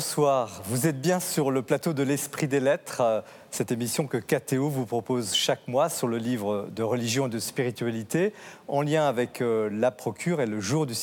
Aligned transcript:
Bonsoir, 0.00 0.62
vous 0.64 0.86
êtes 0.86 0.98
bien 0.98 1.20
sur 1.20 1.50
le 1.50 1.60
plateau 1.60 1.92
de 1.92 2.02
l'Esprit 2.02 2.48
des 2.48 2.58
Lettres, 2.58 3.02
euh, 3.02 3.20
cette 3.50 3.70
émission 3.70 4.06
que 4.06 4.16
KTO 4.16 4.70
vous 4.70 4.86
propose 4.86 5.34
chaque 5.34 5.68
mois 5.68 5.90
sur 5.90 6.08
le 6.08 6.16
livre 6.16 6.70
de 6.74 6.82
religion 6.82 7.26
et 7.26 7.28
de 7.28 7.38
spiritualité, 7.38 8.32
en 8.66 8.80
lien 8.80 9.06
avec 9.06 9.42
euh, 9.42 9.68
la 9.70 9.90
procure 9.90 10.40
et 10.40 10.46
le 10.46 10.58
jour 10.58 10.86
du, 10.86 10.94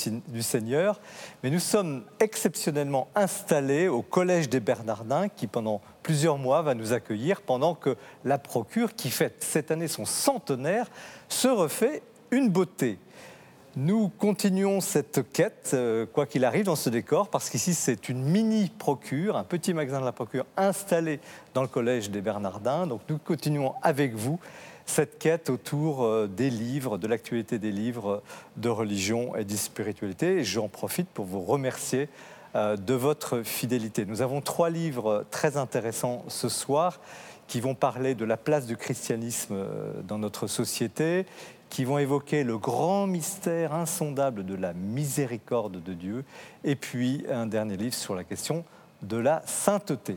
Seigneur. 0.42 1.00
Mais 1.44 1.52
nous 1.52 1.60
sommes 1.60 2.06
exceptionnellement 2.20 3.08
installés 3.14 3.88
au 3.88 4.02
Collège 4.02 4.50
des 4.50 4.62
Bernardins, 4.62 5.30
qui 5.30 5.46
pendant 5.46 5.80
plusieurs 6.02 6.40
mois 6.40 6.64
va 6.64 6.74
nous 6.74 6.92
accueillir, 6.92 7.42
pendant 7.42 7.76
que 7.76 7.96
la 8.26 8.40
procure, 8.40 8.96
qui 8.96 9.12
fête 9.12 9.44
cette 9.44 9.70
année 9.70 9.88
son 9.88 10.06
centenaire, 10.06 10.88
se 11.30 11.48
refait 11.48 12.02
une 12.32 12.50
beauté. 12.50 12.98
Nous 13.80 14.10
continuons 14.10 14.82
cette 14.82 15.32
quête, 15.32 15.70
euh, 15.76 16.08
quoi 16.08 16.26
qu'il 16.26 16.46
arrive, 16.46 16.66
dans 16.66 16.76
ce 16.76 16.90
décor, 16.90 17.30
parce 17.30 17.48
qu'ici, 17.48 17.76
c'est 17.76 18.10
une 18.10 18.24
mini-procure, 18.24 19.38
un 19.38 19.44
petit 19.44 19.72
magasin 19.72 20.00
de 20.00 20.06
la 20.06 20.12
procure 20.12 20.48
installé 20.58 21.20
dans 21.54 21.62
le 21.62 21.68
collège 21.68 22.10
des 22.10 22.22
Bernardins. 22.22 22.88
Donc, 22.88 23.02
nous 23.08 23.20
continuons 23.20 23.76
avec 23.84 24.16
vous 24.16 24.40
cette 24.88 25.20
quête 25.20 25.52
autour 25.52 26.04
euh, 26.04 26.26
des 26.26 26.50
livres, 26.50 26.98
de 26.98 27.06
l'actualité 27.06 27.60
des 27.60 27.72
livres 27.72 28.24
de 28.56 28.70
religion 28.70 29.36
et 29.36 29.46
de 29.46 29.56
spiritualité. 29.56 30.38
Et 30.38 30.44
j'en 30.44 30.70
profite 30.70 31.10
pour 31.10 31.26
vous 31.26 31.42
remercier 31.42 32.10
euh, 32.56 32.78
de 32.78 32.96
votre 32.96 33.44
fidélité. 33.44 34.08
Nous 34.08 34.24
avons 34.24 34.42
trois 34.42 34.72
livres 34.72 35.24
très 35.30 35.56
intéressants 35.56 36.26
ce 36.30 36.50
soir 36.50 37.00
qui 37.48 37.62
vont 37.62 37.76
parler 37.76 38.16
de 38.16 38.26
la 38.26 38.38
place 38.38 38.66
du 38.66 38.76
christianisme 38.76 39.56
dans 40.06 40.18
notre 40.18 40.48
société, 40.48 41.26
qui 41.70 41.84
vont 41.84 41.98
évoquer 41.98 42.44
le 42.44 42.58
grand 42.58 43.08
mystère 43.08 43.74
insondable 43.74 44.46
de 44.46 44.56
la 44.56 44.74
miséricorde 44.74 45.84
de 45.84 45.94
Dieu, 45.94 46.26
et 46.64 46.76
puis 46.76 47.26
un 47.30 47.46
dernier 47.46 47.78
livre 47.78 47.96
sur 47.96 48.16
la 48.16 48.24
question 48.24 48.64
de 49.02 49.18
la 49.18 49.42
sainteté. 49.46 50.16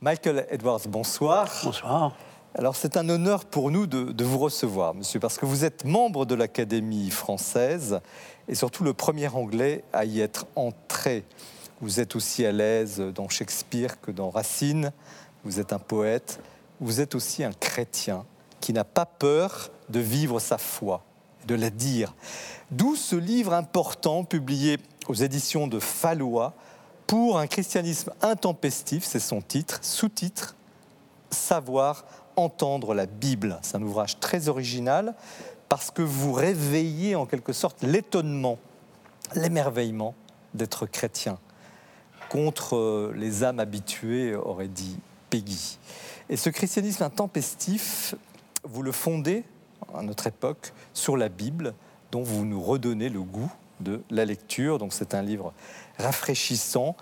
Michael 0.00 0.46
Edwards, 0.50 0.80
bonsoir. 0.88 1.48
Bonsoir. 1.64 2.14
Alors 2.54 2.76
c'est 2.76 2.98
un 2.98 3.08
honneur 3.08 3.46
pour 3.46 3.70
nous 3.70 3.86
de, 3.86 4.24
vous 4.24 4.38
recevoir, 4.38 4.94
monsieur, 4.94 5.18
parce 5.18 5.38
que 5.38 5.46
vous 5.46 5.64
êtes 5.64 5.86
membre 5.86 6.26
de 6.26 6.34
l'Académie 6.34 7.10
française 7.10 8.00
et 8.46 8.54
surtout 8.54 8.84
le 8.84 8.92
premier 8.92 9.28
anglais 9.28 9.84
à 9.92 10.04
y 10.04 10.20
être 10.20 10.46
entré. 10.54 11.24
Vous 11.80 11.98
êtes 11.98 12.14
aussi 12.14 12.44
à 12.44 12.52
l'aise 12.52 13.00
dans 13.14 13.28
Shakespeare 13.28 14.00
que 14.00 14.10
dans 14.10 14.28
Racine, 14.28 14.92
vous 15.44 15.60
êtes 15.60 15.72
un 15.72 15.78
poète, 15.78 16.40
vous 16.80 17.00
êtes 17.00 17.14
aussi 17.14 17.42
un 17.42 17.52
chrétien 17.52 18.26
qui 18.60 18.72
n'a 18.72 18.84
pas 18.84 19.06
peur 19.06 19.70
de 19.92 20.00
vivre 20.00 20.40
sa 20.40 20.58
foi, 20.58 21.04
de 21.46 21.54
la 21.54 21.70
dire. 21.70 22.14
D'où 22.70 22.96
ce 22.96 23.14
livre 23.14 23.52
important 23.52 24.24
publié 24.24 24.78
aux 25.06 25.14
éditions 25.14 25.68
de 25.68 25.78
Fallois 25.78 26.54
pour 27.06 27.38
un 27.38 27.46
christianisme 27.46 28.12
intempestif, 28.22 29.04
c'est 29.04 29.20
son 29.20 29.40
titre, 29.40 29.78
sous-titre 29.82 30.56
Savoir 31.30 32.04
entendre 32.36 32.94
la 32.94 33.06
Bible. 33.06 33.58
C'est 33.62 33.76
un 33.76 33.82
ouvrage 33.82 34.18
très 34.18 34.48
original 34.48 35.14
parce 35.68 35.90
que 35.90 36.02
vous 36.02 36.32
réveillez 36.32 37.14
en 37.14 37.26
quelque 37.26 37.52
sorte 37.52 37.82
l'étonnement, 37.82 38.58
l'émerveillement 39.34 40.14
d'être 40.54 40.86
chrétien 40.86 41.38
contre 42.28 42.76
euh, 42.76 43.12
les 43.14 43.44
âmes 43.44 43.60
habituées, 43.60 44.34
aurait 44.34 44.68
dit 44.68 44.98
Peggy. 45.28 45.78
Et 46.30 46.38
ce 46.38 46.48
christianisme 46.48 47.02
intempestif, 47.02 48.14
vous 48.64 48.82
le 48.82 48.92
fondez 48.92 49.44
à 49.96 50.02
notre 50.02 50.26
époque 50.26 50.72
sur 50.94 51.16
la 51.16 51.28
Bible, 51.28 51.74
dont 52.10 52.22
vous 52.22 52.44
nous 52.44 52.62
redonnez 52.62 53.08
le 53.08 53.22
goût 53.22 53.52
de 53.80 54.02
la 54.10 54.24
lecture. 54.24 54.78
Donc 54.78 54.92
c'est 54.92 55.14
un 55.14 55.22
livre 55.22 55.52
rafraîchissant, 55.98 56.96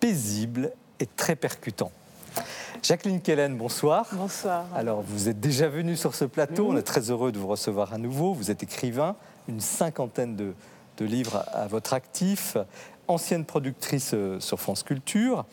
paisible 0.00 0.72
et 1.00 1.06
très 1.06 1.36
percutant. 1.36 1.92
Jacqueline 2.82 3.20
Kellen, 3.20 3.56
bonsoir. 3.56 4.08
Bonsoir. 4.12 4.66
Alors, 4.74 5.00
vous 5.02 5.28
êtes 5.28 5.40
déjà 5.40 5.68
venue 5.68 5.96
sur 5.96 6.14
ce 6.14 6.24
plateau. 6.24 6.68
On 6.70 6.76
est 6.76 6.82
très 6.82 7.10
heureux 7.10 7.32
de 7.32 7.38
vous 7.38 7.46
recevoir 7.46 7.94
à 7.94 7.98
nouveau. 7.98 8.34
Vous 8.34 8.50
êtes 8.50 8.62
écrivain, 8.62 9.16
une 9.48 9.60
cinquantaine 9.60 10.36
de, 10.36 10.52
de 10.98 11.04
livres 11.04 11.44
à 11.52 11.66
votre 11.66 11.94
actif, 11.94 12.56
ancienne 13.08 13.44
productrice 13.44 14.10
euh, 14.14 14.40
sur 14.40 14.60
France 14.60 14.82
Culture, 14.82 15.46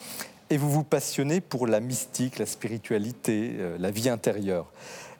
et 0.49 0.57
vous 0.57 0.69
vous 0.69 0.83
passionnez 0.83 1.39
pour 1.39 1.67
la 1.67 1.79
mystique, 1.79 2.37
la 2.37 2.45
spiritualité, 2.45 3.55
euh, 3.59 3.77
la 3.79 3.91
vie 3.91 4.09
intérieure. 4.09 4.65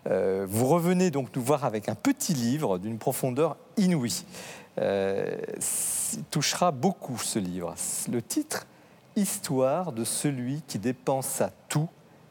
Euh, 0.09 0.45
vous 0.49 0.67
revenez 0.67 1.11
donc 1.11 1.35
nous 1.35 1.41
voir 1.41 1.65
avec 1.65 1.89
un 1.89 1.95
petit 1.95 2.33
livre 2.33 2.77
d'une 2.79 2.97
profondeur 2.97 3.57
inouïe. 3.77 4.25
Euh, 4.79 5.37
touchera 6.29 6.71
beaucoup 6.71 7.17
ce 7.17 7.39
livre. 7.39 7.75
Le 8.11 8.21
titre 8.21 8.65
Histoire 9.17 9.91
de 9.91 10.05
celui 10.05 10.61
qui 10.67 10.79
dépense 10.79 11.41
à 11.41 11.51
tout 11.67 11.89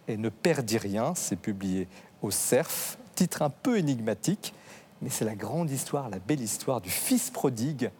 et 0.08 0.16
ne 0.16 0.30
perdit 0.30 0.78
rien, 0.78 1.14
c'est 1.14 1.36
publié 1.36 1.86
au 2.22 2.30
CERF. 2.30 2.96
Titre 3.14 3.42
un 3.42 3.50
peu 3.50 3.76
énigmatique, 3.76 4.54
mais 5.02 5.10
c'est 5.10 5.26
la 5.26 5.34
grande 5.34 5.70
histoire, 5.70 6.08
la 6.08 6.18
belle 6.18 6.40
histoire 6.40 6.80
du 6.80 6.88
fils 6.88 7.28
prodigue 7.28 7.90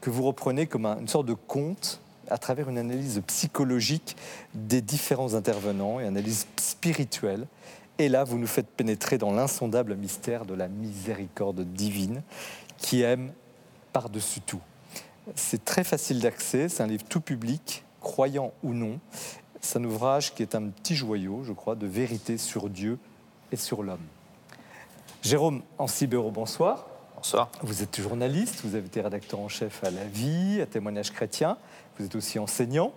que 0.00 0.10
vous 0.10 0.22
reprenez 0.22 0.68
comme 0.68 0.86
une 0.86 1.08
sorte 1.08 1.26
de 1.26 1.34
conte 1.34 2.00
à 2.30 2.38
travers 2.38 2.68
une 2.68 2.78
analyse 2.78 3.20
psychologique 3.26 4.16
des 4.54 4.82
différents 4.82 5.34
intervenants 5.34 5.98
et 5.98 6.06
analyse 6.06 6.46
spirituelle 6.56 7.46
et 7.98 8.08
là, 8.08 8.24
vous 8.24 8.38
nous 8.38 8.46
faites 8.46 8.68
pénétrer 8.68 9.18
dans 9.18 9.32
l'insondable 9.32 9.96
mystère 9.96 10.44
de 10.44 10.54
la 10.54 10.68
miséricorde 10.68 11.60
divine 11.60 12.22
qui 12.76 13.02
aime 13.02 13.32
par-dessus 13.92 14.40
tout. 14.40 14.60
C'est 15.34 15.64
très 15.64 15.84
facile 15.84 16.20
d'accès, 16.20 16.68
c'est 16.68 16.82
un 16.82 16.86
livre 16.86 17.04
tout 17.08 17.20
public, 17.20 17.84
croyant 18.00 18.52
ou 18.62 18.72
non. 18.72 18.98
C'est 19.60 19.78
un 19.78 19.84
ouvrage 19.84 20.34
qui 20.34 20.42
est 20.42 20.54
un 20.54 20.68
petit 20.68 20.94
joyau, 20.94 21.42
je 21.42 21.52
crois, 21.52 21.74
de 21.74 21.86
vérité 21.86 22.38
sur 22.38 22.70
Dieu 22.70 22.98
et 23.52 23.56
sur 23.56 23.82
l'homme. 23.82 23.98
Jérôme 25.22 25.62
Ancibero, 25.78 26.30
bonsoir. 26.30 26.86
Bonsoir. 27.16 27.50
Vous 27.62 27.82
êtes 27.82 28.00
journaliste, 28.00 28.60
vous 28.62 28.76
avez 28.76 28.86
été 28.86 29.00
rédacteur 29.00 29.40
en 29.40 29.48
chef 29.48 29.82
à 29.82 29.90
La 29.90 30.04
Vie, 30.04 30.60
à 30.62 30.66
Témoignage 30.66 31.10
chrétien, 31.10 31.58
vous 31.98 32.06
êtes 32.06 32.14
aussi 32.14 32.38
enseignant. 32.38 32.92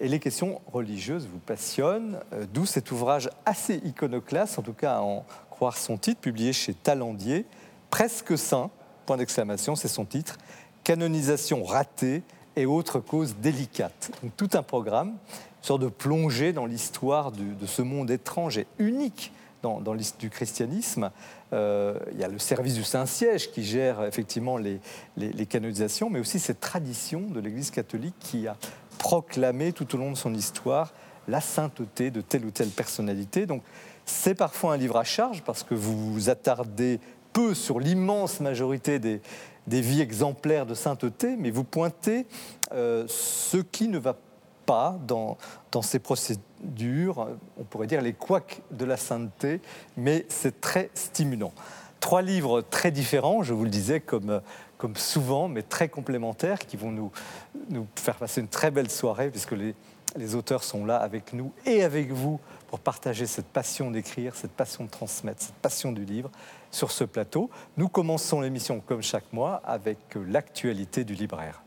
Et 0.00 0.08
les 0.08 0.18
questions 0.18 0.60
religieuses 0.72 1.28
vous 1.30 1.38
passionnent, 1.38 2.18
euh, 2.32 2.46
d'où 2.52 2.66
cet 2.66 2.90
ouvrage 2.90 3.30
assez 3.44 3.76
iconoclaste, 3.84 4.58
en 4.58 4.62
tout 4.62 4.72
cas 4.72 4.96
à 4.96 5.00
en 5.00 5.24
croire 5.50 5.76
son 5.76 5.96
titre, 5.96 6.20
publié 6.20 6.52
chez 6.52 6.74
Talandier, 6.74 7.46
Presque 7.90 8.36
saint, 8.36 8.70
point 9.06 9.16
d'exclamation, 9.16 9.76
c'est 9.76 9.86
son 9.86 10.04
titre, 10.04 10.38
Canonisation 10.82 11.62
ratée 11.62 12.22
et 12.56 12.66
autres 12.66 12.98
causes 12.98 13.36
délicates. 13.36 14.10
Donc 14.22 14.32
tout 14.36 14.50
un 14.54 14.64
programme, 14.64 15.10
une 15.10 15.62
sorte 15.62 15.82
de 15.82 15.88
plongée 15.88 16.52
dans 16.52 16.66
l'histoire 16.66 17.30
de 17.30 17.66
ce 17.66 17.82
monde 17.82 18.10
étrange 18.10 18.58
et 18.58 18.66
unique 18.78 19.32
dans, 19.64 19.80
dans 19.80 19.94
du 19.94 20.30
christianisme. 20.30 21.10
Euh, 21.54 21.98
il 22.12 22.18
y 22.18 22.24
a 22.24 22.28
le 22.28 22.38
service 22.38 22.74
du 22.74 22.84
Saint-Siège 22.84 23.50
qui 23.50 23.64
gère 23.64 24.04
effectivement 24.04 24.58
les, 24.58 24.80
canonisations, 25.46 26.10
mais 26.10 26.20
aussi 26.20 26.38
cette 26.38 26.60
tradition 26.60 27.20
de 27.20 27.40
l'Église 27.40 27.70
catholique 27.70 28.14
qui 28.20 28.46
a 28.46 28.56
proclamer 28.98 29.72
tout 29.72 29.94
au 29.94 29.98
long 29.98 30.10
de 30.10 30.16
son 30.16 30.34
histoire 30.34 30.92
la 31.28 31.40
sainteté 31.40 32.10
de 32.10 32.20
telle 32.20 32.44
ou 32.44 32.50
telle 32.50 32.68
personnalité. 32.68 33.46
Donc 33.46 33.62
c'est 34.04 34.34
parfois 34.34 34.74
un 34.74 34.76
livre 34.76 34.96
à 34.96 35.04
charge 35.04 35.42
parce 35.42 35.62
que 35.62 35.74
vous 35.74 36.12
vous 36.12 36.30
attardez 36.30 37.00
peu 37.32 37.54
sur 37.54 37.80
l'immense 37.80 38.40
majorité 38.40 38.98
des, 38.98 39.20
des, 39.66 39.80
vies 39.80 40.00
exemplaires 40.00 40.66
de 40.66 40.74
sainteté, 40.74 41.36
mais 41.36 41.50
vous 41.50 41.64
pointez 41.64 42.26
euh, 42.72 43.04
ce 43.08 43.56
qui 43.56 43.88
ne 43.88 43.98
va 43.98 44.16
pas 44.66 44.96
dans, 45.06 45.36
dans 45.72 45.82
ces 45.82 45.98
procédures, 45.98 47.28
on 47.58 47.64
pourrait 47.64 47.86
dire 47.86 48.00
les 48.00 48.12
couacs 48.12 48.62
de 48.70 48.84
la 48.84 48.96
sainteté, 48.96 49.60
mais 49.96 50.24
c'est 50.28 50.60
très 50.60 50.90
stimulant. 50.94 51.52
Trois 52.00 52.22
livres 52.22 52.60
très 52.60 52.90
différents, 52.90 53.42
je 53.42 53.52
vous 53.52 53.64
le 53.64 53.70
disais, 53.70 54.00
comme 54.00 54.40
comme 54.78 54.96
souvent, 54.96 55.48
mais 55.48 55.62
très 55.62 55.88
complémentaires, 55.88 56.58
qui 56.58 56.76
vont 56.76 56.90
nous, 56.90 57.10
faire 57.96 58.16
passer 58.16 58.40
une 58.40 58.48
très 58.48 58.70
belle 58.70 58.90
soirée, 58.90 59.30
puisque 59.30 59.52
les, 59.52 59.74
les 60.16 60.34
auteurs 60.34 60.64
sont 60.64 60.84
là 60.84 60.96
avec 60.96 61.32
nous 61.32 61.52
et 61.66 61.82
avec 61.82 62.12
vous 62.12 62.40
pour 62.68 62.80
partager 62.80 63.26
cette 63.26 63.46
passion 63.46 63.90
d'écrire, 63.90 64.34
cette 64.34 64.52
passion 64.52 64.84
de 64.84 64.90
transmettre, 64.90 65.42
cette 65.42 65.54
passion 65.56 65.92
du 65.92 66.04
livre 66.04 66.30
sur 66.70 66.90
ce 66.90 67.04
plateau. 67.04 67.50
Nous 67.76 67.88
commençons 67.88 68.40
l'émission 68.40 68.80
comme 68.80 69.02
chaque 69.02 69.32
mois 69.32 69.62
avec 69.64 69.98
l'actualité 70.26 71.04
du 71.04 71.14
libraire. 71.14 71.62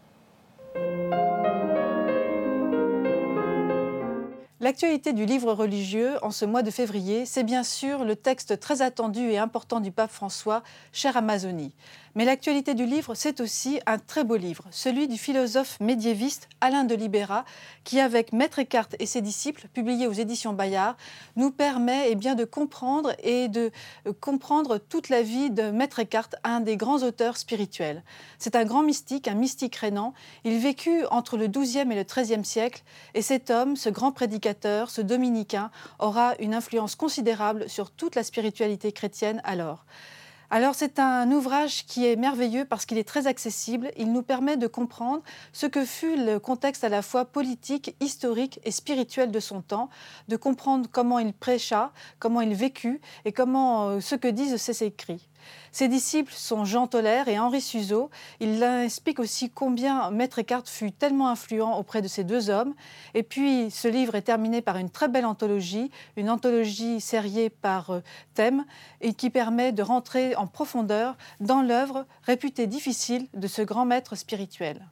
L'actualité 4.59 5.13
du 5.13 5.25
livre 5.25 5.53
religieux 5.53 6.15
en 6.23 6.31
ce 6.31 6.43
mois 6.43 6.63
de 6.63 6.71
février, 6.71 7.27
c'est 7.27 7.43
bien 7.43 7.63
sûr 7.63 8.03
le 8.03 8.15
texte 8.15 8.59
très 8.59 8.81
attendu 8.81 9.21
et 9.29 9.37
important 9.37 9.79
du 9.79 9.91
pape 9.91 10.11
François, 10.11 10.63
Cher 10.91 11.15
Amazonie. 11.15 11.73
Mais 12.17 12.25
l'actualité 12.25 12.73
du 12.73 12.87
livre, 12.87 13.13
c'est 13.13 13.41
aussi 13.41 13.79
un 13.85 13.99
très 13.99 14.23
beau 14.23 14.37
livre, 14.37 14.63
celui 14.71 15.07
du 15.07 15.19
philosophe 15.19 15.79
médiéviste 15.79 16.49
Alain 16.61 16.83
de 16.83 16.95
Libéra, 16.95 17.45
qui, 17.83 17.99
avec 17.99 18.33
Maître 18.33 18.57
Eckhart 18.57 18.87
et 18.97 19.05
ses 19.05 19.21
disciples, 19.21 19.67
publié 19.71 20.07
aux 20.07 20.13
éditions 20.13 20.53
Bayard, 20.53 20.97
nous 21.35 21.51
permet 21.51 22.07
eh 22.09 22.15
bien, 22.15 22.33
de 22.33 22.43
comprendre 22.43 23.13
et 23.21 23.49
de 23.49 23.69
euh, 24.07 24.13
comprendre 24.19 24.79
toute 24.79 25.09
la 25.09 25.21
vie 25.21 25.51
de 25.51 25.69
Maître 25.69 25.99
Eckhart, 25.99 26.29
un 26.43 26.59
des 26.59 26.75
grands 26.75 27.03
auteurs 27.03 27.37
spirituels. 27.37 28.01
C'est 28.39 28.55
un 28.55 28.65
grand 28.65 28.81
mystique, 28.81 29.27
un 29.27 29.35
mystique 29.35 29.75
rénant. 29.75 30.15
Il 30.43 30.57
vécut 30.57 31.05
entre 31.11 31.37
le 31.37 31.45
XIIe 31.45 31.91
et 31.91 31.95
le 31.95 32.03
XIIIe 32.03 32.43
siècle, 32.43 32.81
et 33.13 33.21
cet 33.21 33.51
homme, 33.51 33.75
ce 33.75 33.89
grand 33.89 34.11
prédicateur, 34.11 34.89
ce 34.89 35.01
dominicain, 35.01 35.69
aura 35.99 36.33
une 36.39 36.55
influence 36.55 36.95
considérable 36.95 37.69
sur 37.69 37.91
toute 37.91 38.15
la 38.15 38.23
spiritualité 38.23 38.91
chrétienne 38.91 39.39
alors. 39.43 39.85
Alors 40.49 40.75
c'est 40.75 40.97
un 40.99 41.29
ouvrage 41.31 41.85
qui 41.85 42.07
est 42.07 42.15
merveilleux 42.15 42.63
parce 42.63 42.85
qu'il 42.85 42.97
est 42.97 43.07
très 43.07 43.27
accessible. 43.27 43.91
Il 43.97 44.13
nous 44.13 44.23
permet 44.23 44.55
de 44.55 44.67
comprendre 44.67 45.21
ce 45.51 45.65
que 45.65 45.83
fut 45.83 46.15
le 46.15 46.39
contexte 46.39 46.85
à 46.85 46.89
la 46.89 47.01
fois 47.01 47.25
politique, 47.25 47.95
historique 47.99 48.61
et 48.63 48.71
spirituel 48.71 49.29
de 49.29 49.41
son 49.41 49.61
temps, 49.61 49.89
de 50.29 50.37
comprendre 50.37 50.87
comment 50.89 51.19
il 51.19 51.33
prêcha, 51.33 51.91
comment 52.19 52.39
il 52.39 52.55
vécut 52.55 53.01
et 53.25 53.33
comment 53.33 53.89
euh, 53.89 53.99
ce 53.99 54.15
que 54.15 54.29
disent 54.29 54.55
ses 54.55 54.85
écrits. 54.85 55.27
Ses 55.71 55.87
disciples 55.87 56.33
sont 56.33 56.65
Jean 56.65 56.87
Toller 56.87 57.23
et 57.27 57.37
Henri 57.37 57.61
Suzeau. 57.61 58.09
Il 58.39 58.63
explique 58.63 59.19
aussi 59.19 59.49
combien 59.49 60.09
Maître 60.11 60.39
Eckhart 60.39 60.63
fut 60.65 60.91
tellement 60.91 61.29
influent 61.29 61.77
auprès 61.77 62.01
de 62.01 62.07
ces 62.07 62.23
deux 62.23 62.49
hommes. 62.49 62.73
Et 63.13 63.23
puis, 63.23 63.69
ce 63.69 63.87
livre 63.87 64.15
est 64.15 64.23
terminé 64.23 64.61
par 64.61 64.77
une 64.77 64.89
très 64.89 65.07
belle 65.07 65.25
anthologie, 65.25 65.91
une 66.15 66.29
anthologie 66.29 67.01
sériée 67.01 67.49
par 67.49 67.91
euh, 67.91 68.01
thème, 68.33 68.65
et 69.01 69.13
qui 69.13 69.29
permet 69.29 69.71
de 69.71 69.83
rentrer 69.83 70.35
en 70.35 70.47
profondeur 70.47 71.15
dans 71.39 71.61
l'œuvre 71.61 72.05
réputée 72.23 72.67
difficile 72.67 73.27
de 73.33 73.47
ce 73.47 73.61
grand 73.61 73.85
maître 73.85 74.15
spirituel. 74.15 74.85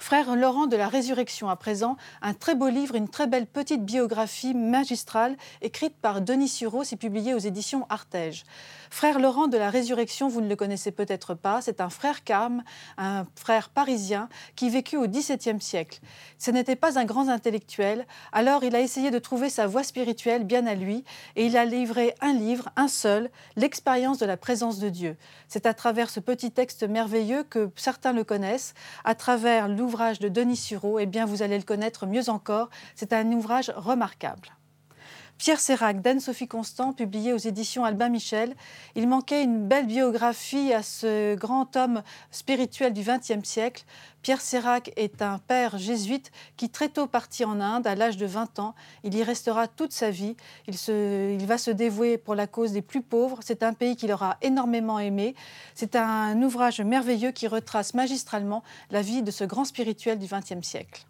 Frère 0.00 0.36
Laurent 0.36 0.68
de 0.68 0.76
la 0.76 0.88
Résurrection, 0.88 1.48
à 1.48 1.56
présent, 1.56 1.96
un 2.22 2.32
très 2.32 2.54
beau 2.54 2.68
livre, 2.68 2.94
une 2.94 3.08
très 3.08 3.26
belle 3.26 3.46
petite 3.46 3.84
biographie 3.84 4.54
magistrale 4.54 5.36
écrite 5.60 5.96
par 5.96 6.20
Denis 6.20 6.48
Sureau, 6.48 6.84
c'est 6.84 6.96
publié 6.96 7.34
aux 7.34 7.38
éditions 7.38 7.84
Artege. 7.88 8.44
Frère 8.90 9.18
Laurent 9.18 9.48
de 9.48 9.56
la 9.56 9.70
Résurrection, 9.70 10.28
vous 10.28 10.40
ne 10.40 10.48
le 10.48 10.56
connaissez 10.56 10.90
peut-être 10.90 11.34
pas, 11.34 11.60
c'est 11.60 11.80
un 11.80 11.90
frère 11.90 12.24
carme, 12.24 12.62
un 12.96 13.26
frère 13.36 13.68
parisien 13.68 14.28
qui 14.56 14.70
vécut 14.70 14.96
au 14.96 15.06
XVIIe 15.06 15.60
siècle. 15.60 16.00
Ce 16.38 16.50
n'était 16.50 16.76
pas 16.76 16.98
un 16.98 17.04
grand 17.04 17.28
intellectuel, 17.28 18.06
alors 18.32 18.64
il 18.64 18.74
a 18.74 18.80
essayé 18.80 19.10
de 19.10 19.18
trouver 19.18 19.50
sa 19.50 19.66
voie 19.66 19.82
spirituelle 19.82 20.44
bien 20.44 20.66
à 20.66 20.74
lui 20.74 21.04
et 21.36 21.46
il 21.46 21.56
a 21.56 21.64
livré 21.64 22.14
un 22.20 22.32
livre, 22.32 22.70
un 22.76 22.88
seul, 22.88 23.30
L'expérience 23.56 24.18
de 24.18 24.26
la 24.26 24.36
présence 24.36 24.78
de 24.78 24.88
Dieu. 24.88 25.16
C'est 25.48 25.66
à 25.66 25.74
travers 25.74 26.10
ce 26.10 26.20
petit 26.20 26.50
texte 26.50 26.84
merveilleux 26.84 27.42
que 27.42 27.70
certains 27.76 28.12
le 28.12 28.24
connaissent, 28.24 28.74
à 29.04 29.14
travers 29.14 29.68
l'ouvrage 29.68 30.18
de 30.18 30.28
Denis 30.28 30.56
Sureau, 30.56 30.98
eh 30.98 31.06
bien 31.06 31.26
vous 31.26 31.42
allez 31.42 31.58
le 31.58 31.64
connaître 31.64 32.06
mieux 32.06 32.28
encore. 32.28 32.70
C'est 32.94 33.12
un 33.12 33.30
ouvrage 33.32 33.72
remarquable. 33.76 34.57
Pierre 35.38 35.60
Sérac 35.60 36.02
d'Anne-Sophie 36.02 36.48
Constant, 36.48 36.92
publié 36.92 37.32
aux 37.32 37.38
éditions 37.38 37.84
Albin 37.84 38.08
Michel. 38.08 38.56
Il 38.96 39.06
manquait 39.06 39.44
une 39.44 39.68
belle 39.68 39.86
biographie 39.86 40.72
à 40.72 40.82
ce 40.82 41.36
grand 41.36 41.76
homme 41.76 42.02
spirituel 42.32 42.92
du 42.92 43.02
XXe 43.02 43.48
siècle. 43.48 43.84
Pierre 44.22 44.40
Sérac 44.40 44.90
est 44.96 45.22
un 45.22 45.38
père 45.38 45.78
jésuite 45.78 46.32
qui 46.56 46.70
très 46.70 46.88
tôt 46.88 47.06
partit 47.06 47.44
en 47.44 47.60
Inde 47.60 47.86
à 47.86 47.94
l'âge 47.94 48.16
de 48.16 48.26
20 48.26 48.58
ans. 48.58 48.74
Il 49.04 49.14
y 49.14 49.22
restera 49.22 49.68
toute 49.68 49.92
sa 49.92 50.10
vie. 50.10 50.36
Il, 50.66 50.74
il 50.74 51.46
va 51.46 51.56
se 51.56 51.70
dévouer 51.70 52.18
pour 52.18 52.34
la 52.34 52.48
cause 52.48 52.72
des 52.72 52.82
plus 52.82 53.02
pauvres. 53.02 53.38
C'est 53.40 53.62
un 53.62 53.74
pays 53.74 53.94
qu'il 53.94 54.10
aura 54.10 54.38
énormément 54.42 54.98
aimé. 54.98 55.36
C'est 55.76 55.94
un 55.94 56.42
ouvrage 56.42 56.80
merveilleux 56.80 57.30
qui 57.30 57.46
retrace 57.46 57.94
magistralement 57.94 58.64
la 58.90 59.02
vie 59.02 59.22
de 59.22 59.30
ce 59.30 59.44
grand 59.44 59.64
spirituel 59.64 60.18
du 60.18 60.26
XXe 60.26 60.66
siècle. 60.66 61.07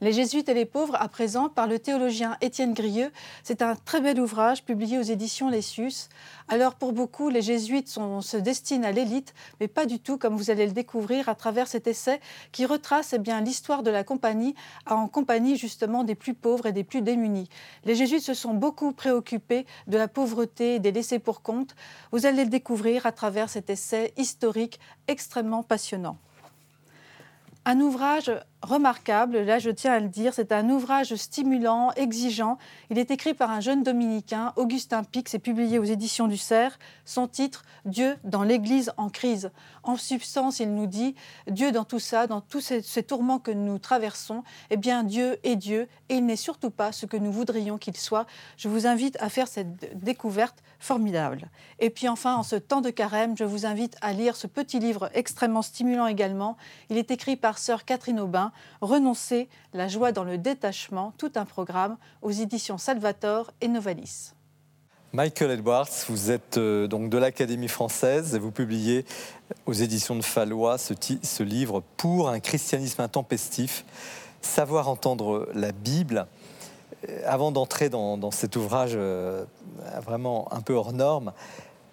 Les 0.00 0.12
Jésuites 0.12 0.48
et 0.48 0.54
les 0.54 0.64
pauvres, 0.64 0.96
à 1.00 1.08
présent, 1.08 1.48
par 1.48 1.66
le 1.66 1.78
théologien 1.78 2.36
Étienne 2.40 2.74
Grieux. 2.74 3.10
C'est 3.42 3.62
un 3.62 3.76
très 3.76 4.00
bel 4.00 4.20
ouvrage 4.20 4.64
publié 4.64 4.98
aux 4.98 5.02
éditions 5.02 5.48
Lessius. 5.48 6.08
Alors, 6.48 6.74
pour 6.74 6.92
beaucoup, 6.92 7.28
les 7.28 7.42
Jésuites 7.42 7.88
se 7.88 8.36
destinent 8.36 8.86
à 8.86 8.92
l'élite, 8.92 9.34
mais 9.60 9.68
pas 9.68 9.86
du 9.86 10.00
tout, 10.00 10.18
comme 10.18 10.36
vous 10.36 10.50
allez 10.50 10.66
le 10.66 10.72
découvrir 10.72 11.28
à 11.28 11.34
travers 11.34 11.68
cet 11.68 11.86
essai 11.86 12.20
qui 12.52 12.66
retrace 12.66 13.12
eh 13.12 13.18
bien 13.18 13.40
l'histoire 13.40 13.82
de 13.82 13.90
la 13.90 14.04
compagnie 14.04 14.54
en 14.86 15.08
compagnie 15.08 15.56
justement 15.56 16.04
des 16.04 16.14
plus 16.14 16.34
pauvres 16.34 16.66
et 16.66 16.72
des 16.72 16.84
plus 16.84 17.02
démunis. 17.02 17.48
Les 17.84 17.94
Jésuites 17.94 18.22
se 18.22 18.34
sont 18.34 18.54
beaucoup 18.54 18.92
préoccupés 18.92 19.66
de 19.86 19.96
la 19.96 20.08
pauvreté 20.08 20.76
et 20.76 20.78
des 20.80 20.92
laissés 20.92 21.18
pour 21.18 21.42
compte. 21.42 21.74
Vous 22.12 22.26
allez 22.26 22.44
le 22.44 22.50
découvrir 22.50 23.06
à 23.06 23.12
travers 23.12 23.48
cet 23.48 23.70
essai 23.70 24.12
historique 24.16 24.80
extrêmement 25.08 25.62
passionnant. 25.62 26.18
Un 27.66 27.80
ouvrage 27.80 28.30
remarquable, 28.64 29.38
là 29.38 29.58
je 29.58 29.70
tiens 29.70 29.92
à 29.92 30.00
le 30.00 30.08
dire, 30.08 30.34
c'est 30.34 30.52
un 30.52 30.68
ouvrage 30.68 31.14
stimulant, 31.14 31.92
exigeant. 31.92 32.58
Il 32.90 32.98
est 32.98 33.10
écrit 33.10 33.34
par 33.34 33.50
un 33.50 33.60
jeune 33.60 33.82
dominicain, 33.82 34.52
Augustin 34.56 35.04
Pix, 35.04 35.34
et 35.34 35.38
publié 35.38 35.78
aux 35.78 35.84
éditions 35.84 36.26
du 36.26 36.36
Cerf. 36.36 36.78
Son 37.04 37.28
titre, 37.28 37.64
Dieu 37.84 38.16
dans 38.24 38.42
l'Église 38.42 38.92
en 38.96 39.08
crise. 39.08 39.50
En 39.82 39.96
substance, 39.96 40.60
il 40.60 40.74
nous 40.74 40.86
dit, 40.86 41.14
Dieu 41.48 41.72
dans 41.72 41.84
tout 41.84 41.98
ça, 41.98 42.26
dans 42.26 42.40
tous 42.40 42.60
ces, 42.60 42.82
ces 42.82 43.02
tourments 43.02 43.38
que 43.38 43.50
nous 43.50 43.78
traversons, 43.78 44.42
eh 44.70 44.76
bien 44.76 45.04
Dieu 45.04 45.38
est 45.44 45.56
Dieu 45.56 45.88
et 46.08 46.16
il 46.16 46.26
n'est 46.26 46.36
surtout 46.36 46.70
pas 46.70 46.92
ce 46.92 47.06
que 47.06 47.16
nous 47.16 47.32
voudrions 47.32 47.78
qu'il 47.78 47.96
soit. 47.96 48.26
Je 48.56 48.68
vous 48.68 48.86
invite 48.86 49.16
à 49.20 49.28
faire 49.28 49.48
cette 49.48 49.98
découverte 50.02 50.62
formidable. 50.78 51.48
Et 51.80 51.90
puis 51.90 52.08
enfin, 52.08 52.36
en 52.36 52.42
ce 52.42 52.56
temps 52.56 52.80
de 52.80 52.90
carême, 52.90 53.36
je 53.36 53.44
vous 53.44 53.66
invite 53.66 53.96
à 54.00 54.12
lire 54.12 54.36
ce 54.36 54.46
petit 54.46 54.78
livre 54.78 55.10
extrêmement 55.14 55.62
stimulant 55.62 56.06
également. 56.06 56.56
Il 56.90 56.98
est 56.98 57.10
écrit 57.10 57.36
par 57.36 57.58
sœur 57.58 57.84
Catherine 57.84 58.20
Aubin, 58.20 58.52
Renoncer, 58.80 59.48
la 59.72 59.88
joie 59.88 60.12
dans 60.12 60.24
le 60.24 60.38
détachement, 60.38 61.12
tout 61.18 61.32
un 61.36 61.44
programme 61.44 61.96
aux 62.22 62.30
éditions 62.30 62.78
Salvator 62.78 63.50
et 63.60 63.68
Novalis. 63.68 64.34
Michael 65.14 65.52
Edwards, 65.52 65.90
vous 66.08 66.32
êtes 66.32 66.58
euh, 66.58 66.88
donc 66.88 67.08
de 67.08 67.18
l'Académie 67.18 67.68
française 67.68 68.34
et 68.34 68.40
vous 68.40 68.50
publiez 68.50 69.04
aux 69.64 69.72
éditions 69.72 70.16
de 70.16 70.22
Fallois 70.22 70.76
ce, 70.76 71.42
livre 71.44 71.84
Pour 71.96 72.28
un 72.28 72.40
christianisme 72.40 73.00
intempestif, 73.00 73.84
savoir 74.42 74.88
entendre 74.88 75.48
la 75.54 75.70
Bible. 75.70 76.26
Euh, 77.08 77.20
avant 77.26 77.52
d'entrer 77.52 77.90
dans, 77.90 78.18
dans, 78.18 78.32
cet 78.32 78.56
ouvrage 78.56 78.94
euh, 78.96 79.44
vraiment 80.04 80.52
un 80.52 80.62
peu 80.62 80.74
hors 80.74 80.92
norme, 80.92 81.32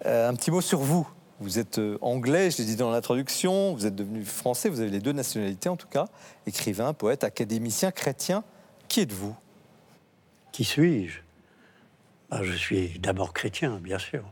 un 0.04 0.34
petit 0.34 0.50
mot 0.50 0.60
sur 0.60 0.80
vous. 0.80 1.06
Vous 1.42 1.58
êtes 1.58 1.80
euh, 1.80 1.98
anglais, 2.02 2.52
je 2.52 2.58
l'ai 2.58 2.64
dit 2.64 2.76
dans 2.76 2.92
l'introduction, 2.92 3.74
vous 3.74 3.84
êtes 3.84 3.96
devenu 3.96 4.24
français, 4.24 4.68
vous 4.68 4.80
avez 4.80 4.90
les 4.90 5.00
deux 5.00 5.10
nationalités 5.10 5.68
en 5.68 5.76
tout 5.76 5.88
cas, 5.88 6.06
écrivain, 6.46 6.92
poète, 6.92 7.24
académicien, 7.24 7.90
chrétien. 7.90 8.44
Qui 8.86 9.00
êtes-vous? 9.00 9.34
Qui 10.52 10.62
suis-je? 10.62 11.18
Bah, 12.30 12.44
Je 12.44 12.52
suis 12.52 13.00
d'abord 13.00 13.32
chrétien, 13.32 13.80
bien 13.82 13.98
sûr. 13.98 14.22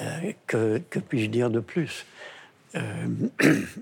Euh, 0.00 0.32
que, 0.46 0.78
puis-je 1.00 1.26
dire 1.26 1.50
de 1.50 1.60
plus? 1.60 2.06
Euh, 2.74 3.06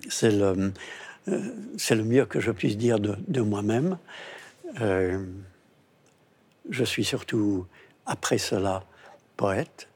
C'est 0.09 0.31
le, 0.31 2.05
mieux 2.05 2.25
que 2.25 2.39
je 2.39 2.53
puisse 2.53 2.77
dire 2.77 3.01
de 3.01 3.41
moi-même. 3.41 3.99
je 4.79 5.25
suis 6.85 7.05
surtout, 7.05 7.67
après 8.07 8.39
cela, 8.39 8.85
poète. 9.37 9.89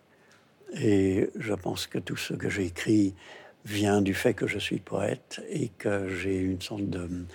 Et 0.75 1.31
je 1.37 1.55
pense 1.55 1.87
que 1.87 1.99
tout 1.99 2.17
ce 2.17 2.35
que 2.35 2.49
j'ai 2.49 2.67
écrit 2.67 3.15
vient 3.65 4.01
du 4.01 4.15
fait 4.15 4.35
que 4.35 4.47
je 4.47 4.59
suis 4.59 4.79
poète 4.79 5.43
et 5.49 5.69
que 5.69 6.09
j'ai 6.09 6.39
une 6.39 6.63
sorte 6.63 6.89
de 6.89 7.27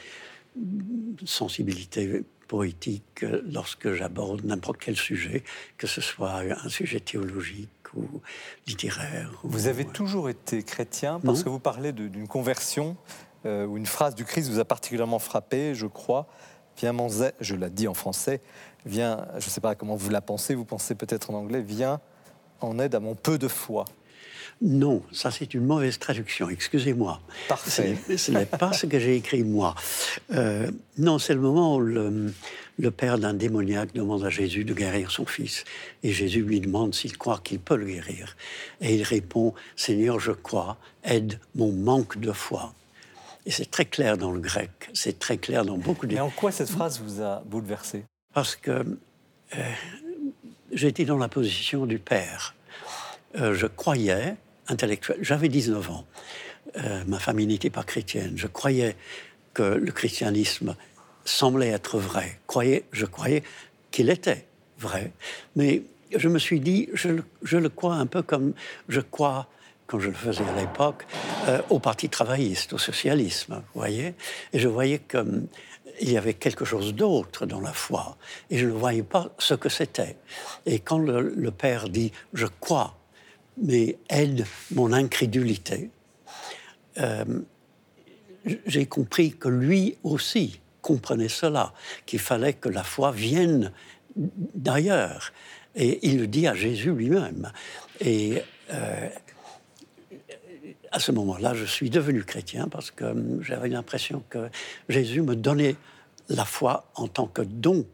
sensibilité 1.25 2.23
poétique 2.47 3.25
lorsque 3.51 3.93
j'aborde 3.93 4.43
n'importe 4.45 4.77
quel 4.79 4.95
sujet, 4.95 5.43
que 5.77 5.87
ce 5.87 6.01
soit 6.01 6.41
un 6.63 6.69
sujet 6.69 6.99
théologique 6.99 7.69
ou 7.95 8.21
littéraire. 8.67 9.31
Vous 9.43 9.67
avez 9.67 9.85
toujours 9.85 10.29
été 10.29 10.63
chrétien 10.63 11.19
parce 11.19 11.43
que 11.43 11.49
vous 11.49 11.59
parlez 11.59 11.91
d'une 11.91 12.27
conversion 12.27 12.97
euh, 13.45 13.65
où 13.65 13.77
une 13.77 13.85
phrase 13.85 14.15
du 14.15 14.25
Christ 14.25 14.49
vous 14.49 14.59
a 14.59 14.65
particulièrement 14.65 15.19
frappé, 15.19 15.75
je 15.75 15.87
crois. 15.87 16.27
Viens 16.77 16.93
mon 16.93 17.07
je 17.39 17.55
la 17.55 17.69
dis 17.69 17.87
en 17.87 17.93
français, 17.93 18.41
viens, 18.85 19.25
je 19.37 19.45
ne 19.45 19.49
sais 19.49 19.61
pas 19.61 19.75
comment 19.75 19.95
vous 19.95 20.09
la 20.09 20.21
pensez, 20.21 20.55
vous 20.55 20.65
pensez 20.65 20.95
peut-être 20.95 21.29
en 21.29 21.35
anglais, 21.35 21.61
viens 21.61 21.99
en 22.61 22.79
aide 22.79 22.95
à 22.95 22.99
mon 22.99 23.15
peu 23.15 23.37
de 23.37 23.47
foi. 23.47 23.85
Non, 24.61 25.03
ça 25.11 25.31
c'est 25.31 25.53
une 25.53 25.65
mauvaise 25.65 25.99
traduction, 25.99 26.49
excusez-moi. 26.49 27.19
Parfait. 27.49 27.97
Ce 28.15 28.31
n'est 28.31 28.45
pas 28.45 28.71
ce 28.71 28.85
que 28.85 28.99
j'ai 28.99 29.17
écrit 29.17 29.43
moi. 29.43 29.75
Euh, 30.33 30.71
non, 30.97 31.19
c'est 31.19 31.33
le 31.33 31.41
moment 31.41 31.75
où 31.75 31.81
le, 31.81 32.31
père 32.91 33.19
d'un 33.19 33.33
démoniaque 33.33 33.93
demande 33.93 34.23
à 34.23 34.29
Jésus 34.29 34.63
de 34.63 34.73
guérir 34.73 35.11
son 35.11 35.25
fils. 35.25 35.65
Et 36.03 36.11
Jésus 36.11 36.41
lui 36.41 36.61
demande 36.61 36.95
s'il 36.95 37.17
croit 37.17 37.41
qu'il 37.43 37.59
peut 37.59 37.75
le 37.75 37.85
guérir. 37.85 38.37
Et 38.79 38.95
il 38.95 39.03
répond, 39.03 39.53
Seigneur, 39.75 40.19
je 40.21 40.31
crois, 40.31 40.77
aide 41.03 41.39
mon 41.55 41.73
manque 41.73 42.17
de 42.17 42.31
foi. 42.31 42.73
Et 43.45 43.51
c'est 43.51 43.69
très 43.69 43.85
clair 43.85 44.17
dans 44.17 44.31
le 44.31 44.39
grec, 44.39 44.89
c'est 44.93 45.19
très 45.19 45.37
clair 45.37 45.65
dans 45.65 45.77
beaucoup 45.77 46.07
de... 46.07 46.15
Mais 46.15 46.21
en 46.21 46.31
quoi 46.31 46.51
cette 46.51 46.69
phrase 46.69 46.99
vous 46.99 47.21
a 47.21 47.43
bouleversé? 47.45 48.05
Parce 48.35 48.55
que 48.55 48.71
euh, 48.71 49.71
j'étais 50.71 51.05
dans 51.05 51.17
la 51.17 51.27
position 51.27 51.87
du 51.87 51.97
père. 51.97 52.53
je 53.33 53.65
croyais 53.65 54.35
intellectuel. 54.67 55.17
J'avais 55.21 55.49
19 55.49 55.89
ans. 55.89 56.05
ma 57.07 57.17
famille 57.17 57.47
n'était 57.47 57.71
pas 57.71 57.83
chrétienne. 57.83 58.33
Je 58.35 58.45
croyais 58.47 58.95
que 59.55 59.63
le 59.63 59.91
christianisme 59.91 60.75
semblait 61.25 61.69
être 61.69 61.97
vrai. 61.97 62.39
Croyais, 62.45 62.85
je 62.91 63.07
croyais 63.07 63.41
qu'il 63.89 64.11
était 64.11 64.45
vrai. 64.77 65.11
Mais 65.55 65.81
je 66.15 66.29
me 66.29 66.39
suis 66.39 66.59
dit, 66.59 66.89
je, 66.93 67.57
le 67.57 67.69
crois 67.69 67.95
un 67.95 68.05
peu 68.05 68.21
comme 68.21 68.53
je 68.89 69.01
crois, 69.01 69.47
quand 69.87 69.99
je 69.99 70.09
le 70.09 70.15
faisais 70.15 70.43
à 70.43 70.61
l'époque, 70.61 71.05
euh, 71.47 71.61
au 71.69 71.79
Parti 71.79 72.09
travailliste, 72.09 72.73
au 72.73 72.77
socialisme, 72.77 73.55
vous 73.55 73.79
voyez 73.79 74.13
Et 74.53 74.59
je 74.59 74.67
voyais 74.67 74.99
qu'il 75.97 76.11
y 76.11 76.17
avait 76.17 76.33
quelque 76.33 76.65
chose 76.65 76.93
d'autre 76.93 77.45
dans 77.45 77.61
la 77.61 77.73
foi, 77.73 78.17
et 78.49 78.57
je 78.57 78.67
ne 78.67 78.71
voyais 78.71 79.03
pas 79.03 79.29
ce 79.37 79.53
que 79.53 79.69
c'était. 79.69 80.17
Et 80.65 80.79
quand 80.79 80.99
le, 80.99 81.51
Père 81.51 81.89
dit 81.89 82.11
«je 82.33 82.47
crois», 82.47 82.97
mais 83.57 83.97
aide 84.09 84.45
mon 84.71 84.91
incrédulité, 84.91 85.89
euh, 86.97 87.23
j'ai 88.65 88.85
compris 88.85 89.31
que 89.31 89.49
lui 89.49 89.97
aussi 90.03 90.59
comprenait 90.81 91.29
cela, 91.29 91.73
qu'il 92.05 92.19
fallait 92.19 92.53
que 92.53 92.69
la 92.69 92.83
foi 92.83 93.11
vienne 93.11 93.71
d'ailleurs. 94.15 95.33
Et 95.75 96.07
il 96.07 96.19
le 96.19 96.27
dit 96.27 96.47
à 96.47 96.53
Jésus 96.53 96.91
lui-même. 96.91 97.51
Et 97.99 98.41
euh, 98.71 99.09
à 100.95 100.99
ce 100.99 101.11
moment-là, 101.11 101.53
je 101.53 101.65
suis 101.65 101.89
devenu 101.89 102.23
chrétien 102.23 102.69
parce 102.69 102.89
que 102.89 103.05
j'avais 103.41 103.67
l'impression 103.67 104.23
que 104.29 104.47
Jésus 104.87 105.21
me 105.21 105.35
donnait 105.35 105.75
la 106.29 106.45
foi 106.45 106.89
en 106.95 107.09
tant 107.09 107.27
que 107.27 107.41
don 107.41 107.85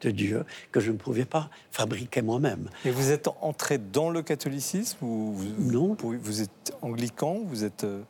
de 0.00 0.10
Dieu 0.10 0.44
que 0.72 0.80
je 0.80 0.90
ne 0.90 0.96
pouvais 0.96 1.26
pas 1.26 1.50
fabriquer 1.70 2.22
moi-même. 2.22 2.70
Et 2.86 2.90
vous 2.90 3.10
êtes 3.10 3.28
entré 3.42 3.76
dans 3.76 4.08
le 4.08 4.22
catholicisme 4.22 5.04
ou 5.04 5.34
vous, 5.34 5.70
Non. 5.70 5.98
Vous 6.00 6.40
êtes 6.40 6.74
anglican 6.80 7.42
Vous 7.44 7.62
êtes 7.62 7.84
euh, 7.84 8.00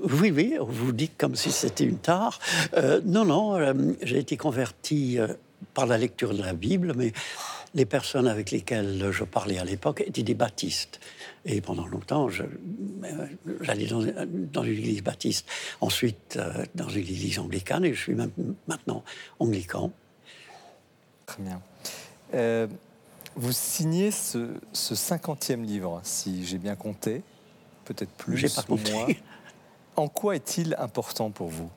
oui, 0.00 0.30
oui, 0.30 0.56
on 0.60 0.66
vous 0.66 0.92
dit 0.92 1.08
comme 1.08 1.34
si 1.34 1.50
c'était 1.50 1.84
une 1.84 1.98
tare. 1.98 2.38
Euh, 2.74 3.00
non, 3.04 3.24
non, 3.24 3.58
j'ai 4.02 4.18
été 4.18 4.36
converti 4.36 5.18
par 5.74 5.86
la 5.86 5.98
lecture 5.98 6.32
de 6.32 6.42
la 6.42 6.52
Bible, 6.52 6.92
mais 6.96 7.12
les 7.76 7.84
personnes 7.84 8.26
avec 8.26 8.50
lesquelles 8.50 9.10
je 9.12 9.22
parlais 9.22 9.58
à 9.58 9.64
l'époque 9.64 10.02
étaient 10.04 10.22
des 10.22 10.34
baptistes. 10.34 10.98
Et 11.44 11.60
pendant 11.60 11.86
longtemps, 11.86 12.28
j'allais 13.60 13.86
dans, 13.86 14.02
dans, 14.26 14.64
une 14.64 14.78
église 14.78 15.02
baptiste, 15.02 15.46
ensuite 15.82 16.36
euh, 16.36 16.64
dans 16.74 16.88
une 16.88 17.02
église 17.02 17.38
anglicane, 17.38 17.84
et 17.84 17.92
je 17.92 18.00
suis 18.00 18.14
même 18.14 18.32
maintenant 18.66 19.04
anglican. 19.38 19.92
Très 21.26 21.42
bien. 21.42 21.60
Euh, 22.34 22.66
vous 23.36 23.52
signez 23.52 24.10
ce, 24.10 24.56
cinquantième 24.72 25.62
livre, 25.62 26.00
si 26.02 26.46
j'ai 26.46 26.58
bien 26.58 26.76
compté, 26.76 27.22
peut-être 27.84 28.10
plus 28.12 28.38
j'ai 28.38 28.48
pas 28.48 28.62
compté. 28.62 28.90
moins. 28.90 29.06
En 29.96 30.08
quoi 30.08 30.34
est-il 30.34 30.74
important 30.78 31.30
pour 31.30 31.48
vous? 31.48 31.70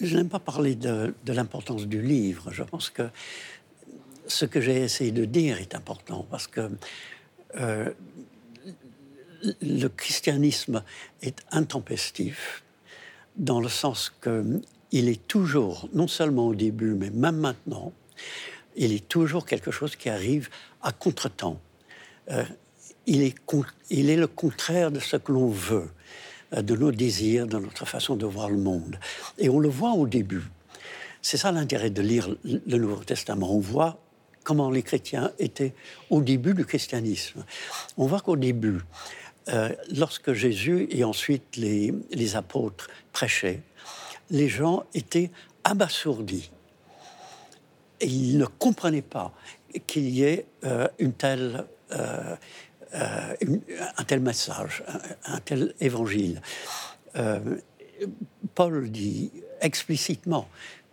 Je 0.00 0.16
n'aime 0.16 0.30
pas 0.30 0.40
parler 0.40 0.74
de, 0.74 1.14
de 1.24 1.32
l'importance 1.32 1.86
du 1.86 2.02
livre. 2.02 2.50
Je 2.50 2.62
pense 2.62 2.90
que 2.90 3.08
ce 4.26 4.44
que 4.44 4.60
j'ai 4.60 4.82
essayé 4.82 5.12
de 5.12 5.24
dire 5.24 5.58
est 5.58 5.74
important 5.74 6.26
parce 6.30 6.46
que 6.46 6.70
euh, 7.56 7.90
le 9.60 9.88
christianisme 9.88 10.82
est 11.22 11.38
intempestif 11.50 12.62
dans 13.36 13.60
le 13.60 13.68
sens 13.68 14.12
qu'il 14.22 15.08
est 15.08 15.26
toujours, 15.26 15.88
non 15.92 16.06
seulement 16.06 16.48
au 16.48 16.54
début, 16.54 16.94
mais 16.94 17.10
même 17.10 17.36
maintenant, 17.36 17.92
il 18.76 18.92
est 18.92 19.08
toujours 19.08 19.46
quelque 19.46 19.70
chose 19.70 19.96
qui 19.96 20.08
arrive 20.08 20.48
à 20.82 20.92
contretemps. 20.92 21.60
Euh, 22.30 22.44
il, 23.06 23.22
est, 23.22 23.34
il 23.90 24.10
est 24.10 24.16
le 24.16 24.26
contraire 24.26 24.90
de 24.90 25.00
ce 25.00 25.16
que 25.16 25.32
l'on 25.32 25.48
veut, 25.48 25.90
euh, 26.52 26.62
de 26.62 26.76
nos 26.76 26.92
désirs, 26.92 27.46
de 27.46 27.58
notre 27.58 27.86
façon 27.86 28.16
de 28.16 28.26
voir 28.26 28.48
le 28.50 28.58
monde. 28.58 28.98
Et 29.38 29.48
on 29.48 29.58
le 29.58 29.68
voit 29.68 29.92
au 29.92 30.06
début. 30.06 30.42
C'est 31.20 31.36
ça 31.36 31.52
l'intérêt 31.52 31.90
de 31.90 32.02
lire 32.02 32.34
le 32.44 32.78
Nouveau 32.78 33.04
Testament. 33.04 33.54
On 33.54 33.60
voit 33.60 33.98
comment 34.44 34.70
les 34.70 34.82
chrétiens 34.82 35.32
étaient 35.38 35.74
au 36.10 36.20
début 36.20 36.54
du 36.54 36.64
christianisme. 36.64 37.44
On 37.96 38.06
voit 38.06 38.20
qu'au 38.20 38.36
début, 38.36 38.80
euh, 39.48 39.70
lorsque 39.96 40.32
Jésus 40.32 40.86
et 40.90 41.04
ensuite 41.04 41.56
les, 41.56 42.36
apôtres 42.36 42.88
prêchaient, 43.12 43.62
les 44.30 44.48
gens 44.48 44.84
étaient 44.94 45.30
abasourdis. 45.64 46.50
Et 48.00 48.06
ils 48.06 48.38
ne 48.38 48.46
comprenaient 48.46 49.02
pas 49.02 49.32
qu'il 49.86 50.08
y 50.08 50.24
ait 50.24 50.46
euh, 50.64 50.86
euh, 51.92 52.36
un 52.92 54.04
tel 54.04 54.20
message, 54.20 54.84
un 55.24 55.40
tel 55.40 55.74
évangile. 55.80 56.40
Paul 58.54 58.90
dit 58.90 59.30
explicitement 59.60 60.48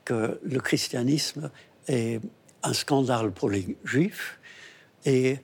que 0.05 0.39
le 0.43 0.59
christianisme 0.59 1.51
est 1.87 2.21
un 2.63 2.73
scandale 2.73 3.31
pour 3.31 3.49
les 3.49 3.77
Juifs 3.83 4.39
et 5.05 5.37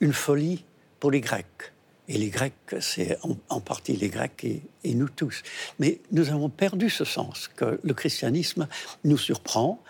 une 0.00 0.12
folie 0.12 0.64
pour 1.00 1.10
les 1.10 1.20
Grecs. 1.20 1.72
Et 2.08 2.18
les 2.18 2.28
Grecs, 2.28 2.76
c'est 2.80 3.18
en, 3.48 3.60
partie 3.60 3.96
les 3.96 4.08
Grecs 4.08 4.44
et, 4.44 4.94
nous 4.94 5.08
tous. 5.08 5.42
Mais 5.80 6.00
nous 6.12 6.28
avons 6.28 6.48
perdu 6.48 6.88
ce 6.88 7.04
sens, 7.04 7.48
que 7.48 7.80
le 7.82 7.94
christianisme 7.94 8.68
nous 9.02 9.18
surprend, 9.18 9.82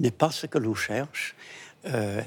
n'est 0.00 0.10
pas 0.10 0.30
ce 0.30 0.46
que 0.46 0.58
l'on 0.58 0.74
cherche, 0.74 1.36
euh, 1.86 2.20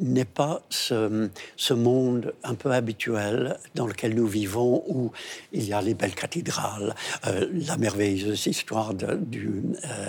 n'est 0.00 0.24
pas 0.24 0.62
ce, 0.70 1.72
monde 1.72 2.34
un 2.44 2.54
peu 2.54 2.70
habituel 2.70 3.58
dans 3.74 3.86
lequel 3.86 4.14
nous 4.14 4.28
vivons, 4.28 4.84
où 4.86 5.12
il 5.52 5.64
y 5.64 5.72
a 5.72 5.82
les 5.82 5.94
belles 5.94 6.14
cathédrales, 6.14 6.94
euh, 7.26 7.48
la 7.52 7.76
merveilleuse 7.76 8.46
histoire 8.46 8.94
du... 8.94 9.62
Euh, 9.84 10.08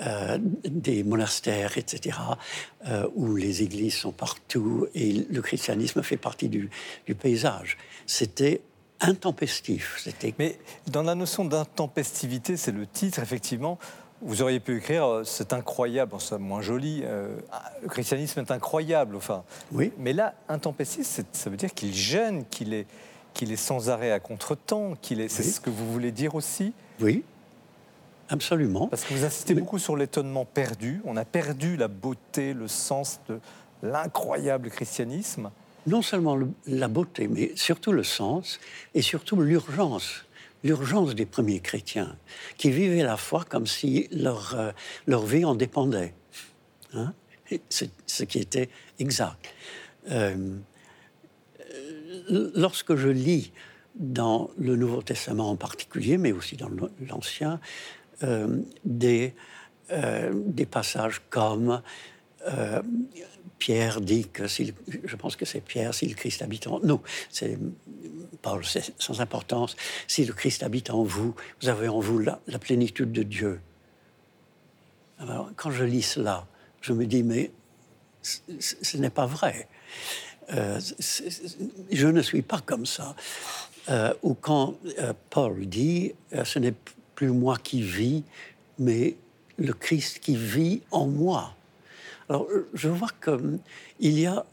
euh, 0.00 0.38
des 0.64 1.02
monastères, 1.02 1.76
etc., 1.76 2.16
euh, 2.86 3.08
où 3.16 3.34
les 3.34 3.62
églises 3.62 3.94
sont 3.94 4.12
partout 4.12 4.86
et 4.94 5.26
le 5.28 5.42
christianisme 5.42 6.04
fait 6.04 6.16
partie 6.16 6.48
du, 6.48 6.70
paysage. 7.18 7.76
C'était 8.06 8.60
intempestif. 9.00 10.00
C'était... 10.02 10.34
Mais 10.38 10.56
dans 10.86 11.02
la 11.02 11.16
notion 11.16 11.44
d'intempestivité, 11.44 12.56
c'est 12.56 12.70
le 12.70 12.86
titre, 12.86 13.18
effectivement. 13.18 13.78
Vous 14.22 14.40
auriez 14.40 14.60
pu 14.60 14.76
écrire 14.76 15.04
euh, 15.04 15.24
c'est 15.24 15.52
incroyable, 15.52 16.14
c'est 16.20 16.38
moins 16.38 16.62
joli. 16.62 17.02
le 17.02 17.88
christianisme 17.88 18.38
est 18.38 18.50
incroyable, 18.52 19.16
enfin. 19.16 19.42
Oui. 19.72 19.92
Mais 19.98 20.12
là, 20.12 20.34
intempestif, 20.48 21.06
ça 21.06 21.50
veut 21.50 21.56
dire 21.56 21.74
qu'il 21.74 21.92
gêne, 21.92 22.44
qu'il 22.44 22.72
est, 22.72 22.86
qu'il 23.34 23.50
est 23.50 23.56
sans 23.56 23.90
arrêt 23.90 24.12
à 24.12 24.20
contre-temps, 24.20 24.94
qu'il 25.02 25.20
est. 25.20 25.28
C'est 25.28 25.42
ce 25.42 25.60
que 25.60 25.70
vous 25.70 25.92
voulez 25.92 26.12
dire 26.12 26.36
aussi? 26.36 26.72
Oui. 27.00 27.24
Absolument. 28.28 28.88
Parce 28.88 29.04
que 29.04 29.14
vous 29.14 29.24
insistez 29.24 29.54
beaucoup 29.54 29.78
sur 29.78 29.96
l'étonnement 29.96 30.44
perdu. 30.44 31.00
On 31.04 31.16
a 31.16 31.24
perdu 31.24 31.76
la 31.76 31.88
beauté, 31.88 32.52
le 32.52 32.68
sens 32.68 33.20
de 33.28 33.40
l'incroyable 33.82 34.70
christianisme. 34.70 35.50
Non 35.86 36.02
seulement 36.02 36.38
la 36.66 36.88
beauté, 36.88 37.28
mais 37.28 37.52
surtout 37.54 37.92
le 37.92 38.02
sens 38.02 38.60
et 38.94 39.02
surtout 39.02 39.40
l'urgence. 39.40 40.24
L'urgence 40.64 41.14
des 41.14 41.24
premiers 41.24 41.60
chrétiens 41.60 42.16
qui 42.56 42.70
vivaient 42.70 43.04
la 43.04 43.16
foi 43.16 43.44
comme 43.48 43.66
si 43.66 44.08
leur, 44.10 44.54
euh, 44.56 44.72
leur 45.06 45.24
vie 45.24 45.44
en 45.44 45.54
dépendait. 45.54 46.14
Hein 46.92 47.14
ce 47.68 48.24
qui 48.24 48.38
était 48.38 48.68
exact. 48.98 49.54
Euh, 50.10 50.56
lorsque 52.28 52.96
je 52.96 53.08
lis 53.08 53.52
dans 53.94 54.50
le 54.58 54.76
Nouveau 54.76 55.02
Testament 55.02 55.50
en 55.50 55.56
particulier, 55.56 56.18
mais 56.18 56.32
aussi 56.32 56.56
dans 56.56 56.70
l'Ancien, 57.08 57.54
euh, 57.54 58.07
des, 58.84 59.34
euh, 59.90 60.32
des 60.34 60.66
passages 60.66 61.22
comme 61.30 61.80
euh, 62.46 62.82
Pierre 63.58 64.02
dit 64.02 64.28
que 64.28 64.46
je 64.46 65.16
pense 65.16 65.34
que 65.34 65.46
c'est 65.46 65.62
Pierre, 65.62 65.94
si 65.94 66.06
le 66.06 66.14
Christ 66.14 66.42
habite 66.42 66.66
en 66.66 66.78
nous, 66.80 67.00
c'est 67.30 67.58
Paul, 68.42 68.66
c'est 68.66 68.92
sans 68.98 69.22
importance, 69.22 69.76
si 70.06 70.26
le 70.26 70.34
Christ 70.34 70.62
habite 70.62 70.90
en 70.90 71.04
vous, 71.04 71.34
vous 71.62 71.68
avez 71.70 71.88
en 71.88 72.00
vous 72.00 72.18
la, 72.18 72.38
plénitude 72.60 73.12
de 73.12 73.22
Dieu. 73.22 73.62
Alors, 75.18 75.50
quand 75.56 75.70
je 75.70 75.84
lis 75.84 76.02
cela, 76.02 76.46
je 76.82 76.92
me 76.92 77.06
dis, 77.06 77.22
mais 77.22 77.50
ce 78.22 78.96
n'est 78.98 79.08
pas 79.08 79.26
vrai. 79.26 79.68
je 80.50 82.06
ne 82.06 82.20
suis 82.20 82.42
pas 82.42 82.60
comme 82.60 82.84
ça. 82.84 83.16
ou 84.22 84.34
quand 84.34 84.76
Paul 85.30 85.66
dit, 85.66 86.12
ce 86.44 86.58
n'est 86.58 86.74
plus 87.18 87.32
moi 87.32 87.56
qui 87.60 87.82
vis, 87.82 88.22
mais 88.78 89.16
le 89.56 89.72
Christ 89.72 90.20
qui 90.20 90.36
vit 90.36 90.82
en 90.92 91.08
moi. 91.08 91.56
Alors, 92.28 92.46
je 92.74 92.88
vois 92.88 93.08
qu'il 93.20 94.20
y 94.20 94.24
a 94.24 94.46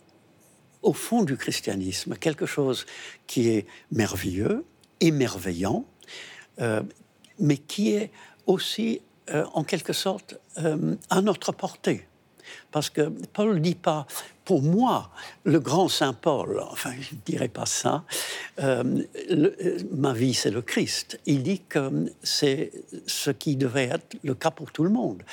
au 0.81 0.91
fond 0.91 1.21
du 1.21 1.37
christianisme 1.37 2.15
quelque 2.15 2.47
chose 2.47 2.87
qui 3.27 3.49
est 3.49 3.67
merveilleux, 3.91 4.65
émerveillant, 4.99 5.85
euh, 6.59 6.81
mais 7.37 7.57
qui 7.57 7.91
est 7.91 8.09
aussi, 8.47 8.99
euh, 9.29 9.45
en 9.53 9.63
quelque 9.63 9.93
sorte, 9.93 10.39
euh, 10.57 10.95
à 11.11 11.21
notre 11.21 11.51
portée. 11.51 12.07
Parce 12.71 12.89
que 12.89 13.09
Paul 13.33 13.53
ne 13.53 13.59
dit 13.59 13.75
pas 13.75 14.07
pour 14.45 14.61
moi, 14.61 15.09
le 15.43 15.59
grand 15.59 15.89
Saint 15.89 16.13
Paul, 16.13 16.61
enfin, 16.71 16.93
je 16.99 17.15
ne 17.15 17.19
dirais 17.25 17.49
pas 17.49 17.65
ça, 17.65 18.03
euh, 18.59 19.03
ma 19.91 20.13
vie, 20.13 20.33
c'est 20.33 20.51
le 20.51 20.61
Christ. 20.61 21.19
Il 21.25 21.43
dit 21.43 21.61
que 21.67 22.11
c'est 22.23 22.71
ce 23.07 23.31
qui 23.31 23.55
devait 23.55 23.85
être 23.85 24.15
le 24.23 24.35
cas 24.35 24.51
pour 24.51 24.71
tout 24.71 24.83
le 24.83 24.91
monde. 24.91 25.23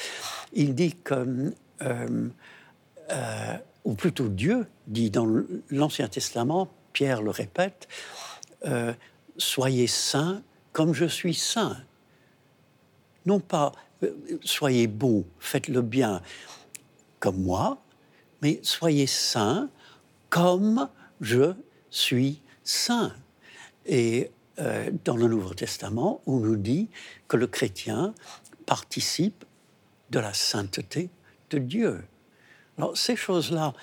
Il 0.54 0.74
dit 0.74 0.94
que, 0.94 1.52
euh, 1.82 2.28
euh, 3.10 3.56
ou 3.84 3.94
plutôt 3.94 4.28
Dieu 4.28 4.66
dit 4.86 5.10
dans 5.10 5.28
l'Ancien 5.70 6.08
Testament, 6.08 6.68
Pierre 6.92 7.22
le 7.22 7.30
répète, 7.30 7.88
soyez 9.36 9.86
saints 9.86 10.42
comme 10.72 10.94
je 10.94 11.04
suis 11.04 11.34
saint. 11.34 11.76
Non 13.26 13.40
pas 13.40 13.72
soyez 14.42 14.86
bons, 14.86 15.24
faites 15.38 15.68
le 15.68 15.82
bien 15.82 16.22
comme 17.20 17.42
moi, 17.42 17.81
mais 18.42 18.60
soyez 18.62 19.06
saints 19.06 19.70
comme 20.28 20.88
je 21.20 21.54
suis 21.90 22.40
saint. 22.64 23.12
Et 23.86 24.30
euh, 24.58 24.90
dans 25.04 25.16
le 25.16 25.28
Nouveau 25.28 25.54
Testament, 25.54 26.20
on 26.26 26.38
nous 26.38 26.56
dit 26.56 26.88
que 27.28 27.36
le 27.36 27.46
chrétien 27.46 28.14
participe 28.66 29.44
de 30.10 30.18
la 30.18 30.34
sainteté 30.34 31.10
de 31.50 31.58
Dieu. 31.58 32.04
Alors 32.76 32.96
ces 32.96 33.16
choses-là 33.16 33.74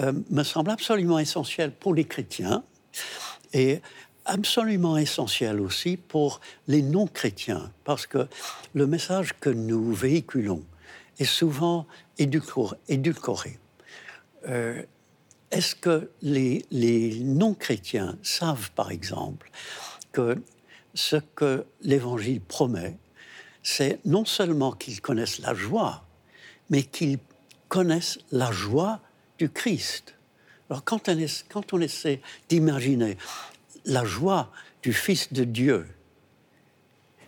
euh, 0.00 0.12
me 0.30 0.42
semblent 0.42 0.70
absolument 0.70 1.18
essentielles 1.18 1.72
pour 1.72 1.94
les 1.94 2.04
chrétiens 2.04 2.62
et 3.52 3.80
absolument 4.24 4.96
essentielles 4.98 5.60
aussi 5.60 5.96
pour 5.96 6.40
les 6.66 6.82
non-chrétiens, 6.82 7.72
parce 7.84 8.06
que 8.06 8.28
le 8.74 8.86
message 8.86 9.32
que 9.40 9.48
nous 9.48 9.92
véhiculons 9.94 10.62
est 11.18 11.24
souvent 11.24 11.86
édulcoré. 12.18 13.58
Euh, 14.48 14.82
est-ce 15.50 15.74
que 15.74 16.10
les, 16.20 17.20
non-chrétiens 17.22 18.18
savent, 18.22 18.70
par 18.72 18.90
exemple, 18.90 19.50
que 20.12 20.42
ce 20.94 21.16
que 21.34 21.64
l'Évangile 21.82 22.40
promet, 22.40 22.98
c'est 23.62 23.98
non 24.04 24.24
seulement 24.24 24.72
qu'ils 24.72 25.00
connaissent 25.00 25.38
la 25.38 25.54
joie, 25.54 26.04
mais 26.70 26.82
qu'ils 26.82 27.18
connaissent 27.68 28.18
la 28.30 28.52
joie 28.52 29.00
du 29.38 29.48
Christ? 29.48 30.14
Alors 30.68 30.84
quand 30.84 31.08
on, 31.08 31.26
quand 31.48 31.72
on 31.72 31.80
essaie 31.80 32.20
d'imaginer 32.48 33.16
la 33.86 34.04
joie 34.04 34.50
du 34.82 34.92
Fils 34.92 35.32
de 35.32 35.44
Dieu, 35.44 35.86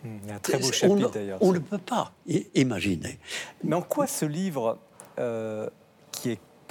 hmm, 0.03 0.17
un 0.29 0.39
très 0.39 0.59
beau 0.59 0.71
chapitre 0.71 1.09
d'ailleurs. 1.09 1.39
On 1.41 1.51
ne 1.51 1.59
peut 1.59 1.79
pas 1.79 2.13
imaginer. 2.53 3.19
Mais 3.63 3.75
en 3.75 3.81
quoi 3.81 4.05
ce 4.05 4.25
livre, 4.25 4.77
euh, 5.17 5.67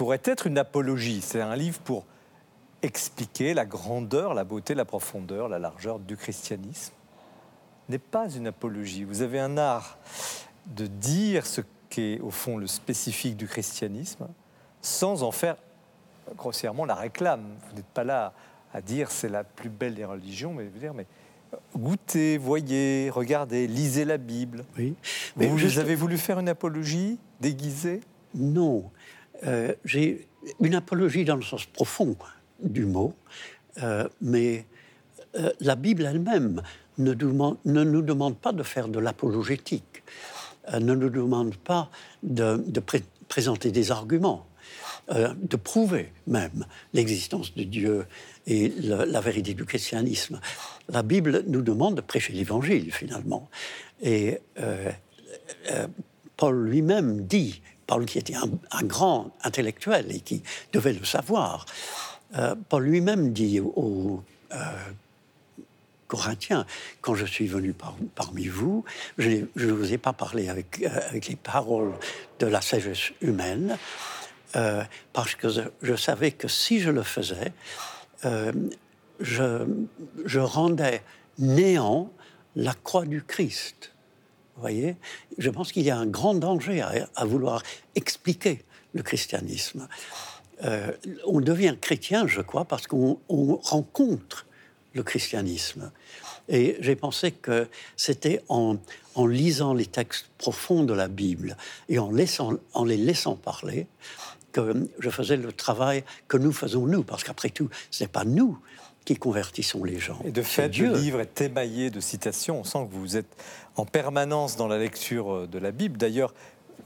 pourrait 0.01 0.23
être 0.25 0.47
une 0.47 0.57
apologie. 0.57 1.21
C'est 1.21 1.43
un 1.43 1.55
livre 1.55 1.79
pour 1.81 2.07
expliquer 2.81 3.53
la 3.53 3.67
grandeur, 3.67 4.33
la 4.33 4.45
beauté, 4.45 4.75
la 4.75 4.87
profondeur, 4.87 5.47
la 5.47 5.59
largeur 5.59 5.99
du 5.99 6.17
christianisme. 6.17 6.95
N'est 7.91 7.99
pas 7.99 8.31
une 8.31 8.47
apologie. 8.47 9.05
Vous 9.05 9.21
avez 9.21 9.39
un 9.39 9.59
art 9.59 9.99
de 10.65 10.87
dire 10.87 11.45
ce 11.45 11.61
qu'est 11.91 12.19
au 12.21 12.31
fond 12.31 12.57
le 12.57 12.67
spécifique 12.67 13.37
du 13.37 13.47
christianisme 13.47 14.29
sans 14.81 15.23
en 15.23 15.33
faire 15.33 15.57
grossièrement 16.35 16.87
la 16.87 16.95
réclame. 16.95 17.45
Vous 17.69 17.77
n'êtes 17.77 17.85
pas 17.85 18.05
là 18.05 18.33
à 18.73 18.81
dire 18.81 19.11
c'est 19.11 19.29
la 19.29 19.45
plus 19.45 19.69
belle 19.69 19.97
des 19.97 20.07
religions, 20.07 20.55
mais 20.55 20.65
vous 20.65 20.79
dire 20.79 20.95
mais 20.95 21.05
goûtez, 21.77 22.39
voyez, 22.39 23.11
regardez, 23.11 23.67
lisez 23.67 24.07
la 24.07 24.17
Bible. 24.17 24.65
Oui. 24.79 24.95
Mais 25.37 25.47
vous 25.47 25.79
avez 25.79 25.95
voulu 25.95 26.17
faire 26.17 26.39
une 26.39 26.49
apologie 26.49 27.19
déguisée? 27.39 28.01
Non. 28.35 28.91
Euh, 29.47 29.75
j'ai 29.85 30.27
une 30.61 30.75
apologie 30.75 31.25
dans 31.25 31.37
le 31.37 31.43
sens 31.43 31.65
profond 31.67 32.17
du 32.63 32.85
mot, 32.85 33.15
euh, 33.83 34.09
mais 34.21 34.67
euh, 35.37 35.53
la 35.61 35.77
Bible 35.77 36.07
elle-même 36.07 36.63
ne, 36.99 37.13
ne, 37.13 37.85
nous 37.85 38.03
demande 38.03 38.37
pas 38.37 38.53
de 38.53 38.63
faire 38.63 38.89
de 38.89 38.99
l'apologétique, 38.99 40.03
ne 40.73 40.95
nous 40.95 41.11
demande 41.11 41.57
pas 41.57 41.91
de, 42.23 42.63
présenter 43.29 43.71
des 43.71 43.91
arguments, 43.91 44.47
de 45.11 45.57
prouver 45.57 46.13
même 46.27 46.67
l'existence 46.93 47.55
de 47.55 47.65
Dieu 47.65 48.07
et 48.47 48.69
la 48.69 49.21
vérité 49.21 49.55
du 49.55 49.65
christianisme. 49.65 50.39
La 50.89 51.03
Bible 51.03 51.45
nous 51.49 51.63
demande 51.63 51.97
de 51.97 52.03
prêcher 52.03 52.35
l'Évangile 52.35 52.93
finalement. 52.93 53.49
Et 54.03 54.39
Paul 56.37 56.69
lui-même 56.69 57.23
dit 57.23 57.63
Paul 57.91 58.07
qui 58.07 58.19
était 58.19 58.37
un, 58.37 58.85
grand 58.85 59.33
intellectuel 59.43 60.15
et 60.15 60.21
qui 60.21 60.45
devait 60.73 60.93
le 60.93 61.05
savoir, 61.05 61.67
euh, 62.37 62.55
Paul 62.69 62.85
lui-même 62.85 63.33
dit 63.33 63.59
aux, 63.59 64.23
euh, 64.53 64.57
Corinthiens, 66.07 66.67
quand 67.01 67.17
je 67.17 67.27
suis 67.27 67.49
venu 67.49 67.75
parmi 68.15 68.47
vous, 68.47 68.85
je 69.19 69.41
ne 69.57 69.73
vous 69.73 69.93
ai 69.93 69.99
pas 69.99 70.13
parlé 70.13 70.49
avec, 70.49 70.81
euh, 70.85 71.19
les 71.29 71.35
paroles 71.35 71.95
de 72.39 72.47
la 72.47 72.61
sagesse 72.61 73.11
humaine, 73.23 73.77
parce 75.13 75.35
que 75.35 75.49
je, 75.83 75.97
savais 75.97 76.31
que 76.31 76.47
si 76.47 76.79
je 76.79 76.91
le 76.91 77.03
faisais, 77.03 77.53
je, 79.21 79.67
je 80.25 80.39
rendais 80.39 81.03
néant 81.39 82.13
la 82.55 82.75
croix 82.75 83.05
du 83.05 83.23
Christ 83.23 83.93
voyez 84.61 84.97
Je 85.39 85.51
pense 85.51 85.73
qu'il 85.73 85.83
y 85.83 85.91
a 85.91 85.97
un 85.97 86.07
grand 86.07 86.35
danger 86.35 86.83
à, 86.83 87.25
vouloir 87.25 87.63
expliquer 87.95 88.65
le 88.95 89.03
christianisme. 89.03 89.89
Euh, 90.65 90.93
on 91.27 91.41
devient 91.41 91.77
chrétien, 91.81 92.27
je 92.27 92.41
crois, 92.41 92.65
parce 92.65 92.87
qu'on 92.87 93.19
rencontre 93.29 94.47
le 94.95 95.03
christianisme. 95.03 95.91
Et 96.49 96.77
j'ai 96.81 96.97
pensé 96.97 97.31
que 97.31 97.69
c'était 97.97 98.43
en, 98.49 98.77
lisant 99.27 99.75
les 99.75 99.87
textes 99.87 100.31
profonds 100.39 100.85
de 100.85 100.95
la 100.95 101.09
Bible 101.09 101.57
et 101.89 101.99
en, 101.99 102.11
laissant, 102.11 102.55
en 102.73 102.85
les 102.85 102.97
laissant 102.97 103.37
parler 103.37 103.87
que 104.53 104.89
je 104.99 105.11
faisais 105.11 105.37
le 105.37 105.53
travail 105.53 106.05
que 106.27 106.37
nous 106.37 106.53
faisons 106.53 106.87
nous, 106.87 107.05
parce 107.05 107.23
qu'après 107.23 107.51
tout, 107.51 107.69
ce 107.91 108.03
n'est 108.03 108.09
pas 108.09 108.25
nous 108.25 108.59
qui 109.05 109.17
convertissons 109.17 109.85
les 109.85 109.99
gens. 109.99 110.21
Et 110.25 110.31
de 110.31 110.43
fait, 110.43 110.69
Dieu. 110.69 110.91
le 110.91 110.99
livre 110.99 111.21
est 111.21 111.41
émaillé 111.41 111.91
de 111.91 112.01
citations. 112.01 112.61
On 112.61 112.65
sent 112.65 112.87
que 112.91 112.97
vous 112.97 113.17
êtes 113.17 113.35
en 113.81 113.87
permanence 113.87 114.57
dans 114.57 114.69
la 114.69 114.79
lecture 114.79 115.33
euh, 115.33 115.47
de 115.47 115.59
la 115.59 115.73
Bible. 115.73 115.97
D'ailleurs, 115.97 116.35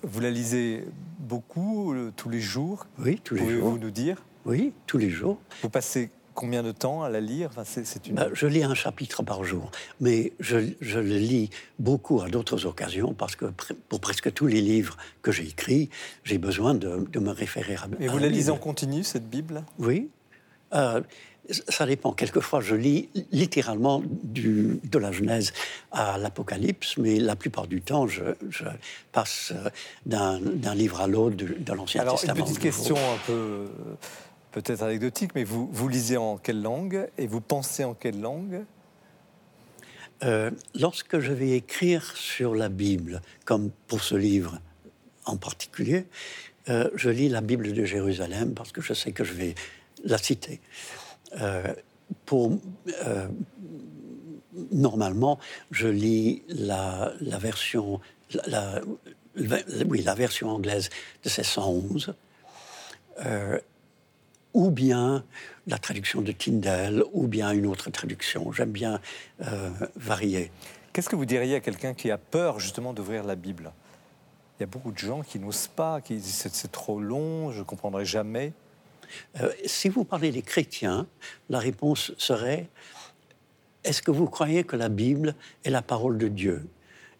vous 0.02 0.20
la 0.20 0.30
lisez 0.30 0.84
beaucoup, 1.18 1.92
euh, 1.92 2.12
tous 2.16 2.28
les 2.28 2.40
jours 2.40 2.86
Oui, 2.98 3.20
tous 3.22 3.34
les 3.34 3.40
jours. 3.40 3.48
Pouvez-vous 3.48 3.78
nous 3.78 3.90
dire? 3.90 4.22
Oui, 4.46 4.72
tous 4.86 4.98
les 4.98 5.10
jours. 5.10 5.38
Vous 5.62 5.70
passez 5.70 6.10
combien 6.34 6.62
de 6.62 6.70
temps 6.72 7.02
à 7.02 7.08
la 7.08 7.20
lire? 7.20 7.48
Enfin, 7.50 7.64
c'est, 7.64 8.06
une... 8.06 8.14
Bah, 8.14 8.28
je 8.32 8.46
lis 8.46 8.62
un 8.62 8.74
chapitre 8.74 9.22
par 9.22 9.42
jour, 9.44 9.70
mais 10.00 10.32
je, 10.38 10.58
je 10.80 10.98
le 10.98 11.16
lis 11.16 11.50
beaucoup 11.78 12.20
à 12.20 12.28
d'autres 12.28 12.66
occasions 12.66 13.14
parce 13.14 13.36
que 13.36 13.46
pour 13.88 14.00
presque 14.00 14.32
tous 14.32 14.46
les 14.46 14.60
livres 14.60 14.96
que 15.22 15.32
j'ai 15.32 15.44
écrits, 15.44 15.90
j'ai 16.22 16.38
besoin 16.38 16.74
de, 16.74 17.08
me 17.18 17.30
référer 17.30 17.74
à. 17.76 17.88
Et 18.00 18.08
vous 18.08 18.18
la 18.18 18.28
lisez 18.28 18.50
en 18.50 18.58
continu 18.58 19.02
cette 19.02 19.28
Bible? 19.28 19.64
Oui. 19.78 20.10
Euh, 20.74 21.00
ça 21.50 21.86
dépend. 21.86 22.12
Quelquefois, 22.12 22.60
je 22.60 22.74
lis 22.74 23.08
littéralement 23.30 24.02
du, 24.06 24.80
de 24.84 24.98
la 24.98 25.12
Genèse 25.12 25.52
à 25.92 26.18
l'Apocalypse, 26.18 26.96
mais 26.96 27.18
la 27.18 27.36
plupart 27.36 27.66
du 27.66 27.82
temps, 27.82 28.06
je, 28.06 28.22
passe 29.12 29.52
euh, 29.54 29.70
d'un 30.06 30.74
livre 30.74 31.00
à 31.00 31.06
l'autre 31.06 31.36
de, 31.36 31.72
l'Ancien 31.72 32.04
Testament. 32.04 32.32
Alors, 32.32 32.38
une 32.38 32.44
petite 32.44 32.58
question 32.58 32.96
un 32.96 33.18
peu 33.26 33.66
peut-être 34.52 34.82
anecdotique, 34.82 35.32
mais 35.34 35.44
vous, 35.44 35.68
vous 35.72 35.88
lisez 35.88 36.16
en 36.16 36.36
quelle 36.36 36.62
langue 36.62 37.08
et 37.18 37.26
vous 37.26 37.40
pensez 37.40 37.84
en 37.84 37.94
quelle 37.94 38.20
langue? 38.20 38.64
Euh, 40.22 40.50
Lorsque 40.74 41.18
je 41.18 41.32
vais 41.32 41.50
écrire 41.50 42.16
sur 42.16 42.54
la 42.54 42.68
Bible, 42.68 43.20
comme 43.44 43.70
pour 43.88 44.02
ce 44.02 44.14
livre 44.14 44.60
en 45.24 45.36
particulier, 45.36 46.06
euh, 46.68 46.88
je 46.94 47.10
lis 47.10 47.28
la 47.28 47.40
Bible 47.40 47.72
de 47.72 47.84
Jérusalem 47.84 48.54
parce 48.54 48.72
que 48.72 48.80
je 48.80 48.94
sais 48.94 49.12
que 49.12 49.24
je 49.24 49.34
vais 49.34 49.54
la 50.04 50.18
citer. 50.18 50.60
Euh, 51.40 51.74
pour, 52.26 52.58
euh, 53.06 53.28
normalement, 54.72 55.38
je 55.70 55.88
lis 55.88 56.42
la, 56.48 57.12
version, 57.38 58.00
oui, 58.36 60.02
la 60.02 60.14
version 60.14 60.50
anglaise 60.50 60.90
de 61.24 61.28
1611, 61.28 62.14
euh, 63.24 63.58
ou 64.52 64.70
bien 64.70 65.24
la 65.66 65.78
traduction 65.78 66.20
de 66.22 66.30
Tyndale, 66.30 67.02
ou 67.12 67.26
bien 67.26 67.50
une 67.50 67.66
autre 67.66 67.90
traduction. 67.90 68.52
J'aime 68.52 68.70
bien 68.70 69.00
varier. 69.96 70.52
Qu'est-ce 70.92 71.08
que 71.08 71.16
vous 71.16 71.26
diriez 71.26 71.56
à 71.56 71.60
quelqu'un 71.60 71.94
qui 71.94 72.10
a 72.10 72.18
peur 72.18 72.60
justement 72.60 72.92
d'ouvrir 72.92 73.24
la 73.24 73.34
Bible? 73.34 73.72
Il 74.58 74.62
y 74.62 74.64
a 74.64 74.66
beaucoup 74.66 74.92
de 74.92 74.98
gens 74.98 75.22
qui 75.22 75.40
n'osent 75.40 75.66
pas, 75.66 76.00
qui 76.00 76.14
disent 76.14 76.46
c'est 76.52 76.70
trop 76.70 77.00
long, 77.00 77.50
je 77.50 77.58
ne 77.58 77.64
comprendrai 77.64 78.04
jamais. 78.04 78.52
Euh, 79.40 79.50
si 79.64 79.88
vous 79.88 80.04
parlez 80.04 80.30
des 80.30 80.42
chrétiens, 80.42 81.06
la 81.48 81.58
réponse 81.58 82.12
serait 82.18 82.68
est-ce 83.84 84.02
que 84.02 84.10
vous 84.10 84.26
croyez 84.26 84.64
que 84.64 84.76
la 84.76 84.88
Bible 84.88 85.34
est 85.64 85.70
la 85.70 85.82
parole 85.82 86.16
de 86.18 86.28
Dieu? 86.28 86.66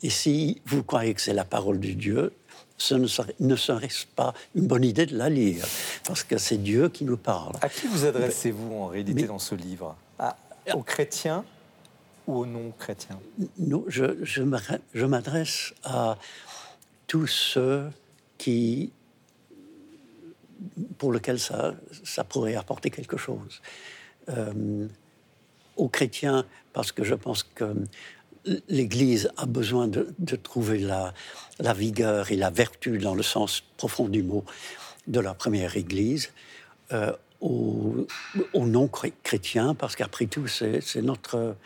Et 0.02 0.11
si 0.11 0.61
vous 0.66 0.83
croyez 0.83 1.14
que 1.14 1.20
c'est 1.20 1.35
la 1.35 1.44
parole 1.44 1.78
de 1.80 1.92
Dieu, 1.92 2.33
ce 2.76 2.94
ne 2.94 3.07
serait, 3.07 3.35
ne 3.40 3.57
serait 3.57 3.88
pas 4.16 4.35
une 4.54 4.66
bonne 4.66 4.85
idée 4.85 5.07
de 5.07 5.16
la 5.16 5.28
lire, 5.28 5.64
parce 6.04 6.24
que 6.24 6.38
c'est 6.38 6.59
Dieu 6.59 6.88
qui 6.88 7.04
nous 7.04 7.16
parle. 7.16 7.54
À 7.61 7.68
qui 7.68 7.87
vous 7.87 8.04
adressez-vous 8.04 8.74
en 8.74 8.87
réalité 8.88 9.26
dans 9.26 9.38
ce 9.38 9.54
livre? 9.54 9.96
Aux 10.72 10.83
chrétiens 10.83 11.44
ou 12.26 12.38
aux 12.38 12.46
non-chrétiens? 12.46 13.18
Non, 13.59 13.85
je, 13.87 14.04
je 14.22 15.04
m'adresse 15.04 15.74
à 15.85 16.16
tous 17.07 17.26
ceux 17.26 17.90
qui, 18.38 18.92
pour 20.99 21.12
lesquels 21.12 21.40
ça, 21.40 21.75
ça 22.05 22.25
pourrait 22.25 22.55
apporter 22.55 22.90
quelque 22.90 23.17
chose. 23.17 23.61
Euh, 24.29 24.87
aux 25.77 25.88
chrétiens, 25.88 26.47
parce 26.73 26.93
que 26.93 27.03
je 27.03 27.14
pense 27.14 27.43
que 27.43 27.75
l'Église 28.69 29.31
a 29.37 29.47
besoin 29.47 29.88
de, 29.88 30.37
trouver 30.37 30.79
la, 30.79 31.12
la, 31.59 31.73
vigueur 31.73 32.31
et 32.31 32.37
la 32.37 32.51
vertu 32.51 32.99
dans 32.99 33.14
le 33.14 33.23
sens 33.23 33.64
profond 33.77 34.09
du 34.09 34.23
mot 34.23 34.45
de 35.07 35.21
la 35.21 35.35
première 35.35 35.77
Église. 35.77 36.31
Euh, 36.93 37.12
aux, 37.40 38.07
non-chrétiens, 38.55 39.75
parce 39.75 39.97
qu'après 39.97 40.27
tout, 40.27 40.47
c'est 40.49 41.03
notre, 41.03 41.57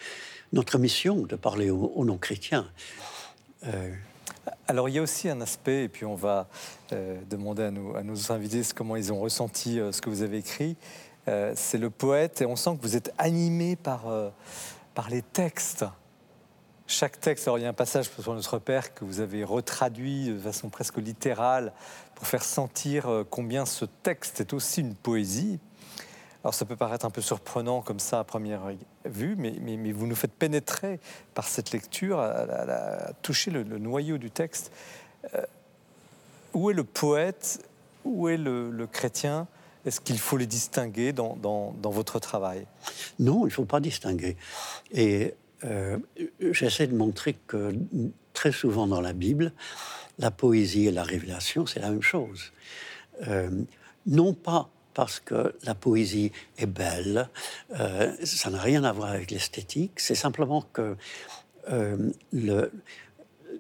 notre 0.53 0.79
mission 0.79 1.22
de 1.22 1.37
parler 1.37 1.70
aux, 1.70 2.05
non-chrétiens. 2.05 2.68
Euh, 3.64 3.94
alors 4.66 4.88
il 4.88 4.94
y 4.94 4.98
a 4.98 5.02
aussi 5.02 5.28
un 5.28 5.40
aspect, 5.40 5.84
et 5.84 5.88
puis 5.88 6.04
on 6.04 6.14
va 6.14 6.48
euh, 6.92 7.20
demander 7.28 7.64
à 7.64 7.70
nos, 7.70 7.96
à 7.96 8.02
nos, 8.02 8.32
invités 8.32 8.62
comment 8.74 8.96
ils 8.96 9.12
ont 9.12 9.20
ressenti 9.20 9.80
ce 9.92 10.00
que 10.00 10.11
vous 10.11 10.22
avez 10.22 10.38
écrit. 10.38 10.76
c'est 11.54 11.78
le 11.78 11.90
poète, 11.90 12.40
et 12.40 12.46
on 12.46 12.56
sent 12.56 12.76
que 12.76 12.82
vous 12.82 12.96
êtes 12.96 13.12
animé 13.18 13.76
par, 13.76 14.06
par 14.94 15.11
les 15.11 15.22
textes 15.22 15.84
chaque 16.90 17.20
texte, 17.20 17.46
alors 17.46 17.58
il 17.58 17.62
y 17.62 17.66
a 17.66 17.68
un 17.68 17.74
passage 17.74 18.08
sur 18.18 18.34
notre 18.34 18.58
Père 18.58 18.94
que 18.94 19.04
vous 19.04 19.20
avez 19.20 19.44
retraduit 19.44 20.30
de 20.30 20.38
façon 20.38 20.70
presque 20.70 20.96
littérale 20.96 21.74
pour 22.14 22.26
faire 22.26 22.42
sentir 22.42 23.08
euh, 23.08 23.24
combien 23.28 23.66
ce 23.66 23.84
texte 23.84 24.40
est 24.40 24.54
aussi 24.54 24.80
une 24.80 24.94
poésie. 24.94 25.61
Alors 26.48 26.54
ça 26.54 26.64
peut 26.64 26.76
paraître 26.76 27.04
un 27.04 27.11
peu 27.11 27.20
surprenant 27.20 27.82
comme 27.82 27.98
ça 27.98 28.20
à 28.20 28.24
première 28.24 28.72
vue, 29.04 29.37
mais, 29.37 29.92
vous 29.92 30.06
nous 30.06 30.14
faites 30.14 30.32
pénétrer 30.32 30.98
par 31.34 31.46
cette 31.46 31.72
lecture, 31.72 32.20
à, 32.20 33.12
toucher 33.20 33.50
le, 33.50 33.64
noyau 33.64 34.16
du 34.16 34.30
texte. 34.30 34.72
Euh, 35.34 35.42
où 36.54 36.70
est 36.70 36.72
le 36.72 36.84
poète? 36.84 37.68
Où 38.06 38.30
est 38.30 38.38
le, 38.38 38.87
chrétien? 38.90 39.46
Est-ce 39.84 40.00
qu'il 40.00 40.18
faut 40.18 40.38
les 40.38 40.46
distinguer 40.46 41.12
dans 41.12 41.37
votre 41.82 42.18
travail? 42.18 42.66
Non, 43.18 43.42
il 43.42 43.50
ne 43.50 43.52
faut 43.52 43.66
pas 43.66 43.80
distinguer. 43.80 44.38
Et 44.90 45.34
euh, 45.64 45.98
j'essaie 46.40 46.87
de 46.87 46.96
montrer 46.96 47.37
que 47.46 47.74
très 48.32 48.52
souvent 48.52 48.87
dans 48.87 49.02
la 49.02 49.12
Bible, 49.12 49.52
la 50.18 50.30
poésie 50.30 50.87
et 50.87 50.92
la 50.92 51.02
révélation, 51.02 51.66
c'est 51.66 51.80
la 51.80 51.90
même 51.90 52.00
chose. 52.00 52.52
Euh, 53.26 53.50
non 54.06 54.32
pas 54.32 54.70
parce 54.98 55.20
que 55.20 55.54
la 55.62 55.76
poésie 55.76 56.32
est 56.56 56.66
belle, 56.66 57.28
euh, 57.78 58.12
ça 58.24 58.50
n'a 58.50 58.61
rien 58.61 58.82
à 58.82 58.90
voir 58.90 59.11
avec 59.11 59.30
l'esthétique, 59.30 60.00
c'est 60.00 60.16
simplement 60.16 60.62
que 60.72 60.96
le, 62.32 62.72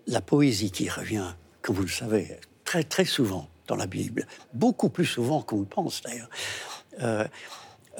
la 0.08 0.20
poésie 0.20 0.72
qui 0.72 0.88
revient, 0.88 1.32
comme 1.62 1.76
vous 1.76 1.82
le 1.82 1.88
savez, 1.88 2.40
très 2.64 2.82
très 2.82 3.04
souvent 3.04 3.48
dans 3.68 3.76
la 3.76 3.86
Bible, 3.86 4.26
beaucoup 4.52 4.88
plus 4.88 5.06
souvent 5.06 5.40
qu'on 5.40 5.60
le 5.60 5.66
pense 5.66 6.02
d'ailleurs, 6.02 6.28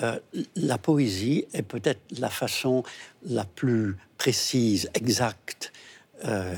euh, 0.03 0.19
la 0.57 0.79
poésie 0.79 1.47
est 1.53 1.63
peut-être 1.63 2.01
la 2.19 2.31
façon 2.31 2.83
la 3.23 3.45
plus 3.45 3.97
précise, 4.17 4.91
exacte 4.95 5.73
euh, 6.25 6.57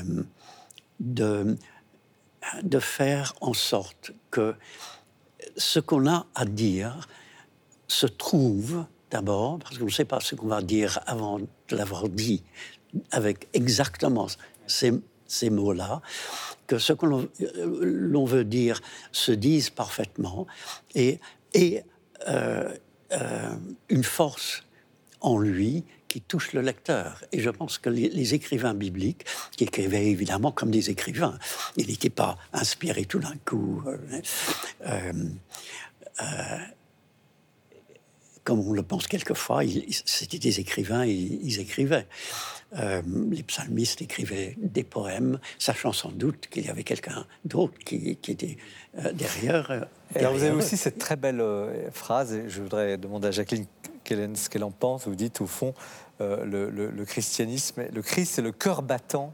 de 0.99 2.79
faire 2.79 3.35
en 3.39 3.53
sorte 3.53 4.13
que 4.31 4.55
ce 5.57 5.79
qu'on 5.79 6.07
a 6.07 6.25
à 6.35 6.45
dire 6.45 7.07
se 7.87 8.07
trouve 8.07 8.85
d'abord, 9.09 9.59
parce 9.59 9.77
qu'on 9.77 9.85
ne 9.85 9.89
sait 9.89 10.05
pas 10.05 10.19
ce 10.19 10.35
qu'on 10.35 10.47
va 10.47 10.61
dire 10.61 10.99
avant 11.05 11.39
de 11.39 11.75
l'avoir 11.75 12.07
dit, 12.07 12.43
avec 13.11 13.47
exactement 13.53 14.27
ces, 14.67 15.49
mots-là, 15.49 16.01
que 16.67 16.77
ce 16.77 16.93
que 16.93 17.05
l'on 17.05 18.25
veut 18.25 18.43
dire 18.45 18.81
se 19.11 19.31
dise 19.31 19.69
parfaitement 19.69 20.47
et, 20.95 21.19
et 21.53 21.83
euh, 22.27 22.73
euh, 23.13 23.55
une 23.89 24.03
force 24.03 24.63
en 25.19 25.37
lui 25.37 25.83
qui 26.11 26.19
touche 26.19 26.51
le 26.51 26.59
lecteur. 26.59 27.23
Et 27.31 27.39
je 27.39 27.49
pense 27.49 27.77
que 27.77 27.89
les, 27.89 28.33
écrivains 28.33 28.73
bibliques, 28.73 29.23
qui 29.55 29.63
écrivaient 29.63 30.07
évidemment 30.07 30.51
comme 30.51 30.69
des 30.69 30.89
écrivains, 30.89 31.39
ils 31.77 31.87
n'étaient 31.87 32.09
pas 32.09 32.37
inspirés 32.51 33.05
tout 33.05 33.19
d'un 33.19 33.37
coup. 33.45 33.81
Euh, 33.87 35.13
euh, 36.19 36.57
comme 38.43 38.59
on 38.59 38.73
le 38.73 38.83
pense 38.83 39.07
quelquefois, 39.07 39.61
c'était 40.05 40.39
des 40.39 40.59
écrivains, 40.59 41.05
ils, 41.05 41.39
ils 41.45 41.61
écrivaient. 41.61 42.07
les 42.75 43.43
psalmistes 43.43 44.01
écrivaient 44.01 44.57
des 44.57 44.83
poèmes, 44.83 45.39
sachant 45.59 45.93
sans 45.93 46.11
doute 46.11 46.47
qu'il 46.47 46.65
y 46.65 46.69
avait 46.69 46.83
quelqu'un 46.83 47.25
d'autre 47.45 47.77
qui, 47.85 48.17
qui, 48.17 48.31
était 48.31 48.57
derrière 49.13 49.87
alors 50.15 50.33
vous 50.33 50.43
avez 50.43 50.55
aussi 50.55 50.75
cette 50.75 50.97
très 50.97 51.15
belle 51.15 51.39
euh, 51.39 51.89
phrase, 51.91 52.33
et 52.33 52.49
je 52.49 52.61
voudrais 52.61 52.97
demander 52.97 53.29
à 53.29 53.31
Jacqueline 53.31 53.65
ce 54.05 54.49
qu'elle 54.49 54.63
en 54.63 54.71
pense. 54.71 55.07
Vous 55.07 55.15
dites 55.15 55.41
au 55.41 55.47
fond, 55.47 55.73
euh, 56.21 56.45
le, 56.45 57.05
christianisme, 57.05 57.83
le 57.91 58.01
Christ, 58.01 58.33
c'est 58.35 58.41
le 58.41 58.51
cœur 58.51 58.81
battant 58.81 59.33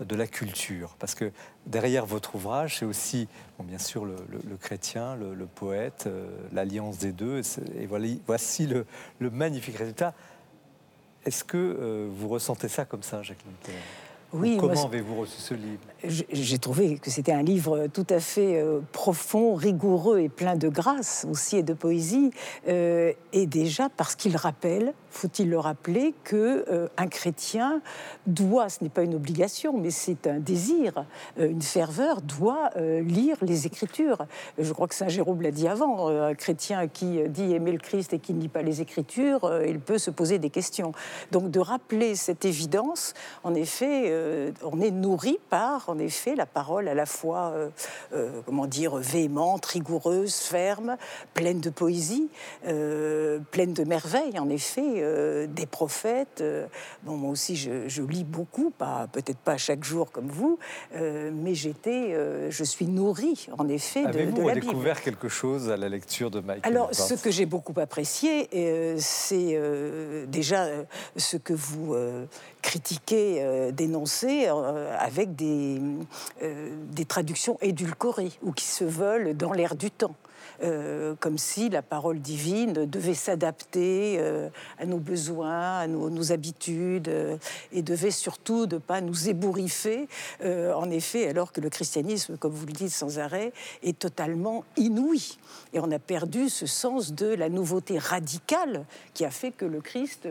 de 0.00 0.16
la 0.16 0.26
culture, 0.26 0.96
parce 0.98 1.14
que 1.14 1.30
derrière 1.66 2.06
votre 2.06 2.34
ouvrage, 2.34 2.78
c'est 2.78 2.84
aussi, 2.84 3.28
bon, 3.58 3.64
bien 3.64 3.78
sûr, 3.78 4.04
le, 4.04 4.16
chrétien, 4.60 5.14
le, 5.16 5.46
poète, 5.46 6.04
euh, 6.06 6.26
l'alliance 6.52 6.98
des 6.98 7.12
deux, 7.12 7.40
et, 7.78 7.86
voilà, 7.86 8.08
voici 8.26 8.66
le, 8.66 8.86
magnifique 9.20 9.76
résultat. 9.76 10.14
Est-ce 11.24 11.44
que 11.44 12.08
vous 12.12 12.28
ressentez 12.28 12.66
ça 12.66 12.84
comme 12.84 13.04
ça, 13.04 13.22
Jacqueline 13.22 13.54
oui, 14.34 14.56
Comment 14.58 14.86
avez-vous 14.86 15.20
reçu 15.20 15.38
ce 15.38 15.52
livre 15.52 15.80
J'ai 16.04 16.58
trouvé 16.58 16.96
que 16.96 17.10
c'était 17.10 17.32
un 17.32 17.42
livre 17.42 17.88
tout 17.92 18.06
à 18.08 18.18
fait 18.18 18.58
euh, 18.58 18.80
profond, 18.92 19.54
rigoureux 19.54 20.20
et 20.20 20.30
plein 20.30 20.56
de 20.56 20.70
grâce 20.70 21.26
aussi 21.30 21.58
et 21.58 21.62
de 21.62 21.74
poésie. 21.74 22.30
Euh, 22.66 23.12
et 23.34 23.46
déjà 23.46 23.90
parce 23.90 24.14
qu'il 24.14 24.36
rappelle, 24.38 24.94
faut-il 25.10 25.50
le 25.50 25.58
rappeler, 25.58 26.14
que 26.24 26.64
euh, 26.70 26.88
un 26.96 27.08
chrétien 27.08 27.82
doit, 28.26 28.70
ce 28.70 28.82
n'est 28.82 28.88
pas 28.88 29.02
une 29.02 29.14
obligation, 29.14 29.76
mais 29.78 29.90
c'est 29.90 30.26
un 30.26 30.38
désir, 30.38 31.04
une 31.38 31.60
ferveur, 31.60 32.22
doit 32.22 32.70
lire 32.76 33.36
les 33.42 33.66
Écritures. 33.66 34.26
Je 34.58 34.72
crois 34.72 34.88
que 34.88 34.94
Saint 34.94 35.08
Jérôme 35.08 35.42
l'a 35.42 35.50
dit 35.50 35.68
avant. 35.68 36.08
un 36.08 36.34
chrétien 36.34 36.88
qui 36.88 37.20
dit 37.28 37.52
aimer 37.52 37.72
le 37.72 37.78
Christ 37.78 38.14
et 38.14 38.18
qui 38.18 38.32
ne 38.32 38.40
lit 38.40 38.48
pas 38.48 38.62
les 38.62 38.80
Écritures, 38.80 39.60
il 39.66 39.78
peut 39.80 39.98
se 39.98 40.10
poser 40.10 40.38
des 40.38 40.50
questions. 40.50 40.92
Donc 41.32 41.50
de 41.50 41.60
rappeler 41.60 42.14
cette 42.14 42.44
évidence, 42.44 43.14
en 43.44 43.54
effet 43.54 44.21
euh, 44.22 44.52
on 44.62 44.80
est 44.80 44.90
nourri 44.90 45.38
par, 45.50 45.88
en 45.88 45.98
effet, 45.98 46.34
la 46.34 46.46
parole 46.46 46.88
à 46.88 46.94
la 46.94 47.06
fois, 47.06 47.52
euh, 47.54 47.68
euh, 48.12 48.40
comment 48.46 48.66
dire, 48.66 48.96
véhémente, 48.96 49.66
rigoureuse, 49.66 50.36
ferme, 50.36 50.96
pleine 51.34 51.60
de 51.60 51.70
poésie, 51.70 52.28
pleine 52.62 53.72
de 53.72 53.84
merveilles, 53.84 54.38
en 54.38 54.48
effet, 54.48 55.46
des 55.48 55.66
prophètes. 55.66 56.42
bon, 57.02 57.16
moi 57.16 57.30
aussi, 57.30 57.56
je, 57.56 58.02
lis 58.02 58.24
beaucoup, 58.24 58.70
pas 58.70 59.06
peut-être 59.10 59.38
pas 59.38 59.56
chaque 59.56 59.84
jour 59.84 60.10
comme 60.10 60.28
vous, 60.28 60.58
mais 60.94 61.54
j'étais, 61.54 62.16
je 62.50 62.64
suis 62.64 62.86
nourri, 62.86 63.46
en 63.56 63.68
effet, 63.68 64.04
de, 64.06 64.30
de 64.30 64.42
la 64.42 64.54
découvert 64.54 65.00
quelque 65.00 65.28
chose 65.28 65.70
à 65.70 65.76
la 65.76 65.88
lecture 65.88 66.30
de 66.30 66.40
Michael 66.40 66.62
Alors, 66.64 66.94
ce 66.94 67.14
que 67.14 67.30
j'ai 67.30 67.46
beaucoup 67.46 67.78
apprécié, 67.80 68.48
c'est 68.98 69.60
déjà 70.28 70.66
ce 71.16 71.36
que 71.36 71.54
vous 71.54 71.94
critiquez, 72.62 73.72
dénoncez 73.72 74.46
euh, 74.48 74.96
avec 74.98 75.34
des, 75.34 75.80
euh, 76.42 76.70
des 76.90 77.04
traductions 77.04 77.58
édulcorées 77.60 78.32
ou 78.42 78.52
qui 78.52 78.64
se 78.64 78.84
veulent 78.84 79.36
dans 79.36 79.52
l'air 79.52 79.74
du 79.74 79.90
temps. 79.90 80.14
Euh, 80.62 81.14
comme 81.18 81.38
si 81.38 81.68
la 81.70 81.82
parole 81.82 82.20
divine 82.20 82.72
devait 82.86 83.14
s'adapter 83.14 84.16
euh, 84.18 84.48
à 84.78 84.86
nos 84.86 84.98
besoins, 84.98 85.78
à 85.78 85.86
nos, 85.88 86.32
habitudes, 86.32 87.08
euh, 87.08 87.36
et 87.72 87.82
devait 87.82 88.12
surtout 88.12 88.66
ne 88.66 88.78
pas 88.78 89.00
nous 89.00 89.28
ébouriffer, 89.28 90.08
en 90.44 90.90
effet, 90.90 91.28
alors 91.28 91.52
que 91.52 91.60
le 91.60 91.68
christianisme, 91.68 92.36
comme 92.36 92.52
vous 92.52 92.66
le 92.66 92.72
dites 92.72 92.90
sans 92.90 93.18
arrêt, 93.18 93.52
est 93.82 93.98
totalement 93.98 94.64
inouï. 94.76 95.38
Et 95.72 95.80
on 95.80 95.90
a 95.90 95.98
perdu 95.98 96.48
ce 96.48 96.66
sens 96.66 97.12
de 97.12 97.26
la 97.26 97.48
nouveauté 97.48 97.98
radicale 97.98 98.84
qui 99.14 99.24
a 99.24 99.30
fait 99.30 99.50
que 99.50 99.64
le 99.64 99.80
Christ 99.80 100.28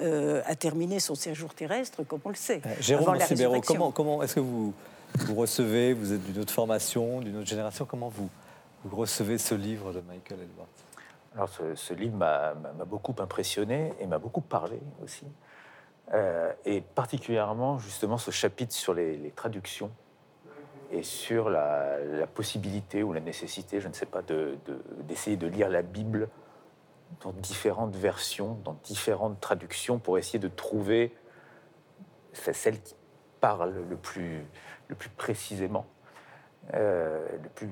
a 0.00 0.54
terminé 0.56 1.00
son 1.00 1.14
séjour 1.14 1.54
terrestre, 1.54 2.02
comme 2.04 2.20
on 2.24 2.30
le 2.30 2.34
sait. 2.34 2.60
Jérôme 2.80 3.18
comment, 3.66 3.90
comment 3.90 4.22
est-ce 4.22 4.34
que 4.34 4.40
vous, 4.40 4.74
vous 5.20 5.34
recevez, 5.34 5.94
vous 5.94 6.12
êtes 6.12 6.24
d'une 6.24 6.40
autre 6.40 6.52
formation, 6.52 7.20
d'une 7.20 7.36
autre 7.38 7.48
génération, 7.48 7.86
comment 7.88 8.08
vous 8.08 8.28
vous 8.84 8.96
recevez 8.96 9.38
ce 9.38 9.54
livre 9.54 9.92
de 9.92 10.00
Michael 10.00 10.40
Edwards 10.42 10.66
Alors, 11.34 11.48
ce, 11.48 11.94
livre 11.94 12.16
m'a 12.16 12.54
beaucoup 12.86 13.14
impressionné 13.18 13.94
et 13.98 14.06
m'a 14.06 14.18
beaucoup 14.18 14.42
parlé 14.42 14.78
aussi. 15.02 15.26
Euh, 16.12 16.52
et 16.66 16.82
particulièrement, 16.82 17.78
justement, 17.78 18.18
ce 18.18 18.30
chapitre 18.30 18.74
sur 18.74 18.92
les, 18.92 19.32
traductions 19.34 19.90
et 20.90 21.02
sur 21.02 21.48
la, 21.48 22.26
possibilité 22.34 23.02
ou 23.02 23.12
la 23.14 23.20
nécessité, 23.20 23.80
je 23.80 23.88
ne 23.88 23.94
sais 23.94 24.06
pas, 24.06 24.20
d'essayer 25.08 25.36
de, 25.36 25.46
lire 25.46 25.70
la 25.70 25.82
Bible 25.82 26.28
dans 27.22 27.32
différentes 27.32 27.96
versions, 27.96 28.58
dans 28.64 28.76
différentes 28.84 29.40
traductions, 29.40 29.98
pour 29.98 30.18
essayer 30.18 30.38
de 30.38 30.48
trouver 30.48 31.14
celle 32.34 32.82
qui 32.82 32.94
parle 33.40 33.74
le 33.88 33.96
plus, 33.96 34.46
précisément, 35.16 35.86
euh, 36.74 37.26
le, 37.42 37.48
plus, 37.48 37.68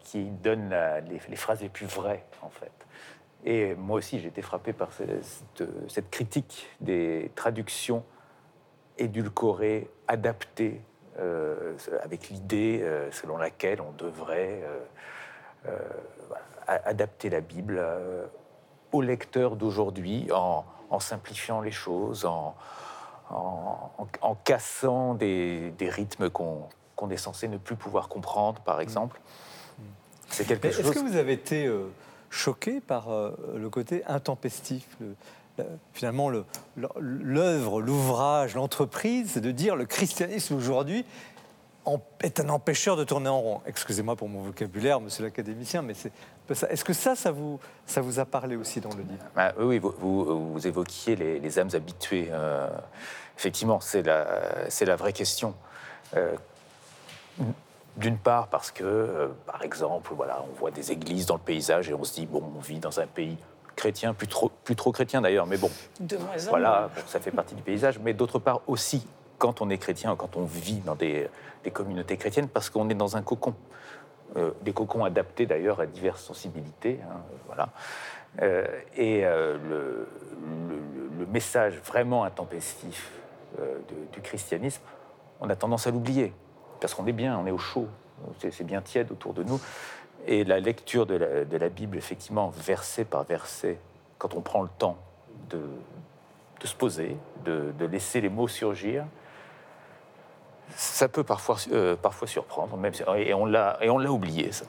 qui 0.00 0.24
donne 0.24 0.74
les, 1.08 1.36
phrases 1.36 1.60
les 1.60 1.68
plus 1.68 1.86
vraies, 1.86 2.24
en 2.42 2.50
fait. 2.50 2.72
Et 3.44 3.74
moi 3.74 3.98
aussi, 3.98 4.20
j'ai 4.20 4.28
été 4.28 4.42
frappé 4.42 4.72
par 4.72 4.90
cette, 4.92 6.10
critique 6.10 6.68
des 6.80 7.30
traductions 7.34 8.04
édulcoré, 8.98 9.90
adapté, 10.08 10.82
euh, 11.18 11.76
avec 12.02 12.28
l'idée 12.28 12.80
euh, 12.82 13.10
selon 13.10 13.36
laquelle 13.36 13.80
on 13.80 13.92
devrait 13.92 14.62
euh, 15.66 15.78
adapter 16.68 17.30
la 17.30 17.40
Bible 17.40 17.82
au 18.92 19.02
lecteur 19.02 19.56
d'aujourd'hui 19.56 20.28
en, 20.32 20.64
simplifiant 21.00 21.60
les 21.60 21.72
choses, 21.72 22.26
en, 22.26 22.54
cassant 24.44 25.14
des, 25.14 25.72
rythmes 25.80 26.30
qu'on 26.30 26.68
est 27.08 27.16
censé 27.16 27.48
ne 27.48 27.56
plus 27.56 27.76
pouvoir 27.76 28.08
comprendre, 28.08 28.60
par 28.60 28.80
exemple. 28.80 29.20
C'est 30.28 30.44
quelque 30.44 30.70
chose. 30.70 30.80
Est-ce 30.80 30.92
que 30.92 30.98
vous 30.98 31.16
avez 31.16 31.32
été 31.32 31.72
choqué 32.28 32.80
par 32.80 33.08
le 33.08 33.70
côté 33.70 34.04
intempestif, 34.06 34.86
finalement 35.94 36.30
l'œuvre, 36.98 37.80
l'ouvrage, 37.80 38.54
l'entreprise, 38.54 39.32
c'est 39.32 39.40
de 39.40 39.50
dire 39.50 39.76
le 39.76 39.86
christianisme 39.86 40.54
aujourd'hui 40.54 41.04
est 42.22 42.40
un 42.40 42.48
empêcheur 42.48 42.96
de 42.96 43.04
tourner 43.04 43.28
en 43.28 43.40
rond? 43.40 43.60
Excusez-moi 43.66 44.16
pour 44.16 44.28
mon 44.28 44.42
vocabulaire, 44.42 45.00
monsieur 45.00 45.24
l'académicien, 45.24 45.82
mais 45.82 45.94
c'est 45.94 46.12
Est-ce 46.68 46.84
que 46.84 46.92
ça, 46.92 47.14
ça 47.14 47.30
vous, 47.30 47.58
ça 47.86 48.00
vous 48.00 48.18
a 48.18 48.24
parlé 48.24 48.56
aussi 48.56 48.80
dans 48.80 48.90
le 48.90 49.02
livre? 49.02 49.24
Bah, 49.34 49.52
Oui, 49.58 49.78
vous, 49.78 49.92
vous, 50.52 50.66
évoquiez 50.66 51.16
les, 51.16 51.58
âmes 51.58 51.70
habituées. 51.74 52.28
Euh, 52.30 52.68
effectivement, 53.38 53.80
c'est 53.80 54.02
la, 54.02 54.68
la 54.80 54.96
vraie 54.96 55.12
question. 55.12 55.54
Euh, 56.16 56.34
d'une 57.96 58.18
part 58.18 58.48
parce 58.48 58.70
que, 58.70 58.84
euh, 58.84 59.28
par 59.46 59.62
exemple, 59.62 60.12
voilà, 60.14 60.42
on 60.50 60.58
voit 60.58 60.70
des 60.70 60.92
églises 60.92 61.26
dans 61.26 61.34
le 61.34 61.40
paysage 61.40 61.90
et 61.90 61.94
on 61.94 62.04
se 62.04 62.14
dit, 62.14 62.26
bon, 62.26 62.42
on 62.56 62.60
vit 62.60 62.78
dans 62.78 63.00
un 63.00 63.06
pays 63.06 63.36
chrétien, 63.76 64.14
plus 64.14 64.26
trop, 64.26 64.50
plus 64.64 64.76
trop 64.76 64.92
chrétien 64.92 65.20
d'ailleurs, 65.20 65.46
mais 65.46 65.56
bon. 65.56 65.70
De 66.00 66.16
moins 66.16 66.46
en 66.46 66.50
voilà, 66.50 66.90
ça 67.06 67.20
fait 67.20 67.30
partie 67.30 67.54
du 67.54 67.62
paysage. 67.62 67.98
Mais 67.98 68.12
d'autre 68.12 68.38
part 68.38 68.60
aussi, 68.66 69.06
quand 69.38 69.60
on 69.60 69.70
est 69.70 69.78
chrétien, 69.78 70.14
quand 70.16 70.36
on 70.36 70.44
vit 70.44 70.80
dans 70.80 70.94
des, 70.94 71.28
communautés 71.72 72.16
chrétiennes, 72.16 72.48
parce 72.48 72.70
qu'on 72.70 72.88
est 72.90 72.94
dans 72.94 73.16
un 73.16 73.22
cocon. 73.22 73.54
Euh, 74.36 74.52
des 74.62 74.72
cocons 74.72 75.04
adaptés 75.04 75.46
d'ailleurs 75.46 75.80
à 75.80 75.86
diverses 75.86 76.22
sensibilités. 76.22 77.00
Hein, 77.02 77.16
voilà. 77.46 77.70
Euh, 78.42 78.64
et 78.96 79.24
euh, 79.24 79.58
le, 79.68 80.08
le, 81.18 81.26
message 81.26 81.80
vraiment 81.84 82.24
intempestif 82.24 83.12
du 84.12 84.20
christianisme, 84.20 84.82
on 85.40 85.48
a 85.48 85.54
tendance 85.54 85.86
à 85.86 85.90
l'oublier, 85.90 86.32
parce 86.80 86.94
qu'on 86.94 87.06
est 87.06 87.12
bien, 87.12 87.38
on 87.38 87.46
est 87.46 87.50
au 87.50 87.58
chaud, 87.58 87.88
c'est 88.38 88.64
bien 88.64 88.80
tiède 88.80 89.10
autour 89.12 89.34
de 89.34 89.42
nous. 89.42 89.60
Et 90.26 90.44
la 90.44 90.60
lecture 90.60 91.06
de 91.06 91.14
la, 91.14 91.68
Bible, 91.68 91.96
effectivement, 91.96 92.50
verset 92.50 93.04
par 93.04 93.24
verset, 93.24 93.78
quand 94.18 94.34
on 94.34 94.40
prend 94.40 94.62
le 94.62 94.68
temps 94.78 94.98
de, 95.48 95.60
se 96.64 96.74
poser, 96.74 97.16
de, 97.44 97.72
laisser 97.86 98.20
les 98.20 98.28
mots 98.28 98.48
surgir, 98.48 99.04
ça 100.76 101.08
peut 101.08 101.24
parfois, 101.24 101.56
euh, 101.72 101.96
parfois 101.96 102.28
surprendre, 102.28 102.76
même, 102.76 102.92
et 103.16 103.34
on 103.34 103.46
l'a 103.46 104.12
oublié, 104.12 104.52
ça. 104.52 104.66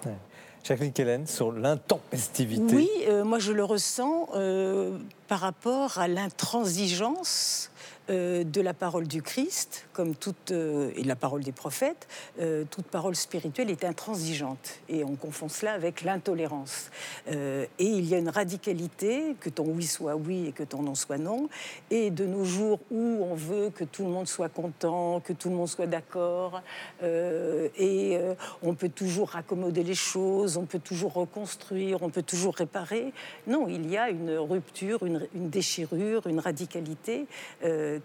Jacqueline 0.64 0.94
Kellen, 0.94 1.26
sur 1.26 1.52
l'intempestivité. 1.52 2.76
Oui, 2.76 2.90
euh, 3.08 3.24
moi 3.24 3.40
je 3.40 3.52
le 3.52 3.64
ressens 3.64 4.30
euh, 4.36 4.98
par 5.28 5.40
rapport 5.40 5.98
à 5.98 6.08
l'intransigeance 6.08 7.71
euh, 8.10 8.44
de 8.44 8.62
la 8.62 8.74
parole 8.74 9.08
du 9.08 9.22
Christ, 9.22 9.86
comme 9.94 10.16
toute, 10.16 10.50
euh, 10.50 10.92
et 10.96 11.04
de 11.04 11.08
la 11.08 11.16
parole 11.16 11.44
des 11.44 11.52
prophètes, 11.52 12.08
euh, 12.40 12.64
toute 12.70 12.88
parole 12.88 13.16
spirituelle 13.16 13.70
est 13.70 13.86
intransigeante. 13.86 14.80
Et 14.90 15.04
on 15.04 15.16
confond 15.16 15.50
cela 15.50 15.74
avec 15.74 16.02
l'intolérance. 16.02 16.90
et 17.28 17.68
il 17.80 18.06
y 18.06 18.16
a 18.16 18.18
une 18.18 18.30
radicalité, 18.30 19.36
que 19.40 19.50
ton 19.50 19.66
oui 19.66 19.86
soit 19.86 20.16
oui 20.16 20.48
et 20.48 20.52
que 20.52 20.64
ton 20.64 20.82
non 20.82 20.96
soit 20.96 21.20
non. 21.20 21.48
Et 21.92 22.10
de 22.10 22.26
nos 22.26 22.44
jours 22.44 22.80
où 22.90 23.24
on 23.24 23.36
veut 23.36 23.70
que 23.70 23.84
tout 23.84 24.04
le 24.04 24.10
monde 24.10 24.28
soit 24.28 24.50
content, 24.50 25.20
que 25.20 25.34
tout 25.34 25.50
le 25.50 25.56
monde 25.56 25.68
soit 25.68 25.88
d'accord, 25.88 26.62
et 27.04 28.18
on 28.64 28.74
peut 28.74 28.90
toujours 28.90 29.30
raccommoder 29.30 29.84
les 29.84 29.96
choses, 29.96 30.58
on 30.58 30.66
peut 30.66 30.80
toujours 30.80 31.14
reconstruire, 31.14 32.02
on 32.02 32.10
peut 32.10 32.24
toujours 32.24 32.56
réparer. 32.56 33.14
Non, 33.48 33.68
il 33.68 33.90
y 33.90 33.98
a 33.98 34.10
une 34.10 34.32
rupture, 34.32 35.06
une, 35.06 35.28
déchirure, 35.34 36.28
une 36.28 36.40
radicalité 36.40 37.28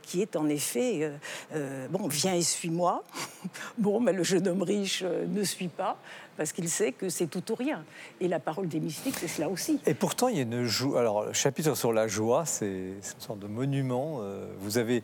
qui 0.03 0.23
est 0.23 0.37
en 0.37 0.49
effet, 0.49 1.03
euh, 1.03 1.17
euh, 1.55 1.89
bon, 1.89 2.07
viens 2.09 2.35
et 2.35 2.43
suis-moi. 2.43 3.05
bon, 3.79 4.01
mais 4.01 4.13
le 4.13 4.23
jeune 4.23 4.47
homme 4.49 4.63
riche 4.63 5.03
euh, 5.05 5.27
ne 5.27 5.43
suit 5.45 5.69
pas 5.69 5.97
parce 6.37 6.53
qu'il 6.53 6.69
sait 6.69 6.93
que 6.93 7.09
c'est 7.09 7.27
tout 7.27 7.53
ou 7.53 7.55
rien. 7.55 7.85
Et 8.21 8.29
la 8.29 8.39
parole 8.39 8.69
des 8.69 8.81
mystiques, 8.81 9.17
c'est 9.19 9.29
cela 9.29 9.49
aussi. 9.49 9.81
Et 9.87 9.95
pourtant, 9.95 10.29
il 10.29 10.37
y 10.37 10.39
a 10.41 10.43
une 10.43 10.65
joie. 10.65 11.01
Alors, 11.01 11.25
le 11.25 11.33
chapitre 11.33 11.75
sur 11.75 11.93
la 11.93 12.09
joie, 12.09 12.45
c'est 12.45 12.67
une 12.67 13.03
sorte 13.19 13.39
de 13.39 13.47
monument. 13.47 14.21
Vous 14.61 14.77
avez, 14.77 15.03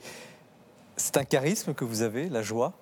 c'est 0.97 1.17
un 1.17 1.25
charisme 1.25 1.73
que 1.73 1.87
vous 1.87 2.03
avez, 2.03 2.29
la 2.29 2.43
joie? 2.43 2.75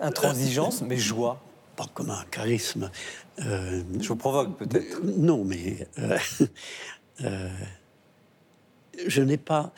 Intransigeance, 0.00 0.82
mais 0.82 0.98
joie. 0.98 1.40
Pas 1.76 1.86
comme 1.94 2.10
un 2.10 2.24
charisme. 2.30 2.90
Je 3.38 4.08
vous 4.08 4.16
provoque 4.16 4.58
peut-être. 4.58 5.00
Non, 5.02 5.42
mais 5.44 5.88
je 9.06 9.22
n'ai 9.22 9.38
pas 9.38 9.72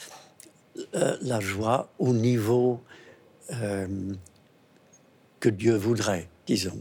euh, 0.95 1.17
la 1.23 1.41
joie 1.41 1.91
au 1.99 2.13
niveau 2.13 2.81
euh, 3.53 3.87
que 5.41 5.49
Dieu 5.49 5.75
voudrait, 5.75 6.29
disons. 6.47 6.81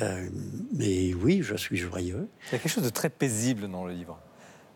Euh, 0.00 0.28
mais 0.72 1.14
oui, 1.14 1.40
je 1.42 1.56
suis 1.56 1.76
joyeux. 1.76 2.28
Il 2.48 2.52
y 2.52 2.54
a 2.56 2.58
quelque 2.58 2.70
chose 2.70 2.84
de 2.84 2.90
très 2.90 3.10
paisible 3.10 3.68
dans 3.68 3.84
le 3.84 3.92
livre. 3.92 4.18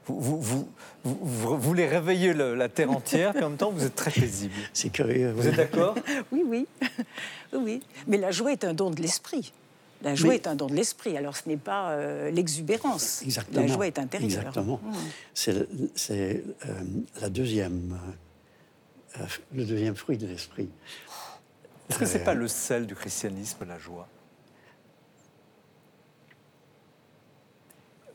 Vous, 0.07 0.38
vous, 0.38 0.68
vous, 1.03 1.59
voulez 1.59 1.88
réveiller 1.88 2.35
la 2.35 2.68
terre 2.68 2.90
entière, 2.90 3.33
puis 3.33 3.42
en 3.42 3.49
même 3.49 3.59
temps, 3.59 3.70
vous 3.70 3.85
êtes 3.85 3.94
très 3.94 4.11
paisible. 4.11 4.53
C'est 4.75 4.90
curieux. 4.90 5.33
Vous 5.33 5.47
êtes 5.47 5.57
d'accord? 5.57 5.94
Oui, 6.33 6.44
oui. 6.47 6.66
oui. 7.55 7.83
Mais 8.07 8.18
la 8.18 8.31
joie 8.31 8.53
est 8.53 8.64
un 8.64 8.75
don 8.75 8.90
de 8.90 9.01
l'esprit. 9.01 9.53
La 10.03 10.14
joie 10.14 10.35
est 10.35 10.47
un 10.47 10.55
don 10.55 10.66
de 10.66 10.75
l'esprit, 10.75 11.16
alors 11.16 11.35
ce 11.35 11.49
n'est 11.49 11.57
pas 11.57 11.97
l'exubérance. 12.31 13.23
Exactement. 13.23 13.62
La 13.62 13.66
joie 13.66 13.87
est 13.87 13.99
intérieure. 13.99 14.31
Exactement. 14.31 14.79
Hmm. 14.83 14.92
C'est 15.94 16.44
la 17.23 17.31
deuxième 17.31 17.99
le 19.53 19.64
deuxième 19.64 19.96
fruit 19.96 20.18
de 20.18 20.27
l'esprit. 20.27 20.68
Est-ce 21.88 21.98
que 21.98 22.07
ce 22.07 22.14
n'est 22.14 22.22
euh, 22.22 22.24
pas 22.24 22.35
le 22.35 22.48
sel 22.48 22.87
du 22.87 22.94
christianisme, 22.94 23.64
la 23.66 23.79
joie? 23.79 24.09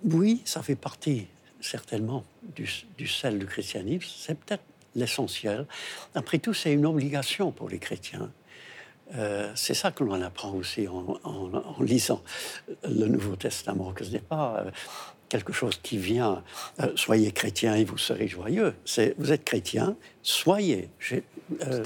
Oui, 0.04 0.42
ça 0.46 0.62
fait 0.62 0.76
partie 0.76 1.28
certainement 1.62 2.24
du, 2.56 2.68
sel 3.08 3.38
du 3.38 3.46
christianisme. 3.46 4.08
C'est 4.18 4.38
peut-être 4.40 4.64
l'essentiel. 4.96 5.66
Après 6.16 6.40
tout, 6.40 6.54
c'est 6.54 6.74
une 6.74 6.86
obligation 6.86 7.52
pour 7.52 7.70
les 7.70 7.80
chrétiens. 7.80 8.32
Euh, 9.16 9.52
c'est 9.56 9.74
ça 9.74 9.92
que 9.92 10.04
l'on 10.04 10.22
apprend 10.22 10.52
aussi 10.52 10.88
en, 10.88 11.20
en, 11.24 11.82
lisant 11.82 12.24
le 12.84 13.08
Nouveau 13.08 13.36
Testament, 13.36 13.92
que 13.92 14.04
ce 14.04 14.12
n'est 14.12 14.20
pas 14.20 14.66
quelque 15.30 15.54
chose 15.54 15.80
qui 15.82 15.98
vient, 15.98 16.44
euh, 16.82 16.92
soyez 16.96 17.32
chrétien 17.32 17.76
et 17.76 17.86
vous 17.86 17.98
serez 17.98 18.28
joyeux. 18.28 18.74
C'est, 18.84 19.16
vous 19.18 19.32
êtes 19.32 19.46
chrétien, 19.46 19.96
soyez 20.24 20.90
euh, 21.62 21.84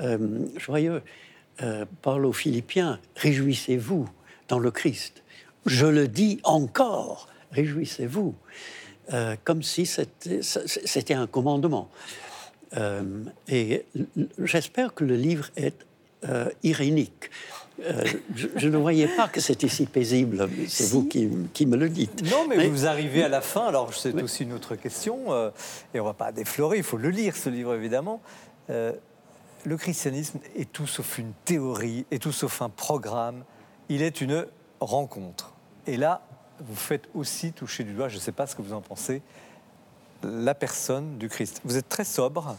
euh, 0.00 0.18
joyeux. 0.56 1.02
parle 2.02 2.26
aux 2.26 2.32
Philippiens, 2.32 2.98
réjouissez-vous 3.16 4.08
dans 4.48 4.58
le 4.58 4.70
Christ. 4.70 5.22
Je 5.66 5.86
le 5.86 6.08
dis 6.08 6.40
encore, 6.44 7.28
réjouissez-vous. 7.52 8.34
comme 9.44 9.62
si 9.62 9.86
c'était, 9.86 10.40
c'était 10.42 11.14
un 11.14 11.26
commandement. 11.26 11.90
et 13.48 13.84
j'espère 14.38 14.94
que 14.94 15.04
le 15.04 15.16
livre 15.16 15.50
est 15.56 15.84
irénique. 16.62 17.30
Euh, 17.80 18.04
je, 18.34 18.68
ne 18.68 18.76
voyais 18.76 19.08
pas 19.08 19.28
que 19.28 19.40
c'était 19.40 19.68
si 19.68 19.86
paisible. 19.86 20.48
C'est 20.68 20.90
vous 20.90 21.04
qui, 21.04 21.66
me 21.66 21.76
le 21.76 21.88
dites. 21.88 22.22
Non, 22.30 22.46
mais, 22.48 22.68
vous 22.68 22.86
arrivez 22.86 23.22
à 23.22 23.28
la 23.28 23.40
fin. 23.40 23.66
Alors, 23.66 23.94
c'est 23.94 24.20
aussi 24.20 24.42
une 24.42 24.52
autre 24.52 24.74
question. 24.74 25.32
Euh, 25.32 25.50
et 25.94 26.00
on 26.00 26.04
ne 26.04 26.08
va 26.08 26.14
pas 26.14 26.32
déflorer. 26.32 26.78
Il 26.78 26.82
faut 26.82 26.96
le 26.96 27.10
lire, 27.10 27.36
ce 27.36 27.48
livre, 27.48 27.74
évidemment. 27.74 28.20
Euh, 28.70 28.92
le 29.64 29.76
christianisme 29.76 30.40
est 30.56 30.72
tout 30.72 30.86
sauf 30.86 31.18
une 31.18 31.32
théorie, 31.44 32.06
est 32.10 32.22
tout 32.22 32.32
sauf 32.32 32.62
un 32.62 32.68
programme. 32.68 33.44
Il 33.88 34.02
est 34.02 34.20
une 34.20 34.46
rencontre. 34.80 35.52
Et 35.86 35.96
là, 35.96 36.22
vous 36.60 36.76
faites 36.76 37.08
aussi 37.14 37.52
toucher 37.52 37.84
du 37.84 37.92
doigt, 37.92 38.08
je 38.08 38.16
ne 38.16 38.20
sais 38.20 38.32
pas 38.32 38.46
ce 38.46 38.56
que 38.56 38.62
vous 38.62 38.72
en 38.72 38.80
pensez, 38.80 39.22
la 40.22 40.54
personne 40.54 41.18
du 41.18 41.28
Christ. 41.28 41.60
Vous 41.64 41.76
êtes 41.76 41.88
très 41.88 42.04
sobre. 42.04 42.56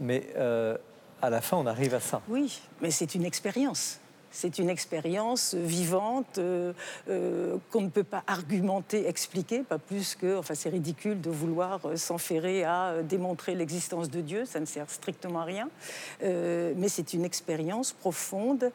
mais 0.00 0.28
euh, 0.36 0.76
à 1.22 1.30
la 1.30 1.40
fin, 1.40 1.56
on 1.56 1.66
arrive 1.66 1.94
à 1.94 2.00
ça. 2.00 2.20
Oui, 2.28 2.60
mais 2.80 2.90
c'est 2.90 3.14
une 3.14 3.24
expérience. 3.24 4.00
C'est 4.36 4.58
une 4.58 4.68
expérience 4.68 5.54
vivante 5.54 6.36
euh, 6.36 6.74
euh, 7.08 7.56
qu'on 7.70 7.80
ne 7.80 7.88
peut 7.88 8.04
pas 8.04 8.22
argumenter, 8.26 9.08
expliquer, 9.08 9.62
pas 9.62 9.78
plus 9.78 10.14
que. 10.14 10.36
Enfin, 10.36 10.54
c'est 10.54 10.68
ridicule 10.68 11.22
de 11.22 11.30
vouloir 11.30 11.80
euh, 11.86 11.96
s'enferrer 11.96 12.62
à 12.62 12.96
démontrer 13.02 13.54
l'existence 13.54 14.10
de 14.10 14.20
Dieu, 14.20 14.44
ça 14.44 14.60
ne 14.60 14.66
sert 14.66 14.90
strictement 14.90 15.40
à 15.40 15.44
rien. 15.44 15.70
mais 16.22 16.88
c'est 16.88 17.14
une 17.14 17.24
expérience 17.24 17.92
profonde, 17.92 18.70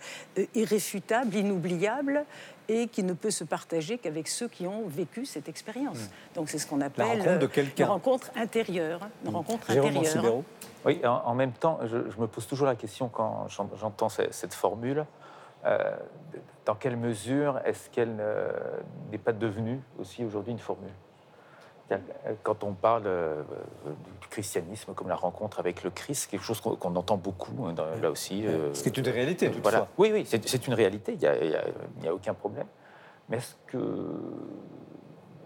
irréfutable, 0.55 1.35
inoubliable 1.35 2.25
et 2.67 2.87
qui 2.87 3.03
ne 3.03 3.13
peut 3.13 3.29
se 3.29 3.43
partager 3.43 3.99
qu'avec 3.99 4.27
ceux 4.27 4.47
qui 4.47 4.65
ont 4.65 4.87
vécu 4.87 5.27
cette 5.27 5.47
expérience. 5.47 5.99
Mmh. 5.99 6.35
Donc 6.35 6.49
c'est 6.49 6.57
ce 6.57 6.65
qu'on 6.65 6.81
appelle 6.81 7.19
la 7.19 7.33
rencontre, 7.33 7.55
de 7.55 7.81
une 7.81 7.85
rencontre 7.85 8.31
intérieure. 8.35 9.01
Une 9.25 9.31
mmh. 9.31 9.35
rencontre 9.35 9.69
intérieure. 9.69 10.43
Oui, 10.85 11.01
en, 11.05 11.35
même 11.35 11.51
temps, 11.51 11.79
je, 11.85 11.97
me 12.19 12.25
pose 12.25 12.47
toujours 12.47 12.65
la 12.65 12.75
question 12.75 13.09
quand 13.09 13.47
j'entends 13.79 14.09
cette 14.09 14.55
formule. 14.55 15.05
Euh, 15.65 15.95
dans 16.65 16.75
quelle 16.75 16.97
mesure 16.97 17.59
est-ce 17.65 17.89
qu'elle 17.89 18.15
n'est 19.11 19.17
pas 19.17 19.33
devenue 19.33 19.81
aussi 19.99 20.23
aujourd'hui 20.23 20.51
une 20.51 20.59
formule? 20.59 20.91
Quand 22.43 22.63
on 22.63 22.73
parle 22.73 23.03
euh, 23.05 23.41
du 24.21 24.27
christianisme 24.29 24.93
comme 24.93 25.09
la 25.09 25.15
rencontre 25.15 25.59
avec 25.59 25.83
le 25.83 25.89
Christ, 25.89 26.29
quelque 26.29 26.43
chose 26.43 26.61
qu'on 26.61 26.95
entend 26.95 27.17
beaucoup 27.17 27.65
hein, 27.65 27.75
là 28.01 28.11
aussi. 28.11 28.45
Euh, 28.45 28.73
Ce 28.73 28.83
qui 28.83 28.89
est 28.89 28.97
une 28.97 29.09
réalité, 29.09 29.49
voilà. 29.61 29.87
Oui, 29.97 30.11
oui, 30.13 30.25
c'est 30.25 30.67
une 30.67 30.73
réalité, 30.73 31.13
il 31.13 32.01
n'y 32.01 32.07
a, 32.07 32.13
aucun 32.13 32.33
problème. 32.33 32.67
Mais 33.29 33.37
est-ce 33.37 33.55
que 33.67 33.77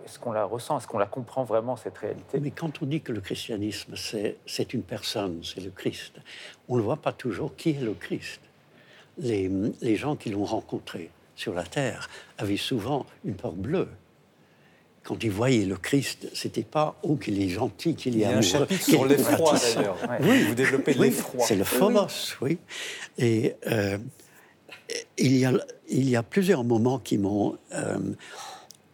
est-ce 0.05 0.19
qu'on 0.19 0.33
la 0.33 0.45
ressent? 0.45 0.77
Est-ce 0.77 0.87
qu'on 0.87 0.99
la 0.99 1.07
comprend 1.07 1.43
vraiment, 1.43 1.75
cette 1.75 1.97
réalité? 1.97 2.39
Mais 2.39 2.51
quand 2.51 2.81
on 2.81 2.85
dit 2.85 3.01
que 3.01 3.11
le 3.11 3.21
christianisme, 3.21 3.95
c'est 3.95 4.73
une 4.73 4.83
personne, 4.83 5.41
c'est 5.43 5.61
le 5.61 5.71
Christ, 5.71 6.13
on 6.69 6.77
ne 6.77 6.81
voit 6.81 6.97
pas 6.97 7.11
toujours 7.11 7.55
qui 7.55 7.71
est 7.71 7.81
le 7.81 7.93
Christ 7.93 8.41
les, 9.17 9.95
gens 9.95 10.15
qui 10.15 10.29
l'ont 10.29 10.45
rencontré 10.45 11.09
sur 11.35 11.53
la 11.53 11.63
terre 11.63 12.09
avaient 12.37 12.57
souvent 12.57 13.05
une 13.23 13.35
peur 13.35 13.53
bleue. 13.53 13.89
Quand 15.03 15.23
ils 15.23 15.31
voyaient 15.31 15.65
le 15.65 15.77
Christ, 15.77 16.29
c'était 16.33 16.63
pas 16.63 16.97
oh 17.03 17.15
qu'il 17.15 17.41
est 17.41 17.49
gentil, 17.49 17.95
qu'il 17.95 18.19
est 18.19 18.25
amoureux. 18.25 18.41
Il 18.41 18.51
y 18.51 18.55
a 18.55 18.57
un 18.57 18.59
chapitre 18.59 18.83
sur 18.83 19.05
l'effroi 19.05 19.59
d'ailleurs. 19.59 19.97
Oui, 20.21 20.43
vous 20.43 20.55
développez 20.55 20.93
l'effroi. 20.93 21.45
C'est 21.45 21.55
le 21.55 21.63
phobos, 21.63 22.35
oui. 22.41 22.57
Et 23.19 23.53
euh, 23.67 23.99
il, 25.17 25.37
y 25.37 25.45
a, 25.45 25.53
il 25.89 26.09
y 26.09 26.15
a 26.15 26.23
plusieurs 26.23 26.63
moments 26.63 26.97
qui 26.97 27.19
m'ont 27.19 27.55
euh, 27.73 27.97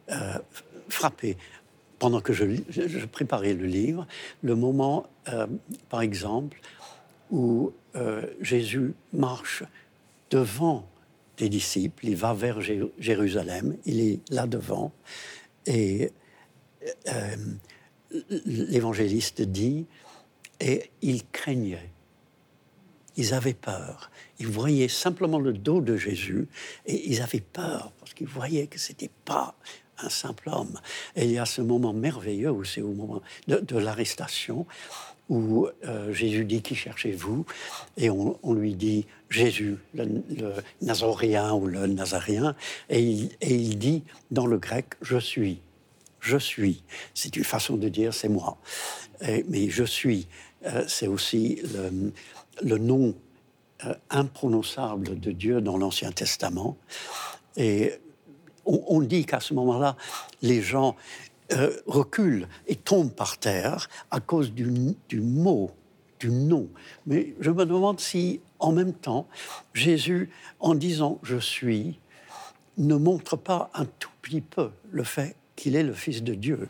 euh, 0.09 0.37
frappé 0.89 1.37
pendant 1.97 2.19
que 2.19 2.33
je, 2.33 2.45
je, 2.69 3.05
préparais 3.05 3.53
le 3.53 3.65
livre. 3.65 4.05
Le 4.41 4.55
moment, 4.55 5.05
par 5.89 6.01
exemple, 6.01 6.59
où 7.29 7.71
Jésus 8.41 8.95
marche 9.13 9.63
devant 10.31 10.87
des 11.37 11.49
disciples, 11.49 12.07
il 12.07 12.15
va 12.15 12.33
vers 12.33 12.59
Jérusalem, 12.61 13.77
il 13.85 13.99
est 13.99 14.19
là 14.31 14.47
devant, 14.47 14.91
et 15.65 16.11
euh, 17.09 17.35
l'évangéliste 18.45 19.41
dit, 19.41 19.85
et 20.59 20.89
ils 21.01 21.27
craignaient, 21.27 21.89
ils 23.17 23.33
avaient 23.33 23.53
peur, 23.53 24.09
ils 24.39 24.47
voyaient 24.47 24.87
simplement 24.87 25.39
le 25.39 25.53
dos 25.53 25.81
de 25.81 25.97
Jésus, 25.97 26.47
et 26.85 27.09
ils 27.09 27.21
avaient 27.21 27.41
peur, 27.41 27.91
parce 27.99 28.13
qu'ils 28.13 28.27
voyaient 28.27 28.67
que 28.67 28.79
c'était 28.79 29.11
pas 29.25 29.55
un 30.03 30.09
simple 30.09 30.49
homme. 30.49 30.79
Et 31.15 31.25
il 31.25 31.31
y 31.31 31.37
a 31.37 31.45
ce 31.45 31.61
moment 31.61 31.93
merveilleux 31.93 32.51
où 32.51 32.63
c'est 32.63 32.81
au 32.81 32.93
moment 32.93 33.21
de 33.47 33.77
l'arrestation, 33.77 34.65
où 35.29 35.67
euh, 35.85 36.11
Jésus 36.11 36.45
dit 36.45 36.61
Qui 36.61 36.75
cherchez-vous? 36.75 37.45
Et 37.97 38.09
on, 38.09 38.53
lui 38.53 38.75
dit 38.75 39.07
Jésus, 39.31 39.77
le, 39.95 40.21
Nazoréen 40.81 41.53
ou 41.53 41.65
le 41.65 41.87
Nazaréen. 41.87 42.55
Et 42.89 42.99
il, 43.41 43.79
dit 43.79 44.03
dans 44.29 44.45
le 44.45 44.59
grec 44.59 44.93
Je 45.01 45.17
suis. 45.17 45.61
Je 46.19 46.37
suis. 46.37 46.83
C'est 47.15 47.35
une 47.35 47.43
façon 47.43 47.77
de 47.77 47.89
dire 47.89 48.13
C'est 48.13 48.29
moi. 48.29 48.57
mais 49.47 49.69
je 49.69 49.83
suis, 49.83 50.27
euh, 50.65 50.83
c'est 50.87 51.07
aussi 51.07 51.61
le, 52.61 52.77
nom 52.77 53.15
euh, 53.85 53.93
imprononçable 54.09 55.19
de 55.19 55.31
Dieu 55.31 55.61
dans 55.61 55.77
l'Ancien 55.77 56.11
Testament. 56.11 56.77
Et 57.57 57.93
on, 58.65 59.01
dit 59.01 59.25
qu'à 59.25 59.39
ce 59.39 59.53
moment-là, 59.53 59.95
les 60.41 60.61
gens 60.61 60.95
euh, 61.53 61.75
recule 61.87 62.47
et 62.67 62.75
tombe 62.75 63.11
par 63.11 63.37
terre 63.37 63.89
à 64.11 64.19
cause 64.19 64.53
du, 64.53 64.65
mot, 65.19 65.71
du 66.21 66.31
nom. 66.31 66.69
Mais 67.07 67.33
je 67.39 67.49
me 67.49 67.65
demande 67.65 67.99
si, 67.99 68.41
en 68.59 68.71
même 68.71 68.93
temps, 68.93 69.27
Jésus, 69.73 70.29
en 70.59 70.75
disant 70.75 71.17
je 71.23 71.37
suis, 71.37 71.99
ne 72.77 72.95
montre 72.95 73.35
pas 73.35 73.71
un 73.73 73.85
tout 73.85 74.11
petit 74.21 74.41
peu 74.41 74.69
le 74.91 75.03
fait 75.03 75.35
qu'il 75.55 75.75
est 75.75 75.83
le 75.83 75.93
Fils 75.93 76.23
de 76.23 76.35
Dieu. 76.35 76.69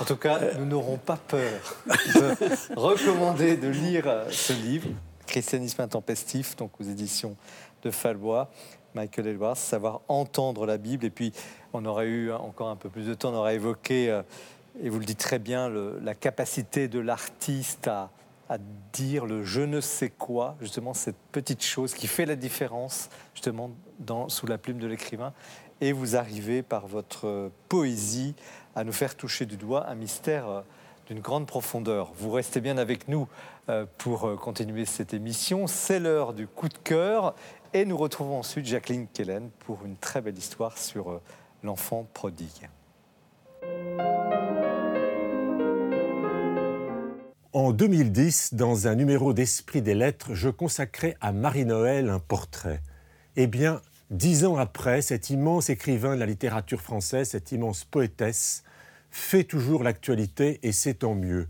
En 0.00 0.04
tout 0.04 0.16
cas, 0.16 0.54
nous 0.58 0.64
n'aurons 0.64 0.98
pas 0.98 1.16
peur 1.16 1.60
de 1.86 2.74
recommander 2.76 3.56
de 3.56 3.68
lire 3.68 4.24
ce 4.30 4.52
livre, 4.52 4.88
Christianisme 5.26 5.82
intempestif, 5.82 6.56
donc 6.56 6.80
aux 6.80 6.84
éditions 6.84 7.36
de 7.82 7.90
Falbois. 7.90 8.50
Michael 8.94 9.28
Edwards, 9.28 9.56
savoir 9.56 10.02
entendre 10.08 10.66
la 10.66 10.76
Bible. 10.76 11.06
Et 11.06 11.10
puis, 11.10 11.32
on 11.72 11.84
aurait 11.86 12.06
eu 12.06 12.30
encore 12.30 12.68
un 12.68 12.76
peu 12.76 12.90
plus 12.90 13.06
de 13.06 13.14
temps, 13.14 13.32
on 13.32 13.36
aurait 13.36 13.54
évoqué, 13.54 14.10
euh, 14.10 14.22
et 14.82 14.90
vous 14.90 14.98
le 14.98 15.06
dites 15.06 15.18
très 15.18 15.38
bien, 15.38 15.70
la 16.02 16.14
capacité 16.14 16.88
de 16.88 16.98
l'artiste 16.98 17.88
à, 17.88 18.10
dire 18.92 19.26
le 19.26 19.42
je 19.44 19.62
ne 19.62 19.80
sais 19.80 20.10
quoi, 20.10 20.56
justement 20.60 20.94
cette 20.94 21.16
petite 21.32 21.62
chose 21.62 21.94
qui 21.94 22.06
fait 22.06 22.26
la 22.26 22.36
différence, 22.36 23.08
justement, 23.34 23.70
dans, 23.98 24.28
sous 24.28 24.46
la 24.46 24.58
plume 24.58 24.78
de 24.78 24.86
l'écrivain. 24.86 25.32
Et 25.80 25.92
vous 25.92 26.16
arrivez 26.16 26.62
par 26.62 26.86
votre 26.86 27.50
poésie 27.68 28.34
à 28.76 28.84
nous 28.84 28.92
faire 28.92 29.16
toucher 29.16 29.46
du 29.46 29.56
doigt 29.56 29.88
un 29.88 29.94
mystère 29.94 30.48
euh, 30.48 30.60
d'une 31.06 31.20
grande 31.20 31.46
profondeur. 31.46 32.12
Vous 32.16 32.30
restez 32.30 32.60
bien 32.60 32.78
avec 32.78 33.08
nous 33.08 33.26
euh, 33.68 33.86
pour 33.98 34.38
continuer 34.40 34.84
cette 34.84 35.14
émission. 35.14 35.66
C'est 35.66 35.98
l'heure 35.98 36.32
du 36.32 36.46
coup 36.46 36.68
de 36.68 36.78
cœur. 36.78 37.34
Et 37.74 37.86
nous 37.86 37.96
retrouvons 37.96 38.38
ensuite 38.38 38.66
Jacqueline 38.66 39.06
Kellen 39.08 39.50
pour 39.60 39.86
une 39.86 39.96
très 39.96 40.20
belle 40.20 40.36
histoire 40.36 40.76
sur 40.76 41.10
euh, 41.10 41.22
l'enfant 41.62 42.06
prodigue. 42.12 42.68
En 47.54 47.72
2010, 47.72 48.54
dans 48.54 48.88
un 48.88 48.94
numéro 48.94 49.34
d'Esprit 49.34 49.82
des 49.82 49.92
Lettres, 49.92 50.32
je 50.32 50.48
consacrais 50.48 51.18
à 51.20 51.32
Marie-Noël 51.32 52.08
un 52.08 52.18
portrait. 52.18 52.80
Eh 53.36 53.46
bien, 53.46 53.82
dix 54.10 54.46
ans 54.46 54.56
après, 54.56 55.02
cet 55.02 55.28
immense 55.28 55.68
écrivain 55.68 56.14
de 56.14 56.20
la 56.20 56.24
littérature 56.24 56.80
française, 56.80 57.28
cette 57.28 57.52
immense 57.52 57.84
poétesse, 57.84 58.64
fait 59.10 59.44
toujours 59.44 59.82
l'actualité 59.82 60.60
et 60.62 60.72
c'est 60.72 60.94
tant 60.94 61.14
mieux. 61.14 61.46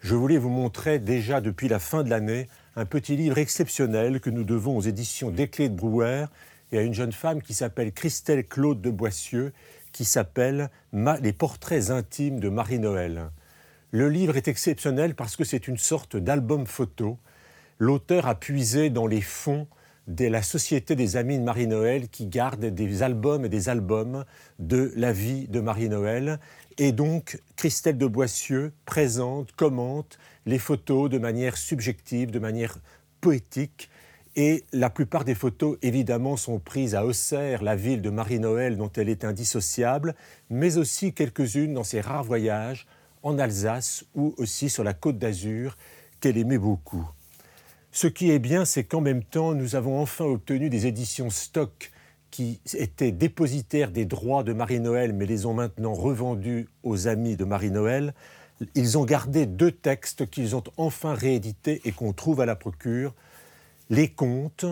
Je 0.00 0.14
voulais 0.14 0.36
vous 0.36 0.50
montrer 0.50 0.98
déjà 0.98 1.40
depuis 1.40 1.68
la 1.68 1.78
fin 1.78 2.04
de 2.04 2.10
l'année 2.10 2.48
un 2.76 2.84
petit 2.84 3.16
livre 3.16 3.38
exceptionnel 3.38 4.20
que 4.20 4.28
nous 4.28 4.44
devons 4.44 4.76
aux 4.76 4.82
éditions 4.82 5.30
Des 5.30 5.46
de 5.46 5.68
Brouwer 5.68 6.26
et 6.70 6.76
à 6.76 6.82
une 6.82 6.92
jeune 6.92 7.12
femme 7.12 7.40
qui 7.40 7.54
s'appelle 7.54 7.92
Christelle 7.92 8.46
Claude 8.46 8.82
de 8.82 8.90
Boissieu, 8.90 9.54
qui 9.92 10.04
s'appelle 10.04 10.68
Les 10.92 11.32
portraits 11.32 11.88
intimes 11.88 12.40
de 12.40 12.50
Marie-Noël. 12.50 13.30
Le 13.96 14.10
livre 14.10 14.36
est 14.36 14.46
exceptionnel 14.46 15.14
parce 15.14 15.36
que 15.36 15.44
c'est 15.44 15.68
une 15.68 15.78
sorte 15.78 16.18
d'album 16.18 16.66
photo. 16.66 17.16
L'auteur 17.78 18.26
a 18.26 18.34
puisé 18.34 18.90
dans 18.90 19.06
les 19.06 19.22
fonds 19.22 19.66
de 20.06 20.26
la 20.26 20.42
Société 20.42 20.94
des 20.94 21.16
Amis 21.16 21.38
de 21.38 21.42
Marie-Noël 21.42 22.10
qui 22.10 22.26
garde 22.26 22.66
des 22.66 23.02
albums 23.02 23.46
et 23.46 23.48
des 23.48 23.70
albums 23.70 24.26
de 24.58 24.92
la 24.96 25.12
vie 25.12 25.48
de 25.48 25.60
Marie-Noël. 25.60 26.40
Et 26.76 26.92
donc, 26.92 27.40
Christelle 27.56 27.96
de 27.96 28.06
Boissieu 28.06 28.74
présente, 28.84 29.52
commente 29.52 30.18
les 30.44 30.58
photos 30.58 31.08
de 31.08 31.16
manière 31.16 31.56
subjective, 31.56 32.30
de 32.30 32.38
manière 32.38 32.76
poétique. 33.22 33.88
Et 34.34 34.64
la 34.74 34.90
plupart 34.90 35.24
des 35.24 35.34
photos, 35.34 35.78
évidemment, 35.80 36.36
sont 36.36 36.58
prises 36.58 36.94
à 36.94 37.06
Auxerre, 37.06 37.62
la 37.62 37.76
ville 37.76 38.02
de 38.02 38.10
Marie-Noël 38.10 38.76
dont 38.76 38.92
elle 38.94 39.08
est 39.08 39.24
indissociable, 39.24 40.14
mais 40.50 40.76
aussi 40.76 41.14
quelques-unes 41.14 41.72
dans 41.72 41.82
ses 41.82 42.02
rares 42.02 42.24
voyages 42.24 42.86
en 43.26 43.38
Alsace 43.38 44.04
ou 44.14 44.34
aussi 44.38 44.70
sur 44.70 44.84
la 44.84 44.94
côte 44.94 45.18
d'Azur 45.18 45.76
qu'elle 46.20 46.38
aimait 46.38 46.58
beaucoup. 46.58 47.06
Ce 47.90 48.06
qui 48.06 48.30
est 48.30 48.38
bien, 48.38 48.64
c'est 48.64 48.84
qu'en 48.84 49.00
même 49.00 49.24
temps, 49.24 49.52
nous 49.52 49.74
avons 49.74 50.00
enfin 50.00 50.24
obtenu 50.24 50.70
des 50.70 50.86
éditions 50.86 51.30
stock 51.30 51.90
qui 52.30 52.60
étaient 52.74 53.12
dépositaires 53.12 53.90
des 53.90 54.04
droits 54.04 54.44
de 54.44 54.52
Marie-Noël, 54.52 55.12
mais 55.12 55.26
les 55.26 55.46
ont 55.46 55.54
maintenant 55.54 55.94
revendus 55.94 56.68
aux 56.82 57.08
amis 57.08 57.36
de 57.36 57.44
Marie-Noël, 57.44 58.14
ils 58.74 58.96
ont 58.96 59.04
gardé 59.04 59.46
deux 59.46 59.72
textes 59.72 60.30
qu'ils 60.30 60.54
ont 60.54 60.64
enfin 60.76 61.14
réédités 61.14 61.82
et 61.84 61.92
qu'on 61.92 62.12
trouve 62.12 62.40
à 62.40 62.46
la 62.46 62.56
procure. 62.56 63.14
Les 63.90 64.08
contes, 64.08 64.66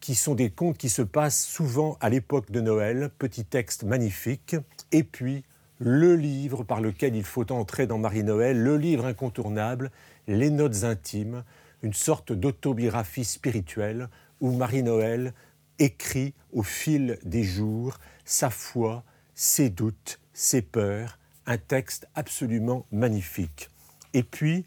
qui 0.00 0.14
sont 0.14 0.34
des 0.34 0.50
contes 0.50 0.78
qui 0.78 0.88
se 0.88 1.02
passent 1.02 1.46
souvent 1.46 1.96
à 2.00 2.10
l'époque 2.10 2.50
de 2.50 2.60
Noël, 2.60 3.10
petit 3.18 3.44
texte 3.44 3.84
magnifique, 3.84 4.56
et 4.92 5.02
puis 5.02 5.44
le 5.78 6.16
livre 6.16 6.64
par 6.64 6.80
lequel 6.80 7.14
il 7.14 7.24
faut 7.24 7.50
entrer 7.52 7.86
dans 7.86 7.98
Marie-Noël, 7.98 8.62
le 8.62 8.76
livre 8.76 9.06
incontournable, 9.06 9.90
les 10.26 10.50
notes 10.50 10.84
intimes, 10.84 11.44
une 11.82 11.92
sorte 11.92 12.32
d'autobiographie 12.32 13.24
spirituelle 13.24 14.08
où 14.40 14.52
Marie-Noël 14.52 15.34
écrit 15.78 16.34
au 16.52 16.62
fil 16.62 17.18
des 17.24 17.44
jours 17.44 17.98
sa 18.24 18.50
foi, 18.50 19.04
ses 19.34 19.68
doutes, 19.68 20.20
ses 20.32 20.62
peurs, 20.62 21.18
un 21.46 21.58
texte 21.58 22.08
absolument 22.14 22.86
magnifique. 22.90 23.68
Et 24.14 24.22
puis, 24.22 24.64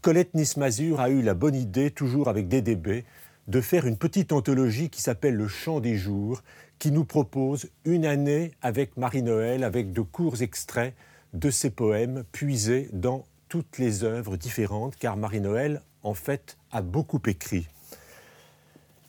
Colette 0.00 0.34
Nismazur 0.34 1.00
a 1.00 1.10
eu 1.10 1.22
la 1.22 1.34
bonne 1.34 1.54
idée, 1.54 1.90
toujours 1.90 2.28
avec 2.28 2.48
DDB, 2.48 3.04
de 3.48 3.60
faire 3.60 3.86
une 3.86 3.96
petite 3.96 4.32
anthologie 4.32 4.90
qui 4.90 5.02
s'appelle 5.02 5.34
Le 5.34 5.48
Chant 5.48 5.80
des 5.80 5.96
Jours, 5.96 6.42
qui 6.78 6.90
nous 6.90 7.04
propose 7.04 7.68
une 7.84 8.04
année 8.04 8.52
avec 8.62 8.96
Marie-Noël, 8.96 9.64
avec 9.64 9.92
de 9.92 10.00
courts 10.02 10.42
extraits 10.42 10.94
de 11.32 11.50
ses 11.50 11.70
poèmes 11.70 12.24
puisés 12.32 12.88
dans 12.92 13.24
toutes 13.48 13.78
les 13.78 14.04
œuvres 14.04 14.36
différentes, 14.36 14.96
car 14.96 15.16
Marie-Noël, 15.16 15.82
en 16.02 16.14
fait, 16.14 16.56
a 16.70 16.82
beaucoup 16.82 17.20
écrit. 17.26 17.68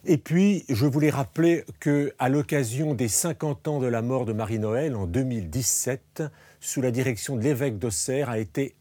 Et 0.05 0.17
puis, 0.17 0.63
je 0.69 0.85
voulais 0.85 1.09
rappeler 1.09 1.65
que, 1.79 2.13
à 2.19 2.29
l'occasion 2.29 2.93
des 2.93 3.07
50 3.07 3.67
ans 3.67 3.79
de 3.79 3.87
la 3.87 4.01
mort 4.01 4.25
de 4.25 4.33
Marie-Noël 4.33 4.95
en 4.95 5.05
2017, 5.05 6.23
sous 6.61 6.81
la 6.81 6.91
direction 6.91 7.35
de 7.35 7.41
l'évêque 7.41 7.77
d'Auxerre, 7.77 8.29
a 8.29 8.39
été 8.39 8.75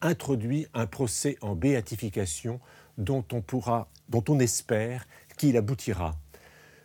introduit 0.00 0.66
un 0.74 0.86
procès 0.86 1.36
en 1.40 1.56
béatification 1.56 2.60
dont 2.96 3.24
on 3.32 3.40
pourra, 3.40 3.88
dont 4.08 4.22
on 4.28 4.38
espère 4.38 5.06
qu'il 5.36 5.56
aboutira. 5.56 6.14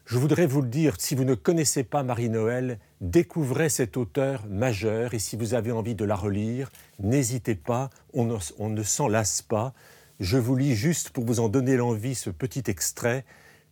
Je 0.05 0.17
voudrais 0.17 0.47
vous 0.47 0.61
le 0.61 0.67
dire, 0.67 0.95
si 0.99 1.15
vous 1.15 1.23
ne 1.23 1.33
connaissez 1.33 1.85
pas 1.85 2.03
Marie-Noël, 2.03 2.77
découvrez 2.99 3.69
cet 3.69 3.95
auteur 3.95 4.45
majeur 4.47 5.13
et 5.13 5.19
si 5.19 5.37
vous 5.37 5.53
avez 5.53 5.71
envie 5.71 5.95
de 5.95 6.03
la 6.03 6.17
relire, 6.17 6.69
n'hésitez 6.99 7.55
pas, 7.55 7.89
on 8.13 8.25
ne, 8.25 8.83
s'en 8.83 9.07
lasse 9.07 9.41
pas. 9.41 9.73
Je 10.19 10.37
vous 10.37 10.57
lis 10.57 10.75
juste 10.75 11.11
pour 11.11 11.23
vous 11.23 11.39
en 11.39 11.47
donner 11.47 11.77
l'envie 11.77 12.15
ce 12.15 12.29
petit 12.29 12.63
extrait. 12.67 13.23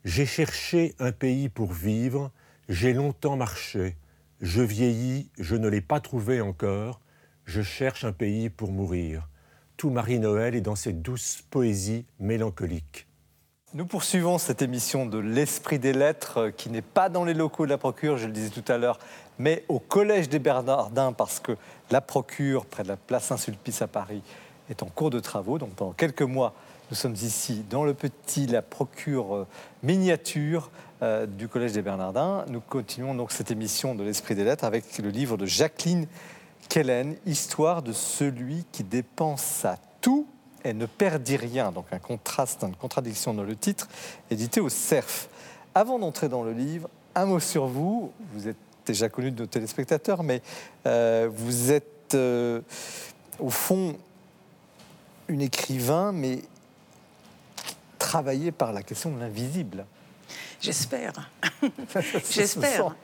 J'ai 0.06 0.26
cherché 0.26 0.96
un 1.00 1.12
pays 1.12 1.50
pour 1.50 1.74
vivre, 1.74 2.32
j'ai 2.70 2.94
longtemps 2.94 3.36
marché. 3.36 3.98
Je 4.40 4.62
vieillis, 4.62 5.30
je 5.38 5.58
ne 5.58 5.68
l'ai 5.68 5.82
pas 5.82 6.00
trouvé 6.00 6.40
encore. 6.40 7.02
Je 7.44 7.62
cherche 7.62 8.06
un 8.06 8.14
pays 8.14 8.50
pour 8.50 8.72
mourir. 8.72 9.28
Tout 9.76 9.90
Marie-Noël 9.90 10.56
est 10.56 10.62
dans 10.62 10.78
cette 10.78 11.02
douce 11.02 11.44
poésie 11.50 12.06
mélancolique. 12.20 13.11
Nous 13.74 13.86
poursuivons 13.86 14.38
cette 14.38 14.62
émission 14.62 15.06
de 15.06 15.18
l'Esprit 15.18 15.80
des 15.80 15.94
Lettres 15.94 16.38
euh, 16.40 16.52
qui 16.52 16.70
n'est 16.70 16.82
pas 16.82 17.08
dans 17.08 17.24
les 17.24 17.34
locaux 17.34 17.64
de 17.64 17.70
la 17.70 17.78
Procure, 17.78 18.18
je 18.18 18.26
le 18.26 18.34
disais 18.34 18.50
tout 18.50 18.70
à 18.70 18.78
l'heure, 18.78 19.00
mais 19.40 19.64
au 19.70 19.80
Collège 19.80 20.28
des 20.28 20.40
Bernardins 20.40 21.14
parce 21.14 21.40
que 21.40 21.54
la 21.90 22.02
Procure, 22.02 22.66
près 22.66 22.84
de 22.84 22.90
la 22.90 22.98
place 22.98 23.28
Saint-Sulpice 23.28 23.82
à 23.82 23.88
Paris, 23.88 24.24
est 24.70 24.84
en 24.84 24.88
cours 24.88 25.10
de 25.10 25.22
travaux. 25.22 25.58
Donc 25.58 25.70
pendant 25.70 25.94
quelques 25.94 26.22
mois, 26.22 26.54
nous 26.90 26.98
sommes 26.98 27.14
ici 27.14 27.64
dans 27.70 27.86
le 27.86 27.94
petit, 27.94 28.46
la 28.46 28.62
Procure 28.62 29.36
euh, 29.36 29.48
miniature 29.84 30.70
euh, 31.02 31.26
du 31.26 31.48
Collège 31.48 31.72
des 31.72 31.82
Bernardins. 31.82 32.44
Nous 32.50 32.60
continuons 32.60 33.16
donc 33.16 33.32
cette 33.32 33.52
émission 33.52 33.96
de 33.96 34.04
l'Esprit 34.04 34.36
des 34.36 34.44
Lettres 34.44 34.66
avec 34.66 34.98
le 34.98 35.08
livre 35.08 35.38
de 35.38 35.46
Jacqueline 35.46 36.08
Kellen, 36.68 37.16
Histoire 37.26 37.84
de 37.84 37.94
celui 37.94 38.66
qui 38.74 38.84
dépense 38.84 39.64
à 39.64 39.78
tout 40.02 40.28
et 40.64 40.74
ne 40.74 40.86
perdit 40.86 41.38
rien. 41.38 41.72
Donc 41.72 41.86
un 41.92 42.00
contraste, 42.00 42.64
une 42.64 42.76
contradiction 42.76 43.34
dans 43.34 43.44
le 43.44 43.56
titre, 43.56 43.88
édité 44.30 44.60
au 44.60 44.70
CERF. 44.70 45.30
Avant 45.74 46.00
d'entrer 46.00 46.30
dans 46.30 46.44
le 46.44 46.54
livre, 46.54 46.90
un 47.16 47.26
mot 47.26 47.40
sur 47.40 47.66
vous. 47.66 48.12
Vous 48.34 48.48
êtes 48.48 48.58
déjà 48.86 49.10
connu 49.10 49.32
de 49.32 49.42
nos 49.42 49.48
téléspectateurs, 49.48 50.24
mais 50.24 50.42
euh, 50.86 51.30
vous 51.32 51.72
êtes 51.72 52.14
euh, 52.16 52.62
au 53.40 53.50
fond 53.50 53.96
une 55.28 55.42
écrivain, 55.42 56.12
mais 56.12 56.40
travaillé 57.98 58.52
par 58.52 58.74
la 58.74 58.84
question 58.84 59.12
de 59.12 59.20
l'invisible. 59.20 59.86
J'espère. 60.60 61.30
J'espère. 62.30 62.96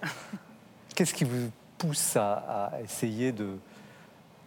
Qu'est-ce 0.96 1.14
qui 1.14 1.24
vous 1.24 1.50
pousse 1.78 2.16
à, 2.16 2.34
à 2.74 2.82
essayer 2.82 3.32
de 3.32 3.58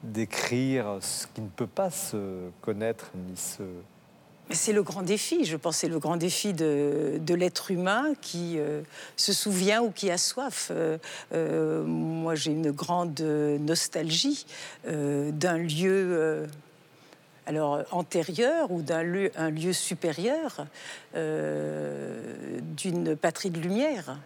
d'écrire 0.03 0.98
ce 1.01 1.26
qui 1.26 1.40
ne 1.40 1.48
peut 1.48 1.66
pas 1.66 1.90
se 1.90 2.48
connaître 2.62 3.11
ni 3.14 3.36
se 3.36 3.62
c'est 4.53 4.72
le 4.72 4.82
grand 4.82 5.03
défi, 5.03 5.44
je 5.44 5.57
pense, 5.57 5.78
c'est 5.78 5.88
le 5.88 5.98
grand 5.98 6.16
défi 6.16 6.53
de, 6.53 7.20
l'être 7.34 7.70
humain 7.70 8.12
qui 8.20 8.59
euh, 8.59 8.82
se 9.16 9.32
souvient 9.32 9.82
ou 9.82 9.90
qui 9.90 10.11
a 10.11 10.18
soif. 10.18 10.70
Euh, 10.70 10.98
euh, 11.32 11.84
moi, 11.84 12.34
j'ai 12.34 12.51
une 12.51 12.72
grande 12.72 13.20
nostalgie 13.20 14.46
d'un 14.84 15.59
lieu. 15.59 16.46
alors 17.46 17.82
antérieur 17.92 18.70
ou 18.70 18.82
d'un 18.82 19.03
lieu, 19.03 19.72
supérieur 19.72 20.66
d'une 21.14 23.16
patrie 23.16 23.50
de 23.50 23.61
lumière. 23.61 24.18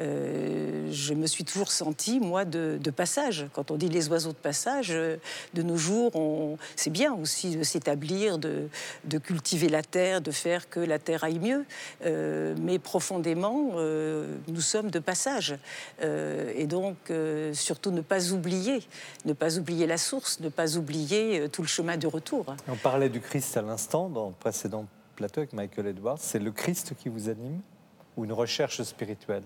Euh, 0.00 0.88
je 0.90 1.14
me 1.14 1.28
suis 1.28 1.44
toujours 1.44 1.70
sentie, 1.70 2.18
moi, 2.18 2.44
de, 2.44 2.78
de 2.82 2.90
passage. 2.90 3.46
Quand 3.52 3.70
on 3.70 3.76
dit 3.76 3.88
les 3.88 4.08
oiseaux 4.08 4.32
de 4.32 4.36
passage, 4.36 4.88
euh, 4.90 5.18
de 5.54 5.62
nos 5.62 5.76
jours, 5.76 6.58
c'est 6.74 6.90
bien 6.90 7.14
aussi 7.14 7.56
de 7.56 7.62
s'établir, 7.62 8.38
de, 8.38 8.68
de 9.04 9.18
cultiver 9.18 9.68
la 9.68 9.82
terre, 9.82 10.20
de 10.20 10.32
faire 10.32 10.68
que 10.68 10.80
la 10.80 10.98
terre 10.98 11.22
aille 11.22 11.38
mieux. 11.38 11.64
Euh, 12.04 12.56
mais 12.60 12.80
profondément, 12.80 13.74
euh, 13.76 14.34
nous 14.48 14.60
sommes 14.60 14.90
de 14.90 14.98
passage. 14.98 15.56
Euh, 16.02 16.52
et 16.56 16.66
donc, 16.66 16.96
euh, 17.10 17.54
surtout 17.54 17.92
ne 17.92 18.00
pas 18.00 18.32
oublier, 18.32 18.82
ne 19.24 19.32
pas 19.32 19.58
oublier 19.58 19.86
la 19.86 19.98
source, 19.98 20.40
ne 20.40 20.48
pas 20.48 20.76
oublier 20.76 21.38
euh, 21.38 21.48
tout 21.48 21.62
le 21.62 21.68
chemin 21.68 21.96
du 21.96 22.08
retour. 22.08 22.46
On 22.66 22.74
parlait 22.74 23.08
du 23.08 23.20
Christ 23.20 23.56
à 23.56 23.62
l'instant 23.62 24.08
dans 24.08 24.28
le 24.28 24.34
précédent 24.34 24.86
plateau 25.14 25.40
avec 25.40 25.52
Michael 25.52 25.86
Edwards. 25.86 26.18
C'est 26.20 26.38
le 26.38 26.52
Christ 26.52 26.94
qui 26.98 27.08
vous 27.08 27.28
anime 27.28 27.60
ou 28.16 28.24
une 28.24 28.32
recherche 28.32 28.82
spirituelle? 28.82 29.44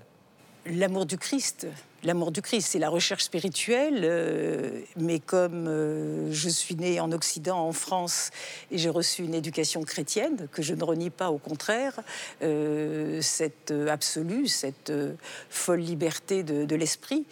L'amour 0.67 1.07
du 1.07 1.17
Christ, 1.17 1.67
l'amour 2.03 2.31
du 2.31 2.43
Christ, 2.43 2.69
c'est 2.73 2.79
la 2.79 2.91
recherche 2.91 3.23
spirituelle. 3.25 4.01
euh, 4.05 4.83
mais 4.97 5.19
comme 5.19 5.67
euh, 5.67 6.31
je 6.31 6.51
suis 6.51 6.75
née 6.75 7.01
en 7.01 7.11
Occident, 7.13 7.59
en 7.59 7.73
France, 7.73 8.31
et 8.71 8.77
j'ai 8.77 8.91
reçu 8.91 9.23
une 9.23 9.35
éducation 9.35 9.83
chrétienne 9.83 10.49
que 10.53 10.61
je 10.61 10.75
ne 10.75 10.85
renie 10.85 11.09
pas, 11.09 11.31
au 11.31 11.39
contraire, 11.39 11.95
euh, 12.43 13.23
cette 13.23 13.71
absolue, 13.71 14.47
cette 14.47 14.93
folle 15.49 15.81
liberté 15.81 16.43
de, 16.43 16.67
de 16.67 16.77
l'esprit, 16.77 17.25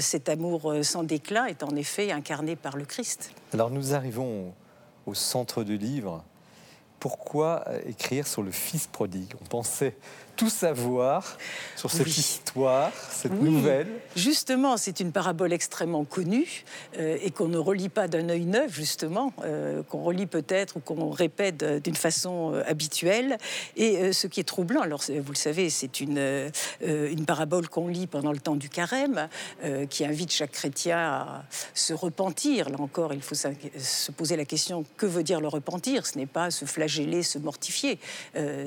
cet 0.00 0.28
amour 0.28 0.74
sans 0.82 1.04
déclin 1.04 1.46
est 1.46 1.62
en 1.62 1.74
effet 1.74 2.10
incarné 2.12 2.54
par 2.56 2.76
le 2.76 2.84
Christ. 2.84 3.30
Alors 3.54 3.70
nous 3.70 3.94
arrivons 3.94 4.52
au 5.06 5.14
centre 5.14 5.64
du 5.64 5.78
livre. 5.78 6.22
Pourquoi 7.00 7.64
euh, 7.68 7.80
écrire 7.86 8.26
sur 8.26 8.42
le 8.42 8.50
fils 8.50 8.86
prodigue? 8.86 9.34
On 9.40 9.44
pensait 9.44 9.94
tout 10.38 10.48
savoir 10.48 11.36
sur 11.76 11.90
cette 11.90 12.06
Oui. 12.06 12.12
histoire, 12.12 12.92
cette 13.10 13.32
Oui. 13.32 13.50
nouvelle. 13.50 13.88
Justement, 14.14 14.76
c'est 14.76 15.00
une 15.00 15.10
parabole 15.10 15.52
extrêmement 15.52 16.04
connue 16.04 16.64
euh, 16.96 17.18
et 17.20 17.30
qu'on 17.32 17.48
ne 17.48 17.58
relit 17.58 17.88
pas 17.88 18.06
d'un 18.06 18.28
œil 18.28 18.44
neuf, 18.44 18.72
justement, 18.72 19.32
euh, 19.44 19.82
qu'on 19.82 20.02
relit 20.02 20.26
peut-être 20.26 20.76
ou 20.76 20.80
qu'on 20.80 21.10
répète 21.10 21.62
euh, 21.64 21.80
d'une 21.80 21.96
façon 21.96 22.54
euh, 22.54 22.62
habituelle. 22.68 23.36
Et 23.76 24.12
ce 24.12 24.28
qui 24.28 24.38
est 24.38 24.44
troublant, 24.44 24.80
alors 24.82 25.02
vous 25.08 25.32
le 25.32 25.36
savez, 25.36 25.70
c'est 25.70 26.00
une, 26.00 26.50
une 26.80 27.24
parabole 27.26 27.68
qu'on 27.68 27.88
lit 27.88 28.06
pendant 28.06 28.32
le 28.32 28.38
temps 28.38 28.54
du 28.54 28.68
carême, 28.68 29.28
qui 29.90 30.04
invite 30.04 30.32
chaque 30.32 30.52
chrétien 30.52 30.98
à 30.98 31.44
se 31.74 31.92
repentir. 31.92 32.70
Là 32.70 32.76
encore, 32.80 33.12
il 33.12 33.22
faut 33.22 33.34
se 33.34 34.12
poser 34.12 34.36
la 34.36 34.44
question 34.44 34.84
que 34.96 35.06
veut 35.06 35.24
dire 35.24 35.40
le 35.40 35.48
repentir? 35.48 36.06
Ce 36.06 36.16
n'est 36.16 36.26
pas 36.26 36.50
se 36.50 36.64
flageller, 36.64 37.22
se 37.22 37.38
mortifier. 37.38 37.98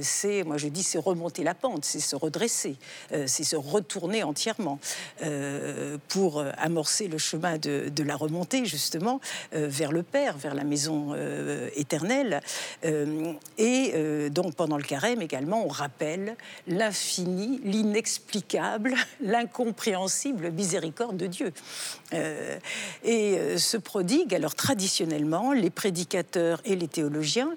C'est, 0.01 0.43
moi 0.43 0.57
je 0.57 0.67
dis, 0.67 0.83
c'est 0.83 0.99
remonter 0.99 1.43
la 1.43 1.53
c'est 1.81 1.99
se 1.99 2.15
redresser, 2.15 2.75
euh, 3.11 3.25
c'est 3.27 3.43
se 3.43 3.55
retourner 3.55 4.23
entièrement 4.23 4.79
euh, 5.23 5.97
pour 6.07 6.43
amorcer 6.57 7.07
le 7.07 7.17
chemin 7.17 7.57
de, 7.57 8.03
la 8.03 8.15
remontée, 8.15 8.65
justement, 8.65 9.21
euh, 9.53 9.67
vers 9.69 9.91
le 9.91 10.03
Père, 10.03 10.37
vers 10.37 10.55
la 10.55 10.63
maison 10.63 11.15
éternelle. 11.75 12.41
Et 13.57 13.93
donc, 14.29 14.55
pendant 14.55 14.77
le 14.77 14.83
carême 14.83 15.21
également, 15.21 15.65
on 15.65 15.67
rappelle 15.67 16.35
l'infini, 16.67 17.59
l'inexplicable, 17.63 18.95
l'incompréhensible 19.21 20.51
miséricorde 20.51 21.17
de 21.17 21.27
Dieu. 21.27 21.53
Et 23.03 23.57
ce 23.57 23.77
prodigue, 23.77 24.33
alors 24.33 24.55
traditionnellement, 24.55 25.53
les 25.53 25.69
prédicateurs 25.69 26.61
et 26.65 26.75
les 26.75 26.87
théologiens 26.87 27.55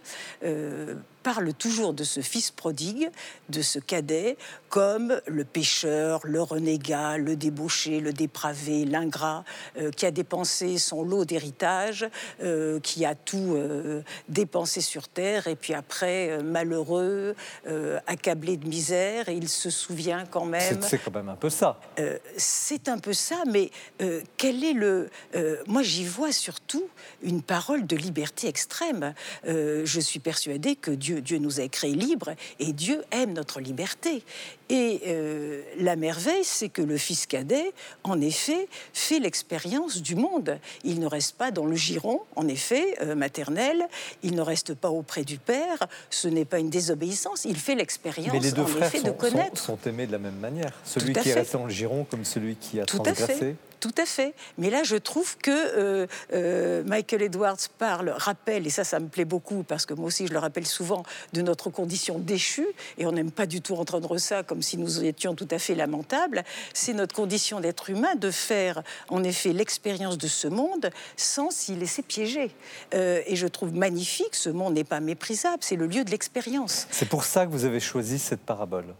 parlent 1.25 1.55
toujours 1.55 1.95
de 1.95 2.05
ce 2.05 2.20
fils 2.20 2.51
prodigue, 2.51 3.11
de 3.49 3.62
ce 3.62 3.79
cadet, 3.79 4.37
comme 4.68 5.20
le 5.27 5.45
pécheur, 5.45 6.20
le 6.25 6.43
renégat, 6.43 7.16
le 7.16 7.35
débauché, 7.35 8.01
le 8.01 8.12
dépravé, 8.12 8.85
l'ingrat, 8.85 9.45
euh, 9.79 9.91
qui 9.91 10.05
a 10.05 10.11
dépensé 10.11 10.79
son 10.79 11.03
lot 11.03 11.25
d'héritage, 11.25 12.07
euh, 12.43 12.79
qui 12.81 13.05
a 13.05 13.14
tout 13.14 13.55
euh, 13.55 14.03
dépensé 14.29 14.81
sur 14.81 15.09
terre, 15.09 15.47
et 15.47 15.57
puis 15.57 15.72
après, 15.72 16.43
malheureux, 16.43 17.35
accablé 18.07 18.57
de 18.57 18.68
misère, 18.68 19.29
et 19.29 19.35
il 19.35 19.49
se 19.49 19.70
souvient 19.70 20.27
quand 20.27 20.45
même 20.45 20.83
C'est 20.83 20.99
quand 20.99 21.14
même 21.14 21.31
un 21.31 21.37
peu 21.37 21.51
ça. 21.51 21.81
c'est 22.37 22.89
un 22.89 22.99
peu 22.99 23.12
ça, 23.14 23.45
mais 23.51 23.70
quel 24.37 24.62
est 24.62 24.75
le... 24.75 25.09
moi, 25.66 25.83
j'y 25.83 26.05
vois 26.05 26.33
surtout 26.33 26.89
une 27.22 27.43
parole 27.43 27.87
de 27.87 27.97
liberté 27.97 28.49
extrême. 28.49 29.14
Je 29.47 30.01
suis 30.01 30.20
persuadée 30.20 30.77
que 30.77 30.91
Dieu 30.91 31.14
Dieu. 31.21 31.35
Dieu 31.35 31.39
nous 31.39 31.61
a 31.61 31.69
créés 31.69 31.95
libres 31.95 32.31
et 32.61 32.73
Dieu 32.73 33.03
aime 33.11 33.33
notre 33.33 33.61
liberté. 33.61 34.23
Et 34.69 35.03
euh, 35.07 35.62
la 35.79 35.97
merveille, 35.97 36.45
c'est 36.45 36.69
que 36.69 36.81
le 36.81 36.97
fils 36.97 37.27
cadet, 37.27 37.73
en 38.03 38.21
effet, 38.21 38.69
fait 38.93 39.19
l'expérience 39.19 40.01
du 40.01 40.15
monde. 40.15 40.59
Il 40.85 41.01
ne 41.01 41.07
reste 41.07 41.37
pas 41.37 41.51
dans 41.51 41.67
le 41.67 41.77
giron, 41.77 42.21
en 42.37 42.49
effet, 42.49 42.97
euh, 43.03 43.15
maternel, 43.15 43.89
il 44.23 44.35
ne 44.35 44.41
reste 44.41 44.75
pas 44.75 44.91
auprès 44.91 45.25
du 45.25 45.39
père, 45.39 45.87
ce 46.09 46.29
n'est 46.29 46.45
pas 46.45 46.61
une 46.61 46.71
désobéissance, 46.71 47.45
il 47.45 47.57
fait 47.57 47.75
l'expérience, 47.75 48.35
en 48.35 48.83
effet, 48.83 49.03
de 49.03 49.11
connaître. 49.11 49.61
Sont, 49.61 49.77
sont 49.77 49.89
aimés 49.89 50.07
de 50.07 50.12
la 50.12 50.19
même 50.19 50.39
manière. 50.39 50.73
Celui 50.85 51.12
qui 51.12 51.31
est 51.31 51.35
resté 51.35 51.59
dans 51.59 51.65
le 51.65 51.71
giron 51.71 52.07
comme 52.09 52.25
celui 52.25 52.57
qui 52.57 52.81
a 52.81 52.87
transgressé. 52.87 53.57
Tout 53.85 54.01
à 54.01 54.07
fait. 54.07 54.32
Mais 54.57 54.70
là, 54.70 54.82
je 54.82 54.97
trouve 54.97 55.37
que 55.37 55.51
euh, 55.51 56.07
euh, 56.32 56.82
Michael 56.85 57.20
Edwards 57.20 57.59
parle, 57.76 58.14
rappelle, 58.16 58.66
et 58.66 58.70
ça, 58.70 58.82
ça 58.82 58.99
me 58.99 59.09
plaît 59.09 59.26
beaucoup, 59.26 59.62
parce 59.62 59.85
que 59.85 59.93
moi 59.93 60.07
aussi, 60.07 60.26
je 60.26 60.32
le 60.32 60.39
rappelle 60.39 60.66
souvent, 60.66 61.03
de 61.35 61.43
notre 61.43 61.68
condition 61.68 62.18
déchue, 62.18 62.66
et 62.97 63.05
on 63.05 63.12
n'aime 63.12 63.30
pas 63.30 63.45
du 63.45 63.61
tout 63.61 63.74
entendre 63.74 64.16
ça 64.16 64.43
comme 64.43 64.62
si 64.62 64.78
nous 64.78 65.05
étions 65.05 65.35
tout 65.35 65.47
à 65.51 65.59
fait 65.59 65.74
lamentables. 65.74 66.45
C'est 66.72 66.95
notre 66.95 67.14
condition 67.14 67.61
d'être 67.61 67.91
humain 67.91 68.14
de 68.14 68.30
faire, 68.30 68.82
en 69.11 69.22
effet, 69.22 69.53
l'expérience 69.53 70.16
de 70.16 70.28
ce 70.28 70.49
monde 70.49 70.89
sans 71.18 71.51
s'y 71.51 71.74
laisser 71.74 72.01
piéger. 72.01 72.53
Euh, 72.95 73.20
et 73.26 73.37
je 73.37 73.47
trouve 73.47 73.74
magnifique, 73.74 74.35
ce 74.35 74.49
monde 74.49 74.72
n'est 74.72 74.85
pas 74.85 75.01
méprisable, 75.01 75.59
c'est 75.61 75.76
le 75.76 75.87
lieu 75.87 76.05
de 76.05 76.11
l'expérience. 76.11 76.87
C'est 76.91 77.11
pour 77.11 77.24
ça 77.24 77.45
que 77.45 77.51
vous 77.51 77.66
avez 77.66 77.80
choisi 77.80 78.18
cette 78.18 78.41
parabole. 78.41 78.95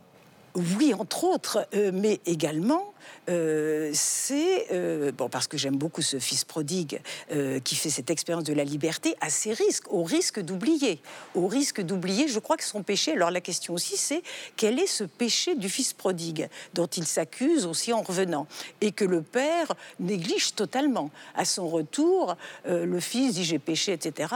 Oui, 0.55 0.95
entre 0.95 1.25
autres, 1.25 1.67
mais 1.93 2.21
également 2.27 2.95
euh, 3.29 3.91
c'est, 3.95 4.67
euh, 4.73 5.11
bon, 5.13 5.29
parce 5.29 5.47
que 5.47 5.57
j'aime 5.57 5.77
beaucoup 5.77 6.03
ce 6.03 6.19
fils 6.19 6.45
prodigue 6.45 7.01
euh, 7.33 7.59
qui 7.61 7.75
fait 7.75 7.91
cette 7.91 8.11
expérience 8.11 8.45
de 8.45 8.53
la 8.53 8.65
liberté 8.65 9.17
à 9.21 9.31
ses 9.31 9.53
risques, 9.53 9.91
au 9.93 10.03
risque 10.03 10.41
d'oublier. 10.41 11.01
Au 11.35 11.47
risque 11.47 11.81
d'oublier, 11.81 12.29
je 12.29 12.39
crois 12.39 12.57
que 12.57 12.65
son 12.65 12.83
péché, 12.83 13.13
alors 13.13 13.31
la 13.31 13.41
question 13.41 13.75
aussi, 13.75 13.97
c'est 13.97 14.23
quel 14.57 14.79
est 14.79 14.87
ce 14.87 15.05
péché 15.05 15.55
du 15.55 15.69
fils 15.69 15.93
prodigue 15.93 16.49
dont 16.75 16.87
il 16.87 17.07
s'accuse 17.07 17.67
aussi 17.67 17.93
en 17.93 18.03
revenant 18.03 18.47
et 18.81 18.93
que 18.93 19.05
le 19.05 19.23
père 19.23 19.75
néglige 20.01 20.55
totalement. 20.55 21.11
À 21.35 21.45
son 21.45 21.69
retour, 21.69 22.37
le 22.67 23.01
fils 23.01 23.35
dit 23.35 23.45
j'ai 23.45 23.59
péché, 23.59 23.93
etc. 23.93 24.35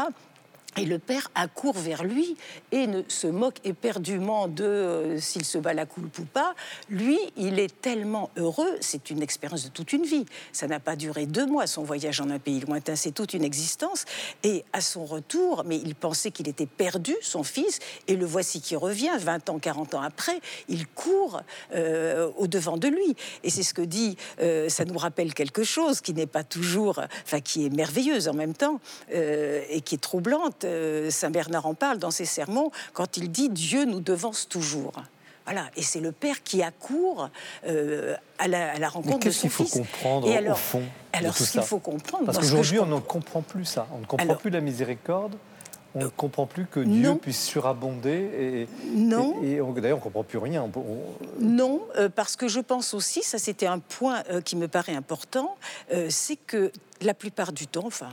Et 0.77 0.85
le 0.85 0.99
père 0.99 1.29
accourt 1.35 1.77
vers 1.77 2.05
lui 2.05 2.37
et 2.71 2.87
ne 2.87 3.03
se 3.09 3.27
moque 3.27 3.57
éperdument 3.65 4.47
de 4.47 4.65
euh, 4.65 5.19
s'il 5.19 5.45
se 5.45 5.59
bat 5.59 5.75
la 5.75 5.87
coupe 5.87 6.19
ou 6.19 6.25
pas. 6.25 6.55
Lui, 6.89 7.19
il 7.37 7.59
est 7.59 7.81
tellement 7.81 8.31
heureux, 8.37 8.77
c'est 8.81 9.11
une 9.11 9.23
expérience 9.23 9.65
de 9.65 9.71
toute 9.71 9.93
une 9.93 10.05
vie. 10.05 10.27
Ça 10.53 10.69
n'a 10.69 10.79
pas 10.79 10.95
duré 10.95 11.27
deux 11.27 11.47
mois, 11.47 11.67
son 11.67 11.83
voyage 11.83 12.21
en 12.21 12.31
un 12.31 12.39
pays 12.39 12.61
lointain, 12.61 12.95
c'est 12.97 13.13
toute 13.13 13.35
une 13.35 13.45
existence. 13.45 14.05
Et 14.45 14.65
à 14.73 14.81
son 14.81 15.05
retour, 15.05 15.65
mais 15.67 15.79
il 15.79 15.95
pensait 15.95 16.31
qu'il 16.31 16.49
était 16.49 16.67
perdu, 16.67 17.17
son 17.23 17.43
fils, 17.43 17.81
et 18.07 18.15
le 18.15 18.27
voici 18.27 18.61
qui 18.61 18.77
revient, 18.77 19.17
20 19.19 19.49
ans, 19.49 19.59
40 19.59 19.95
ans 19.95 20.03
après, 20.03 20.41
il 20.69 20.87
court 20.87 21.41
euh, 21.75 22.31
au-devant 22.37 22.77
de 22.77 22.89
lui. 22.89 23.17
Et 23.43 23.51
c'est 23.51 23.65
ce 23.65 23.75
que 23.75 23.83
dit, 23.83 24.17
euh, 24.41 24.69
ça 24.69 24.85
nous 24.85 24.99
rappelle 24.99 25.35
quelque 25.35 25.65
chose 25.65 26.01
qui 26.01 26.15
n'est 26.15 26.27
pas 26.27 26.45
toujours, 26.45 27.01
enfin 27.25 27.41
qui 27.41 27.67
est 27.67 27.71
merveilleuse 27.71 28.29
en 28.29 28.35
même 28.35 28.55
temps, 28.55 28.81
et 29.11 29.81
qui 29.81 29.95
est 29.95 29.99
troublante 29.99 30.58
euh, 30.65 31.11
Saint 31.11 31.31
Bernard 31.31 31.67
en 31.67 31.75
parle 31.75 31.99
dans 31.99 32.11
ses 32.11 32.25
sermons 32.25 32.71
quand 32.93 33.17
il 33.17 33.31
dit 33.31 33.49
Dieu 33.49 33.85
nous 33.85 34.01
devance 34.01 34.49
toujours. 34.49 34.93
Voilà, 35.45 35.65
et 35.77 35.83
c'est 35.83 36.01
le 36.01 36.13
père 36.13 36.43
qui 36.43 36.63
accourt 36.63 37.31
euh, 37.67 38.15
à, 38.39 38.49
la, 38.49 38.73
à, 38.73 38.79
la, 38.79 38.89
rencontre 38.91 39.27
de 39.27 39.31
son 39.31 39.41
qu'il 39.43 39.51
faut 39.51 39.65
comprendre 39.65 40.29
au 40.29 40.55
fond 40.55 40.83
Alors, 41.15 41.35
ce 41.35 41.51
qu'il 41.51 41.63
faut 41.63 41.79
comprendre, 41.79 42.27
parce 42.27 42.39
qu'aujourd'hui, 42.39 42.79
on 42.81 42.87
ne 42.87 43.01
comprend 43.01 43.41
plus 43.41 43.65
ça. 43.65 43.87
On 43.95 44.01
ne 44.01 44.05
comprend 44.05 44.35
plus 44.35 44.51
la 44.51 44.61
miséricorde. 44.61 45.35
On 45.95 46.01
ne 46.01 46.09
comprend 46.09 46.45
plus 46.45 46.67
que 46.67 46.81
Dieu 46.81 47.17
puisse 47.17 47.43
surabonder. 47.43 48.31
Et, 48.39 48.69
non. 48.95 49.43
Et, 49.43 49.59
d'ailleurs, 49.81 49.97
on 49.97 50.01
ne 50.01 50.05
comprend 50.05 50.23
plus 50.23 50.39
rien. 50.39 50.71
Non, 51.41 51.81
euh, 51.97 52.11
parce 52.15 52.37
que 52.37 52.47
je 52.47 52.61
pense 52.61 52.93
aussi, 52.93 53.23
ça 53.23 53.39
c'était 53.39 53.67
un 53.67 53.79
point 53.79 54.23
qui 54.45 54.55
me 54.55 54.69
paraît 54.69 54.95
important, 54.95 55.57
c'est 56.11 56.37
que 56.37 56.71
la 57.01 57.15
plupart 57.15 57.53
du 57.53 57.67
temps, 57.67 57.87
enfin 57.87 58.11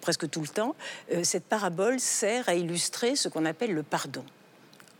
presque 0.00 0.28
tout 0.28 0.40
le 0.40 0.48
temps, 0.48 0.74
euh, 1.12 1.24
cette 1.24 1.44
parabole 1.44 2.00
sert 2.00 2.48
à 2.48 2.54
illustrer 2.54 3.16
ce 3.16 3.28
qu'on 3.28 3.44
appelle 3.44 3.72
le 3.72 3.82
pardon. 3.82 4.24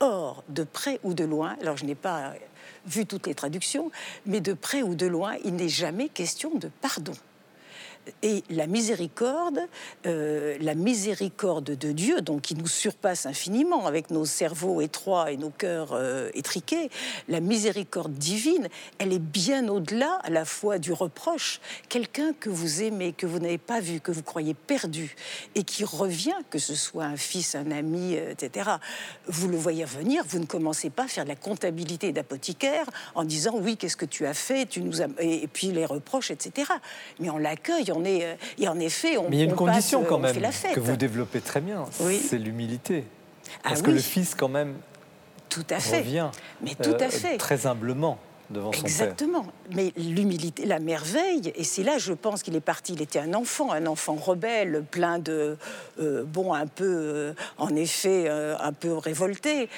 Or, 0.00 0.44
de 0.48 0.62
près 0.64 1.00
ou 1.02 1.14
de 1.14 1.24
loin, 1.24 1.56
alors 1.60 1.76
je 1.76 1.84
n'ai 1.84 1.94
pas 1.94 2.34
vu 2.86 3.04
toutes 3.04 3.26
les 3.26 3.34
traductions, 3.34 3.90
mais 4.26 4.40
de 4.40 4.52
près 4.52 4.82
ou 4.82 4.94
de 4.94 5.06
loin, 5.06 5.34
il 5.44 5.56
n'est 5.56 5.68
jamais 5.68 6.08
question 6.08 6.54
de 6.54 6.70
pardon 6.80 7.14
et 8.22 8.42
la 8.50 8.66
miséricorde, 8.66 9.60
euh, 10.06 10.56
la 10.60 10.74
miséricorde 10.74 11.76
de 11.76 11.92
Dieu, 11.92 12.20
donc 12.20 12.42
qui 12.42 12.54
nous 12.54 12.66
surpasse 12.66 13.26
infiniment 13.26 13.86
avec 13.86 14.10
nos 14.10 14.24
cerveaux 14.24 14.80
étroits 14.80 15.30
et 15.30 15.36
nos 15.36 15.50
cœurs 15.50 15.92
euh, 15.92 16.30
étriqués, 16.34 16.90
la 17.28 17.40
miséricorde 17.40 18.12
divine, 18.12 18.68
elle 18.98 19.12
est 19.12 19.18
bien 19.18 19.68
au-delà 19.68 20.18
à 20.22 20.30
la 20.30 20.44
fois 20.44 20.78
du 20.78 20.92
reproche. 20.92 21.60
Quelqu'un 21.88 22.32
que 22.32 22.50
vous 22.50 22.82
aimez, 22.82 23.12
que 23.12 23.26
vous 23.26 23.38
n'avez 23.38 23.58
pas 23.58 23.80
vu, 23.80 24.00
que 24.00 24.12
vous 24.12 24.22
croyez 24.22 24.54
perdu, 24.54 25.14
et 25.54 25.62
qui 25.62 25.84
revient, 25.84 26.36
que 26.50 26.58
ce 26.58 26.74
soit 26.74 27.04
un 27.04 27.16
fils, 27.16 27.54
un 27.54 27.70
ami, 27.70 28.16
euh, 28.16 28.32
etc. 28.32 28.70
Vous 29.26 29.48
le 29.48 29.56
voyez 29.56 29.84
revenir, 29.84 30.24
vous 30.26 30.38
ne 30.38 30.46
commencez 30.46 30.90
pas 30.90 31.04
à 31.04 31.08
faire 31.08 31.24
de 31.24 31.28
la 31.28 31.36
comptabilité 31.36 32.12
d'apothicaire 32.12 32.86
en 33.14 33.24
disant 33.24 33.54
oui, 33.54 33.76
qu'est-ce 33.76 33.96
que 33.96 34.04
tu 34.04 34.26
as 34.26 34.34
fait, 34.34 34.68
et 35.18 35.48
puis 35.48 35.68
les 35.68 35.84
reproches, 35.84 36.30
etc. 36.30 36.70
Mais 37.18 37.30
on 37.30 37.38
l'accueille, 37.38 37.90
euh, 38.06 38.34
et 38.58 38.68
en 38.68 38.78
effet, 38.80 39.16
on. 39.18 39.28
Mais 39.28 39.36
il 39.36 39.38
y 39.40 39.42
a 39.42 39.46
une 39.46 39.54
condition 39.54 40.02
euh, 40.02 40.06
quand 40.08 40.18
même 40.18 40.34
que 40.34 40.80
vous 40.80 40.96
développez 40.96 41.40
très 41.40 41.60
bien, 41.60 41.84
c'est 41.90 42.38
l'humilité. 42.38 43.04
Ah 43.64 43.70
Parce 43.70 43.82
que 43.82 43.90
le 43.90 43.98
Fils, 43.98 44.34
quand 44.34 44.48
même, 44.48 44.74
tout 45.48 45.66
à 45.70 45.80
fait. 45.80 45.98
revient 45.98 46.30
Mais 46.62 46.74
tout 46.74 46.96
à 47.00 47.04
euh, 47.04 47.10
fait. 47.10 47.38
très 47.38 47.66
humblement 47.66 48.18
devant 48.50 48.72
son 48.72 48.82
Exactement. 48.82 49.46
Mais 49.74 49.92
l'humilité, 49.96 50.64
la 50.64 50.78
merveille, 50.78 51.52
et 51.54 51.64
c'est 51.64 51.82
là, 51.82 51.98
je 51.98 52.12
pense 52.12 52.42
qu'il 52.42 52.56
est 52.56 52.60
parti. 52.60 52.94
Il 52.94 53.02
était 53.02 53.18
un 53.18 53.34
enfant, 53.34 53.72
un 53.72 53.86
enfant 53.86 54.14
rebelle, 54.14 54.84
plein 54.90 55.18
de. 55.18 55.56
Euh, 56.00 56.24
bon, 56.24 56.54
un 56.54 56.66
peu, 56.66 56.84
euh, 56.84 57.32
en 57.58 57.74
effet, 57.74 58.24
euh, 58.28 58.56
un 58.58 58.72
peu 58.72 58.96
révolté. 58.96 59.68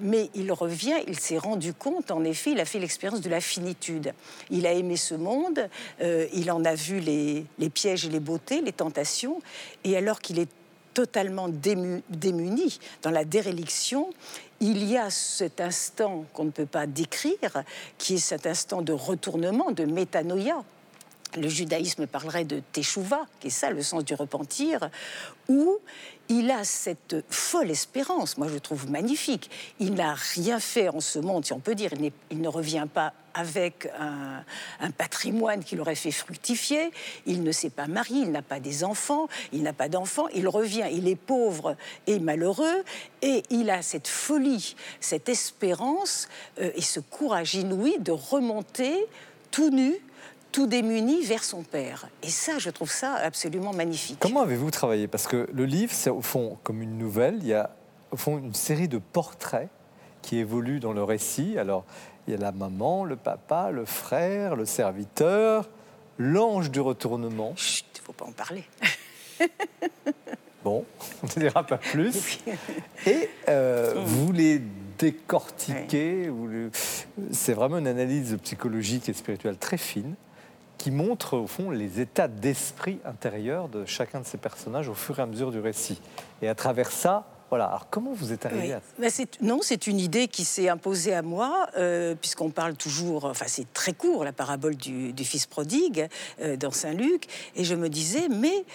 mais 0.00 0.30
il 0.34 0.52
revient, 0.52 0.96
il 1.06 1.18
s'est 1.18 1.38
rendu 1.38 1.72
compte, 1.74 2.10
en 2.10 2.24
effet, 2.24 2.52
il 2.52 2.60
a 2.60 2.64
fait 2.64 2.78
l'expérience 2.78 3.20
de 3.20 3.30
la 3.30 3.40
finitude. 3.40 4.12
Il 4.50 4.66
a 4.66 4.72
aimé 4.72 4.96
ce 4.96 5.14
monde, 5.14 5.68
il 6.00 6.50
en 6.50 6.64
a 6.64 6.74
vu 6.74 7.00
les, 7.00 7.44
les 7.58 7.70
pièges 7.70 8.04
et 8.04 8.08
les 8.08 8.20
beautés, 8.20 8.60
les 8.60 8.72
tentations, 8.72 9.40
et 9.84 9.96
alors 9.96 10.20
qu'il 10.20 10.38
est 10.38 10.48
totalement 10.94 11.48
démuni 11.48 12.78
dans 13.02 13.10
la 13.10 13.24
déréliction, 13.24 14.10
il 14.60 14.84
y 14.84 14.96
a 14.96 15.10
cet 15.10 15.60
instant 15.60 16.24
qu'on 16.32 16.44
ne 16.44 16.50
peut 16.50 16.66
pas 16.66 16.86
décrire, 16.86 17.64
qui 17.98 18.14
est 18.14 18.18
cet 18.18 18.46
instant 18.46 18.82
de 18.82 18.92
retournement, 18.92 19.70
de 19.70 19.84
métanoïa. 19.84 20.62
Le 21.36 21.48
judaïsme 21.48 22.06
parlerait 22.06 22.44
de 22.44 22.60
teshuva, 22.72 23.26
qui 23.40 23.48
est 23.48 23.50
ça 23.50 23.70
le 23.70 23.82
sens 23.82 24.04
du 24.04 24.14
repentir, 24.14 24.88
où 25.48 25.78
il 26.28 26.50
a 26.50 26.64
cette 26.64 27.16
folle 27.28 27.70
espérance, 27.70 28.38
moi 28.38 28.48
je 28.48 28.58
trouve 28.58 28.90
magnifique. 28.90 29.50
Il 29.78 29.94
n'a 29.94 30.14
rien 30.14 30.58
fait 30.58 30.88
en 30.88 31.00
ce 31.00 31.18
monde, 31.18 31.44
si 31.44 31.52
on 31.52 31.58
peut 31.58 31.74
dire, 31.74 31.90
il, 32.30 32.40
ne 32.40 32.48
revient 32.48 32.86
pas 32.92 33.12
avec 33.34 33.88
un, 33.98 34.90
patrimoine 34.92 35.64
qui 35.64 35.76
l'aurait 35.76 35.96
fait 35.96 36.12
fructifier, 36.12 36.92
il 37.26 37.42
ne 37.42 37.52
s'est 37.52 37.70
pas 37.70 37.86
marié, 37.86 38.20
il 38.20 38.30
n'a 38.30 38.42
pas 38.42 38.60
des 38.60 38.84
enfants, 38.84 39.28
il 39.52 39.62
n'a 39.62 39.72
pas 39.72 39.88
d'enfants, 39.88 40.28
il 40.34 40.48
revient, 40.48 40.86
il 40.92 41.08
est 41.08 41.16
pauvre 41.16 41.76
et 42.06 42.20
malheureux, 42.20 42.84
et 43.22 43.42
il 43.50 43.70
a 43.70 43.82
cette 43.82 44.08
folie, 44.08 44.76
cette 45.00 45.28
espérance 45.28 46.28
euh, 46.60 46.70
et 46.74 46.82
ce 46.82 47.00
courage 47.00 47.54
inouï 47.54 47.98
de 47.98 48.12
remonter 48.12 49.06
tout 49.50 49.70
nu 49.70 49.94
tout 50.54 50.68
démuni 50.68 51.24
vers 51.24 51.42
son 51.42 51.64
père. 51.64 52.06
Et 52.22 52.28
ça, 52.28 52.60
je 52.60 52.70
trouve 52.70 52.88
ça 52.88 53.14
absolument 53.16 53.72
magnifique. 53.72 54.18
Comment 54.20 54.42
avez-vous 54.42 54.70
travaillé? 54.70 55.08
Parce 55.08 55.26
que 55.26 55.48
le 55.52 55.64
livre, 55.64 55.92
c'est 55.92 56.10
au 56.10 56.20
fond 56.20 56.58
comme 56.62 56.80
une 56.80 56.96
nouvelle. 56.96 57.38
Il 57.40 57.48
y 57.48 57.54
a 57.54 57.70
au 58.12 58.16
fond 58.16 58.38
une 58.38 58.54
série 58.54 58.86
de 58.86 58.98
portraits 58.98 59.68
qui 60.22 60.38
évoluent 60.38 60.78
dans 60.78 60.92
le 60.92 61.02
récit. 61.02 61.58
Alors, 61.58 61.84
il 62.28 62.34
y 62.34 62.36
a 62.36 62.40
la 62.40 62.52
maman, 62.52 63.04
le 63.04 63.16
papa, 63.16 63.72
le 63.72 63.84
frère, 63.84 64.54
le 64.54 64.64
serviteur, 64.64 65.68
l'ange 66.18 66.70
du 66.70 66.80
retournement. 66.80 67.54
Chut, 67.56 67.86
il 67.96 68.00
ne 68.02 68.04
faut 68.04 68.12
pas 68.12 68.26
en 68.26 68.32
parler. 68.32 68.62
bon, 70.62 70.84
on 71.24 71.26
ne 71.26 71.40
dira 71.40 71.66
pas 71.66 71.78
plus. 71.78 72.38
Et 73.06 73.28
euh, 73.48 73.96
mm. 73.96 74.04
vous 74.04 74.30
les 74.30 74.62
décortiquez. 75.00 76.30
C'est 77.32 77.54
vraiment 77.54 77.78
une 77.78 77.88
analyse 77.88 78.38
psychologique 78.44 79.08
et 79.08 79.14
spirituelle 79.14 79.56
très 79.56 79.78
fine 79.78 80.14
qui 80.84 80.90
montre 80.90 81.38
au 81.38 81.46
fond 81.46 81.70
les 81.70 81.98
états 81.98 82.28
d'esprit 82.28 82.98
intérieur 83.06 83.70
de 83.70 83.86
chacun 83.86 84.20
de 84.20 84.26
ces 84.26 84.36
personnages 84.36 84.86
au 84.90 84.92
fur 84.92 85.18
et 85.18 85.22
à 85.22 85.24
mesure 85.24 85.50
du 85.50 85.58
récit. 85.58 85.98
Et 86.42 86.48
à 86.48 86.54
travers 86.54 86.90
ça, 86.90 87.26
voilà. 87.48 87.64
Alors 87.64 87.88
comment 87.88 88.12
vous 88.12 88.34
êtes 88.34 88.44
arrivé 88.44 88.74
à 88.74 88.80
ça 89.08 89.24
Non, 89.40 89.60
c'est 89.62 89.86
une 89.86 89.98
idée 89.98 90.28
qui 90.28 90.44
s'est 90.44 90.68
imposée 90.68 91.14
à 91.14 91.22
moi, 91.22 91.68
euh, 91.78 92.14
puisqu'on 92.14 92.50
parle 92.50 92.74
toujours, 92.74 93.24
enfin 93.24 93.46
c'est 93.48 93.72
très 93.72 93.94
court 93.94 94.24
la 94.24 94.34
parabole 94.34 94.76
du, 94.76 95.24
fils 95.24 95.46
prodigue 95.46 96.06
euh, 96.42 96.58
dans 96.58 96.70
Saint 96.70 96.92
Luc, 96.92 97.28
et 97.56 97.64
je 97.64 97.74
me 97.74 97.88
disais, 97.88 98.28
mais 98.28 98.66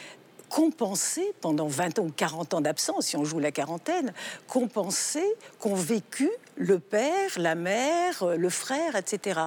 compenser 0.49 1.33
pendant 1.41 1.67
20 1.67 1.99
ans 1.99 2.05
ou 2.05 2.11
40 2.15 2.55
ans 2.55 2.61
d'absence, 2.61 3.07
si 3.07 3.17
on 3.17 3.23
joue 3.23 3.39
la 3.39 3.51
quarantaine, 3.51 4.13
compenser 4.47 5.23
qu'ont 5.59 5.75
vécu 5.75 6.29
le 6.59 6.79
père, 6.79 7.31
la 7.37 7.55
mère, 7.55 8.23
euh, 8.23 8.35
le 8.35 8.49
frère, 8.49 8.95
etc. 8.95 9.39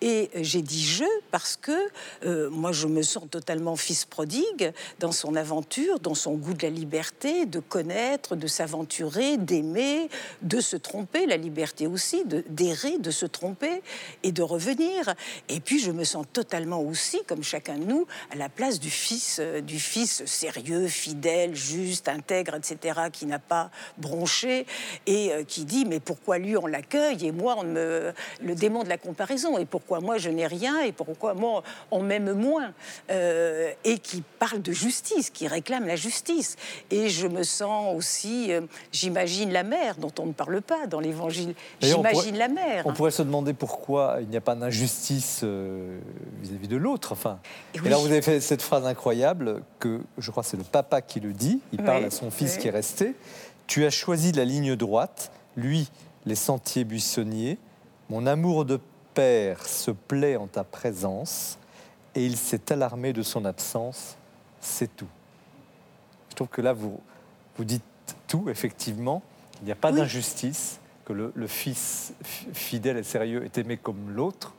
Et 0.00 0.30
j'ai 0.34 0.62
dit 0.62 0.82
je 0.82 1.04
parce 1.30 1.56
que 1.56 1.72
euh, 2.24 2.48
moi 2.50 2.72
je 2.72 2.86
me 2.86 3.02
sens 3.02 3.24
totalement 3.30 3.76
fils 3.76 4.04
prodigue 4.06 4.72
dans 4.98 5.12
son 5.12 5.36
aventure, 5.36 6.00
dans 6.00 6.14
son 6.14 6.34
goût 6.34 6.54
de 6.54 6.62
la 6.62 6.70
liberté, 6.70 7.44
de 7.44 7.60
connaître, 7.60 8.34
de 8.34 8.46
s'aventurer, 8.46 9.36
d'aimer, 9.36 10.08
de 10.42 10.60
se 10.60 10.76
tromper, 10.76 11.26
la 11.26 11.36
liberté 11.36 11.86
aussi, 11.86 12.24
d'errer, 12.24 12.98
de, 12.98 13.10
se 13.10 13.26
tromper 13.26 13.82
et 14.22 14.32
de 14.32 14.42
revenir. 14.42 15.14
Et 15.48 15.60
puis 15.60 15.78
je 15.78 15.90
me 15.90 16.04
sens 16.04 16.24
totalement 16.32 16.80
aussi, 16.80 17.20
comme 17.26 17.42
chacun 17.42 17.76
de 17.76 17.84
nous, 17.84 18.06
à 18.30 18.36
la 18.36 18.48
place 18.48 18.80
du 18.80 18.90
fils, 18.90 19.38
euh, 19.40 19.60
du 19.60 19.78
fils 19.78 20.24
sérieux, 20.44 20.86
fidèle, 20.88 21.54
juste, 21.54 22.08
intègre, 22.08 22.54
etc., 22.54 23.00
qui 23.12 23.26
n'a 23.26 23.38
pas 23.38 23.70
bronché 23.98 24.66
et 25.06 25.30
qui 25.46 25.64
dit 25.64 25.84
mais 25.84 26.00
pourquoi 26.00 26.38
lui 26.38 26.56
on 26.56 26.66
l'accueille 26.66 27.26
et 27.26 27.32
moi, 27.32 27.56
on 27.58 27.64
me, 27.64 28.12
le 28.42 28.54
démon 28.54 28.82
de 28.82 28.88
la 28.88 28.98
comparaison. 28.98 29.58
Et 29.58 29.64
pourquoi 29.64 30.00
moi, 30.00 30.18
je 30.18 30.30
n'ai 30.30 30.46
rien 30.46 30.80
et 30.82 30.92
pourquoi 30.92 31.34
moi, 31.34 31.62
on 31.90 32.02
m'aime 32.02 32.32
moins. 32.32 32.72
Euh, 33.10 33.70
et 33.84 33.98
qui 33.98 34.22
parle 34.38 34.62
de 34.62 34.72
justice, 34.72 35.30
qui 35.30 35.46
réclame 35.46 35.86
la 35.86 35.96
justice. 35.96 36.56
Et 36.90 37.08
je 37.08 37.26
me 37.26 37.42
sens 37.42 37.94
aussi, 37.96 38.52
euh, 38.52 38.62
j'imagine 38.92 39.52
la 39.52 39.62
mère, 39.62 39.96
dont 39.96 40.12
on 40.18 40.26
ne 40.26 40.32
parle 40.32 40.60
pas 40.62 40.86
dans 40.86 41.00
l'Évangile. 41.00 41.54
J'imagine 41.80 42.36
la 42.36 42.48
mère. 42.48 42.86
On 42.86 42.92
pourrait 42.92 43.10
se 43.10 43.22
demander 43.22 43.52
pourquoi 43.52 44.18
il 44.20 44.28
n'y 44.28 44.36
a 44.36 44.40
pas 44.40 44.54
d'injustice 44.54 45.40
euh, 45.42 45.98
vis-à-vis 46.40 46.68
de 46.68 46.76
l'autre. 46.76 47.12
Enfin. 47.12 47.38
Et, 47.74 47.88
là, 47.88 47.96
vous 47.96 48.06
avez 48.06 48.22
fait 48.22 48.40
cette 48.40 48.62
phrase 48.62 48.86
incroyable 48.86 49.62
que 49.78 50.00
je 50.18 50.30
crois 50.34 50.42
c'est 50.42 50.56
le 50.56 50.64
papa 50.64 51.00
qui 51.00 51.20
le 51.20 51.32
dit. 51.32 51.60
Il 51.72 51.80
parle 51.80 52.04
à 52.04 52.10
son 52.10 52.32
fils 52.32 52.58
qui 52.58 52.66
est 52.66 52.72
resté. 52.72 53.14
Tu 53.68 53.84
as 53.84 53.90
choisi 53.90 54.32
la 54.32 54.44
ligne 54.44 54.74
droite. 54.74 55.30
Lui, 55.56 55.88
les 56.26 56.34
sentiers 56.34 56.82
buissonniers. 56.82 57.56
Mon 58.10 58.26
amour 58.26 58.64
de 58.64 58.80
père 59.14 59.64
se 59.64 59.92
plaît 59.92 60.34
en 60.34 60.48
ta 60.48 60.64
présence 60.64 61.56
et 62.16 62.26
il 62.26 62.36
s'est 62.36 62.72
alarmé 62.72 63.12
de 63.12 63.22
son 63.22 63.44
absence. 63.44 64.16
C'est 64.60 64.96
tout. 64.96 65.06
Je 66.30 66.34
trouve 66.34 66.48
que 66.48 66.62
là, 66.62 66.72
vous, 66.72 66.98
vous 67.56 67.64
dites 67.64 67.84
tout, 68.26 68.50
effectivement. 68.50 69.22
Il 69.62 69.66
n'y 69.66 69.72
a 69.72 69.76
pas 69.76 69.92
d'injustice, 69.92 70.80
que 71.04 71.12
le, 71.12 71.30
le, 71.36 71.46
fils 71.46 72.12
fidèle 72.24 72.96
et 72.96 73.04
sérieux 73.04 73.44
est 73.44 73.56
aimé 73.56 73.76
comme 73.76 74.10
l'autre, 74.10 74.52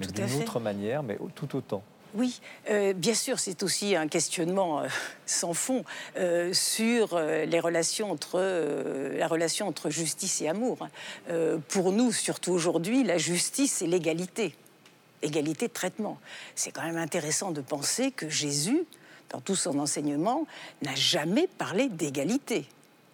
mais 0.00 0.08
d'une 0.08 0.42
autre 0.42 0.58
manière, 0.58 1.04
mais 1.04 1.16
tout 1.36 1.54
autant. 1.56 1.84
Oui, 2.14 2.40
euh, 2.68 2.92
bien 2.92 3.14
sûr, 3.14 3.38
c'est 3.38 3.62
aussi 3.62 3.96
un 3.96 4.06
questionnement 4.06 4.80
euh, 4.80 4.88
sans 5.24 5.54
fond 5.54 5.82
euh, 6.18 6.52
sur 6.52 7.18
les 7.18 7.60
relations 7.60 8.10
entre, 8.10 8.38
la 9.16 9.26
relation 9.26 9.66
entre 9.66 9.88
justice 9.88 10.42
et 10.42 10.48
amour. 10.48 10.88
pour 11.68 11.92
nous, 11.92 12.12
surtout 12.12 12.52
aujourd'hui, 12.52 13.02
la 13.04 13.18
justice, 13.18 13.76
c'est 13.78 13.86
l'égalité. 13.86 14.54
Égalité 15.22 15.68
de 15.68 15.72
traitement. 15.72 16.18
C'est 16.54 16.70
quand 16.70 16.82
même 16.82 16.96
intéressant 16.96 17.50
de 17.50 17.60
penser 17.60 18.10
que 18.10 18.28
Jésus, 18.28 18.84
dans 19.30 19.40
tout 19.40 19.56
son 19.56 19.78
enseignement, 19.78 20.46
n'a 20.82 20.94
jamais 20.94 21.46
parlé 21.46 21.88
d'égalité. 21.88 22.66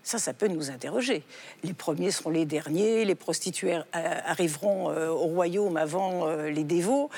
Ça, 0.02 0.18
ça 0.18 0.32
peut 0.32 0.48
nous 0.48 0.70
interroger. 0.70 1.22
Les 1.62 1.74
premiers 1.74 2.10
seront 2.10 2.30
les 2.30 2.46
derniers, 2.46 3.04
les 3.04 3.14
prostituées 3.14 3.78
arriveront 3.92 4.86
au 4.86 5.26
royaume 5.26 5.76
avant 5.76 6.26
les 6.34 6.64
dévots 6.64 7.10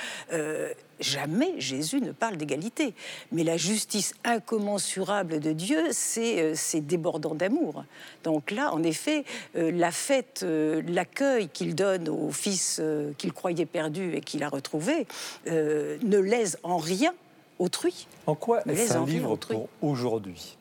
jamais 1.01 1.59
Jésus 1.59 2.01
ne 2.01 2.13
parle 2.13 2.37
d'égalité. 2.37 2.95
Mais 3.33 3.45
la 3.45 3.57
justice 3.57 4.15
incommensurable 4.25 5.41
de 5.41 5.53
Dieu, 5.53 5.89
c'est 5.93 6.41
euh, 6.41 6.81
débordant 6.81 7.35
d'amour. 7.35 7.85
Donc 8.25 8.51
là, 8.51 8.73
en 8.73 8.83
effet, 8.83 9.25
euh, 9.57 9.71
la 9.71 9.91
fête, 9.91 10.41
euh, 10.43 10.83
l'accueil 10.87 11.49
qu'il 11.49 11.75
donne 11.75 12.09
au 12.09 12.31
fils 12.31 12.81
qu'il 13.19 13.33
croyait 13.33 13.67
perdu 13.67 14.15
et 14.15 14.21
qu'il 14.21 14.43
a 14.43 14.49
retrouvé, 14.49 15.07
ne 15.47 16.19
lèse 16.19 16.59
en 16.63 16.77
rien 16.77 17.15
autrui. 17.59 18.07
En 18.27 18.35
quoi 18.35 18.63
est-ce 18.67 18.95
un 18.95 19.05
livre 19.05 19.37
pour 19.37 19.69
aujourd'hui? 19.83 20.57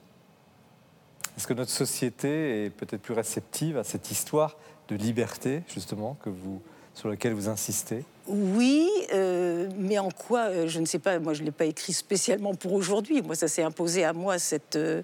Est-ce 1.37 1.47
que 1.47 1.53
notre 1.53 1.71
société 1.71 2.65
est 2.65 2.69
peut-être 2.69 3.01
plus 3.01 3.13
réceptive 3.13 3.77
à 3.77 3.83
cette 3.83 4.11
histoire 4.11 4.57
de 4.89 4.95
liberté, 4.95 5.63
justement, 5.67 6.17
que 6.21 6.29
vous, 6.29 6.61
sur 6.93 7.07
laquelle 7.07 7.33
vous 7.33 7.47
insistez? 7.47 8.03
Oui, 8.29 8.87
euh, 9.11 9.67
mais 9.75 9.97
en 9.97 10.11
quoi 10.11 10.49
euh, 10.49 10.67
Je 10.67 10.79
ne 10.79 10.85
sais 10.85 10.99
pas. 10.99 11.17
Moi, 11.17 11.33
je 11.33 11.41
ne 11.41 11.45
l'ai 11.45 11.51
pas 11.51 11.65
écrit 11.65 11.93
spécialement 11.93 12.53
pour 12.53 12.73
aujourd'hui. 12.73 13.23
Moi, 13.23 13.33
ça 13.33 13.47
s'est 13.47 13.63
imposé 13.63 14.03
à 14.03 14.13
moi 14.13 14.37
cette, 14.37 14.75
euh, 14.75 15.01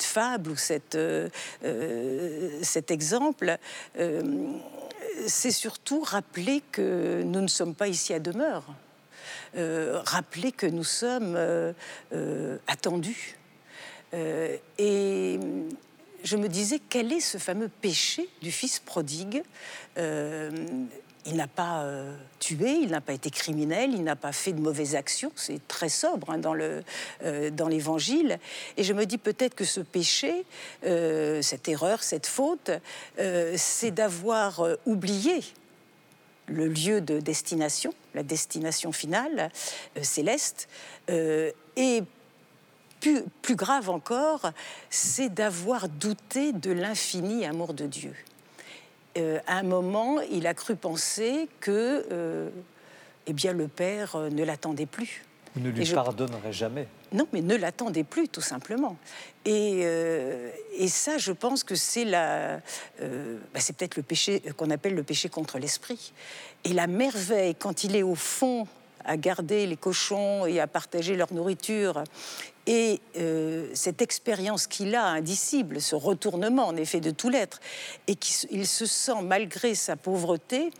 fable 0.00 0.50
ou 0.50 0.56
cet 0.56 0.96
exemple. 2.90 3.58
C'est 5.26 5.50
surtout 5.50 6.00
rappeler 6.00 6.62
que 6.72 7.22
nous 7.22 7.42
ne 7.42 7.48
sommes 7.48 7.74
pas 7.74 7.88
ici 7.88 8.14
à 8.14 8.18
demeure. 8.18 8.64
rappeler 9.54 10.52
que 10.52 10.66
nous 10.66 10.84
sommes 10.84 11.36
attendus. 12.66 13.36
et 14.14 15.38
je 16.24 16.36
me 16.36 16.48
disais, 16.48 16.80
quel 16.88 17.12
est 17.12 17.20
ce 17.20 17.36
fameux 17.36 17.68
péché 17.68 18.28
du 18.40 18.52
fils 18.52 18.78
prodigue 18.78 19.42
il 21.28 21.36
n'a 21.36 21.46
pas 21.46 21.82
euh, 21.82 22.16
tué, 22.38 22.70
il 22.82 22.90
n'a 22.90 23.00
pas 23.00 23.12
été 23.12 23.30
criminel, 23.30 23.92
il 23.92 24.02
n'a 24.02 24.16
pas 24.16 24.32
fait 24.32 24.52
de 24.52 24.60
mauvaises 24.60 24.94
actions. 24.94 25.30
C'est 25.36 25.66
très 25.68 25.88
sobre 25.88 26.30
hein, 26.30 26.40
euh, 27.22 27.50
dans 27.50 27.68
l'Évangile. 27.68 28.38
Et 28.76 28.82
je 28.82 28.92
me 28.92 29.04
dis 29.04 29.18
peut-être 29.18 29.54
que 29.54 29.64
ce 29.64 29.80
péché, 29.80 30.46
euh, 30.86 31.42
cette 31.42 31.68
erreur, 31.68 32.02
cette 32.02 32.26
faute, 32.26 32.70
c'est 33.56 33.90
d'avoir 33.90 34.64
oublié 34.86 35.44
le 36.46 36.66
lieu 36.66 37.00
de 37.00 37.20
destination, 37.20 37.92
la 38.14 38.22
destination 38.22 38.92
finale, 38.92 39.50
céleste. 40.00 40.68
et 41.08 42.02
plus 43.42 43.54
grave 43.54 43.90
encore, 43.90 44.52
c'est 44.90 45.28
d'avoir 45.28 45.88
douté 45.88 46.52
de 46.52 46.72
l'infini 46.72 47.44
amour 47.44 47.74
de 47.74 47.86
Dieu. 47.86 48.14
Euh, 49.18 49.38
à 49.46 49.58
un 49.58 49.62
moment, 49.62 50.20
il 50.30 50.46
a 50.46 50.54
cru 50.54 50.76
penser 50.76 51.48
que 51.60 52.06
euh, 52.12 52.48
eh 53.26 53.32
bien, 53.32 53.52
le 53.52 53.68
père 53.68 54.16
euh, 54.16 54.30
ne 54.30 54.44
l'attendait 54.44 54.86
plus. 54.86 55.24
Il 55.56 55.62
ne 55.62 55.70
lui 55.70 55.84
pardonnerait 55.86 56.52
jamais. 56.52 56.86
Non, 57.12 57.26
mais 57.32 57.40
ne 57.40 57.56
l'attendait 57.56 58.04
plus, 58.04 58.28
tout 58.28 58.42
simplement. 58.42 58.96
Et, 59.44 59.80
et, 60.76 60.88
ça, 60.88 61.16
je 61.16 61.32
pense 61.32 61.64
que 61.64 61.74
c'est 61.74 62.04
la, 62.04 62.58
bah, 62.98 63.58
c'est 63.58 63.74
peut-être 63.74 63.96
le 63.96 64.02
péché 64.02 64.40
qu'on 64.56 64.70
appelle 64.70 64.94
le 64.94 65.02
péché 65.02 65.30
contre 65.30 65.58
l'esprit. 65.58 66.12
Et 66.64 66.74
la 66.74 66.86
merveille, 66.86 67.54
quand 67.54 67.82
il 67.82 67.96
est 67.96 68.02
au 68.02 68.14
fond 68.14 68.68
à 69.08 69.16
garder 69.16 69.66
les 69.66 69.76
cochons 69.76 70.46
et 70.46 70.60
à 70.60 70.66
partager 70.66 71.16
leur 71.16 71.32
nourriture. 71.32 72.04
Et 72.66 73.00
euh, 73.16 73.68
cette 73.72 74.02
expérience 74.02 74.66
qu'il 74.66 74.94
a, 74.94 75.06
indicible, 75.06 75.80
ce 75.80 75.96
retournement 75.96 76.68
en 76.68 76.76
effet 76.76 77.00
de 77.00 77.10
tout 77.10 77.30
l'être, 77.30 77.60
et 78.06 78.14
qu'il 78.14 78.66
se 78.66 78.86
sent, 78.86 79.22
malgré 79.22 79.74
sa 79.74 79.96
pauvreté, 79.96 80.70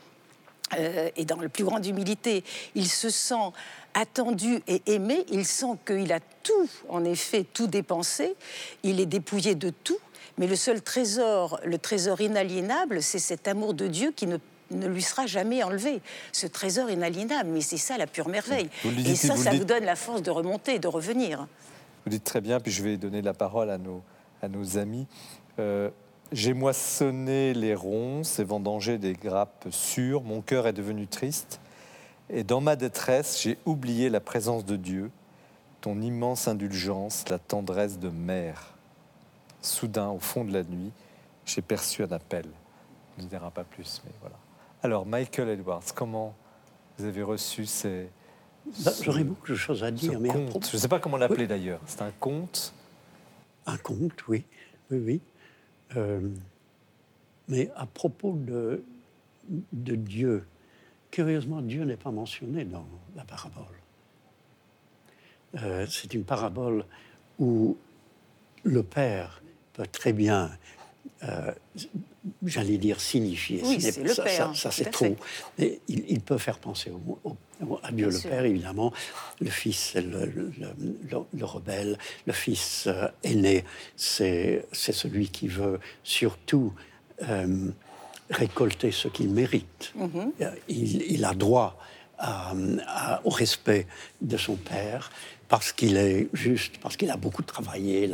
euh, 0.76 1.08
et 1.16 1.24
dans 1.24 1.40
la 1.40 1.48
plus 1.48 1.64
grande 1.64 1.86
humilité, 1.86 2.44
il 2.74 2.88
se 2.88 3.08
sent 3.08 3.52
attendu 3.94 4.60
et 4.68 4.82
aimé, 4.86 5.24
il 5.30 5.46
sent 5.46 5.78
qu'il 5.86 6.12
a 6.12 6.20
tout, 6.42 6.68
en 6.90 7.04
effet, 7.04 7.46
tout 7.50 7.66
dépensé, 7.66 8.36
il 8.82 9.00
est 9.00 9.06
dépouillé 9.06 9.54
de 9.54 9.70
tout, 9.70 9.98
mais 10.36 10.46
le 10.46 10.56
seul 10.56 10.82
trésor, 10.82 11.58
le 11.64 11.78
trésor 11.78 12.20
inaliénable, 12.20 13.02
c'est 13.02 13.18
cet 13.18 13.48
amour 13.48 13.72
de 13.72 13.86
Dieu 13.86 14.12
qui 14.14 14.26
ne 14.26 14.36
ne 14.70 14.86
lui 14.86 15.02
sera 15.02 15.26
jamais 15.26 15.62
enlevé. 15.62 16.00
Ce 16.32 16.46
trésor 16.46 16.90
inaliénable, 16.90 17.50
mais 17.50 17.60
c'est 17.60 17.76
ça 17.76 17.98
la 17.98 18.06
pure 18.06 18.28
merveille. 18.28 18.68
et 18.84 19.14
ça, 19.14 19.36
ça 19.36 19.52
vous 19.52 19.64
donne 19.64 19.84
la 19.84 19.96
force 19.96 20.22
de 20.22 20.30
remonter, 20.30 20.78
de 20.78 20.88
revenir. 20.88 21.46
Vous 22.04 22.10
dites 22.10 22.24
très 22.24 22.40
bien, 22.40 22.60
puis 22.60 22.72
je 22.72 22.82
vais 22.82 22.96
donner 22.96 23.22
la 23.22 23.34
parole 23.34 23.70
à 23.70 23.78
nos, 23.78 24.02
à 24.42 24.48
nos 24.48 24.78
amis. 24.78 25.06
Euh, 25.58 25.90
j'ai 26.32 26.52
moissonné 26.52 27.54
les 27.54 27.74
ronces 27.74 28.38
et 28.38 28.44
vendangé 28.44 28.98
des 28.98 29.14
grappes 29.14 29.66
sûres, 29.70 30.22
mon 30.22 30.40
cœur 30.42 30.66
est 30.66 30.72
devenu 30.72 31.06
triste, 31.06 31.60
et 32.30 32.44
dans 32.44 32.60
ma 32.60 32.76
détresse, 32.76 33.40
j'ai 33.42 33.58
oublié 33.64 34.10
la 34.10 34.20
présence 34.20 34.64
de 34.64 34.76
Dieu, 34.76 35.10
ton 35.80 36.00
immense 36.00 36.48
indulgence, 36.48 37.24
la 37.28 37.38
tendresse 37.38 37.98
de 37.98 38.10
mère. 38.10 38.74
Soudain, 39.62 40.10
au 40.10 40.18
fond 40.18 40.44
de 40.44 40.52
la 40.52 40.62
nuit, 40.62 40.92
j'ai 41.46 41.62
perçu 41.62 42.02
un 42.02 42.12
appel. 42.12 42.46
On 43.18 43.22
ne 43.22 43.28
dira 43.28 43.50
pas 43.50 43.64
plus, 43.64 44.02
mais 44.04 44.12
voilà. 44.20 44.36
Alors, 44.82 45.06
Michael 45.06 45.48
Edwards, 45.50 45.82
comment 45.94 46.34
vous 46.98 47.04
avez 47.04 47.22
reçu 47.22 47.66
ces, 47.66 48.08
bah, 48.84 48.92
j'aurais 49.02 49.24
beaucoup 49.24 49.48
de 49.48 49.56
choses 49.56 49.82
à 49.82 49.90
dire. 49.90 50.18
Mais 50.20 50.30
Je 50.30 50.76
ne 50.76 50.78
sais 50.80 50.88
pas 50.88 50.98
comment 51.00 51.16
l'appeler 51.16 51.46
d'ailleurs. 51.46 51.80
C'est 51.86 52.02
un 52.02 52.10
conte 52.20 52.74
Un 53.66 53.76
conte, 53.78 54.26
oui. 54.28 54.44
Oui, 54.90 54.98
oui. 55.04 55.20
Euh, 55.96 56.20
mais 57.48 57.70
à 57.76 57.86
propos 57.86 58.34
de, 58.34 58.84
de 59.72 59.94
Dieu, 59.94 60.46
curieusement, 61.10 61.62
Dieu 61.62 61.84
n'est 61.84 61.96
pas 61.96 62.10
mentionné 62.10 62.64
dans 62.64 62.86
la 63.16 63.24
parabole. 63.24 63.64
euh, 65.62 65.86
c'est 65.88 66.12
une 66.14 66.24
parabole 66.24 66.84
où 67.38 67.76
le 68.64 68.82
père 68.82 69.42
peut 69.72 69.86
très 69.86 70.12
bien, 70.12 70.50
euh, 71.24 71.52
j'allais 72.44 72.78
dire, 72.78 73.00
signifier. 73.00 73.60
Oui, 73.64 73.80
Ce 73.80 73.86
n'est- 73.86 73.92
c'est 73.92 74.02
le 74.02 74.14
ça, 74.14 74.22
père, 74.24 74.54
Ça, 74.54 74.54
ça, 74.54 74.68
tout 74.70 74.74
c'est 74.76 74.90
trop. 74.90 75.16
Mais 75.58 75.80
il, 75.88 76.04
il 76.08 76.20
peut 76.20 76.38
faire 76.38 76.58
penser 76.58 76.90
au- 76.90 77.18
au- 77.24 77.36
au- 77.66 77.80
à 77.82 77.88
Dieu 77.90 78.06
Bien 78.06 78.06
le 78.06 78.12
sûr. 78.12 78.30
Père, 78.30 78.44
évidemment. 78.44 78.92
Le 79.40 79.50
Fils, 79.50 79.90
c'est 79.92 80.02
le, 80.02 80.26
le- 80.26 80.52
le- 80.58 81.18
le 81.32 81.44
rebelle. 81.44 81.98
Le 82.26 82.32
Fils 82.32 82.84
euh, 82.86 83.08
aîné, 83.22 83.64
c'est 83.96 84.64
celui 84.72 85.28
qui 85.28 85.48
veut 85.48 85.80
surtout 86.02 86.72
euh, 87.28 87.70
récolter 88.30 88.90
ce 88.92 89.08
qu'il 89.08 89.30
mérite. 89.30 89.92
Mhm. 89.96 90.32
Euh, 90.40 90.50
il, 90.68 91.02
il 91.10 91.24
a 91.24 91.34
droit 91.34 91.78
à- 92.18 92.52
à- 92.86 93.20
au 93.24 93.30
respect 93.30 93.86
de 94.20 94.36
son 94.36 94.56
père 94.56 95.10
parce 95.48 95.72
qu'il 95.72 95.96
est 95.96 96.28
juste, 96.34 96.78
parce 96.78 96.96
qu'il 96.96 97.10
a 97.10 97.16
beaucoup 97.16 97.42
travaillé, 97.42 98.10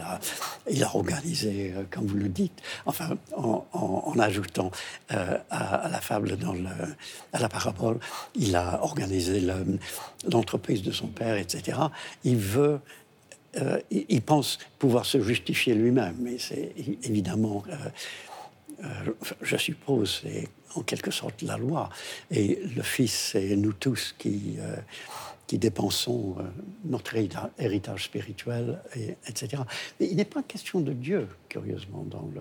il 0.71 0.83
a, 0.85 0.95
organisé, 0.95 1.73
euh, 1.77 1.83
comme 1.91 2.07
vous 2.07 2.17
le 2.17 2.29
dites, 2.29 2.63
enfin, 2.87 3.17
en, 3.37 4.15
ajoutant 4.19 4.71
euh, 5.13 5.37
à, 5.51 5.89
la 5.91 6.01
fable, 6.01 6.39
à 7.33 7.39
la 7.41 7.49
parabole, 7.49 7.99
il 8.37 8.55
a 8.55 8.83
organisé 8.83 9.41
le- 9.41 9.79
l'entreprise 10.31 10.83
de 10.83 10.93
son 10.93 11.09
père, 11.09 11.37
etc. 11.37 11.79
Il 12.23 12.37
veut 12.37 12.79
euh, 13.57 13.81
il, 13.91 14.05
il 14.09 14.23
pense 14.23 14.59
pouvoir 14.79 15.05
se 15.05 15.21
justifier 15.21 15.75
lui-même, 15.75 16.17
mais 16.21 16.39
c'est 16.39 16.73
évidemment, 17.03 17.63
je 19.43 19.57
suppose, 19.57 20.23
c'est 20.23 20.49
en 20.75 20.83
quelque 20.83 21.11
sorte 21.11 21.43
la 21.43 21.57
loi. 21.57 21.89
Et 22.31 22.61
le 22.77 22.83
Fils, 22.83 23.31
c'est 23.33 23.55
nous 23.57 23.73
tous 23.73 24.15
qui, 24.19 24.57
qui 25.47 25.59
dépensons 25.59 26.37
euh, 26.39 26.43
notre 26.85 27.15
hérita- 27.15 27.51
héritage 27.59 28.05
spirituel, 28.05 28.81
et, 28.97 29.17
etc. 29.29 29.63
Mais 30.01 30.09
il 30.11 30.17
n'est 30.17 30.25
pas 30.25 30.43
question 30.43 30.81
de 30.81 30.93
Dieu, 30.93 31.29
curieusement, 31.49 32.05
dans, 32.09 32.29
le, 32.35 32.41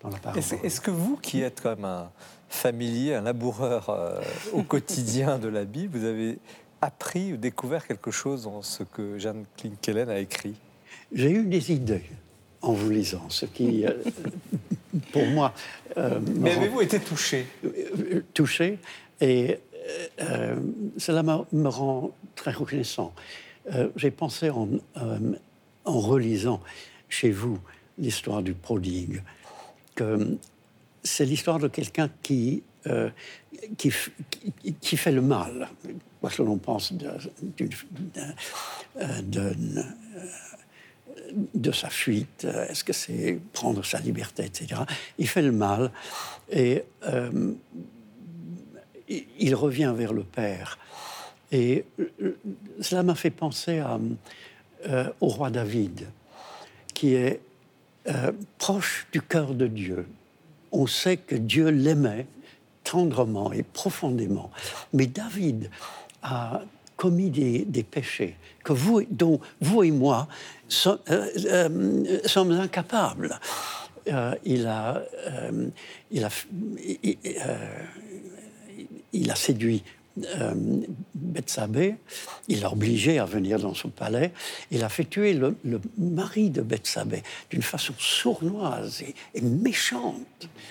dans 0.00 0.08
la 0.10 0.18
parole. 0.18 0.38
Est-ce 0.38 0.80
que 0.80 0.90
vous, 0.90 1.16
qui 1.16 1.40
êtes 1.42 1.60
comme 1.60 1.84
un 1.84 2.10
familier, 2.48 3.14
un 3.14 3.22
laboureur 3.22 3.88
euh, 3.90 4.20
au 4.52 4.62
quotidien 4.62 5.38
de 5.38 5.48
la 5.48 5.64
Bible, 5.64 5.98
vous 5.98 6.04
avez 6.04 6.38
appris 6.80 7.32
ou 7.32 7.36
découvert 7.36 7.86
quelque 7.86 8.10
chose 8.10 8.44
dans 8.44 8.62
ce 8.62 8.82
que 8.82 9.18
Jeanne 9.18 9.44
Klinkelen 9.56 10.08
a 10.08 10.18
écrit? 10.18 10.54
J'ai 11.12 11.30
eu 11.30 11.44
des 11.44 11.72
idées 11.72 12.04
en 12.60 12.72
vous 12.72 12.90
lisant, 12.90 13.28
ce 13.28 13.46
qui, 13.46 13.84
euh, 13.84 13.90
pour 15.12 15.26
moi, 15.26 15.52
euh, 15.96 16.20
Mais 16.36 16.52
avez-vous 16.52 16.80
été 16.82 17.00
touché? 17.00 17.46
Touché 18.34 18.78
et 19.20 19.58
euh, 20.20 20.56
cela 20.98 21.22
me, 21.22 21.68
rend 21.68 22.10
très 22.34 22.52
reconnaissant. 22.52 23.12
Euh, 23.72 23.88
J'ai 23.96 24.10
pensé 24.10 24.50
en, 24.50 24.68
euh, 24.96 25.18
en 25.84 26.00
relisant 26.00 26.60
chez 27.08 27.30
vous 27.30 27.58
l'histoire 27.98 28.42
du 28.42 28.54
prodigue 28.54 29.22
que 29.94 30.38
c'est 31.02 31.24
l'histoire 31.24 31.58
de 31.58 31.68
quelqu'un 31.68 32.08
qui, 32.22 32.62
euh, 32.86 33.10
qui, 33.76 33.92
qui, 34.80 34.96
fait 34.96 35.12
le 35.12 35.22
mal. 35.22 35.68
Parce 36.20 36.36
que 36.36 36.42
l'on 36.42 36.58
pense 36.58 36.92
de, 36.92 37.06
euh, 37.06 37.68
euh, 38.96 39.82
de 41.54 41.72
sa 41.72 41.88
fuite, 41.88 42.44
euh, 42.44 42.66
est-ce 42.68 42.84
que 42.84 42.92
c'est 42.92 43.38
prendre 43.52 43.84
sa 43.84 43.98
liberté, 43.98 44.44
etc. 44.44 44.82
Il 45.18 45.28
fait 45.28 45.42
le 45.42 45.52
mal 45.52 45.90
et 46.50 46.84
euh, 47.04 47.52
il- 49.38 49.54
revient 49.54 49.92
vers 49.96 50.12
le 50.12 50.22
Père. 50.22 50.78
Et 51.50 51.84
euh, 52.00 52.36
cela 52.80 53.02
m'a 53.02 53.14
fait 53.14 53.30
penser 53.30 53.82
euh, 54.88 55.04
au 55.20 55.28
roi 55.28 55.50
David, 55.50 56.06
qui 56.94 57.14
est 57.14 57.40
euh, 58.08 58.32
proche 58.58 59.06
du 59.12 59.20
cœur 59.22 59.54
de 59.54 59.66
Dieu. 59.66 60.06
On 60.72 60.86
sait 60.86 61.16
que 61.18 61.34
Dieu 61.36 61.68
l'aimait 61.68 62.26
tendrement 62.84 63.52
et 63.52 63.62
profondément. 63.62 64.50
Mais 64.92 65.06
David 65.06 65.70
a 66.22 66.62
commis 66.96 67.30
des, 67.30 67.82
péchés 67.82 68.36
que 68.64 68.72
vous, 68.72 69.02
dont 69.10 69.40
vous 69.60 69.82
et 69.82 69.90
moi 69.90 70.28
so- 70.68 70.98
euh, 71.10 71.26
euh, 71.46 72.18
sommes 72.24 72.52
incapables. 72.52 73.38
Euh, 74.08 74.34
il, 74.44 74.66
a, 74.66 75.02
euh, 75.28 75.68
il, 76.10 76.24
a, 76.24 76.28
il- 79.12 79.30
a 79.30 79.34
séduit 79.34 79.82
euh, 80.38 80.52
Bethsabée, 81.14 81.96
il 82.48 82.60
l'a 82.60 82.72
obligé 82.72 83.18
à 83.18 83.24
venir 83.24 83.58
dans 83.58 83.74
son 83.74 83.88
palais, 83.88 84.32
il 84.70 84.82
a 84.84 84.88
fait 84.88 85.04
tuer 85.04 85.32
le, 85.34 85.56
le 85.64 85.80
mari 85.98 86.50
de 86.50 86.60
Bethsabée 86.62 87.22
d'une 87.50 87.62
façon 87.62 87.94
sournoise 87.98 89.02
et, 89.02 89.14
et 89.34 89.40
méchante. 89.40 90.16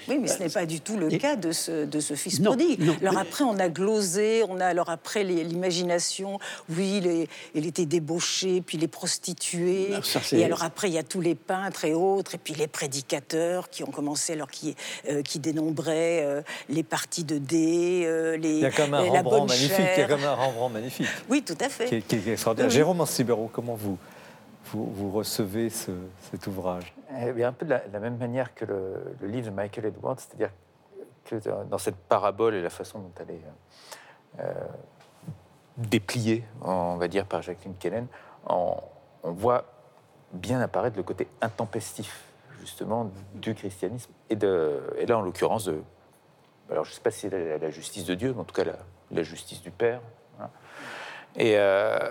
Oui, 0.07 0.17
mais 0.19 0.27
ce 0.27 0.39
n'est 0.39 0.49
pas 0.49 0.65
du 0.65 0.81
tout 0.81 0.97
le 0.97 1.13
Et- 1.13 1.17
cas 1.17 1.35
de 1.35 1.51
ce, 1.51 1.85
de 1.85 1.99
ce 1.99 2.13
fils 2.15 2.39
Non, 2.39 2.51
prodigue. 2.55 2.81
non, 2.83 2.95
alors 3.01 3.13
mais- 3.13 3.19
après, 3.21 3.43
on 3.43 3.57
a 3.59 3.69
glosé, 3.69 4.43
on 4.47 4.59
a 4.59 4.65
alors 4.65 4.89
après 4.89 5.23
l'imagination. 5.23 6.39
Oui, 6.69 6.97
il, 6.97 7.07
est- 7.07 7.27
il 7.55 7.65
était 7.65 7.85
débauché, 7.85 8.61
puis 8.61 8.77
les 8.77 8.87
prostituées. 8.87 9.89
Ah, 9.95 9.99
ça, 10.03 10.19
et 10.35 10.43
alors 10.43 10.63
après, 10.63 10.89
il 10.89 10.93
y 10.93 10.97
a 10.97 11.03
tous 11.03 11.21
les 11.21 11.35
peintres 11.35 11.85
et 11.85 11.93
autres, 11.93 12.35
et 12.35 12.37
puis 12.37 12.53
les 12.53 12.67
prédicateurs 12.67 13.69
qui 13.69 13.83
ont 13.83 13.91
commencé, 13.91 14.33
alors 14.33 14.49
qui, 14.49 14.75
euh, 15.09 15.21
qui 15.21 15.39
dénombraient 15.39 16.23
euh, 16.23 16.41
les 16.69 16.83
parties 16.83 17.23
de 17.23 17.37
dés, 17.37 18.03
euh, 18.05 18.37
les, 18.37 18.55
Il 18.55 18.59
y 18.59 18.65
a 18.65 18.71
comme 18.71 18.93
un 18.93 19.11
la 19.11 19.23
Rembrandt 19.39 19.53
magnifique. 19.53 19.75
chair. 19.85 19.99
Y 19.99 20.01
a 20.03 20.07
comme 20.07 20.23
un 20.23 20.33
Rembrandt 20.35 20.73
magnifique. 20.73 21.07
Oui, 21.29 21.43
tout 21.43 21.57
à 21.59 21.69
fait. 21.69 21.85
qui 21.85 21.95
est, 21.95 22.01
qui 22.01 22.15
est 22.15 22.27
extraordinaire. 22.33 22.69
Oui. 22.69 22.75
Jérôme 22.75 23.01
Ancibero, 23.01 23.49
comment 23.51 23.75
vous, 23.75 23.97
vous, 24.65 24.85
vous 24.91 25.11
recevez 25.11 25.69
ce- 25.69 25.91
cet 26.31 26.47
ouvrage? 26.47 26.93
Eh 27.21 27.31
bien, 27.33 27.49
un 27.49 27.53
peu 27.53 27.65
de 27.65 27.71
la, 27.71 27.79
de 27.79 27.91
la 27.93 27.99
même 27.99 28.17
manière 28.17 28.53
que 28.55 28.65
le, 28.65 29.15
le 29.21 29.27
livre 29.27 29.47
de 29.49 29.55
Michael 29.55 29.85
Edwards, 29.87 30.17
c'est-à-dire 30.19 30.51
que 31.25 31.35
dans- 31.69 31.77
cette 31.77 31.95
parabole 31.95 32.55
et 32.55 32.61
la 32.61 32.69
façon 32.69 32.99
dont 32.99 33.11
elle 33.19 33.35
est 33.35 33.41
euh, 34.39 34.53
dépliée, 35.77 36.43
on 36.61 36.95
va 36.97 37.07
dire, 37.07 37.25
par 37.25 37.41
Jacqueline 37.41 37.75
Kellen, 37.75 38.07
on, 38.47 38.75
on 39.23 39.31
voit 39.31 39.65
bien 40.33 40.61
apparaître 40.61 40.97
le 40.97 41.03
côté 41.03 41.27
intempestif, 41.41 42.23
justement, 42.59 43.11
du 43.35 43.53
christianisme, 43.55 44.11
et, 44.29 44.35
de, 44.35 44.81
et 44.97 45.05
là, 45.05 45.17
en 45.17 45.21
l'occurrence, 45.21 45.65
de, 45.65 45.81
alors 46.71 46.85
je 46.85 46.91
ne 46.91 46.95
sais 46.95 47.01
pas 47.01 47.11
si 47.11 47.21
c'est 47.21 47.29
la, 47.29 47.57
la 47.57 47.69
justice 47.69 48.05
de 48.05 48.15
Dieu, 48.15 48.33
mais 48.33 48.41
en 48.41 48.45
tout 48.45 48.55
cas 48.55 48.63
la, 48.63 48.75
la 49.11 49.23
justice 49.23 49.61
du 49.61 49.71
Père. 49.71 50.01
voilà. 50.37 50.51
Et 51.35 51.57
euh, 51.57 52.09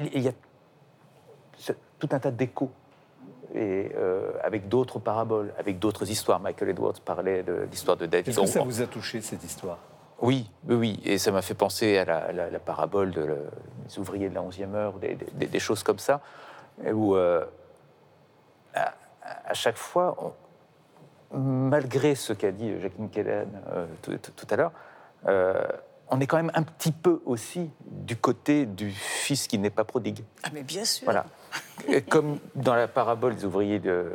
il, 0.00 0.10
il 0.14 0.22
y 0.22 0.28
a 0.28 0.32
tout 1.98 2.08
un 2.10 2.18
tas 2.18 2.30
d'échos 2.30 2.70
et 3.54 3.92
euh, 3.96 4.32
avec 4.42 4.68
d'autres 4.68 4.98
paraboles, 4.98 5.52
avec 5.58 5.78
d'autres 5.78 6.10
histoires. 6.10 6.40
Michael 6.40 6.70
Edwards 6.70 7.00
parlait 7.04 7.42
de 7.42 7.66
l'histoire 7.70 7.96
de 7.96 8.06
David. 8.06 8.28
Est-ce 8.28 8.40
que 8.40 8.46
ça 8.46 8.62
vous 8.62 8.80
a 8.82 8.86
touché, 8.86 9.20
cette 9.20 9.44
histoire? 9.44 9.78
Oui, 10.20 10.50
oui, 10.68 11.00
et 11.04 11.18
ça 11.18 11.30
m'a 11.32 11.42
fait 11.42 11.54
penser 11.54 11.98
à 11.98 12.04
la, 12.04 12.32
la- 12.32 12.50
la 12.50 12.58
parabole 12.58 13.10
de 13.10 13.20
le- 13.22 13.50
des 13.88 13.98
ouvriers 13.98 14.28
de 14.28 14.34
la 14.34 14.40
11e 14.42 14.74
heure, 14.74 14.92
des, 14.94 15.14
des- 15.16 15.46
des 15.46 15.58
choses 15.58 15.82
comme 15.82 15.98
ça, 15.98 16.20
où 16.92 17.14
euh, 17.16 17.44
à, 18.74 18.94
à 19.46 19.54
chaque 19.54 19.76
fois, 19.76 20.16
on- 21.32 21.38
malgré 21.38 22.14
ce 22.14 22.32
qu'a 22.32 22.52
dit 22.52 22.80
Jacqueline 22.80 23.10
Kellen 23.10 23.48
euh, 23.72 23.86
tout, 24.02 24.16
tout- 24.18 24.32
tout 24.32 24.46
à 24.50 24.56
l'heure, 24.56 24.72
euh, 25.26 25.60
on 26.12 26.20
est 26.20 26.26
quand 26.26 26.36
même 26.36 26.52
un 26.54 26.62
petit 26.62 26.92
peu 26.92 27.20
aussi 27.24 27.70
du 27.86 28.16
côté 28.16 28.66
du 28.66 28.90
fils 28.90 29.46
qui 29.48 29.58
n'est 29.58 29.70
pas 29.70 29.84
prodigue. 29.84 30.22
Ah, 30.44 30.50
mais 30.52 30.62
bien 30.62 30.84
sûr. 30.84 31.04
Voilà. 31.04 31.24
Comme 32.10 32.38
dans 32.54 32.74
la 32.74 32.86
parabole 32.86 33.34
des 33.34 33.44
ouvriers 33.44 33.78
de 33.80 34.12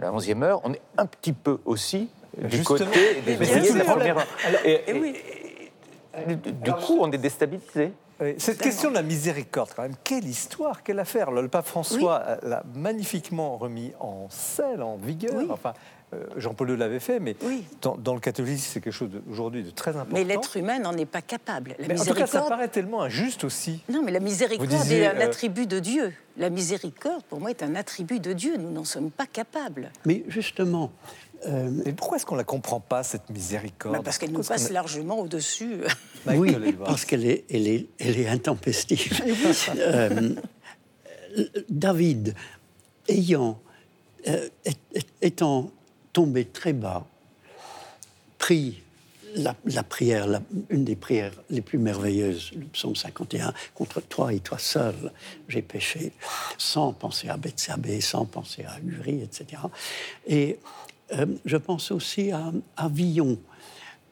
la 0.00 0.10
11e 0.10 0.42
heure, 0.42 0.60
on 0.64 0.72
est 0.74 0.82
un 0.98 1.06
petit 1.06 1.32
peu 1.32 1.58
aussi 1.64 2.10
du 2.36 2.56
Justement. 2.56 2.78
côté 2.78 3.20
des 3.24 3.36
Mais 3.36 3.48
ouvriers 3.48 3.72
de 3.72 3.78
la 3.78 3.84
première 3.84 4.18
heure. 4.18 4.26
Et, 4.64 4.82
oui. 4.92 5.14
et- 5.16 6.34
du 6.36 6.72
coup, 6.72 6.98
on 7.00 7.10
est 7.12 7.18
déstabilisé. 7.18 7.92
Oui, 8.20 8.34
Cette 8.38 8.58
question 8.60 8.90
de 8.90 8.96
la 8.96 9.02
miséricorde, 9.02 9.70
quand 9.76 9.82
même, 9.82 9.94
quelle 10.02 10.26
histoire, 10.26 10.82
quelle 10.82 10.98
affaire 10.98 11.30
Le 11.30 11.46
pape 11.46 11.66
François 11.66 12.38
l'a 12.42 12.64
magnifiquement 12.74 13.56
remis 13.56 13.92
en 14.00 14.26
selle, 14.28 14.82
en 14.82 14.96
vigueur. 14.96 15.34
Oui. 15.36 15.46
Enfin, 15.50 15.72
Jean-Paul 16.36 16.70
II 16.70 16.76
l'avait 16.76 17.00
fait, 17.00 17.20
mais 17.20 17.36
Oui. 17.44 17.64
dans, 17.82 17.96
dans 17.96 18.14
le 18.14 18.20
catholicisme, 18.20 18.70
c'est 18.72 18.80
quelque 18.80 18.92
chose 18.92 19.10
aujourd'hui 19.30 19.62
de 19.62 19.70
très 19.70 19.90
important. 19.90 20.14
Mais 20.14 20.24
l'être 20.24 20.56
humain 20.56 20.78
n'en 20.78 20.96
est 20.96 21.04
pas 21.04 21.20
capable. 21.22 21.74
La 21.78 21.88
Mais 21.88 22.00
en 22.00 22.04
tout 22.04 22.14
cas, 22.14 22.26
ça 22.26 22.42
paraît 22.42 22.68
tellement 22.68 23.02
injuste 23.02 23.44
aussi. 23.44 23.82
Non, 23.90 24.02
mais 24.02 24.12
la 24.12 24.20
miséricorde 24.20 24.68
disiez, 24.68 25.00
est 25.00 25.06
un 25.06 25.16
euh, 25.16 25.24
attribut 25.26 25.66
de 25.66 25.78
Dieu. 25.78 26.12
La 26.38 26.50
miséricorde, 26.50 27.22
pour 27.24 27.40
moi, 27.40 27.50
est 27.50 27.62
un 27.62 27.74
attribut 27.74 28.20
de 28.20 28.32
Dieu. 28.32 28.56
Nous 28.56 28.70
n'en 28.70 28.84
sommes 28.84 29.10
pas 29.10 29.26
capables. 29.26 29.90
Mais 30.06 30.24
justement, 30.28 30.92
euh, 31.46 31.70
Mais 31.84 31.92
pourquoi 31.92 32.16
est-ce 32.16 32.26
qu'on 32.26 32.34
ne 32.34 32.40
la 32.40 32.44
comprend 32.44 32.80
pas, 32.80 33.02
cette 33.02 33.30
miséricorde 33.30 33.96
Bah, 33.96 34.02
parce 34.04 34.18
qu'elle 34.18 34.32
nous 34.32 34.42
passe 34.42 34.70
largement 34.70 35.20
au-dessus. 35.20 35.80
oui, 36.26 36.56
parce 36.84 37.04
qu'elle 37.04 37.26
est, 37.26 37.44
elle 37.50 37.68
est, 37.68 37.86
elle 37.98 38.18
est 38.18 38.28
intempestive. 38.28 39.20
Euh, 39.78 40.34
David, 41.68 42.34
ayant, 43.06 43.60
euh, 44.26 44.48
étant 45.20 45.70
tombé 46.18 46.46
très 46.46 46.72
bas, 46.72 47.06
pris 48.38 48.82
la, 49.36 49.54
prière, 49.84 50.26
une 50.68 50.82
des 50.82 50.96
prières 50.96 51.34
les 51.48 51.60
plus 51.60 51.78
merveilleuses, 51.78 52.50
le 52.56 52.64
psaume 52.64 52.96
51, 52.96 53.54
contre 53.72 54.00
toi 54.00 54.32
et 54.34 54.40
toi 54.40 54.58
seul, 54.58 55.12
j'ai 55.46 55.62
péché, 55.62 56.10
sans 56.56 56.92
penser 56.92 57.28
à 57.28 57.36
Bethsabée, 57.36 58.00
sans 58.00 58.24
penser 58.24 58.64
à 58.64 58.80
Uri, 58.84 59.22
etc. 59.22 59.62
Et 60.26 60.58
euh, 61.12 61.26
je 61.44 61.56
pense 61.56 61.92
aussi 61.92 62.32
à, 62.32 62.50
à, 62.76 62.88
Villon, 62.88 63.38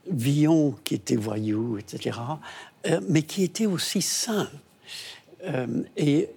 Villon 0.09 0.77
qui 0.85 0.95
était 0.95 1.17
voyou, 1.17 1.77
etc., 1.77 2.21
euh, 2.87 3.01
mais 3.09 3.23
qui 3.23 3.43
était 3.43 3.67
aussi 3.67 4.01
saint. 4.01 4.49
Euh, 5.43 5.83
et 5.97 6.29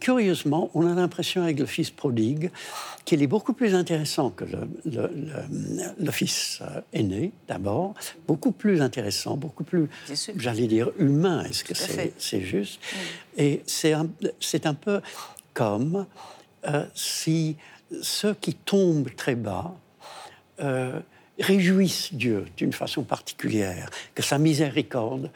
curieusement, 0.00 0.70
on 0.74 0.86
a 0.86 0.94
l'impression 0.94 1.42
avec 1.42 1.58
le 1.58 1.66
fils 1.66 1.90
prodigue 1.90 2.50
qu'il 3.04 3.22
est 3.22 3.26
beaucoup 3.26 3.52
plus 3.52 3.74
intéressant 3.74 4.30
que 4.30 4.44
le, 4.84 6.10
fils 6.10 6.60
euh, 6.62 6.80
aîné, 6.92 7.32
d'abord, 7.48 7.94
beaucoup 8.26 8.52
plus 8.52 8.80
intéressant, 8.82 9.36
beaucoup 9.36 9.64
plus, 9.64 9.88
j'allais 10.36 10.66
dire, 10.66 10.90
humain. 10.98 11.44
Est-ce 11.44 11.64
que 11.64 11.74
c'est 12.18 12.40
juste? 12.40 12.80
Et 13.36 13.62
c'est 13.66 13.92
un, 13.92 14.08
un, 14.64 14.74
peu 14.74 15.00
comme 15.54 16.06
euh, 16.66 16.84
si 16.94 17.56
ceux 18.02 18.34
qui 18.34 18.54
tombent 18.54 19.14
très 19.14 19.36
bas 19.36 19.74
euh, 20.60 20.98
réjouissent 21.38 22.12
Dieu 22.12 22.46
d'une 22.56 22.72
façon 22.72 23.02
particulière, 23.04 23.90
que 24.14 24.22
sa 24.22 24.38
miséricorde 24.38 25.30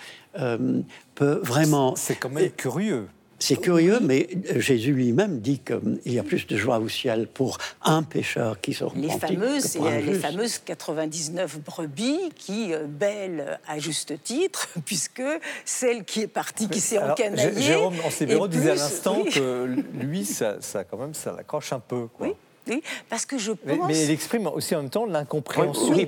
peut 1.14 1.41
vraiment... 1.43 1.95
C'est 1.97 2.16
quand 2.16 2.30
même 2.30 2.51
curieux 2.51 3.09
c'est 3.41 3.57
curieux, 3.57 4.01
mais 4.01 4.28
Jésus 4.57 4.93
lui-même 4.93 5.41
dit 5.41 5.61
qu'il 5.61 6.12
y 6.12 6.18
a 6.18 6.22
plus 6.22 6.47
de 6.47 6.57
joie 6.59 6.78
au 6.78 6.88
ciel 6.88 7.26
pour 7.26 7.57
un 7.82 8.03
pécheur 8.03 8.61
qui 8.61 8.74
se 8.74 8.84
repentit 8.84 9.09
les 9.09 9.18
fameuses, 9.18 9.78
Les 10.05 10.14
fameuses 10.14 10.59
99 10.59 11.59
brebis 11.61 12.30
qui 12.36 12.74
euh, 12.74 12.84
bêlent 12.86 13.59
à 13.66 13.78
juste 13.78 14.22
titre, 14.22 14.68
puisque 14.84 15.22
celle 15.64 16.05
qui 16.05 16.20
est 16.20 16.26
partie, 16.26 16.68
qui 16.68 16.80
s'est 16.80 16.99
encanaillée... 16.99 17.62
Jérôme 17.62 17.95
Ancébéro 18.05 18.47
disait 18.47 18.72
à 18.72 18.74
l'instant 18.74 19.24
que 19.24 19.74
lui, 19.95 20.26
ça, 20.26 20.59
quand 20.91 20.99
même, 20.99 21.14
ça 21.14 21.32
l'accroche 21.32 21.72
un 21.72 21.80
peu. 21.80 22.09
Oui, 22.20 22.34
oui, 22.68 22.82
parce 23.09 23.24
que 23.24 23.38
je 23.38 23.53
pense... 23.53 23.88
Mais, 23.88 24.05
il 24.05 24.11
exprime 24.11 24.47
aussi 24.49 24.76
en 24.76 24.82
même 24.82 24.91
temps 24.91 25.07
l'incompréhension 25.07 25.95
oui, 25.95 26.07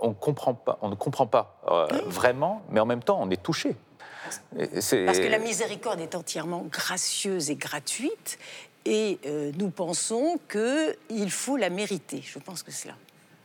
on, 0.00 0.12
comprend 0.14 0.54
pas, 0.54 0.78
on 0.80 0.88
ne 0.88 0.94
comprend 0.94 1.26
pas 1.26 1.60
euh, 1.68 1.86
vraiment, 2.06 2.62
mais 2.70 2.80
en 2.80 2.86
même 2.86 3.02
temps, 3.02 3.18
on 3.20 3.30
est 3.30 3.42
touché. 3.42 3.76
Parce 4.54 4.90
que 4.90 5.28
la 5.28 5.38
miséricorde 5.38 6.00
est 6.00 6.14
entièrement 6.14 6.66
gracieuse 6.70 7.50
et 7.50 7.56
gratuite, 7.56 8.38
et 8.84 9.18
euh, 9.26 9.52
nous 9.58 9.70
pensons 9.70 10.38
qu'il 10.50 11.30
faut 11.30 11.56
la 11.56 11.70
mériter. 11.70 12.22
Je 12.22 12.38
pense 12.38 12.62
que 12.62 12.70
c'est 12.70 12.88
là. 12.88 12.94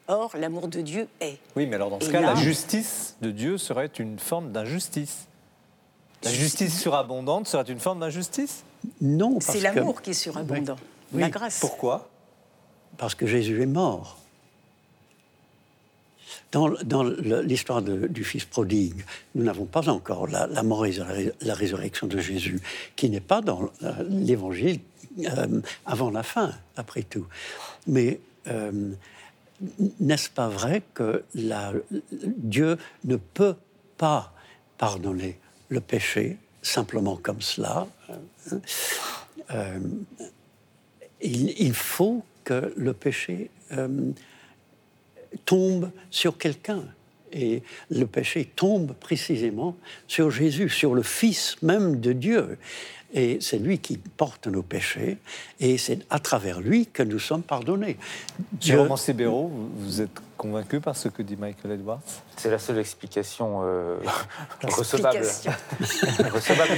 Or, 0.07 0.35
l'amour 0.37 0.67
de 0.67 0.81
Dieu 0.81 1.07
est. 1.21 1.37
Oui, 1.55 1.67
mais 1.67 1.75
alors 1.75 1.91
dans 1.91 1.99
ce 1.99 2.09
cas, 2.09 2.19
la 2.19 2.35
justice 2.35 3.15
de 3.21 3.31
Dieu 3.31 3.57
serait 3.57 3.91
une 3.99 4.17
forme 4.19 4.51
d'injustice. 4.51 5.27
La 6.23 6.31
justice 6.31 6.79
surabondante 6.79 7.47
serait 7.47 7.71
une 7.71 7.79
forme 7.79 7.99
d'injustice? 7.99 8.63
Non, 9.01 9.39
c'est 9.39 9.61
l'amour 9.61 10.01
qui 10.01 10.09
est 10.09 10.13
surabondant. 10.13 10.77
La 11.13 11.29
grâce. 11.29 11.59
Pourquoi? 11.59 12.09
Parce 12.97 13.15
que 13.15 13.25
Jésus 13.27 13.61
est 13.61 13.67
mort. 13.67 14.17
Dans, 16.51 17.03
l'histoire 17.03 17.81
du 17.81 18.23
Fils 18.23 18.45
prodigue, 18.45 19.05
nous 19.35 19.43
n'avons 19.43 19.65
pas 19.65 19.87
encore 19.87 20.27
la, 20.27 20.63
mort 20.63 20.85
et 20.87 20.93
la, 21.41 21.53
résurrection 21.53 22.07
de 22.07 22.17
Jésus, 22.17 22.59
qui 22.95 23.09
n'est 23.09 23.19
pas 23.19 23.41
dans 23.41 23.69
euh, 23.83 23.93
l'Évangile 24.09 24.79
euh, 25.25 25.61
avant 25.85 26.09
la 26.09 26.23
fin, 26.23 26.51
après 26.75 27.03
tout. 27.03 27.27
Mais 27.85 28.19
euh, 28.47 28.71
n'est-ce 29.99 30.29
pas 30.29 30.49
vrai 30.49 30.81
que 30.93 31.23
Dieu 32.11 32.77
ne 33.03 33.17
peut 33.17 33.55
pas 33.97 34.33
pardonner 34.77 35.37
le 35.69 35.81
péché 35.81 36.37
simplement 36.61 37.15
comme 37.15 37.41
cela 37.41 37.87
hein? 38.09 38.59
il, 41.21 41.73
faut 41.73 42.23
que 42.43 42.73
le 42.75 42.93
péché 42.93 43.49
tombe 45.45 45.91
sur 46.09 46.37
quelqu'un. 46.37 46.83
Et 47.31 47.61
le 47.89 48.07
péché 48.07 48.45
tombe 48.55 48.93
précisément 48.93 49.77
sur 50.07 50.31
Jésus, 50.31 50.69
sur 50.69 50.95
le 50.95 51.03
Fils 51.03 51.57
même 51.61 51.99
de 51.99 52.11
Dieu. 52.11 52.57
Et 53.13 53.39
c'est 53.41 53.57
lui 53.57 53.79
qui 53.79 53.97
porte 53.97 54.47
nos 54.47 54.61
péchés, 54.61 55.17
et 55.59 55.77
c'est 55.77 55.99
à 56.09 56.19
travers 56.19 56.59
lui 56.61 56.85
que 56.85 57.01
nous 57.01 57.19
sommes 57.19 57.41
pardonnés. 57.41 57.97
Jérôme 58.59 58.95
Sébéro, 58.97 59.51
vous 59.77 60.01
êtes 60.01 60.11
convaincu 60.37 60.79
par 60.79 60.95
ce 60.95 61.09
que 61.09 61.21
dit 61.21 61.35
Michael 61.35 61.73
Edwards? 61.73 61.99
C'est 62.37 62.49
la 62.49 62.59
seule 62.59 62.79
explication 62.79 63.61
euh, 63.63 63.97
recevable. 64.63 65.17
recevable. 66.33 66.71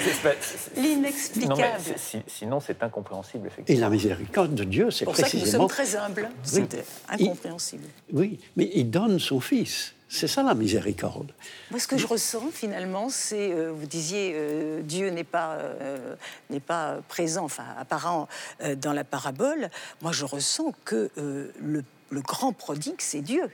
L'inexplicable. 0.77 1.81
sinon, 2.27 2.59
c'est 2.59 2.81
incompréhensible, 2.81 3.47
effectivement. 3.47 3.77
Et 3.77 3.81
la 3.81 3.89
miséricorde 3.89 4.55
de 4.55 4.63
Dieu, 4.63 4.89
c'est 4.89 5.05
précisément... 5.05 5.45
C'est 5.45 5.57
pour 5.57 5.71
ça 5.71 5.83
que 5.83 5.87
nous 5.87 5.95
sommes 5.95 6.13
très 6.13 6.23
humbles. 6.23 6.29
C'est 6.43 6.85
incompréhensible. 7.09 7.83
oui, 8.13 8.39
mais 8.55 8.69
il 8.73 8.89
donne 8.89 9.19
son 9.19 9.39
Fils. 9.39 9.93
C'est 10.13 10.27
ça 10.27 10.43
la 10.43 10.53
miséricorde. 10.55 11.31
Moi, 11.71 11.79
ce 11.79 11.87
que 11.87 11.97
je 11.97 12.05
ressens 12.05 12.51
finalement, 12.51 13.07
c'est, 13.07 13.53
euh, 13.53 13.71
vous 13.71 13.85
disiez, 13.85 14.33
euh, 14.35 14.81
Dieu 14.81 15.09
n'est 15.09 15.23
pas, 15.23 15.53
euh, 15.53 16.15
n'est 16.49 16.59
pas 16.59 16.97
présent, 17.07 17.45
enfin 17.45 17.63
apparent 17.79 18.27
dans 18.75 18.91
la 18.91 19.05
parabole. 19.05 19.69
Moi, 20.01 20.11
je 20.11 20.25
ressens 20.25 20.73
que 20.83 21.09
le, 21.15 21.83
grand 22.11 22.51
prodigue, 22.51 22.99
c'est 22.99 23.21
Dieu. 23.21 23.49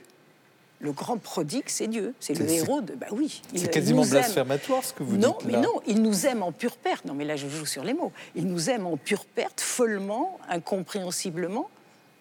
Le 0.80 0.90
grand 0.90 1.16
prodigue, 1.18 1.64
c'est 1.66 1.86
Dieu. 1.86 2.14
C'est 2.18 2.36
le 2.36 2.48
héros 2.50 2.80
de. 2.80 2.94
Bah 2.94 3.06
oui. 3.12 3.40
C'est 3.54 3.70
quasiment 3.70 4.04
blasphématoire 4.04 4.84
ce 4.84 4.92
que 4.92 5.04
vous 5.04 5.16
non, 5.16 5.36
dites. 5.38 5.48
Non, 5.48 5.58
mais 5.58 5.64
non, 5.64 5.80
il 5.86 6.02
nous 6.02 6.26
aime 6.26 6.42
en 6.42 6.50
pure 6.50 6.76
perte. 6.76 7.04
Non, 7.04 7.14
mais 7.14 7.24
là, 7.24 7.36
je 7.36 7.48
joue 7.48 7.66
sur 7.66 7.84
les 7.84 7.94
mots. 7.94 8.12
Il 8.34 8.46
nous 8.46 8.68
aime 8.68 8.86
en 8.86 8.96
pure 8.96 9.26
perte, 9.26 9.60
follement, 9.60 10.38
incompréhensiblement. 10.48 11.70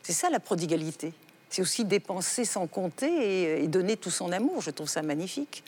C'est 0.03 0.13
ça 0.13 0.29
la 0.29 0.39
prodigalité. 0.39 1.13
C'est 1.49 1.61
aussi 1.61 1.85
dépenser 1.85 2.45
sans 2.45 2.67
compter 2.67 3.63
et, 3.63 3.67
donner 3.67 3.97
tout 3.97 4.11
son 4.11 4.31
amour. 4.31 4.61
Je 4.61 4.71
trouve 4.71 4.89
ça 4.89 5.01
magnifique. 5.01 5.63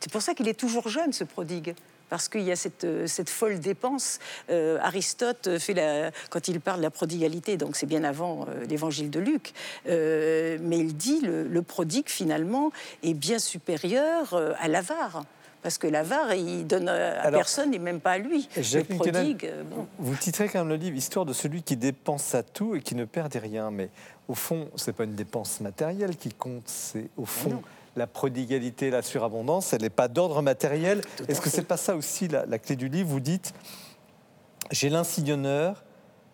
C'est 0.00 0.10
pour 0.10 0.22
ça 0.22 0.34
qu'il 0.34 0.48
est 0.48 0.58
toujours 0.58 0.88
jeune, 0.88 1.12
ce 1.12 1.24
prodigue 1.24 1.74
parce 2.10 2.28
qu'il 2.28 2.42
y 2.42 2.50
a 2.50 2.56
cette, 2.56 2.86
cette, 3.06 3.30
folle 3.30 3.60
dépense. 3.60 4.18
Euh, 4.50 4.78
Aristote 4.82 5.58
fait 5.58 5.74
la, 5.74 6.10
quand 6.28 6.48
il 6.48 6.60
parle 6.60 6.78
de 6.78 6.82
la 6.82 6.90
prodigalité, 6.90 7.56
donc 7.56 7.76
c'est 7.76 7.86
bien 7.86 8.04
avant 8.04 8.46
euh, 8.48 8.64
l'évangile 8.66 9.10
de 9.10 9.20
Luc, 9.20 9.52
euh, 9.88 10.58
mais 10.60 10.78
il 10.78 10.96
dit 10.96 11.20
le, 11.20 11.46
le 11.46 11.62
prodigue 11.62 12.08
finalement 12.08 12.72
est 13.04 13.14
bien 13.14 13.38
supérieur 13.38 14.34
à 14.58 14.68
l'avare. 14.68 15.22
Parce 15.62 15.76
que 15.76 15.86
l'avare, 15.86 16.32
il 16.34 16.66
donne 16.66 16.88
à 16.88 17.30
personne 17.30 17.74
et 17.74 17.78
même 17.78 18.00
pas 18.00 18.12
à 18.12 18.18
lui. 18.18 18.48
Le 18.56 18.82
prodigue, 18.96 19.52
Vous 19.98 20.16
titrez 20.16 20.48
quand 20.48 20.60
même 20.60 20.70
le 20.70 20.76
livre 20.76 20.96
Histoire 20.96 21.26
de 21.26 21.34
celui 21.34 21.62
qui 21.62 21.76
dépense 21.76 22.34
à 22.34 22.42
tout 22.42 22.76
et 22.76 22.80
qui 22.80 22.94
ne 22.94 23.04
perd 23.04 23.34
rien. 23.34 23.70
Mais 23.70 23.90
au 24.30 24.34
fond, 24.34 24.68
ce 24.76 24.90
n'est 24.90 24.94
pas 24.94 25.02
une 25.04 25.16
dépense 25.16 25.60
matérielle 25.60 26.16
qui 26.16 26.32
compte, 26.32 26.68
c'est 26.68 27.10
au 27.16 27.24
fond 27.24 27.62
la 27.96 28.06
prodigalité, 28.06 28.88
la 28.88 29.02
surabondance, 29.02 29.72
elle 29.72 29.82
n'est 29.82 29.90
pas 29.90 30.06
d'ordre 30.06 30.40
matériel. 30.40 31.00
Est-ce 31.26 31.40
que 31.40 31.50
ce 31.50 31.56
n'est 31.56 31.64
pas 31.64 31.76
ça 31.76 31.96
aussi 31.96 32.28
la, 32.28 32.58
clé 32.60 32.76
du 32.76 32.88
livre? 32.88 33.08
Vous 33.08 33.18
dites, 33.18 33.52
j'ai 34.70 34.88
l'insigne 34.88 35.32
honneur, 35.32 35.82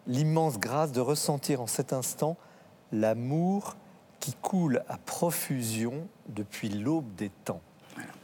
l'immense 0.06 0.58
grâce 0.58 0.92
de 0.92 1.00
ressentir 1.00 1.62
en 1.62 1.66
cet 1.66 1.94
instant 1.94 2.36
l'amour 2.92 3.76
qui 4.20 4.34
coule 4.34 4.82
à 4.90 4.98
profusion 4.98 6.06
depuis 6.28 6.68
l'aube 6.68 7.14
des 7.14 7.30
temps. 7.30 7.62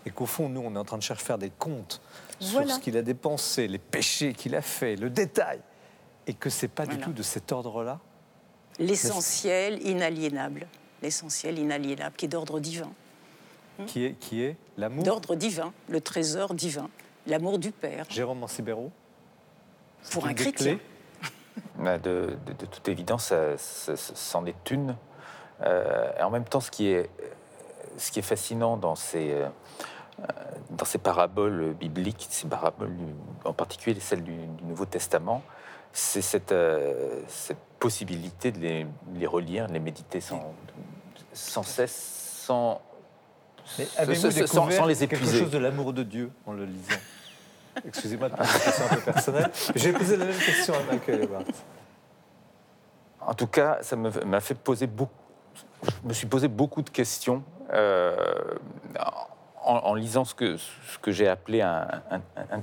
Et 0.05 0.11
qu'au 0.11 0.27
fond, 0.27 0.51
nous, 0.51 0.61
on 0.61 0.75
est 0.75 0.79
en 0.79 0.85
train 0.85 0.99
de 0.99 1.03
chercher 1.03 1.23
à 1.23 1.27
faire 1.27 1.39
des 1.39 1.51
comptes 1.51 2.03
sur 2.41 2.69
ce 2.69 2.79
qu'il 2.79 2.99
a 2.99 3.03
dépensé, 3.03 3.69
les 3.69 3.79
péchés 3.79 4.35
qu'il 4.35 4.55
a 4.55 4.61
fait, 4.61 4.97
le 4.97 5.09
détail, 5.09 5.61
et 6.27 6.35
que 6.35 6.51
ce 6.51 6.67
n'est 6.67 6.71
pas 6.71 6.85
du 6.85 6.99
tout 6.99 7.13
de 7.13 7.23
cet 7.23 7.51
ordre-là? 7.53 7.99
L'essentiel 8.79 9.85
inaliénable. 9.87 10.67
L'essentiel 11.03 11.59
inaliénable, 11.59 12.15
qui 12.17 12.27
est 12.27 12.29
d'ordre 12.29 12.61
divin. 12.61 12.91
Hmm 13.79 13.85
qui 13.87 14.05
est, 14.05 14.13
qui 14.15 14.43
est 14.43 14.57
l'amour? 14.77 15.05
D'ordre 15.05 15.35
divin, 15.35 15.73
le 15.89 16.01
trésor 16.01 16.55
divin, 16.55 16.89
l'amour 17.27 17.59
du 17.59 17.73
Père. 17.73 18.05
Jérôme 18.09 18.41
Mancibero 18.41 18.91
Pour 20.11 20.27
un 20.27 20.35
chrétien. 20.35 20.79
Bah, 21.79 21.99
de, 21.99 22.39
toute 22.71 22.89
évidence, 22.89 23.33
c'en 23.59 24.47
est 24.47 24.71
une. 24.71 24.97
Euh, 25.63 26.11
et 26.19 26.23
en 26.23 26.31
même 26.31 26.45
temps, 26.45 26.61
ce 26.61 26.71
qui 26.71 26.89
est, 26.89 27.11
ce 27.99 28.11
qui 28.11 28.21
est 28.21 28.23
fascinant 28.23 28.79
dans 28.79 28.95
ces, 28.95 29.33
euh, 29.33 29.49
dans 30.71 30.85
ces 30.85 30.99
paraboles 30.99 31.75
bibliques, 31.75 32.27
ces 32.31 32.47
paraboles, 32.49 32.97
en 33.45 33.53
particulier 33.53 34.01
celles 34.01 34.23
du, 34.23 34.33
du 34.33 34.65
Nouveau 34.65 34.87
Testament, 34.87 35.43
c'est 35.93 36.23
cette, 36.23 36.53
euh, 36.53 37.21
cette, 37.29 37.59
possibilité 37.83 38.53
de 38.53 38.61
les, 38.61 39.27
relire, 39.27 39.67
de 39.67 39.73
les 39.73 39.81
méditer 39.81 40.21
sans, 40.21 40.55
sans 41.33 41.65
cesse, 41.65 42.45
sans, 42.47 42.81
Mais 43.77 43.89
avez-vous 43.97 44.31
sans, 44.47 44.71
sans, 44.71 44.87
les 44.87 45.03
épuiser. 45.03 45.25
quelque 45.25 45.39
chose 45.41 45.51
de 45.51 45.59
l'amour 45.59 45.93
de 45.93 46.05
Dieu 46.05 46.31
en 46.47 46.53
le 46.53 46.65
lisant? 46.65 47.01
Excusez-moi 47.85 48.29
de 48.29 48.37
poser 48.37 48.53
une 48.53 48.61
question 48.63 48.85
un 48.89 48.95
peu 48.95 49.01
personnelle, 49.01 49.51
j'ai 49.75 49.93
posé 49.93 50.17
la 50.17 50.27
même 50.27 50.39
question 50.39 50.75
à 50.75 50.93
Michael 50.93 51.23
Edwards. 51.25 51.43
En 53.21 53.35
tout 53.35 53.49
cas, 53.49 53.79
ça 53.83 53.97
m'a 53.97 54.41
fait 54.41 54.55
poser 54.55 54.87
beaucoup. 54.87 55.13
Je 55.83 56.09
me 56.09 56.13
suis 56.13 56.29
posé 56.29 56.47
beaucoup 56.47 56.83
de 56.83 56.91
questions 56.91 57.43
euh, 57.73 58.15
en, 59.65 59.95
lisant 59.95 60.25
ce 60.25 60.37
que, 60.37 60.57
ce 60.57 60.99
que 61.01 61.11
j'ai 61.11 61.27
appelé 61.27 61.63
un, 61.63 61.89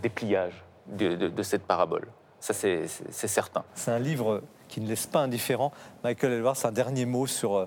dépliage 0.01 0.63
de, 0.88 1.43
cette 1.43 1.63
parabole. 1.63 2.07
Ça, 2.39 2.53
c'est 2.53 2.88
certain. 2.88 3.65
C'est 3.74 3.91
un 3.91 3.99
livre 3.99 4.41
qui 4.70 4.80
ne 4.80 4.88
laisse 4.88 5.07
pas 5.07 5.20
indifférent. 5.20 5.74
Michael 6.03 6.34
Edwards, 6.34 6.65
un 6.65 6.72
dernier 6.72 7.05
mot 7.05 7.28
sur 7.28 7.57
euh, 7.57 7.65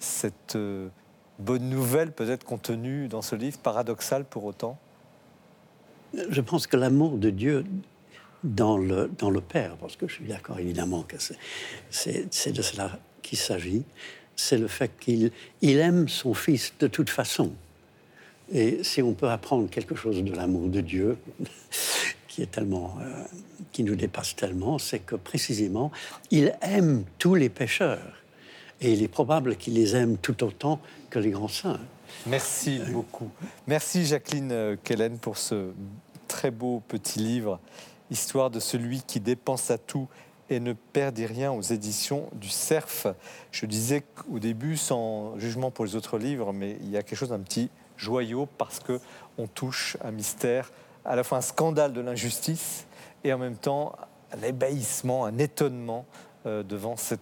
cette 0.00 0.56
euh, 0.56 0.88
bonne 1.38 1.68
nouvelle 1.68 2.10
peut-être 2.12 2.44
contenue 2.44 3.06
dans 3.06 3.22
ce 3.22 3.36
livre, 3.36 3.58
paradoxale 3.58 4.24
pour 4.24 4.44
autant 4.44 4.78
Je 6.30 6.40
pense 6.40 6.66
que 6.66 6.76
l'amour 6.76 7.18
de 7.18 7.30
Dieu 7.30 7.64
dans 8.44 8.78
le, 8.78 9.10
dans 9.18 9.30
le 9.30 9.40
Père, 9.40 9.76
parce 9.76 9.96
que 9.96 10.08
je 10.08 10.14
suis 10.14 10.24
d'accord 10.24 10.58
évidemment 10.58 11.02
que 11.02 11.16
c'est 11.90 12.52
de 12.52 12.62
cela 12.62 12.98
qu'il 13.22 13.38
s'agit, 13.38 13.84
c'est 14.36 14.58
le 14.58 14.68
fait 14.68 14.92
qu'il 14.98 15.32
il 15.60 15.78
aime 15.78 16.08
son 16.08 16.34
Fils 16.34 16.72
de 16.78 16.86
toute 16.86 17.10
façon. 17.10 17.52
Et 18.50 18.82
si 18.82 19.02
on 19.02 19.12
peut 19.12 19.28
apprendre 19.28 19.68
quelque 19.68 19.94
chose 19.94 20.22
de 20.22 20.32
l'amour 20.32 20.68
de 20.68 20.80
Dieu, 20.80 21.18
qui 22.38 22.44
est 22.44 22.52
tellement, 22.52 22.96
euh, 23.00 23.24
qui 23.72 23.82
nous 23.82 23.96
dépasse 23.96 24.36
tellement, 24.36 24.78
c'est 24.78 25.00
que 25.00 25.16
précisément, 25.16 25.90
il 26.30 26.54
aime 26.62 27.02
tous 27.18 27.34
les 27.34 27.48
pécheurs. 27.48 28.22
Et 28.80 28.92
il 28.92 29.02
est 29.02 29.08
probable 29.08 29.56
qu'il 29.56 29.74
les 29.74 29.96
aime 29.96 30.16
tout 30.18 30.44
autant 30.44 30.80
que 31.10 31.18
les 31.18 31.30
grands 31.30 31.48
saints. 31.48 31.80
Merci 32.26 32.80
beaucoup. 32.92 33.28
Merci 33.66 34.06
Jacqueline 34.06 34.52
euh, 34.52 34.76
Kellen 34.84 35.18
pour 35.18 35.36
ce 35.36 35.72
très 36.28 36.52
beau 36.52 36.80
petit 36.86 37.18
livre, 37.18 37.58
Histoire 38.08 38.50
de 38.50 38.60
celui 38.60 39.02
qui 39.02 39.18
dépense 39.18 39.72
à 39.72 39.76
tout 39.76 40.06
et 40.48 40.60
ne 40.60 40.74
perdit 40.74 41.26
rien 41.26 41.50
aux 41.50 41.60
éditions 41.60 42.30
du 42.34 42.50
CERF. 42.50 43.08
Je 43.50 43.66
disais 43.66 44.04
au 44.32 44.38
début, 44.38 44.76
sans 44.76 45.36
jugement 45.40 45.72
pour 45.72 45.84
les 45.84 45.96
autres 45.96 46.18
livres, 46.18 46.52
mais 46.52 46.76
il 46.82 46.90
y 46.90 46.96
a 46.96 47.02
quelque 47.02 47.18
chose 47.18 47.30
d'un 47.30 47.40
petit 47.40 47.68
joyau 47.96 48.46
parce 48.58 48.78
que 48.78 49.00
on 49.38 49.48
touche 49.48 49.96
un 50.04 50.12
mystère, 50.12 50.70
à 51.04 51.16
la 51.16 51.24
fois 51.24 51.38
un 51.38 51.42
scandale 51.42 51.92
de 51.92 52.00
l'injustice 52.00 52.86
et 53.24 53.32
en 53.32 53.38
même 53.38 53.56
temps 53.56 53.94
un 54.32 54.42
ébahissement, 54.42 55.24
un 55.24 55.38
étonnement 55.38 56.04
euh, 56.46 56.62
devant 56.62 56.96
ce 56.96 57.14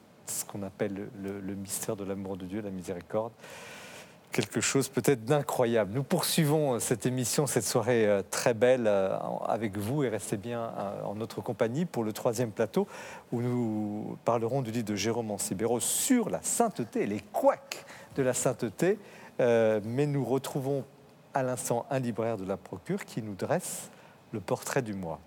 qu'on 0.48 0.62
appelle 0.62 1.08
le 1.22 1.54
mystère 1.54 1.96
de 1.96 2.04
l'amour 2.04 2.36
de 2.36 2.46
Dieu, 2.46 2.60
la 2.60 2.70
miséricorde 2.70 3.32
quelque 4.36 4.60
chose 4.60 4.88
peut-être 4.90 5.24
d'incroyable. 5.24 5.92
Nous 5.94 6.02
poursuivons 6.02 6.74
euh, 6.74 6.78
cette 6.78 7.06
émission, 7.06 7.46
cette 7.46 7.64
soirée 7.64 8.06
euh, 8.06 8.22
très 8.30 8.52
belle 8.52 8.86
avec 9.46 9.78
vous 9.78 10.04
et 10.04 10.10
restez 10.10 10.36
bien 10.36 10.72
en 11.04 11.14
notre 11.14 11.40
compagnie 11.40 11.86
pour 11.86 12.04
le 12.04 12.12
troisième 12.12 12.50
plateau 12.50 12.86
où 13.32 13.40
nous 13.40 14.18
parlerons 14.26 14.60
du 14.60 14.70
livre 14.70 14.84
de 14.84 14.94
Jérôme 14.94 15.30
Ancibero 15.30 15.80
sur 15.80 16.28
la 16.28 16.42
sainteté, 16.42 17.06
les 17.06 17.20
couacs 17.20 17.86
de 18.16 18.22
la 18.22 18.34
sainteté. 18.34 18.98
mais 19.38 20.06
nous 20.06 20.24
retrouvons 20.24 20.84
à 21.36 21.42
l'instant 21.42 21.84
un 21.90 21.98
libraire 21.98 22.38
de 22.38 22.46
la 22.46 22.56
Procure 22.56 23.04
qui 23.04 23.20
nous 23.20 23.34
dresse 23.34 23.90
le 24.32 24.40
portrait 24.40 24.80
du 24.80 24.94
mois. 24.94 25.20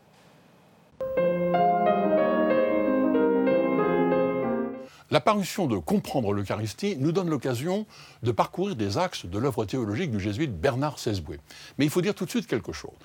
L'apparition 5.11 5.67
de 5.67 5.77
Comprendre 5.77 6.33
l'Eucharistie 6.33 6.97
nous 6.97 7.11
donne 7.11 7.29
l'occasion 7.29 7.85
de 8.23 8.31
parcourir 8.31 8.75
des 8.75 8.97
axes 8.97 9.27
de 9.27 9.37
l'œuvre 9.37 9.65
théologique 9.65 10.09
du 10.09 10.19
jésuite 10.19 10.59
Bernard 10.59 10.97
Sesboué. 10.97 11.39
Mais 11.77 11.85
il 11.85 11.91
faut 11.91 12.01
dire 12.01 12.15
tout 12.15 12.25
de 12.25 12.29
suite 12.31 12.47
quelque 12.47 12.73
chose. 12.73 12.97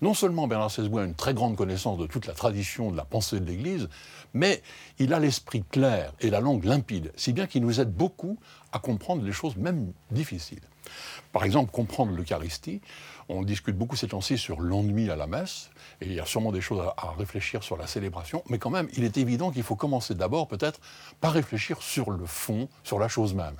Non 0.00 0.14
seulement 0.14 0.48
Bernard 0.48 0.70
Sesboué 0.70 1.02
a 1.02 1.04
une 1.04 1.14
très 1.14 1.34
grande 1.34 1.56
connaissance 1.56 1.98
de 1.98 2.06
toute 2.06 2.26
la 2.26 2.32
tradition 2.32 2.90
de 2.90 2.96
la 2.96 3.04
pensée 3.04 3.38
de 3.38 3.44
l'Église, 3.44 3.88
mais 4.34 4.62
il 4.98 5.12
a 5.12 5.20
l'esprit 5.20 5.62
clair 5.62 6.12
et 6.20 6.30
la 6.30 6.40
langue 6.40 6.64
limpide, 6.64 7.12
si 7.16 7.32
bien 7.32 7.46
qu'il 7.46 7.62
nous 7.62 7.80
aide 7.80 7.92
beaucoup 7.92 8.36
à 8.72 8.80
comprendre 8.80 9.22
les 9.22 9.32
choses 9.32 9.56
même 9.56 9.92
difficiles. 10.10 10.60
Par 11.32 11.44
exemple, 11.44 11.70
comprendre 11.70 12.12
l'Eucharistie, 12.12 12.80
on 13.28 13.42
discute 13.42 13.76
beaucoup 13.76 13.96
ces 13.96 14.08
temps-ci 14.08 14.38
sur 14.38 14.60
l'ennui 14.60 15.10
à 15.10 15.16
la 15.16 15.26
messe, 15.26 15.70
et 16.00 16.06
il 16.06 16.14
y 16.14 16.20
a 16.20 16.24
sûrement 16.24 16.52
des 16.52 16.60
choses 16.60 16.80
à, 16.96 17.12
réfléchir 17.18 17.62
sur 17.62 17.76
la 17.76 17.86
célébration, 17.86 18.42
mais 18.48 18.58
quand 18.58 18.70
même, 18.70 18.88
il 18.96 19.04
est 19.04 19.16
évident 19.18 19.50
qu'il 19.50 19.62
faut 19.62 19.76
commencer 19.76 20.14
d'abord 20.14 20.48
peut-être 20.48 20.80
par 21.20 21.32
réfléchir 21.32 21.82
sur 21.82 22.10
le 22.10 22.24
fond, 22.26 22.68
sur 22.84 22.98
la 22.98 23.08
chose 23.08 23.34
même. 23.34 23.56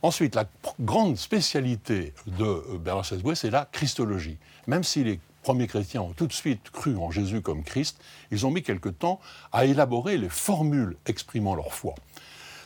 Ensuite, 0.00 0.36
la 0.36 0.44
grande 0.80 1.16
spécialité 1.16 2.14
de 2.26 2.44
euh, 2.44 2.78
Bernard 2.78 3.04
Sesboué, 3.04 3.34
c'est 3.34 3.50
la 3.50 3.68
Christologie. 3.70 4.38
Même 4.68 4.84
si 4.84 5.02
les 5.02 5.18
premiers 5.42 5.66
chrétiens 5.66 6.02
ont 6.02 6.12
tout 6.12 6.26
de 6.26 6.32
suite 6.32 6.70
cru 6.70 6.96
en 6.96 7.10
Jésus 7.10 7.42
comme 7.42 7.64
Christ, 7.64 7.98
ils 8.30 8.46
ont 8.46 8.50
mis 8.50 8.62
quelque 8.62 8.88
temps 8.88 9.18
à 9.50 9.64
élaborer 9.64 10.16
les 10.16 10.28
formules 10.28 10.96
exprimant 11.06 11.54
leur 11.54 11.72
foi. 11.72 11.94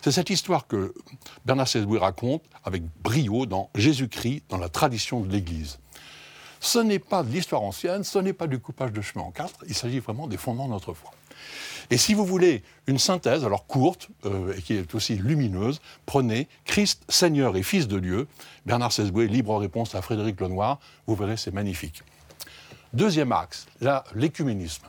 C'est 0.03 0.11
cette 0.11 0.31
histoire 0.31 0.67
que 0.67 0.93
Bernard 1.45 1.69
Sesboué 1.69 2.01
raconte 2.01 2.43
avec 2.65 2.83
brio 3.05 3.47
dans 3.47 3.71
Jésus-Christ, 3.77 4.43
dans 4.49 4.59
la 4.59 4.69
tradition 4.69 5.21
de 5.21 5.31
l'Église. 5.31 5.79
Ce 6.59 6.81
n'est 6.81 6.99
pas 6.99 7.23
de 7.23 7.31
l'histoire 7.31 7.63
ancienne, 7.63 8.03
ce 8.03 8.19
n'est 8.19 8.33
pas 8.33 8.49
du 8.49 8.59
coupage 8.59 8.93
de 8.93 9.01
chemin 9.01 9.25
en 9.25 9.31
quatre, 9.31 9.65
il 9.69 9.75
s'agit 9.75 10.01
vraiment 10.01 10.27
des 10.27 10.37
fondements 10.37 10.67
de 10.67 10.73
notre 10.73 10.93
foi. 10.93 11.13
Et 11.91 11.99
si 11.99 12.15
vous 12.15 12.25
voulez 12.25 12.65
une 12.89 12.99
synthèse, 12.99 13.45
alors 13.45 13.67
courte 13.67 14.09
euh, 14.25 14.57
et 14.57 14.63
qui 14.63 14.75
est 14.75 14.93
aussi 14.97 15.15
lumineuse, 15.15 15.81
prenez 16.05 16.49
Christ, 16.65 17.05
Seigneur 17.09 17.57
et 17.57 17.63
Fils 17.63 17.87
de 17.87 18.01
Dieu, 18.01 18.27
Bernard 18.67 18.91
Sesboué, 18.91 19.29
libre 19.29 19.57
réponse 19.57 19.95
à 19.95 20.03
Frédéric 20.03 20.41
Lenoir, 20.41 20.81
vous 21.07 21.15
verrez, 21.15 21.37
c'est 21.37 21.55
magnifique. 21.55 22.03
Deuxième 22.93 23.31
axe, 23.31 23.67
l'écuménisme. 24.17 24.83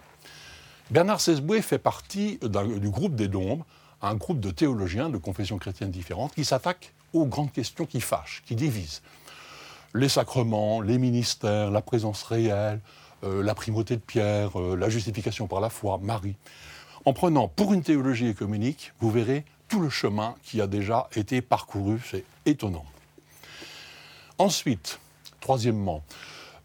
Bernard 0.89 1.21
Sesboué 1.21 1.61
fait 1.61 1.79
partie 1.79 2.39
du 2.41 2.89
groupe 2.89 3.15
des 3.15 3.27
Dombes, 3.27 3.63
un 4.03 4.15
groupe 4.15 4.39
de 4.39 4.51
théologiens 4.51 5.09
de 5.09 5.17
confessions 5.17 5.57
chrétiennes 5.57 5.89
différentes 5.89 6.35
qui 6.35 6.45
s'attaquent 6.45 6.93
aux 7.13 7.25
grandes 7.25 7.51
questions 7.51 7.85
qui 7.85 8.01
fâchent, 8.01 8.43
qui 8.45 8.55
divisent. 8.55 9.01
Les 9.95 10.09
sacrements, 10.09 10.81
les 10.81 10.97
ministères, 10.97 11.71
la 11.71 11.81
présence 11.81 12.23
réelle, 12.23 12.81
euh, 13.23 13.41
la 13.41 13.55
primauté 13.55 13.95
de 13.95 14.01
Pierre, 14.01 14.59
euh, 14.59 14.75
la 14.75 14.89
justification 14.89 15.47
par 15.47 15.61
la 15.61 15.69
foi, 15.69 15.99
Marie. 16.01 16.35
En 17.05 17.13
prenant 17.13 17.47
pour 17.47 17.73
une 17.73 17.81
théologie 17.81 18.27
écuménique, 18.27 18.91
vous 18.99 19.09
verrez 19.09 19.45
tout 19.69 19.79
le 19.79 19.89
chemin 19.89 20.35
qui 20.43 20.59
a 20.61 20.67
déjà 20.67 21.07
été 21.15 21.41
parcouru, 21.41 21.99
c'est 22.09 22.25
étonnant. 22.45 22.85
Ensuite, 24.37 24.99
troisièmement, 25.39 26.03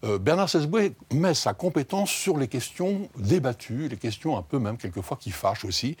euh, 0.03 0.17
Bernard 0.17 0.49
Sesboué 0.49 0.95
met 1.13 1.33
sa 1.33 1.53
compétence 1.53 2.09
sur 2.09 2.37
les 2.37 2.47
questions 2.47 3.09
débattues, 3.17 3.89
les 3.89 3.97
questions 3.97 4.37
un 4.37 4.41
peu 4.41 4.57
même 4.57 4.77
quelquefois 4.77 5.17
qui 5.17 5.31
fâchent 5.31 5.65
aussi. 5.65 5.97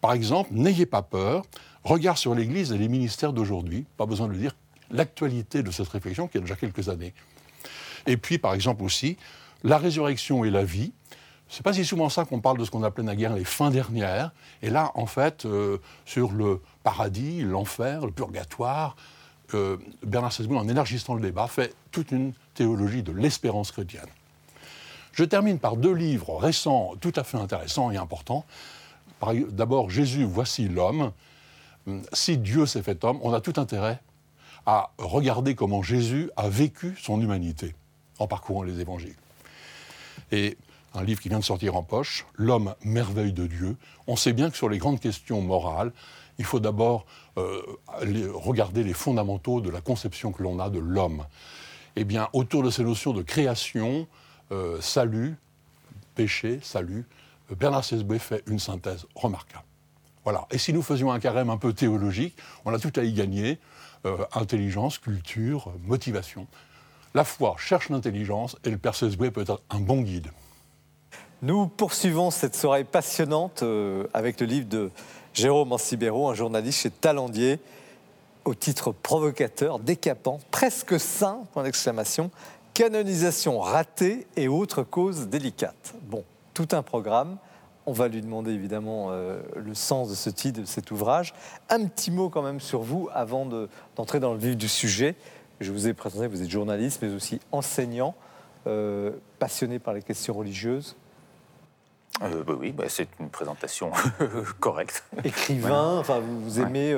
Par 0.00 0.12
exemple, 0.12 0.50
n'ayez 0.52 0.86
pas 0.86 1.02
peur, 1.02 1.44
regard 1.84 2.18
sur 2.18 2.34
l'Église 2.34 2.72
et 2.72 2.78
les 2.78 2.88
ministères 2.88 3.32
d'aujourd'hui, 3.32 3.86
pas 3.96 4.06
besoin 4.06 4.28
de 4.28 4.32
le 4.32 4.38
dire, 4.38 4.54
l'actualité 4.90 5.62
de 5.62 5.70
cette 5.70 5.88
réflexion 5.88 6.26
qui 6.26 6.38
a 6.38 6.40
déjà 6.40 6.56
quelques 6.56 6.88
années. 6.88 7.14
Et 8.06 8.16
puis, 8.16 8.38
par 8.38 8.54
exemple 8.54 8.82
aussi, 8.82 9.16
la 9.62 9.78
résurrection 9.78 10.44
et 10.44 10.50
la 10.50 10.64
vie. 10.64 10.92
C'est 11.48 11.62
pas 11.62 11.72
si 11.72 11.84
souvent 11.84 12.08
ça 12.08 12.24
qu'on 12.24 12.40
parle 12.40 12.58
de 12.58 12.64
ce 12.64 12.70
qu'on 12.70 12.82
appelait 12.82 13.04
naguère 13.04 13.34
les 13.34 13.44
fins 13.44 13.70
dernières. 13.70 14.30
Et 14.62 14.70
là, 14.70 14.92
en 14.94 15.06
fait, 15.06 15.44
euh, 15.44 15.78
sur 16.06 16.32
le 16.32 16.62
paradis, 16.84 17.42
l'enfer, 17.42 18.06
le 18.06 18.12
purgatoire, 18.12 18.96
euh, 19.54 19.76
Bernard 20.04 20.32
Sesboué, 20.32 20.56
en 20.56 20.68
élargissant 20.68 21.14
le 21.14 21.20
débat, 21.20 21.48
fait 21.48 21.74
toute 21.90 22.12
une 22.12 22.32
théologie 22.54 23.02
de 23.02 23.12
l'espérance 23.12 23.72
chrétienne. 23.72 24.06
Je 25.12 25.24
termine 25.24 25.58
par 25.58 25.76
deux 25.76 25.92
livres 25.92 26.36
récents, 26.36 26.92
tout 27.00 27.12
à 27.16 27.24
fait 27.24 27.36
intéressants 27.36 27.90
et 27.90 27.96
importants. 27.96 28.44
D'abord, 29.50 29.90
Jésus, 29.90 30.24
voici 30.24 30.68
l'homme. 30.68 31.12
Si 32.12 32.38
Dieu 32.38 32.66
s'est 32.66 32.82
fait 32.82 33.04
homme, 33.04 33.18
on 33.22 33.32
a 33.32 33.40
tout 33.40 33.54
intérêt 33.56 34.00
à 34.66 34.90
regarder 34.98 35.54
comment 35.54 35.82
Jésus 35.82 36.30
a 36.36 36.48
vécu 36.48 36.96
son 37.00 37.20
humanité 37.20 37.74
en 38.18 38.26
parcourant 38.26 38.62
les 38.62 38.80
évangiles. 38.80 39.16
Et 40.32 40.56
un 40.94 41.02
livre 41.04 41.20
qui 41.20 41.28
vient 41.28 41.38
de 41.38 41.44
sortir 41.44 41.76
en 41.76 41.82
poche, 41.82 42.26
L'homme 42.34 42.74
merveille 42.84 43.32
de 43.32 43.46
Dieu. 43.46 43.76
On 44.06 44.16
sait 44.16 44.32
bien 44.32 44.50
que 44.50 44.56
sur 44.56 44.68
les 44.68 44.78
grandes 44.78 45.00
questions 45.00 45.40
morales, 45.40 45.92
il 46.38 46.44
faut 46.44 46.60
d'abord 46.60 47.06
euh, 47.38 47.60
regarder 48.34 48.82
les 48.82 48.92
fondamentaux 48.92 49.60
de 49.60 49.70
la 49.70 49.80
conception 49.80 50.32
que 50.32 50.42
l'on 50.42 50.58
a 50.58 50.70
de 50.70 50.78
l'homme. 50.78 51.26
Eh 51.96 52.04
bien, 52.04 52.28
autour 52.32 52.62
de 52.62 52.70
ces 52.70 52.82
notions 52.82 53.12
de 53.12 53.22
création, 53.22 54.06
euh, 54.52 54.80
salut, 54.80 55.36
péché, 56.14 56.58
salut, 56.62 57.06
Bernard 57.54 57.84
Sesboué 57.84 58.18
fait 58.18 58.42
une 58.46 58.58
synthèse 58.58 59.06
remarquable. 59.14 59.64
Voilà. 60.24 60.46
Et 60.50 60.58
si 60.58 60.72
nous 60.72 60.82
faisions 60.82 61.10
un 61.10 61.18
carême 61.18 61.50
un 61.50 61.56
peu 61.56 61.72
théologique, 61.72 62.36
on 62.64 62.74
a 62.74 62.78
tout 62.78 62.92
à 62.96 63.02
y 63.02 63.12
gagner 63.12 63.58
euh, 64.06 64.24
intelligence, 64.32 64.98
culture, 64.98 65.72
motivation. 65.84 66.46
La 67.14 67.24
foi 67.24 67.56
cherche 67.58 67.88
l'intelligence 67.88 68.56
et 68.64 68.70
le 68.70 68.78
Père 68.78 68.94
Sesboué 68.94 69.30
peut 69.30 69.42
être 69.42 69.62
un 69.70 69.80
bon 69.80 70.02
guide. 70.02 70.28
Nous 71.42 71.68
poursuivons 71.68 72.30
cette 72.30 72.54
soirée 72.54 72.84
passionnante 72.84 73.62
euh, 73.62 74.06
avec 74.12 74.40
le 74.40 74.46
livre 74.46 74.68
de 74.68 74.90
Jérôme 75.32 75.72
Ancibero, 75.72 76.28
un 76.28 76.34
journaliste 76.34 76.80
chez 76.80 76.90
Talandier, 76.90 77.58
au 78.44 78.54
titre 78.54 78.92
provocateur, 78.92 79.78
décapant, 79.78 80.40
presque 80.50 81.00
saint, 81.00 81.44
point 81.52 81.62
d'exclamation, 81.62 82.30
canonisation 82.74 83.60
ratée 83.60 84.26
et 84.36 84.48
autres 84.48 84.82
causes 84.82 85.28
délicates. 85.28 85.94
Tout 86.60 86.76
un 86.76 86.82
programme. 86.82 87.38
on 87.86 87.92
va 87.94 88.08
lui 88.08 88.20
demander 88.20 88.52
évidemment 88.52 89.06
euh, 89.12 89.40
le 89.56 89.72
sens 89.72 90.10
de 90.10 90.14
ce 90.14 90.28
titre, 90.28 90.60
de 90.60 90.66
cet 90.66 90.90
ouvrage. 90.90 91.32
Un 91.70 91.86
petit 91.86 92.10
mot 92.10 92.28
quand 92.28 92.42
même 92.42 92.60
sur 92.60 92.82
vous 92.82 93.08
avant 93.14 93.46
d'entrer 93.96 94.20
dans 94.20 94.34
le 94.34 94.38
vif 94.38 94.58
du 94.58 94.68
sujet. 94.68 95.16
Je 95.60 95.72
vous 95.72 95.88
ai 95.88 95.94
présenté, 95.94 96.26
vous 96.26 96.42
êtes 96.42 96.50
journaliste, 96.50 97.00
mais 97.00 97.14
aussi 97.14 97.40
enseignant, 97.50 98.14
euh, 98.66 99.12
passionné 99.38 99.78
par 99.78 99.94
les 99.94 100.02
questions 100.02 100.34
religieuses. 100.34 100.96
Euh, 102.20 102.44
bah 102.44 102.52
oui, 102.60 102.72
bah, 102.72 102.84
c'est 102.88 103.08
une 103.20 103.30
présentation 103.30 103.90
correcte. 104.60 105.02
Écrivain, 105.24 105.98
enfin, 105.98 106.20
vous, 106.20 106.60
aimez. 106.60 106.94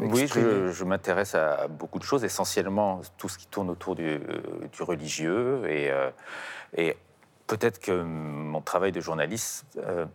oui, 0.00 0.26
je, 0.26 0.72
je 0.72 0.84
m'intéresse 0.84 1.36
à 1.36 1.68
beaucoup 1.68 2.00
de 2.00 2.04
choses, 2.04 2.24
essentiellement 2.24 3.00
tout 3.16 3.28
ce 3.28 3.38
qui 3.38 3.46
tourne 3.46 3.70
autour 3.70 3.94
du, 3.94 4.18
du 4.72 4.82
religieux 4.82 5.70
et, 5.70 5.92
et 6.76 6.96
peut-être 7.46 7.80
que 7.80 8.02
mon 8.02 8.60
travail 8.60 8.92
de 8.92 9.00
journaliste 9.00 9.66
euh, 9.78 10.06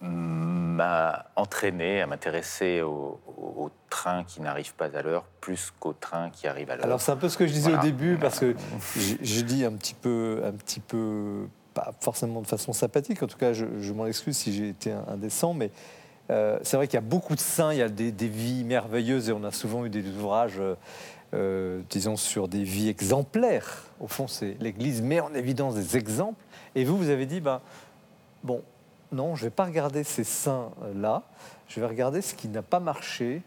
m'a 0.00 1.26
entraîné 1.36 2.00
à 2.00 2.06
m'intéresser 2.06 2.82
aux 2.82 3.20
au 3.26 3.70
trains 3.90 4.24
qui 4.24 4.40
n'arrivent 4.40 4.74
pas 4.74 4.96
à 4.96 5.02
l'heure 5.02 5.24
plus 5.40 5.72
qu'aux 5.78 5.92
trains 5.92 6.30
qui 6.30 6.46
arrivent 6.46 6.70
à 6.70 6.76
l'heure. 6.76 6.86
Alors 6.86 7.00
c'est 7.00 7.12
un 7.12 7.16
peu 7.16 7.28
ce 7.28 7.36
que 7.36 7.46
je 7.46 7.52
disais 7.52 7.74
au 7.74 7.78
début 7.78 8.16
parce 8.16 8.38
que 8.38 8.54
je, 9.22 9.40
dis 9.42 9.64
un 9.64 9.72
petit 9.72 9.94
peu, 9.94 10.40
un 10.44 10.52
petit 10.52 10.80
peu, 10.80 11.46
pas 11.74 11.92
forcément 12.00 12.40
de 12.40 12.46
façon 12.46 12.72
sympathique. 12.72 13.22
En 13.22 13.26
tout 13.26 13.36
cas, 13.36 13.52
je, 13.52 13.92
m'en 13.92 14.06
excuse 14.06 14.36
si 14.36 14.52
j'ai 14.52 14.68
été 14.68 14.92
indécent, 14.92 15.52
mais 15.52 15.70
euh, 16.30 16.58
c'est 16.62 16.76
vrai 16.76 16.86
qu'il 16.86 16.94
y 16.94 16.98
a 16.98 17.06
beaucoup 17.06 17.34
de 17.34 17.40
saints, 17.40 17.72
il 17.72 17.78
y 17.78 17.82
a 17.82 17.88
des, 17.88 18.28
vies 18.28 18.64
merveilleuses 18.64 19.28
et 19.28 19.32
on 19.32 19.44
a 19.44 19.50
souvent 19.50 19.84
eu 19.84 19.90
des 19.90 20.08
ouvrages. 20.08 20.60
Euh, 21.32 21.82
disons, 21.88 22.16
sur 22.16 22.48
des 22.48 22.64
vies 22.64 22.88
exemplaires. 22.88 23.84
Au 24.00 24.08
fond, 24.08 24.26
c'est 24.26 24.56
l'Église 24.58 25.00
met 25.00 25.20
en 25.20 25.32
évidence 25.32 25.76
des 25.76 25.96
exemples 25.96 26.42
et 26.74 26.84
vous, 26.84 26.96
vous 26.96 27.10
avez 27.10 27.26
dit, 27.26 27.40
ben, 27.40 27.60
bon, 28.42 28.62
non, 29.12 29.34
je 29.34 29.44
ne 29.44 29.46
vais 29.46 29.54
pas 29.54 29.64
regarder 29.64 30.04
ces 30.04 30.24
saints-là, 30.24 31.22
je 31.68 31.80
vais 31.80 31.86
regarder 31.86 32.22
ce 32.22 32.34
qui 32.34 32.48
n'a 32.48 32.62
pas 32.62 32.80
marché. 32.80 33.42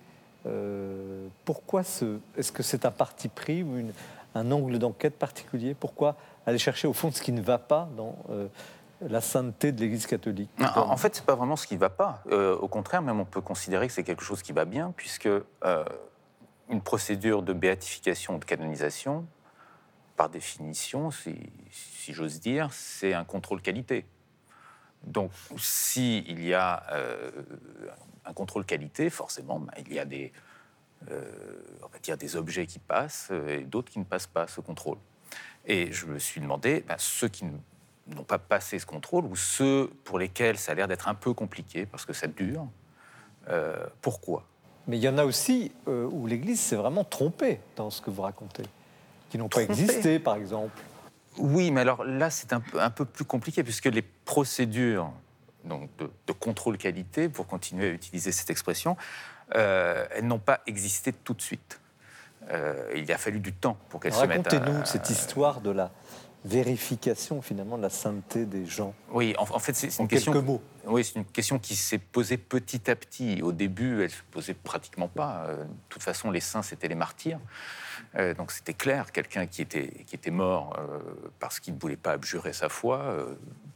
Euh, 0.45 1.27
pourquoi 1.45 1.83
ce... 1.83 2.19
Est-ce 2.37 2.51
que 2.51 2.63
c'est 2.63 2.85
un 2.85 2.91
parti 2.91 3.29
pris 3.29 3.63
ou 3.63 3.77
un 4.35 4.51
angle 4.51 4.77
d'enquête 4.79 5.17
particulier? 5.17 5.73
Pourquoi 5.73 6.15
aller 6.45 6.57
chercher 6.57 6.87
au 6.87 6.93
fond 6.93 7.11
ce 7.11 7.21
qui 7.21 7.31
ne 7.31 7.41
va 7.41 7.57
pas 7.57 7.87
dans 7.95 8.15
euh, 8.29 8.47
la 9.01 9.21
sainteté 9.21 9.71
de 9.71 9.79
l'Église 9.79 10.05
catholique? 10.05 10.49
En 10.75 10.97
fait, 10.97 11.15
ce 11.15 11.21
n'est 11.21 11.25
pas 11.25 11.35
vraiment 11.35 11.55
ce 11.55 11.65
qui 11.65 11.75
ne 11.75 11.79
va 11.79 11.89
pas. 11.89 12.21
Euh, 12.29 12.57
au 12.57 12.67
contraire, 12.67 13.01
même 13.01 13.19
on 13.21 13.25
peut 13.25 13.41
considérer 13.41 13.87
que 13.87 13.93
c'est 13.93 14.03
quelque 14.03 14.23
chose 14.23 14.41
qui 14.41 14.51
va 14.51 14.65
bien, 14.65 14.93
puisque 14.97 15.29
une 16.69 16.81
procédure 16.81 17.41
de 17.41 17.53
béatification 17.53 18.35
ou 18.35 18.39
de 18.39 18.45
canonisation, 18.45 19.25
par 20.15 20.29
définition, 20.29 21.11
si, 21.11 21.35
si 21.71 22.13
j'ose 22.13 22.39
dire, 22.39 22.71
c'est 22.71 23.13
un 23.13 23.23
contrôle 23.23 23.61
qualité. 23.61 24.05
Donc, 25.03 25.31
s'il 25.57 26.29
il 26.29 26.43
y 26.45 26.53
a 26.53 26.83
euh, 26.91 27.31
un 28.25 28.33
contrôle 28.33 28.65
qualité, 28.65 29.09
forcément, 29.09 29.59
bah, 29.59 29.73
il 29.77 29.93
y 29.93 29.99
a 29.99 30.05
des, 30.05 30.31
euh, 31.11 32.35
objets 32.35 32.65
qui 32.65 32.79
passent 32.79 33.29
euh, 33.31 33.59
et 33.59 33.63
d'autres 33.63 33.91
qui 33.91 33.99
ne 33.99 34.05
passent 34.05 34.27
pas 34.27 34.47
ce 34.47 34.61
contrôle. 34.61 34.97
Et 35.65 35.91
je 35.91 36.05
me 36.05 36.19
suis 36.19 36.39
demandé, 36.39 36.83
bah, 36.87 36.95
ceux 36.97 37.27
qui 37.27 37.45
n'ont 37.45 38.23
pas 38.23 38.39
passé 38.39 38.79
ce 38.79 38.85
contrôle 38.85 39.25
ou 39.25 39.35
ceux 39.35 39.91
pour 40.03 40.19
lesquels 40.19 40.57
ça 40.57 40.71
a 40.71 40.75
l'air 40.75 40.87
d'être 40.87 41.07
un 41.07 41.15
peu 41.15 41.33
compliqué 41.33 41.85
parce 41.85 42.05
que 42.05 42.13
ça 42.13 42.27
dure, 42.27 42.67
pourquoi? 44.01 44.45
Mais 44.87 44.97
il 44.97 45.03
y 45.03 45.09
en 45.09 45.17
a 45.17 45.25
aussi 45.25 45.71
où 45.85 46.27
l'Église 46.27 46.59
s'est 46.59 46.75
vraiment 46.75 47.03
trompée 47.03 47.59
dans 47.75 47.89
ce 47.89 48.01
que 48.01 48.09
vous 48.09 48.21
racontez 48.21 48.63
qui 49.33 49.39
n'ont 49.39 49.49
pas 49.49 49.63
existé, 49.63 50.19
par 50.19 50.35
exemple. 50.35 50.79
Oui, 51.39 51.71
mais 51.71 51.81
alors 51.81 52.03
là, 52.03 52.29
c'est 52.29 52.53
un 52.53 52.59
peu, 52.59 52.79
un 52.79 52.91
peu 52.91 53.03
plus 53.03 53.25
compliqué, 53.25 53.63
puisque 53.63 53.87
les 53.87 54.03
procédures 54.03 55.11
donc 55.63 55.89
de, 55.97 56.33
contrôle 56.33 56.77
qualité, 56.77 57.29
pour 57.29 57.47
continuer 57.47 57.87
à 57.87 57.89
utiliser 57.89 58.31
cette 58.31 58.51
expression, 58.51 58.95
euh, 59.55 60.05
elles 60.11 60.27
n'ont 60.27 60.37
pas 60.37 60.59
existé 60.67 61.11
tout 61.11 61.33
de 61.33 61.41
suite. 61.41 61.79
Euh, 62.51 62.93
il 62.95 63.11
a 63.11 63.17
fallu 63.17 63.39
du 63.39 63.53
temps 63.53 63.75
pour 63.89 64.01
qu'elles 64.01 64.13
se 64.13 64.23
mettent 64.25 64.53
à... 64.53 64.59
Racontez-nous 64.59 64.85
cette 64.85 65.09
histoire 65.09 65.61
de 65.61 65.71
la 65.71 65.89
vérification 66.45 67.41
finalement 67.41 67.77
de 67.77 67.81
la 67.81 67.89
sainteté 67.89 68.45
des 68.45 68.67
gens. 68.67 68.93
Oui, 69.09 69.33
en, 69.39 69.45
fait, 69.59 69.73
c'est 69.73 69.97
une 69.97 70.07
question. 70.07 70.31
Quelques 70.31 70.45
mots. 70.45 70.61
Oui, 70.85 71.03
c'est 71.03 71.15
une 71.15 71.25
question 71.25 71.57
qui 71.57 71.75
s'est 71.75 71.97
posée 71.97 72.37
petit 72.37 72.91
à 72.91 72.95
petit. 72.95 73.41
Au 73.41 73.51
début, 73.51 74.03
elle 74.03 74.11
se 74.11 74.21
posait 74.29 74.53
pratiquement 74.53 75.07
pas. 75.07 75.45
Euh, 75.47 75.63
de 75.63 75.69
toute 75.89 76.03
façon, 76.03 76.29
les 76.29 76.41
saints, 76.41 76.61
c'était 76.61 76.87
les 76.87 76.95
martyrs. 76.95 77.39
Euh, 78.15 78.33
donc 78.33 78.51
c'était 78.51 78.73
clair, 78.73 79.11
quelqu'un 79.11 79.47
qui 79.47 79.61
était, 79.61 79.89
qui 80.05 80.15
était 80.15 80.31
mort 80.31 80.77
euh, 80.77 80.99
parce 81.39 81.59
qu'il 81.59 81.73
ne 81.73 81.79
voulait 81.79 81.95
pas 81.95 82.11
abjurer 82.11 82.53
sa 82.53 82.69
foi, 82.69 82.99
euh, 82.99 83.25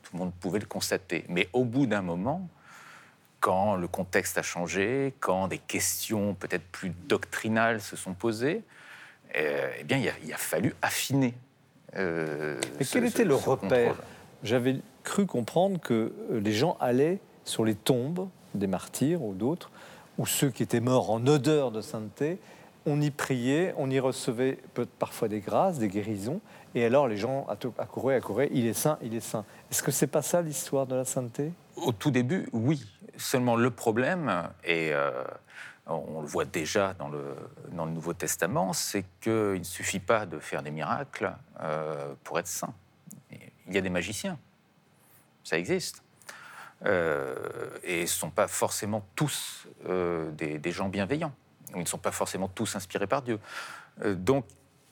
tout 0.03 0.13
le 0.13 0.19
monde 0.19 0.33
pouvait 0.39 0.59
le 0.59 0.65
constater. 0.65 1.25
Mais 1.27 1.49
au 1.53 1.65
bout 1.65 1.87
d'un 1.87 2.01
moment, 2.01 2.47
quand 3.39 3.75
le 3.75 3.87
contexte 3.87 4.37
a 4.37 4.43
changé, 4.43 5.13
quand 5.19 5.47
des 5.47 5.57
questions 5.57 6.35
peut-être 6.35 6.65
plus 6.71 6.91
doctrinales 7.07 7.81
se 7.81 7.95
sont 7.95 8.13
posées, 8.13 8.63
eh 9.35 9.83
bien, 9.83 9.97
il 10.23 10.33
a, 10.33 10.37
fallu 10.37 10.73
affiner. 10.81 11.33
Mais 11.93 12.57
quel 12.89 13.05
était 13.05 13.25
le 13.25 13.35
repère? 13.35 13.95
J'avais 14.43 14.77
cru 15.03 15.25
comprendre 15.25 15.79
que 15.79 16.13
les 16.31 16.53
gens 16.53 16.77
allaient 16.79 17.19
sur 17.43 17.65
les 17.65 17.75
tombes 17.75 18.29
des 18.55 18.67
martyrs 18.67 19.21
ou 19.21 19.33
d'autres, 19.33 19.69
ou 20.17 20.25
ceux 20.25 20.49
qui 20.49 20.63
étaient 20.63 20.79
morts 20.79 21.11
en 21.11 21.27
odeur 21.27 21.71
de 21.71 21.81
sainteté, 21.81 22.39
on 22.87 23.01
y 23.01 23.11
priait, 23.11 23.73
on 23.77 23.89
y 23.89 23.99
recevait 23.99 24.59
parfois 24.97 25.27
des 25.27 25.41
grâces, 25.41 25.77
des 25.77 25.89
guérisons, 25.89 26.39
et 26.73 26.85
alors 26.85 27.09
les 27.09 27.17
gens 27.17 27.45
accouraient, 27.77 28.15
accouraient, 28.15 28.49
il 28.53 28.65
est 28.65 28.73
saint, 28.73 28.97
il 29.01 29.13
est 29.13 29.19
saint. 29.19 29.43
Est-ce 29.69 29.83
que 29.83 29.91
c'est 29.91 30.07
pas 30.07 30.21
ça 30.21 30.41
l'histoire 30.41 30.87
de 30.87 30.95
la 30.95 31.03
sainteté? 31.03 31.51
Au 31.75 31.91
tout 31.91 32.11
début, 32.11 32.47
oui. 32.53 32.85
Seulement 33.17 33.57
le 33.57 33.71
problème, 33.71 34.49
et 34.63 34.91
euh, 34.93 35.11
on 35.85 36.21
le 36.21 36.27
voit 36.27 36.45
déjà 36.45 36.93
dans 36.93 37.09
le, 37.09 37.35
Nouveau 37.73 38.13
Testament, 38.13 38.73
c'est 38.73 39.03
qu'il 39.19 39.59
ne 39.59 39.63
suffit 39.63 39.99
pas 39.99 40.25
de 40.25 40.39
faire 40.39 40.63
des 40.63 40.71
miracles 40.71 41.33
euh, 41.61 42.13
pour 42.23 42.39
être 42.39 42.47
saint. 42.47 42.73
Il 43.31 43.73
y 43.73 43.77
a 43.77 43.81
des 43.81 43.89
magiciens, 43.89 44.37
ça 45.43 45.57
existe. 45.57 46.03
Euh, 46.85 47.35
et 47.83 48.05
ce 48.05 48.15
ne 48.15 48.19
sont 48.19 48.29
pas 48.29 48.47
forcément 48.47 49.03
tous 49.15 49.67
des 49.83 50.71
gens 50.71 50.87
bienveillants 50.87 51.33
ils 51.75 51.81
ne 51.81 51.85
sont 51.85 51.97
pas 51.97 52.11
forcément 52.11 52.47
tous 52.47 52.75
inspirés 52.75 53.07
par 53.07 53.21
Dieu. 53.21 53.39
Euh, 54.03 54.15
donc, 54.15 54.45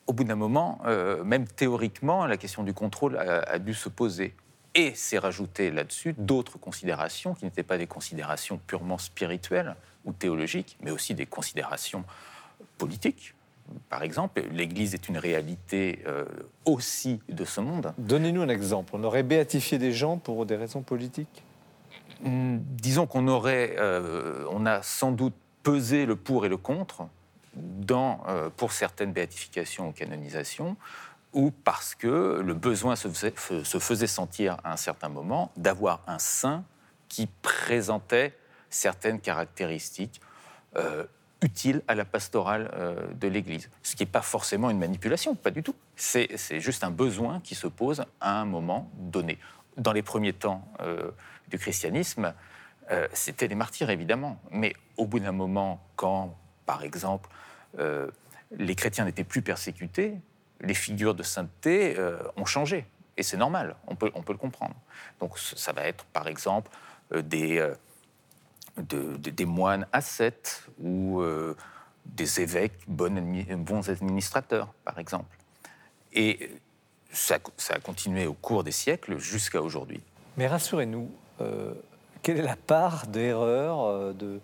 au 0.07 0.13
bout 0.13 0.23
d'un 0.23 0.36
moment, 0.36 0.80
euh, 0.86 1.23
même 1.23 1.47
théoriquement, 1.47 2.26
la 2.26 2.38
question 2.38 2.63
du 2.63 2.73
contrôle 2.73 3.17
a, 3.17 3.57
dû 3.59 3.73
se 3.73 3.89
poser. 3.89 4.36
Et 4.76 4.93
s'est 4.93 5.17
rajouté 5.17 5.71
là-dessus 5.71 6.13
d'autres 6.17 6.59
considérations 6.59 7.34
qui 7.34 7.45
n'étaient 7.45 7.63
pas 7.63 7.78
des 7.78 7.88
considérations 7.88 8.59
purement 8.67 8.97
spirituelles 8.97 9.76
ou 10.03 10.11
théologiques, 10.11 10.78
mais 10.82 10.91
aussi 10.91 11.15
des 11.15 11.26
considérations 11.26 12.03
politiques. 12.78 13.34
Par 13.89 14.03
exemple, 14.03 14.43
l'Église 14.51 14.93
est 14.93 15.07
une 15.07 15.17
réalité 15.17 16.03
euh, 16.05 16.26
aussi 16.65 17.19
de 17.30 17.45
ce 17.45 17.61
monde. 17.61 17.93
Donnez-nous 17.97 18.41
un 18.41 18.49
exemple. 18.49 18.91
On 18.93 19.03
aurait 19.03 19.23
béatifié 19.23 19.80
des 19.80 19.91
gens 19.91 20.17
pour 20.17 20.45
des 20.45 20.55
raisons 20.55 20.82
politiques? 20.82 21.43
Disons 22.21 23.07
qu'on 23.07 23.28
aurait, 23.28 23.76
on 24.49 24.66
a 24.66 24.82
sans 24.82 25.12
doute 25.12 25.33
peser 25.66 26.05
le 26.05 26.16
pour 26.16 26.46
et 26.46 26.50
le 26.50 26.58
contre 26.58 27.09
dans, 27.55 28.24
euh, 28.28 28.50
pour 28.55 28.71
certaines 28.71 29.12
béatifications 29.12 29.89
ou 29.89 29.92
canonisations, 29.92 30.78
ou 31.33 31.51
parce 31.51 31.96
que 31.96 32.39
le 32.46 32.54
besoin 32.54 32.96
se 32.96 33.08
faisait, 33.09 33.33
se 33.63 33.79
faisait 33.79 34.08
sentir 34.08 34.58
à 34.63 34.74
un 34.74 34.78
certain 34.78 35.09
moment 35.09 35.51
d'avoir 35.58 36.01
un 36.08 36.20
saint 36.20 36.63
qui 37.09 37.28
présentait 37.42 38.37
certaines 38.70 39.20
caractéristiques 39.20 40.21
euh, 40.75 41.04
utiles 41.42 41.82
à 41.87 41.96
la 41.96 42.05
pastorale 42.05 42.71
euh, 42.75 43.08
de 43.16 43.28
l'Église. 43.28 43.70
Ce 43.82 43.96
qui 43.96 44.04
n'est 44.04 44.12
pas 44.12 44.21
forcément 44.21 44.70
une 44.70 44.79
manipulation, 44.79 45.33
pas 45.33 45.51
du 45.51 45.63
tout. 45.63 45.75
C'est 45.96 46.29
juste 46.59 46.83
un 46.83 46.92
besoin 46.92 47.39
qui 47.39 47.55
se 47.55 47.67
pose 47.67 48.05
à 48.21 48.39
un 48.39 48.46
moment 48.46 48.92
donné. 48.97 49.39
Dans 49.78 49.93
les 49.93 50.04
premiers 50.04 50.32
temps 50.32 50.66
du 51.50 51.58
christianisme, 51.58 52.33
euh, 52.91 53.07
c'était 53.13 53.47
les 53.47 53.55
martyrs, 53.55 53.89
évidemment. 53.89 54.39
Mais 54.51 54.74
au 54.97 55.05
bout 55.05 55.20
d'un 55.20 55.32
moment, 55.32 55.82
quand, 55.95 56.36
par 56.66 56.83
exemple, 56.83 57.29
euh, 57.79 58.09
les 58.51 58.75
chrétiens 58.75 59.05
n'étaient 59.05 59.24
plus 59.24 59.41
persécutés, 59.41 60.16
les 60.62 60.74
figures 60.74 61.16
de 61.16 61.24
sainteté 61.24 61.95
euh, 61.97 62.20
ont 62.37 62.45
changé. 62.45 62.86
Et 63.17 63.24
c'est 63.24 63.37
normal, 63.37 63.75
on 63.87 63.95
peut, 63.95 64.12
on 64.13 64.24
peut 64.24 64.33
le 64.33 64.37
comprendre. 64.37 64.75
Donc 65.20 65.37
ça 65.39 65.71
va 65.71 65.83
être, 65.83 66.03
par 66.05 66.28
exemple, 66.28 66.70
des, 67.16 67.66
des 68.78 69.45
moines 69.45 69.87
ascètes 69.93 70.67
ou 70.82 71.24
des 72.05 72.41
évêques 72.41 72.78
bons 72.87 73.89
administrateurs, 73.89 74.74
par 74.83 74.99
exemple. 74.99 75.37
Et 76.12 76.51
ça, 77.09 77.37
a 77.70 77.79
continué 77.79 78.28
au 78.28 78.33
cours 78.33 78.66
des 78.66 78.74
siècles 78.74 79.17
jusqu'à 79.17 79.62
aujourd'hui. 79.62 80.01
Mais 80.36 80.47
rassurez-nous, 80.47 81.09
quelle 82.25 82.39
est 82.39 82.41
la 82.41 82.55
part 82.55 83.05
d'erreur, 83.05 83.85
euh, 83.85 84.11
de, 84.13 84.39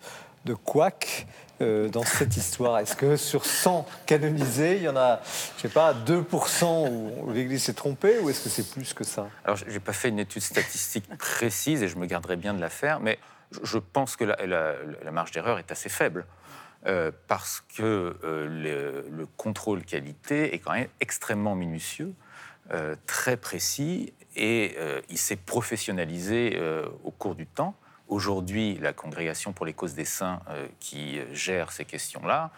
de 0.46 0.54
couac 0.54 1.26
euh, 1.62 1.90
dans 1.90 2.04
cette 2.04 2.38
histoire? 2.38 2.78
Est-ce 2.78 2.96
que 2.96 3.18
sur 3.18 3.44
100 3.44 3.88
canonisés, 4.06 4.76
il 4.76 4.84
y 4.84 4.88
en 4.88 4.96
a, 4.96 5.20
je 5.58 5.64
sais 5.64 5.68
pas, 5.68 5.92
2% 5.92 6.92
où 6.92 7.32
l'Église 7.32 7.64
s'est 7.64 7.74
trompée 7.74 8.20
ou 8.20 8.30
est-ce 8.30 8.44
que 8.44 8.50
c'est 8.50 8.70
plus 8.70 8.94
que 8.94 9.04
ça? 9.04 9.30
Alors, 9.44 9.58
je 9.58 9.66
n'ai 9.66 9.80
pas 9.80 9.94
fait 9.94 10.10
une 10.10 10.20
étude 10.20 10.44
statistique 10.44 11.10
précise 11.18 11.82
et 11.82 11.88
je 11.88 11.98
me 11.98 12.06
garderai 12.06 12.36
bien 12.36 12.54
de 12.54 12.62
la 12.62 12.70
faire, 12.70 13.00
mais 13.00 13.18
je 13.64 13.80
pense 13.80 14.16
que 14.16 14.26
la, 14.26 15.12
marge 15.12 15.32
d'erreur 15.32 15.58
est 15.58 15.72
assez 15.72 15.90
faible. 15.90 16.28
Euh, 16.88 17.12
parce 17.28 17.64
que 17.76 18.16
le, 18.24 19.28
contrôle 19.38 19.84
qualité 19.86 20.54
est 20.54 20.60
quand 20.60 20.74
même 20.74 20.88
extrêmement 21.00 21.56
minutieux, 21.56 22.14
très 23.06 23.38
précis, 23.38 24.14
et 24.36 24.76
il 25.10 25.18
s'est 25.18 25.36
professionnalisé 25.36 26.60
au 27.04 27.12
cours 27.12 27.36
du 27.36 27.48
temps. 27.48 27.76
Aujourd'hui, 28.12 28.78
la 28.80 28.92
Congrégation 28.92 29.54
pour 29.54 29.66
les 29.66 29.72
causes 29.72 29.94
des 29.94 30.04
saints 30.04 30.42
euh, 30.50 30.68
qui 30.82 31.22
gère 31.32 31.72
ces 31.72 31.86
questions-là, 31.86 32.52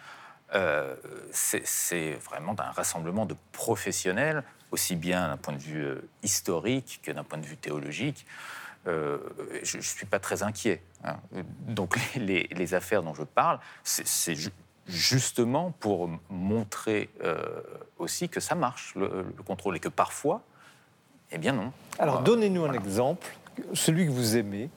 euh, 0.52 0.96
c'est 1.30 2.14
vraiment 2.14 2.56
un 2.58 2.72
rassemblement 2.72 3.24
de 3.24 3.36
professionnels, 3.52 4.42
aussi 4.72 4.96
bien 4.96 5.28
d'un 5.28 5.36
point 5.36 5.54
de 5.54 5.60
vue 5.60 5.84
euh, 5.84 6.08
historique 6.24 6.98
que 7.04 7.12
d'un 7.12 7.22
point 7.22 7.38
de 7.38 7.46
vue 7.46 7.56
théologique. 7.56 8.26
je 8.84 9.76
ne 9.76 9.82
suis 9.82 10.06
pas 10.06 10.18
très 10.18 10.42
inquiet. 10.42 10.82
Hein. 11.04 11.18
Donc 11.68 12.00
les, 12.16 12.74
affaires 12.74 13.04
dont 13.04 13.14
je 13.14 13.22
parle, 13.22 13.60
c'est 13.84 14.34
justement 14.88 15.70
pour 15.70 16.10
montrer 16.30 17.10
aussi 17.98 18.28
que 18.28 18.40
ça 18.40 18.56
marche, 18.56 18.96
le, 18.96 19.24
contrôle, 19.46 19.76
et 19.76 19.80
que 19.80 19.88
parfois, 19.88 20.42
eh 21.34 21.38
bien 21.38 21.52
non. 21.52 21.72
Alors 21.98 22.20
donnez-nous 22.20 22.64
un 22.64 22.72
exemple, 22.72 23.26
celui 23.72 24.06
que 24.06 24.10
vous 24.10 24.36
aimez, 24.36 24.70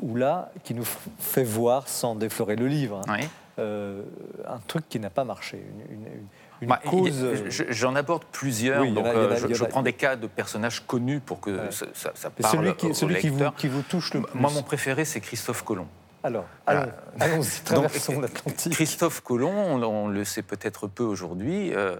ou 0.00 0.16
là, 0.16 0.50
qui 0.64 0.74
nous 0.74 0.86
fait 1.18 1.44
voir, 1.44 1.88
sans 1.88 2.14
déflorer 2.14 2.56
le 2.56 2.68
livre, 2.68 3.02
hein, 3.08 3.18
euh, 3.58 4.02
un 4.46 4.58
truc 4.66 4.88
qui 4.88 5.00
n'a 5.00 5.10
pas 5.10 5.24
marché, 5.24 5.62
une, 5.90 6.68
bah, 6.68 6.80
cause... 6.84 7.22
Euh, 7.22 7.46
j'en 7.48 7.94
aborde 7.94 8.24
plusieurs, 8.30 8.84
donc 8.86 9.06
je, 9.52 9.64
prends 9.64 9.82
des 9.82 9.92
cas 9.92 10.16
de 10.16 10.26
personnages 10.26 10.84
connus 10.86 11.20
pour 11.20 11.40
que 11.40 11.70
ça, 11.70 11.86
ça, 12.14 12.30
parle 12.30 12.52
celui, 12.52 12.74
qui, 12.74 12.94
celui 12.94 13.16
qui, 13.18 13.28
vous, 13.28 13.50
qui, 13.56 13.68
vous, 13.68 13.82
touche 13.82 14.14
le 14.14 14.22
plus. 14.22 14.38
Moi, 14.38 14.50
mon 14.52 14.62
préféré, 14.62 15.04
c'est 15.04 15.20
Christophe 15.20 15.62
Colomb. 15.64 15.88
Alors, 16.22 16.46
allons-y, 16.66 17.62
traversons 17.64 18.20
l'Atlantique. 18.20 18.72
Christophe 18.72 19.20
Colomb, 19.20 19.82
on, 19.82 20.08
le 20.08 20.24
sait 20.24 20.42
peut-être 20.42 20.88
peu 20.88 21.04
aujourd'hui, 21.04 21.72
euh, 21.74 21.96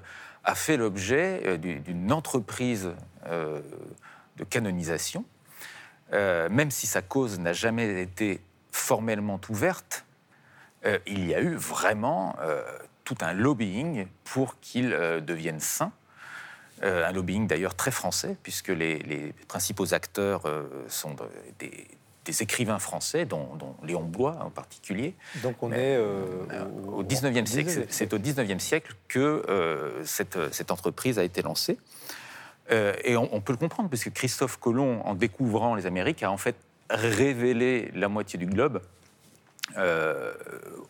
a 0.49 0.55
fait 0.55 0.77
l'objet 0.77 1.59
d'une 1.59 2.13
entreprise 2.13 2.91
de 3.25 4.45
canonisation 4.49 5.25
euh, 6.13 6.49
même 6.49 6.71
si 6.71 6.87
sa 6.87 7.03
cause 7.03 7.39
n'a 7.39 7.53
jamais 7.53 8.03
été 8.03 8.41
formellement 8.73 9.41
ouverte, 9.49 10.05
euh, 10.87 10.99
il 11.07 11.27
y 11.27 11.35
a 11.35 11.41
eu 11.41 11.55
vraiment 11.55 12.37
euh, 12.41 12.63
tout 13.05 13.19
un 13.21 13.33
lobbying 13.33 14.07
pour 14.25 14.59
qu'il 14.61 14.91
devienne 14.91 15.61
saint. 15.61 15.93
un 16.83 17.11
lobbying 17.11 17.47
d'ailleurs 17.47 17.75
très 17.75 17.91
français, 17.91 18.37
puisque 18.43 18.69
les, 18.69 19.35
principaux 19.49 19.95
acteurs 19.95 20.43
sont 20.89 21.17
des, 21.59 21.89
écrivains 22.41 22.79
français, 22.79 23.25
dont, 23.25 23.49
Léon 23.85 24.03
Blois 24.03 24.39
en 24.43 24.51
particulier. 24.51 25.15
Donc 25.43 25.63
on 25.63 25.73
est 25.73 25.99
au, 25.99 27.03
19e 27.03 27.47
siècle. 27.47 27.87
C'est 27.89 28.13
au 28.13 28.19
19e 28.19 28.59
siècle 28.59 28.95
que 29.09 30.03
cette, 30.05 30.71
entreprise 30.71 31.19
a 31.19 31.25
été 31.25 31.43
lancée. 31.43 31.79
Euh, 32.71 32.93
et 33.05 33.17
on, 33.17 33.41
peut 33.41 33.53
le 33.53 33.59
comprendre, 33.59 33.89
parce 33.89 34.05
que 34.05 34.11
Christophe 34.11 34.59
Colomb, 34.59 35.01
en 35.05 35.15
découvrant 35.15 35.75
les 35.75 35.87
Amériques, 35.87 36.23
a 36.23 36.31
en 36.31 36.37
fait 36.37 36.57
révélé 36.91 37.91
la 37.95 38.09
moitié 38.09 38.39
du 38.39 38.47
globe 38.47 38.83
euh, 39.77 40.33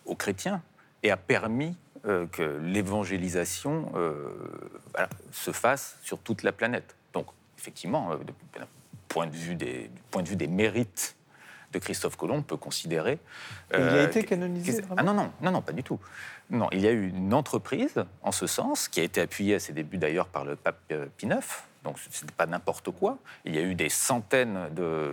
aux 0.05 0.15
chrétiens 0.15 0.63
et 1.03 1.11
a 1.11 1.17
permis 1.17 1.77
euh, 2.07 2.27
que 2.27 2.43
l'évangélisation 2.63 3.93
se 5.33 5.53
fasse 5.53 5.99
sur 6.03 6.19
toute 6.19 6.43
la 6.43 6.53
planète. 6.53 6.97
Donc, 7.13 7.27
effectivement, 7.59 8.17
du 8.17 8.33
point 9.09 9.27
de 9.27 9.37
vue 9.37 9.55
des, 9.55 9.89
du 9.89 10.03
point 10.11 10.23
de 10.23 10.29
vue 10.29 10.37
des 10.37 10.49
mérites 10.49 11.17
de 11.73 11.79
Christophe 11.79 12.17
Colomb, 12.17 12.43
peut 12.43 12.57
considérer. 12.57 13.19
il 13.73 13.81
a 13.81 14.03
été 14.05 14.25
canonisé 14.25 14.83
Ah 14.97 15.03
non, 15.03 15.15
non, 15.15 15.31
non, 15.41 15.51
non, 15.51 15.63
pas 15.63 15.73
du 15.73 15.83
tout. 15.83 15.99
Non, 16.51 16.69
il 16.73 16.81
y 16.81 16.89
a 16.89 16.93
eu 16.93 17.09
une 17.09 17.35
entreprise 17.35 18.05
en 18.23 18.33
ce 18.33 18.47
sens, 18.47 18.89
qui 18.89 19.01
a 19.01 19.03
été 19.03 19.21
appuyée 19.21 19.57
à 19.57 19.61
ses 19.61 19.73
débuts 19.73 19.99
d'ailleurs 19.99 20.29
par 20.29 20.45
le 20.45 20.57
pape 20.57 20.81
Pie 21.17 21.27
IX, 21.27 21.41
donc 21.85 21.99
ce 21.99 22.23
n'était 22.23 22.35
pas 22.37 22.47
n'importe 22.47 22.91
quoi. 22.91 23.19
Il 23.45 23.55
y 23.55 23.59
a 23.59 23.63
eu 23.63 23.75
des 23.75 23.89
centaines 23.89 24.69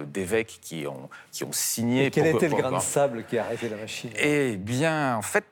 d'évêques 0.07 0.59
qui 0.61 0.87
ont, 0.87 1.09
qui 1.31 1.43
ont 1.43 1.51
signé. 1.51 2.05
Et 2.05 2.11
quel 2.11 2.27
était 2.27 2.49
le 2.49 2.55
grain 2.55 2.71
de 2.71 2.81
sable 2.81 3.23
qui 3.25 3.37
a 3.37 3.45
arrêté 3.45 3.69
la 3.69 3.77
machine 3.77 4.11
Eh 4.17 4.57
bien, 4.57 5.15
en 5.15 5.21
fait, 5.21 5.45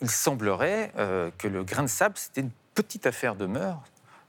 il 0.00 0.10
semblerait 0.10 0.92
euh, 0.98 1.30
que 1.38 1.48
le 1.48 1.64
grain 1.64 1.82
de 1.82 1.88
sable, 1.88 2.16
c'était 2.16 2.40
une 2.40 2.50
petite 2.74 3.06
affaire 3.06 3.36
de 3.36 3.46
mœurs, 3.46 3.82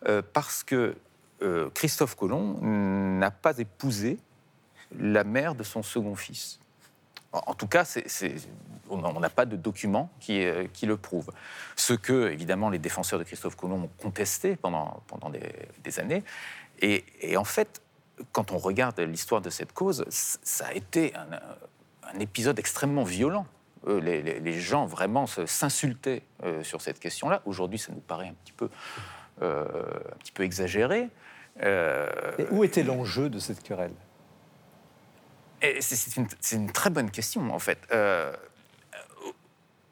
euh, 0.08 0.22
parce 0.34 0.64
que 0.64 0.96
euh, 1.42 1.70
Christophe 1.74 2.16
Colomb 2.16 2.60
n'a 2.62 3.32
pas 3.32 3.58
épousé 3.58 4.18
la 5.00 5.24
mère 5.24 5.56
de 5.56 5.64
son 5.64 5.84
second 5.84 6.16
fils. 6.16 6.60
En, 7.32 7.54
tout 7.54 7.68
cas, 7.68 7.86
on 8.90 9.20
n'a 9.20 9.30
pas 9.30 9.46
de 9.46 9.56
documents 9.56 10.10
qui, 10.20 10.44
euh, 10.44 10.68
qui, 10.72 10.86
le 10.86 10.98
prouvent. 10.98 11.32
Ce 11.76 11.94
que, 11.94 12.30
évidemment, 12.32 12.70
les 12.70 12.80
défenseurs 12.80 13.20
de 13.20 13.24
Christophe 13.24 13.56
Colomb 13.56 13.84
ont 13.84 13.90
contesté 14.02 14.56
pendant, 14.56 15.04
des, 15.84 16.00
années. 16.00 16.24
Et, 16.82 17.04
en 17.36 17.44
fait, 17.44 17.82
quand 18.32 18.52
on 18.52 18.58
regarde 18.58 19.00
l'histoire 19.02 19.42
de 19.42 19.50
cette 19.50 19.74
cause, 19.74 20.06
ça 20.10 20.68
a 20.68 20.74
été 20.74 21.14
un, 21.16 22.20
épisode 22.20 22.58
extrêmement 22.60 23.04
violent. 23.04 23.48
Euh, 23.88 24.00
les, 24.00 24.60
gens 24.60 24.86
vraiment 24.86 25.28
s'insultaient 25.28 26.24
euh, 26.44 26.64
sur 26.64 26.82
cette 26.82 27.00
question-là. 27.00 27.42
Aujourd'hui, 27.46 27.80
ça 27.80 27.92
nous 27.92 28.00
paraît 28.00 28.30
un 28.30 28.36
petit 28.46 28.54
peu, 28.54 28.70
un 29.42 30.18
petit 30.20 30.32
peu 30.32 30.44
exagéré. 30.44 31.10
Et 31.62 32.46
où 32.52 32.64
était 32.64 32.84
l'enjeu 32.84 33.30
de 33.30 33.40
cette 33.40 33.62
querelle? 33.62 33.94
C'est 35.80 36.56
une, 36.56 36.72
très 36.72 36.90
bonne 36.90 37.12
question, 37.12 37.54
en 37.54 37.60
fait 37.60 37.80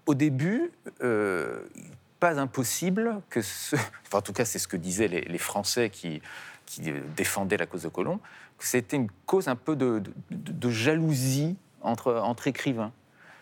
au 0.05 0.13
début, 0.13 0.71
euh, 1.01 1.61
pas 2.19 2.39
impossible 2.39 3.21
que 3.29 3.41
ce... 3.41 3.75
Enfin, 4.05 4.19
en 4.19 4.21
tout 4.21 4.33
cas, 4.33 4.45
c'est 4.45 4.59
ce 4.59 4.67
que 4.67 4.77
disaient 4.77 5.07
les, 5.07 5.37
Français 5.37 5.89
qui, 5.89 6.21
qui, 6.65 6.81
défendaient 7.15 7.57
la 7.57 7.65
cause 7.65 7.83
de 7.83 7.89
Colomb, 7.89 8.19
que 8.57 8.65
c'était 8.65 8.97
une 8.97 9.09
cause 9.25 9.47
un 9.47 9.55
peu 9.55 9.75
de, 9.75 10.69
jalousie 10.69 11.55
entre, 11.81 12.47
écrivains. 12.47 12.91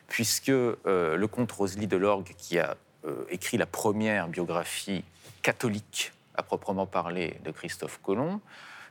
Puisque 0.07 0.49
euh, 0.49 0.76
le 0.85 1.27
comte 1.27 1.52
Rosely 1.52 1.88
de 1.88 1.98
Lorgue, 1.98 2.34
qui 2.38 2.60
a 2.60 2.76
euh, 3.06 3.23
écrit 3.30 3.57
la 3.57 3.65
première 3.65 4.27
biographie 4.27 5.03
catholique 5.41 6.11
à 6.35 6.43
proprement 6.43 6.85
parler 6.85 7.39
de 7.43 7.52
Christophe 7.52 7.99
Colomb, 8.03 8.41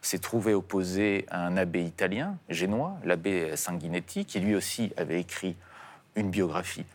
s'est 0.03 0.19
trouvé 0.19 0.55
opposé 0.55 1.27
à 1.31 1.47
un 1.47 1.57
abbé 1.57 1.83
italien, 1.83 2.39
génois, 2.49 2.99
l'abbé 3.05 3.57
Sanguinetti, 3.57 4.25
qui 4.25 4.41
lui 4.41 4.55
aussi 4.55 4.93
avait 4.97 5.21
écrit 5.21 5.57
une 6.17 6.31
biographie 6.31 6.87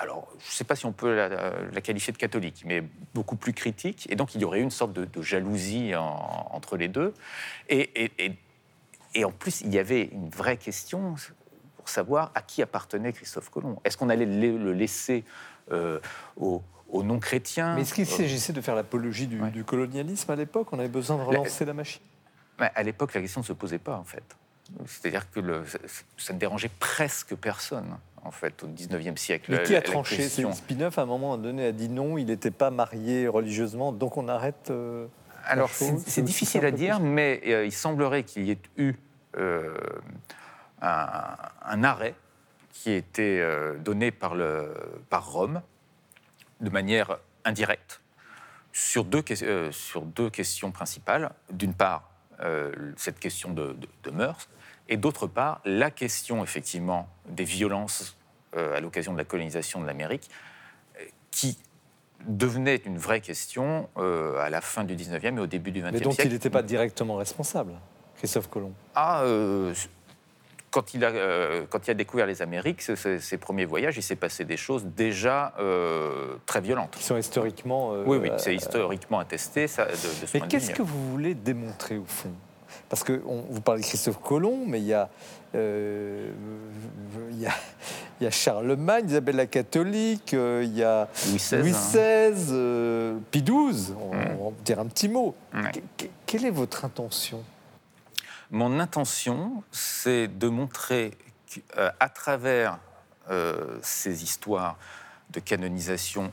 alors, 0.00 0.28
je 0.38 0.46
ne 0.46 0.52
sais 0.52 0.62
pas 0.62 0.76
si 0.76 0.86
on 0.86 0.92
peut 0.92 1.12
la, 1.12 1.80
qualifier 1.80 2.12
de 2.12 2.18
catholique, 2.18 2.62
mais 2.64 2.84
beaucoup 3.14 3.34
plus 3.34 3.52
critique. 3.52 4.06
Et 4.10 4.14
donc, 4.14 4.36
il 4.36 4.40
y 4.40 4.44
aurait 4.44 4.60
une 4.60 4.70
sorte 4.70 4.92
de, 4.92 5.22
jalousie 5.22 5.92
entre 5.96 6.76
les 6.76 6.86
deux. 6.86 7.14
Et, 7.68 9.24
en 9.24 9.32
plus, 9.32 9.60
il 9.62 9.74
y 9.74 9.78
avait 9.78 10.04
une 10.04 10.28
vraie 10.28 10.56
question 10.56 11.16
pour 11.76 11.88
savoir 11.88 12.30
à 12.36 12.42
qui 12.42 12.62
appartenait 12.62 13.12
Christophe 13.12 13.50
Colomb. 13.50 13.80
Est-ce 13.84 13.96
qu'on 13.96 14.08
allait 14.08 14.24
le 14.24 14.72
laisser 14.72 15.24
euh, 15.72 15.98
aux, 16.88 17.02
non-chrétiens. 17.02 17.74
Mais 17.74 17.82
est-ce 17.82 17.94
qu'il 17.94 18.06
s'agissait 18.06 18.52
de 18.52 18.60
faire 18.60 18.74
l'apologie 18.74 19.26
du, 19.26 19.64
colonialisme 19.64 20.30
à 20.30 20.36
l'époque? 20.36 20.72
On 20.72 20.78
avait 20.78 20.88
besoin 20.88 21.16
de 21.16 21.22
relancer 21.22 21.64
la, 21.64 21.74
machine. 21.74 22.02
À 22.58 22.82
l'époque, 22.82 23.14
la 23.14 23.20
question 23.20 23.40
ne 23.40 23.46
se 23.46 23.52
posait 23.52 23.78
pas, 23.78 23.96
en 23.96 24.04
fait. 24.04 24.36
C'est-à-dire 24.86 25.30
que 25.30 25.40
ça 26.16 26.32
ne 26.32 26.38
dérangeait 26.38 26.70
presque 26.78 27.34
personne 27.34 27.96
en 28.24 28.30
fait, 28.30 28.62
au 28.62 28.66
19e 28.66 29.16
siècle. 29.16 29.50
Mais 29.50 29.62
qui 29.62 29.74
a 29.74 29.82
tranché? 29.82 30.28
Spinoff, 30.28 30.98
à 30.98 31.02
un 31.02 31.06
moment 31.06 31.38
donné, 31.38 31.66
a 31.66 31.72
dit 31.72 31.88
non, 31.88 32.18
il 32.18 32.26
n'était 32.26 32.50
pas 32.50 32.70
marié 32.70 33.28
religieusement, 33.28 33.92
donc 33.92 34.16
on 34.16 34.28
arrête. 34.28 34.70
Euh, 34.70 35.06
Alors, 35.44 35.70
c'est 35.70 36.22
difficile 36.22 36.64
à 36.64 36.70
dire, 36.70 37.00
mais 37.00 37.40
euh, 37.46 37.64
il 37.64 37.72
semblerait 37.72 38.24
qu'il 38.24 38.44
y 38.44 38.50
ait 38.50 38.58
eu 38.76 38.94
euh, 39.36 39.74
un, 40.82 41.84
arrêt 41.84 42.14
qui 42.70 42.90
a 42.90 42.96
été 42.96 43.44
donné 43.80 44.10
par, 44.10 44.34
le, 44.34 44.72
par 45.10 45.32
Rome 45.32 45.62
de 46.60 46.70
manière 46.70 47.18
indirecte 47.44 48.00
sur 48.72 49.04
deux, 49.04 49.22
sur 49.70 50.02
deux 50.02 50.30
questions 50.30 50.70
principales. 50.70 51.32
D'une 51.50 51.74
part, 51.74 52.10
cette 52.96 53.18
question 53.18 53.52
de, 53.52 53.72
de, 53.72 53.88
de 54.04 54.10
mœurs, 54.10 54.48
et 54.88 54.96
d'autre 54.96 55.26
part, 55.26 55.60
la 55.64 55.90
question 55.90 56.42
effectivement 56.42 57.08
des 57.28 57.44
violences 57.44 58.16
euh, 58.56 58.76
à 58.76 58.80
l'occasion 58.80 59.12
de 59.12 59.18
la 59.18 59.24
colonisation 59.24 59.80
de 59.80 59.86
l'Amérique, 59.86 60.30
qui 61.30 61.58
devenait 62.26 62.76
une 62.76 62.96
vraie 62.96 63.20
question 63.20 63.88
euh, 63.98 64.38
à 64.38 64.48
la 64.50 64.60
fin 64.60 64.84
du 64.84 64.96
19e 64.96 65.36
et 65.36 65.40
au 65.40 65.46
début 65.46 65.70
du 65.70 65.80
20e 65.80 65.90
siècle. 65.90 65.98
Mais 65.98 66.00
dont 66.00 66.22
il 66.24 66.32
n'était 66.32 66.50
pas 66.50 66.62
directement 66.62 67.16
responsable, 67.16 67.74
Christophe 68.16 68.48
Colomb 68.48 68.72
Ah, 68.94 69.22
euh, 69.22 69.74
quand 70.78 70.94
il, 70.94 71.04
a, 71.04 71.08
euh, 71.08 71.64
quand 71.68 71.88
il 71.88 71.90
a 71.90 71.94
découvert 71.94 72.26
les 72.26 72.40
Amériques, 72.40 72.82
ses, 72.82 73.36
premiers 73.38 73.64
voyages, 73.64 73.96
il 73.96 74.02
s'est 74.02 74.14
passé 74.14 74.44
des 74.44 74.56
choses 74.56 74.84
déjà 74.84 75.52
euh, 75.58 76.36
très 76.46 76.60
violentes. 76.60 76.92
Qui 76.92 77.02
sont 77.02 77.16
historiquement. 77.16 77.94
Euh, 77.94 78.04
oui, 78.06 78.18
oui, 78.22 78.30
c'est 78.36 78.54
historiquement 78.54 79.18
attesté. 79.18 79.66
Ça, 79.66 79.86
de, 79.86 79.90
de 79.90 79.96
mais 80.34 80.40
qu'est-ce 80.42 80.70
que 80.70 80.82
vous 80.82 81.10
voulez 81.10 81.34
démontrer 81.34 81.98
au 81.98 82.04
fond? 82.04 82.30
Parce 82.88 83.02
que 83.02 83.20
vous 83.24 83.60
parlez 83.60 83.80
de 83.80 83.86
Christophe 83.86 84.20
Colomb, 84.20 84.66
mais 84.68 84.78
il 84.78 84.86
y 84.86 84.94
a. 84.94 85.08
il, 85.52 87.40
y 87.40 87.46
a, 87.46 87.52
il 88.20 88.24
y 88.24 88.26
a 88.26 88.30
Charlemagne, 88.30 89.06
Isabelle 89.08 89.34
la 89.34 89.46
catholique, 89.46 90.32
il 90.32 90.76
y 90.76 90.84
a 90.84 91.08
Louis 91.26 91.38
XVI, 91.38 91.56
Louis 91.56 91.72
XVI 91.72 93.20
Pie 93.32 93.42
XII, 93.42 93.94
on, 94.00 94.14
mm. 94.14 94.40
on, 94.40 94.50
va 94.50 94.56
dire 94.64 94.78
un 94.78 94.86
petit 94.86 95.08
mot. 95.08 95.34
Quelle 96.24 96.44
est 96.44 96.50
votre 96.50 96.84
intention? 96.84 97.42
Mon 98.50 98.80
intention, 98.80 99.62
c'est 99.70 100.28
de 100.28 100.48
montrer 100.48 101.16
euh, 101.76 101.90
travers 102.14 102.78
euh, 103.30 103.78
ces 103.82 104.22
histoires 104.22 104.78
de 105.30 105.40
canonisation, 105.40 106.32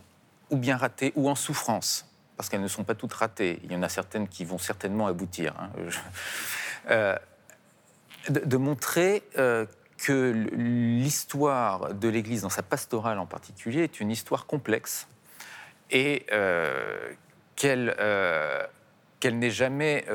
ou 0.50 0.58
bien 0.58 0.78
ratées, 0.78 1.12
ou 1.16 1.30
en 1.30 1.36
souffrance, 1.36 2.08
parce 2.38 2.50
qu'elles 2.50 2.62
ne 2.62 2.68
sont 2.68 2.84
pas 2.84 2.96
toutes 2.96 3.14
ratées, 3.14 3.60
il 3.64 3.72
y 3.72 3.76
en 3.76 3.84
a 3.84 3.90
certaines 3.90 4.28
qui 4.28 4.46
vont 4.46 4.58
certainement 4.58 5.08
aboutir, 5.08 5.54
hein, 5.60 5.70
euh, 6.90 7.18
de, 8.30 8.58
montrer 8.58 9.24
que 9.36 10.32
l'histoire 10.54 11.94
de 11.94 12.08
l'Église, 12.08 12.42
dans 12.42 12.50
sa 12.50 12.64
pastorale 12.64 13.20
en 13.20 13.26
particulier, 13.26 13.84
est 13.84 14.00
une 14.00 14.10
histoire 14.10 14.46
complexe 14.46 15.08
et 15.92 16.26
qu'elle 17.56 17.94
n'est 19.24 19.52
jamais 19.52 20.06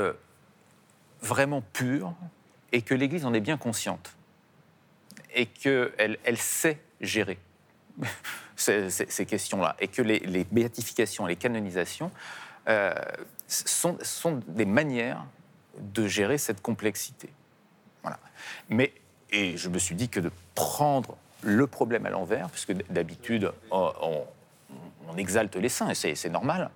vraiment 1.22 1.62
pure 1.72 2.14
et 2.72 2.82
que 2.82 2.94
l'Église 2.94 3.24
en 3.24 3.34
est 3.34 3.40
bien 3.40 3.56
consciente 3.56 4.14
et 5.34 5.47
qu'elle 5.47 6.18
elle 6.24 6.38
sait 6.38 6.78
gérer 7.01 7.38
ces, 8.56 9.26
questions-là 9.26 9.76
et 9.80 9.88
que 9.88 10.02
les, 10.02 10.44
béatifications, 10.51 11.26
les 11.26 11.36
canonisations 11.36 12.10
euh, 12.68 12.94
sont, 13.47 13.97
sont, 14.02 14.40
des 14.47 14.64
manières 14.64 15.24
de 15.78 16.06
gérer 16.06 16.38
cette 16.38 16.60
complexité. 16.60 17.30
Voilà. 18.02 18.18
Mais, 18.68 18.92
et 19.30 19.56
je 19.56 19.68
me 19.68 19.78
suis 19.78 19.94
dit 19.94 20.09
que 20.09 20.20
de 20.20 20.30
prendre 20.55 21.16
le 21.42 21.66
problème 21.66 22.06
à 22.06 22.10
l'envers, 22.10 22.51
puisque 22.51 22.72
d'habitude 22.92 23.52
on, 23.70 24.24
on, 25.09 25.16
exalte 25.16 25.56
les 25.56 25.68
saints, 25.68 25.90
et 25.90 26.14
c'est 26.14 26.28
normal, 26.28 26.70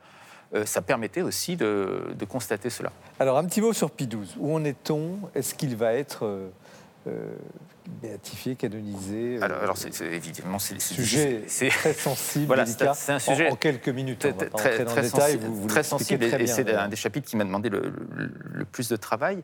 ça 0.64 0.82
permettait 0.82 1.22
aussi 1.22 1.56
de, 1.56 2.14
constater 2.28 2.70
cela. 2.70 2.92
Alors 3.18 3.38
un 3.38 3.44
petit 3.44 3.60
mot 3.60 3.72
sur 3.72 3.90
Pie 3.90 4.06
XII. 4.06 4.36
Où 4.38 4.54
en 4.54 4.64
est-on? 4.64 5.18
Est-ce 5.34 5.54
qu'il 5.54 5.76
va 5.76 5.92
être 5.94 6.24
euh, 6.24 6.48
euh, 7.06 7.34
béatifié, 8.00 8.54
canonisé 8.54 9.38
Alors, 9.42 9.76
c'est, 9.76 10.00
évidemment 10.00 10.58
c'est 10.58 10.80
sujet 10.80 11.42
très 11.68 11.92
sensible, 11.92 12.46
voilà, 12.46 12.66
C'est 12.66 13.12
un 13.12 13.18
sujet 13.18 13.50
en, 13.50 13.56
quelques 13.56 13.88
minutes. 13.88 14.20
Très, 14.20 14.32
très, 14.32 14.84
très, 14.84 15.08
sensible, 15.08 15.44
vous, 15.44 15.66
très 15.66 15.82
sensible 15.82 16.24
et, 16.24 16.46
c'est 16.46 16.72
un 16.72 16.88
des 16.88 16.96
chapitres 16.96 17.28
qui 17.28 17.36
m'a 17.36 17.44
demandé 17.44 17.68
le, 17.68 17.92
plus 18.72 18.88
de 18.88 18.96
travail 18.96 19.42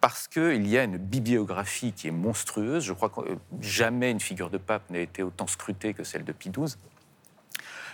parce 0.00 0.28
qu'il 0.28 0.66
y 0.66 0.78
a 0.78 0.84
une 0.84 0.96
bibliographie 0.96 1.92
qui 1.92 2.08
est 2.08 2.12
monstrueuse. 2.12 2.84
Je 2.84 2.92
crois 2.92 3.08
que 3.08 3.20
jamais 3.60 4.10
une 4.10 4.20
figure 4.20 4.50
de 4.50 4.58
pape 4.58 4.88
n'a 4.90 5.00
été 5.00 5.22
autant 5.22 5.46
scrutée 5.46 5.94
que 5.94 6.04
celle 6.04 6.24
de 6.24 6.32
Pie 6.32 6.50
XII 6.50 6.76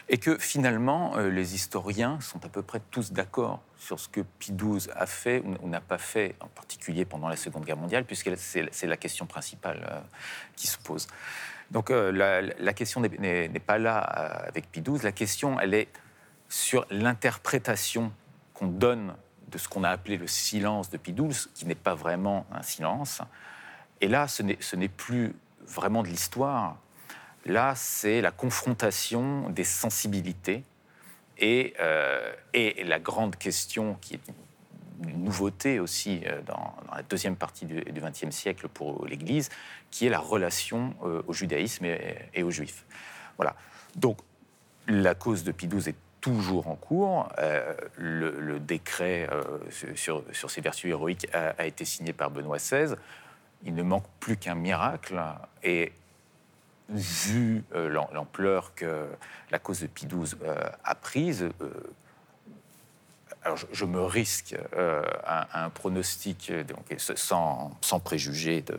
et 0.08 0.18
que 0.18 0.38
finalement, 0.38 1.16
euh, 1.16 1.30
les 1.30 1.54
historiens 1.54 2.20
sont 2.20 2.44
à 2.44 2.48
peu 2.48 2.62
près 2.62 2.80
tous 2.90 3.12
d'accord 3.12 3.60
sur 3.76 3.98
ce 3.98 4.08
que 4.08 4.20
Pie 4.20 4.52
XII 4.52 4.88
a 4.94 5.06
fait 5.06 5.42
ou 5.60 5.68
n'a 5.68 5.80
pas 5.80 5.98
fait, 5.98 6.36
en 6.40 6.46
particulier 6.46 7.04
pendant 7.04 7.28
la 7.28 7.36
Seconde 7.36 7.64
Guerre 7.64 7.76
mondiale, 7.76 8.04
puisque 8.04 8.30
c'est 8.36 8.86
la 8.86 8.96
question 8.96 9.26
principale 9.26 9.86
euh, 9.90 10.00
qui 10.54 10.68
se 10.68 10.78
pose. 10.78 11.08
Donc 11.72 11.90
euh, 11.90 12.12
la, 12.12 12.72
question 12.72 13.00
n'est 13.00 13.48
pas 13.66 13.78
là 13.78 13.98
avec 13.98 14.70
Pie 14.70 14.82
XII, 14.82 15.02
la 15.02 15.12
question, 15.12 15.58
elle 15.58 15.74
est 15.74 15.88
sur 16.48 16.86
l'interprétation 16.90 18.12
qu'on 18.54 18.68
donne 18.68 19.14
de 19.48 19.58
ce 19.58 19.68
qu'on 19.68 19.82
a 19.82 19.90
appelé 19.90 20.16
le 20.16 20.28
silence 20.28 20.90
de 20.90 20.96
Pie 20.96 21.12
XII, 21.12 21.48
qui 21.54 21.66
n'est 21.66 21.74
pas 21.74 21.94
vraiment 21.94 22.46
un 22.52 22.62
silence. 22.62 23.22
Et 24.00 24.06
là, 24.06 24.28
ce 24.28 24.76
n'est 24.76 24.88
plus 24.88 25.34
vraiment 25.66 26.04
de 26.04 26.08
l'histoire, 26.08 26.76
Là, 27.46 27.74
c'est 27.76 28.20
la 28.20 28.32
confrontation 28.32 29.48
des 29.50 29.62
sensibilités 29.62 30.64
et, 31.38 31.74
euh, 31.78 32.32
et, 32.52 32.82
la 32.82 32.98
grande 32.98 33.36
question 33.36 33.96
qui 34.00 34.14
est 34.14 34.20
une 35.04 35.22
nouveauté 35.22 35.78
aussi 35.78 36.22
euh, 36.26 36.42
dans, 36.42 36.74
la 36.92 37.04
deuxième 37.04 37.36
partie 37.36 37.64
du 37.64 37.84
XXe 37.84 38.34
siècle 38.34 38.66
pour 38.66 39.06
l'Église, 39.06 39.50
qui 39.92 40.06
est 40.06 40.10
la 40.10 40.18
relation 40.18 40.94
euh, 41.04 41.22
au 41.28 41.32
judaïsme 41.32 41.84
et, 41.84 42.42
aux 42.42 42.50
juifs. 42.50 42.84
Voilà. 43.36 43.54
Donc, 43.94 44.18
la 44.88 45.14
cause 45.14 45.44
de 45.44 45.52
Pie 45.52 45.68
est 45.86 45.96
toujours 46.20 46.66
en 46.66 46.74
cours. 46.74 47.28
le, 47.96 48.58
décret 48.58 49.28
sur, 49.94 50.24
ces 50.32 50.60
vertus 50.60 50.90
héroïques 50.90 51.28
a, 51.32 51.50
a, 51.50 51.66
été 51.66 51.84
signé 51.84 52.12
par 52.12 52.32
Benoît 52.32 52.56
XVI. 52.56 52.96
Il 53.62 53.74
ne 53.74 53.82
manque 53.84 54.06
plus 54.18 54.36
qu'un 54.36 54.56
miracle. 54.56 55.20
Et 55.62 55.92
vu 56.88 57.64
euh, 57.74 57.88
l'ampleur 57.88 58.74
que 58.74 59.06
la 59.50 59.58
cause 59.58 59.80
de 59.80 59.86
Pie 59.86 60.06
XII 60.06 60.36
euh, 60.42 60.54
a 60.84 60.94
prise, 60.94 61.48
euh, 61.60 61.70
je, 63.72 63.84
me 63.84 64.02
risque 64.02 64.56
un 64.76 65.70
pronostic 65.70 66.52
donc, 66.66 66.92
sans, 66.98 67.70
sans 67.80 68.00
préjuger 68.00 68.60
de, 68.62 68.76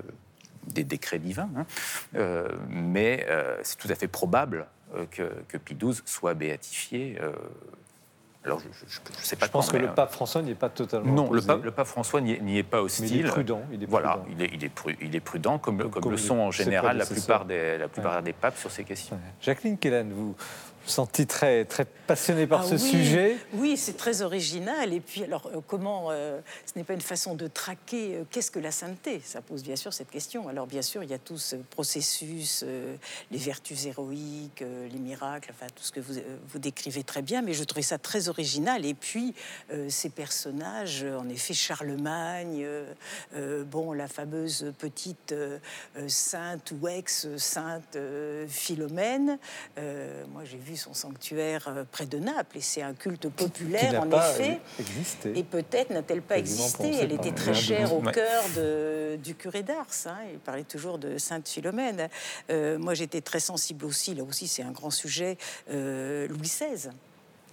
des 0.67 0.83
décrets 0.83 1.19
divins, 1.19 1.49
hein, 1.55 1.65
mais 2.67 3.25
c'est 3.63 3.77
tout 3.77 3.87
à 3.89 3.95
fait 3.95 4.09
probable 4.09 4.67
que, 5.11 5.31
que 5.47 5.57
Pie 5.57 5.75
XII 5.75 6.01
soit 6.03 6.33
béatifié 6.33 7.17
alors, 8.47 8.59
je 8.59 8.67
ne 8.67 9.23
sais 9.23 9.35
pas. 9.35 9.45
Je 9.45 9.51
pense 9.51 9.69
que 9.69 9.77
le 9.77 9.87
pape 9.93 10.11
François 10.11 10.41
n'y 10.41 10.51
est 10.51 10.55
pas 10.55 10.69
totalement. 10.69 11.13
Non, 11.13 11.31
le 11.31 11.41
pape, 11.41 11.63
le 11.63 11.71
pape, 11.71 11.87
François 11.87 12.21
n'y 12.21 12.57
est, 12.57 12.63
pas 12.63 12.81
hostile. 12.81 13.11
il 13.11 13.25
est 13.25 13.29
prudent. 13.29 13.61
Il 13.71 13.83
est 13.83 13.85
voilà, 13.85 14.23
il 14.31 14.41
est, 14.41 14.49
il 14.53 14.63
est, 14.63 14.71
il 15.01 15.15
est 15.15 15.19
prudent, 15.19 15.57
comme, 15.57 15.89
comme, 15.89 16.11
le 16.11 16.17
sont 16.17 16.39
en 16.39 16.51
général 16.51 16.97
la 16.97 17.05
plupart, 17.05 17.45
des, 17.45 17.77
la 17.77 17.87
plupart 17.87 18.23
des 18.23 18.33
papes 18.33 18.57
sur 18.57 18.71
ces 18.71 18.83
questions. 18.83 19.19
Jacqueline 19.41 19.77
Kellen, 19.77 20.13
vous, 20.13 20.35
senti 20.89 21.27
très, 21.27 21.65
très 21.65 21.85
passionné 21.85 22.47
par 22.47 22.61
ah 22.61 22.69
ce 22.69 22.77
sujet. 22.77 23.37
Oui, 23.53 23.77
c'est 23.77 23.97
très 23.97 24.21
original. 24.21 24.93
Et 24.93 25.01
puis, 25.01 25.23
alors, 25.23 25.49
euh, 25.53 25.59
comment 25.65 26.07
euh, 26.09 26.39
Ce 26.65 26.77
n'est 26.77 26.85
pas 26.85 26.93
une 26.93 27.01
façon 27.01 27.35
de 27.35 27.47
traquer 27.47 28.15
euh, 28.15 28.23
qu'est-ce 28.31 28.49
que 28.49 28.59
la 28.59 28.71
sainteté? 28.71 29.21
Ça 29.23 29.41
pose 29.41 29.61
bien 29.61 29.75
sûr 29.75 29.93
cette 29.93 30.09
question. 30.09 30.47
Alors, 30.47 30.67
bien 30.67 30.81
sûr, 30.81 31.03
il 31.03 31.09
y 31.09 31.13
a 31.13 31.19
tout 31.19 31.37
ce 31.37 31.57
processus, 31.57 32.63
les 33.31 33.37
vertus 33.37 33.85
héroïques, 33.85 34.63
les 34.91 34.99
miracles, 34.99 35.51
enfin, 35.53 35.67
tout 35.75 35.83
ce 35.83 35.91
que 35.91 35.99
vous, 35.99 36.13
vous 36.47 36.59
décrivez 36.59 37.03
très 37.03 37.21
bien. 37.21 37.41
Mais 37.41 37.53
je 37.53 37.63
trouvais 37.63 37.81
ça 37.81 37.97
très 37.97 38.29
original. 38.29 38.85
Et 38.85 38.93
puis, 38.93 39.33
ces 39.89 40.09
personnages, 40.09 41.03
en 41.03 41.27
effet, 41.27 41.53
Charlemagne, 41.53 42.65
bon, 43.65 43.91
la 43.91 44.07
fameuse 44.07 44.71
petite 44.77 45.35
sainte 46.07 46.71
ou 46.71 46.87
ex-sainte 46.87 47.97
Philomène. 48.47 49.37
moi, 49.75 50.43
j'ai 50.45 50.57
vu 50.57 50.76
son 50.77 50.93
sanctuaire 50.93 51.67
euh, 51.67 51.83
près 51.91 52.05
de 52.05 52.17
Naples. 52.17 52.57
Et 52.57 52.61
c'est 52.61 52.81
un 52.81 52.93
culte 52.93 53.29
populaire, 53.29 54.01
en 54.01 54.09
effet. 54.09 54.59
Et 55.35 55.43
peut-être 55.43 55.89
n'a-t-elle 55.89 56.21
pas 56.21 56.37
existé. 56.37 56.95
Elle 57.01 57.11
était 57.11 57.31
très 57.31 57.53
chère 57.53 57.93
au 57.93 58.01
cœur 58.01 58.43
de, 58.55 59.17
du 59.17 59.35
curé 59.35 59.63
d'Ars. 59.63 59.85
Hein. 60.05 60.17
Il 60.31 60.39
parlait 60.39 60.63
toujours 60.63 60.97
de 60.97 61.17
Sainte 61.17 61.47
Philomène. 61.47 62.09
Euh, 62.49 62.77
moi, 62.77 62.93
j'étais 62.93 63.21
très 63.21 63.39
sensible 63.39 63.85
aussi. 63.85 64.15
Là 64.15 64.23
aussi, 64.23 64.47
c'est 64.47 64.63
un 64.63 64.71
grand 64.71 64.91
sujet. 64.91 65.37
Euh, 65.71 66.27
Louis 66.27 66.41
XVI. 66.41 66.89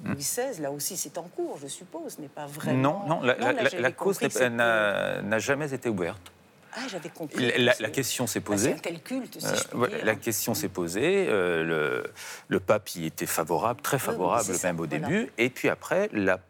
Hmm. 0.03 0.13
Louis 0.13 0.23
XVI, 0.23 0.61
là 0.61 0.71
aussi, 0.71 0.97
c'est 0.97 1.19
en 1.19 1.25
cours, 1.25 1.59
je 1.63 1.69
suppose, 1.69 2.19
n'est 2.19 2.29
pas 2.29 2.47
vraiment. 2.47 3.05
Non, 3.07 3.17
non, 3.17 3.23
la, 3.23 3.53
la 3.53 3.93
cause 3.93 4.21
n'a 4.21 5.39
jamais 5.39 5.73
été 5.73 5.89
ouverte. 5.89 6.34
Ah, 6.77 6.89
j'avais 6.89 7.09
compris. 7.09 7.53
La, 7.59 7.91
question 7.91 8.27
s'est 8.27 8.41
posée. 8.41 8.73
Bah, 8.73 8.81
c'est 8.83 8.93
un 8.93 8.99
culte, 8.99 9.41
si 9.41 9.47
euh, 9.47 9.89
La 10.03 10.17
question 10.17 10.55
s'est 10.55 10.69
posée. 10.69 11.27
Euh, 11.29 11.63
le, 11.63 12.13
le, 12.49 12.61
pape 12.61 12.95
y 12.97 13.07
était 13.07 13.27
favorable, 13.27 13.81
très 13.81 13.99
favorable 13.99 14.53
même 14.63 14.81
au 14.81 14.87
début. 14.87 15.31
Et 15.39 15.51
puis 15.51 15.69
après, 15.69 16.09
la, 16.13 16.41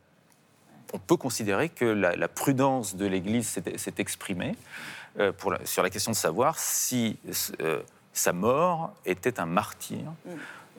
on 0.93 0.99
peut 0.99 1.17
considérer 1.17 1.69
que 1.69 1.85
la, 1.85 2.29
prudence 2.29 2.97
de 2.97 3.07
l'Église 3.07 3.49
s'est 3.77 3.95
exprimée 3.99 4.57
euh, 5.19 5.33
pour 5.33 5.55
sur 5.65 5.83
la 5.83 5.91
question 5.91 6.13
de 6.13 6.17
savoir 6.17 6.59
si 6.59 7.19
sa 8.13 8.33
mort 8.33 8.95
était 9.05 9.41
un 9.41 9.47
martyr 9.47 10.05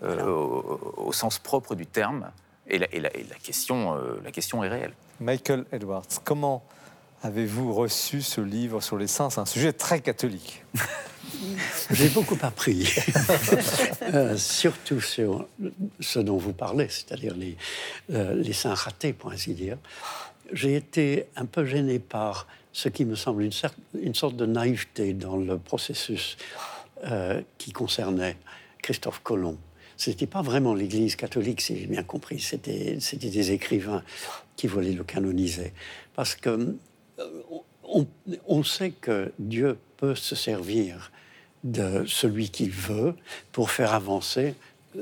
mm. 0.01 0.21
au, 0.27 1.11
sens 1.11 1.37
propre 1.37 1.75
du 1.75 1.85
terme. 1.85 2.31
Et 2.67 2.79
la, 2.79 2.91
et 2.91 2.99
la 2.99 3.09
question, 3.43 3.95
la 4.23 4.31
question 4.31 4.63
est 4.63 4.69
réelle. 4.69 4.93
Michael 5.19 5.65
Edwards, 5.71 6.07
comment 6.23 6.63
avez-vous 7.25 7.73
reçu 7.73 8.21
ce 8.21 8.39
livre 8.39 8.81
sur 8.81 8.97
les 8.97 9.07
saints? 9.07 9.31
C'est 9.31 9.41
un 9.41 9.45
sujet 9.45 9.73
très 9.73 9.99
catholique. 9.99 10.63
J'ai 11.91 12.09
beaucoup 12.09 12.37
appris, 12.43 12.87
euh, 14.13 14.37
surtout 14.37 15.01
sur 15.01 15.47
ce 15.99 16.19
dont 16.19 16.37
vous 16.37 16.53
parlez, 16.53 16.87
c'est-à-dire 16.87 17.35
les, 17.35 17.57
euh, 18.11 18.35
les 18.35 18.53
saints 18.53 18.75
ratés, 18.75 19.11
pour 19.11 19.31
ainsi 19.31 19.53
dire. 19.53 19.77
J'ai 20.53 20.75
été 20.75 21.25
un 21.35 21.45
peu 21.45 21.65
gêné 21.65 21.97
par 21.97 22.47
ce 22.71 22.89
qui 22.89 23.05
me 23.05 23.15
semble 23.15 23.41
une, 23.41 23.51
une 23.99 24.15
sorte 24.15 24.35
de 24.35 24.45
naïveté 24.45 25.13
dans 25.13 25.37
le 25.37 25.57
processus 25.57 26.37
euh, 27.05 27.41
qui 27.57 27.71
concernait 27.71 28.37
Christophe 28.83 29.21
Colomb. 29.23 29.57
Ce 29.97 30.11
n'était 30.11 30.27
pas 30.27 30.43
vraiment 30.43 30.75
l'Église 30.75 31.15
catholique, 31.15 31.61
si 31.61 31.79
j'ai 31.79 31.87
bien 31.87 32.03
compris, 32.03 32.39
c'était 32.39 32.97
des 33.13 33.51
écrivains 33.51 34.03
qui 34.55 34.67
voulaient 34.67 34.93
le 34.93 35.03
canoniser. 35.03 35.73
Parce 36.15 36.35
que 36.35 36.75
euh, 37.19 38.05
on, 38.47 38.63
sait 38.63 38.91
que 38.91 39.31
Dieu 39.39 39.77
peut 39.97 40.15
se 40.15 40.35
servir 40.35 41.11
de 41.63 42.03
celui 42.05 42.49
qu'il 42.49 42.71
veut 42.71 43.15
pour 43.51 43.71
faire 43.71 43.93
avancer 43.93 44.55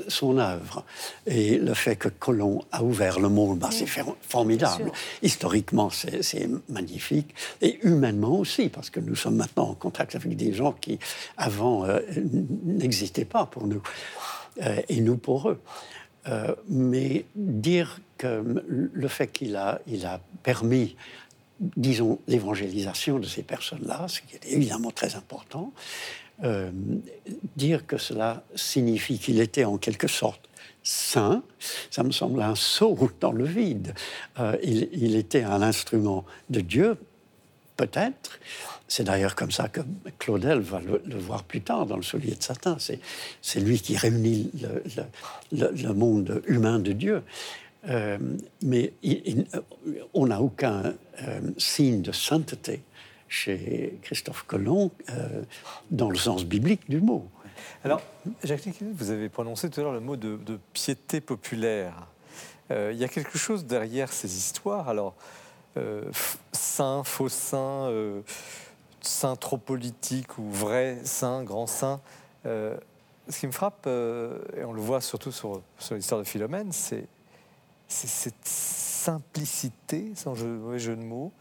son 0.08 0.38
œuvre. 0.38 0.84
Et 1.26 1.58
le 1.58 1.74
fait 1.74 1.96
que 1.96 2.08
Colomb 2.08 2.64
a 2.72 2.82
ouvert 2.82 3.20
le 3.20 3.28
monde, 3.28 3.58
bah, 3.58 3.70
c'est 3.70 3.86
formidable. 4.22 4.90
Historiquement, 5.22 5.90
c'est 5.90 6.48
magnifique. 6.68 7.34
Et 7.60 7.78
humainement 7.86 8.38
aussi, 8.38 8.68
parce 8.68 8.90
que 8.90 9.00
nous 9.00 9.14
sommes 9.14 9.36
maintenant 9.36 9.70
en 9.70 9.74
contact 9.74 10.14
avec 10.14 10.36
des 10.36 10.52
gens 10.52 10.72
qui, 10.72 10.98
avant, 11.36 11.84
euh, 11.86 12.00
n'existaient 12.64 13.24
pas 13.24 13.46
pour 13.46 13.66
nous. 13.66 13.82
Euh, 14.62 14.80
et 14.88 15.00
nous 15.00 15.16
pour 15.16 15.50
eux. 15.50 15.60
Euh, 16.28 16.54
mais 16.68 17.26
dire 17.34 18.00
que 18.16 18.42
le 18.66 19.08
fait 19.08 19.26
qu'il 19.26 19.56
a, 19.56 19.80
il 19.86 20.06
a 20.06 20.20
permis, 20.42 20.96
disons, 21.60 22.18
l'évangélisation 22.26 23.18
de 23.18 23.26
ces 23.26 23.42
personnes-là, 23.42 24.06
ce 24.08 24.20
qui 24.20 24.34
est 24.34 24.46
évidemment 24.46 24.90
très 24.90 25.14
important, 25.14 25.72
euh, 26.42 26.70
dire 27.56 27.86
que 27.86 27.96
cela 27.96 28.44
signifie 28.54 29.18
qu'il 29.18 29.40
était 29.40 29.64
en 29.64 29.78
quelque 29.78 30.08
sorte 30.08 30.48
saint, 30.82 31.42
ça 31.90 32.02
me 32.02 32.10
semble 32.10 32.42
un 32.42 32.54
saut 32.54 32.98
dans 33.20 33.32
le 33.32 33.44
vide. 33.44 33.94
il, 34.62 34.88
il, 34.92 35.16
était 35.16 35.42
un 35.42 35.62
instrument 35.62 36.26
de 36.50 36.60
Dieu, 36.60 36.98
peut-être, 37.76 38.38
c'est 38.86 39.04
d'ailleurs 39.04 39.34
comme 39.34 39.50
ça 39.50 39.68
que 39.68 39.80
Claudel 40.18 40.60
va 40.60 40.80
le, 40.80 41.18
voir 41.18 41.42
plus 41.44 41.62
tard 41.62 41.86
dans 41.86 41.96
le 41.96 42.02
Soulier 42.02 42.34
de 42.34 42.42
Satan. 42.42 42.76
C'est 42.78 43.60
lui 43.60 43.80
qui 43.80 43.96
réunit 43.96 44.50
le, 45.52 45.92
monde 45.92 46.42
humain 46.46 46.78
de 46.78 46.92
Dieu. 46.92 47.22
Euh, 47.88 48.18
mais 48.62 48.92
on 50.14 50.26
n'a 50.26 50.40
aucun 50.40 50.94
euh, 51.22 51.40
signe 51.58 52.02
de 52.02 52.12
sainteté 52.12 52.82
chez 53.28 53.98
Christophe 54.02 54.44
Colomb 54.44 54.90
euh, 55.10 55.42
dans 55.90 56.10
le 56.10 56.16
sens 56.16 56.44
biblique 56.44 56.88
du 56.88 57.00
mot. 57.00 57.28
Alors, 57.84 58.00
Jacques 58.42 58.68
vous 58.80 59.10
avez 59.10 59.28
prononcé 59.28 59.70
tout 59.70 59.80
à 59.80 59.82
l'heure 59.84 59.92
le 59.92 60.00
mot 60.00 60.16
de, 60.16 60.38
piété 60.72 61.20
populaire. 61.20 62.06
il 62.70 62.96
y 62.96 63.04
a 63.04 63.08
quelque 63.08 63.38
chose 63.38 63.64
derrière 63.64 64.12
ces 64.12 64.36
histoires. 64.36 64.88
Alors, 64.88 65.14
saint, 66.52 67.04
faux 67.04 67.28
saint, 67.28 67.90
saint 69.00 69.36
trop 69.36 69.58
politique 69.58 70.38
ou 70.38 70.50
vrai 70.50 70.98
saint, 71.04 71.44
grand 71.44 71.66
saint. 71.66 72.00
Euh, 72.46 72.76
ce 73.28 73.40
qui 73.40 73.46
me 73.46 73.52
frappe, 73.52 73.84
euh, 73.86 74.38
et 74.56 74.64
on 74.64 74.72
le 74.72 74.82
voit 74.82 75.00
surtout 75.00 75.32
sur, 75.32 75.62
sur 75.78 75.94
l'histoire 75.94 76.20
de 76.20 76.26
Philomène, 76.26 76.72
c'est 76.72 77.06
simplicité, 79.04 80.12
sans 80.14 80.34
jeu, 80.34 80.46
de 80.46 80.94
mots, 80.96 81.32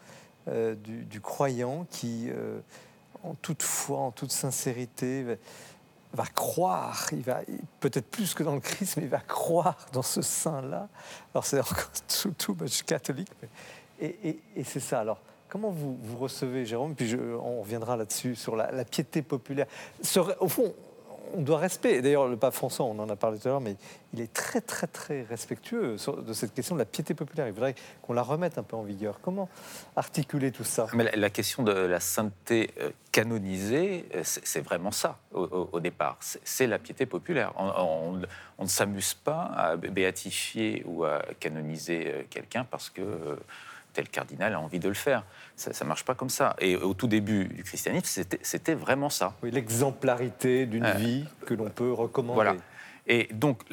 euh, 0.48 0.76
du, 0.76 1.22
croyant 1.22 1.86
qui, 1.90 2.30
en 3.24 3.34
toute 3.36 3.64
foi, 3.64 4.00
en 4.00 4.12
toute 4.12 4.32
sincérité, 4.32 5.26
va, 6.14 6.26
croire, 6.26 7.08
il 7.12 7.22
va 7.22 7.42
peut-être 7.80 8.08
plus 8.10 8.34
que 8.34 8.44
dans 8.44 8.54
le 8.54 8.60
Christ, 8.60 8.98
mais 8.98 9.04
il 9.04 9.10
va 9.10 9.20
croire 9.20 9.78
dans 9.94 10.02
ce 10.02 10.22
saint-là. 10.22 10.88
Alors 11.34 11.46
c'est 11.46 11.60
encore 11.60 11.92
tout, 12.22 12.34
tout 12.38 12.58
catholique, 12.86 13.32
et, 14.00 14.40
et 14.56 14.64
c'est 14.64 14.80
ça. 14.80 15.00
Alors 15.00 15.20
Comment 15.54 15.70
vous, 15.70 15.96
vous 16.02 16.18
recevez, 16.18 16.66
Jérôme? 16.66 16.96
Puis 16.96 17.16
on 17.16 17.62
reviendra 17.62 17.96
là-dessus, 17.96 18.34
sur 18.34 18.56
la, 18.56 18.84
piété 18.86 19.22
populaire. 19.22 19.68
au 20.40 20.48
fond, 20.48 20.74
on 21.34 21.42
doit 21.42 21.60
respecter. 21.60 22.02
D'ailleurs, 22.02 22.28
le 22.28 22.38
pape 22.38 22.54
François, 22.54 22.86
on 22.86 22.98
en 23.00 23.10
a 23.10 23.16
parlé 23.16 23.40
tout 23.40 23.48
à 23.48 23.52
l'heure, 23.52 23.62
mais 23.62 23.76
il 24.14 24.22
est 24.22 24.32
très, 24.32 24.62
très, 24.62 24.88
très 24.88 25.24
respectueux 25.24 25.96
de 25.96 26.34
cette 26.34 26.54
question 26.54 26.76
de 26.76 26.80
la 26.80 26.86
piété 26.86 27.14
populaire. 27.14 27.48
Il 27.48 27.54
voudrait 27.54 27.76
qu'on 28.02 28.14
la 28.14 28.22
remette 28.22 28.58
un 28.58 28.64
peu 28.64 28.76
en 28.76 28.84
vigueur. 28.84 29.20
Comment 29.22 29.50
articuler 29.96 30.52
tout 30.52 30.64
ça? 30.64 30.88
Mais 30.94 31.12
la, 31.16 31.30
question 31.30 31.64
de 31.64 31.72
la 31.72 32.00
sainteté 32.00 32.72
euh, 32.80 32.92
canonisée, 33.12 34.06
euh, 34.16 34.22
c'est 34.24 34.62
vraiment 34.62 34.92
ça, 34.92 35.18
au, 35.34 35.80
départ. 35.80 36.18
C'est 36.22 36.68
la 36.68 36.80
piété 36.80 37.06
populaire. 37.06 37.54
On, 37.58 38.22
on 38.58 38.64
ne 38.64 38.70
s'amuse 38.70 39.14
pas 39.14 39.52
à 39.56 39.76
béatifier 39.76 40.84
ou 40.86 41.06
à 41.06 41.22
canoniser 41.40 42.08
euh, 42.08 42.24
quelqu'un 42.30 42.66
parce 42.70 42.90
que 42.90 43.02
tel 43.94 44.10
cardinal 44.10 44.54
a 44.54 44.60
envie 44.60 44.80
de 44.80 44.88
le 44.88 44.94
faire. 44.94 45.24
Ça 45.56 45.72
ne 45.84 45.88
marche 45.88 46.04
pas 46.04 46.16
comme 46.16 46.30
ça. 46.30 46.56
Et 46.60 46.76
au 46.76 46.94
tout 46.94 47.08
début 47.08 47.46
du 47.46 47.64
christianisme, 47.64 48.24
c'était 48.42 48.74
vraiment 48.74 49.10
ça. 49.10 49.36
Oui, 49.44 49.52
l'exemplarité 49.52 50.66
d'une 50.66 50.90
vie 50.92 51.26
que 51.46 51.54
l'on 51.54 51.70
peut 51.70 51.92
recommander. 51.92 52.36
Voilà. 52.36 52.56
Et 53.08 53.30
donc, 53.32 53.64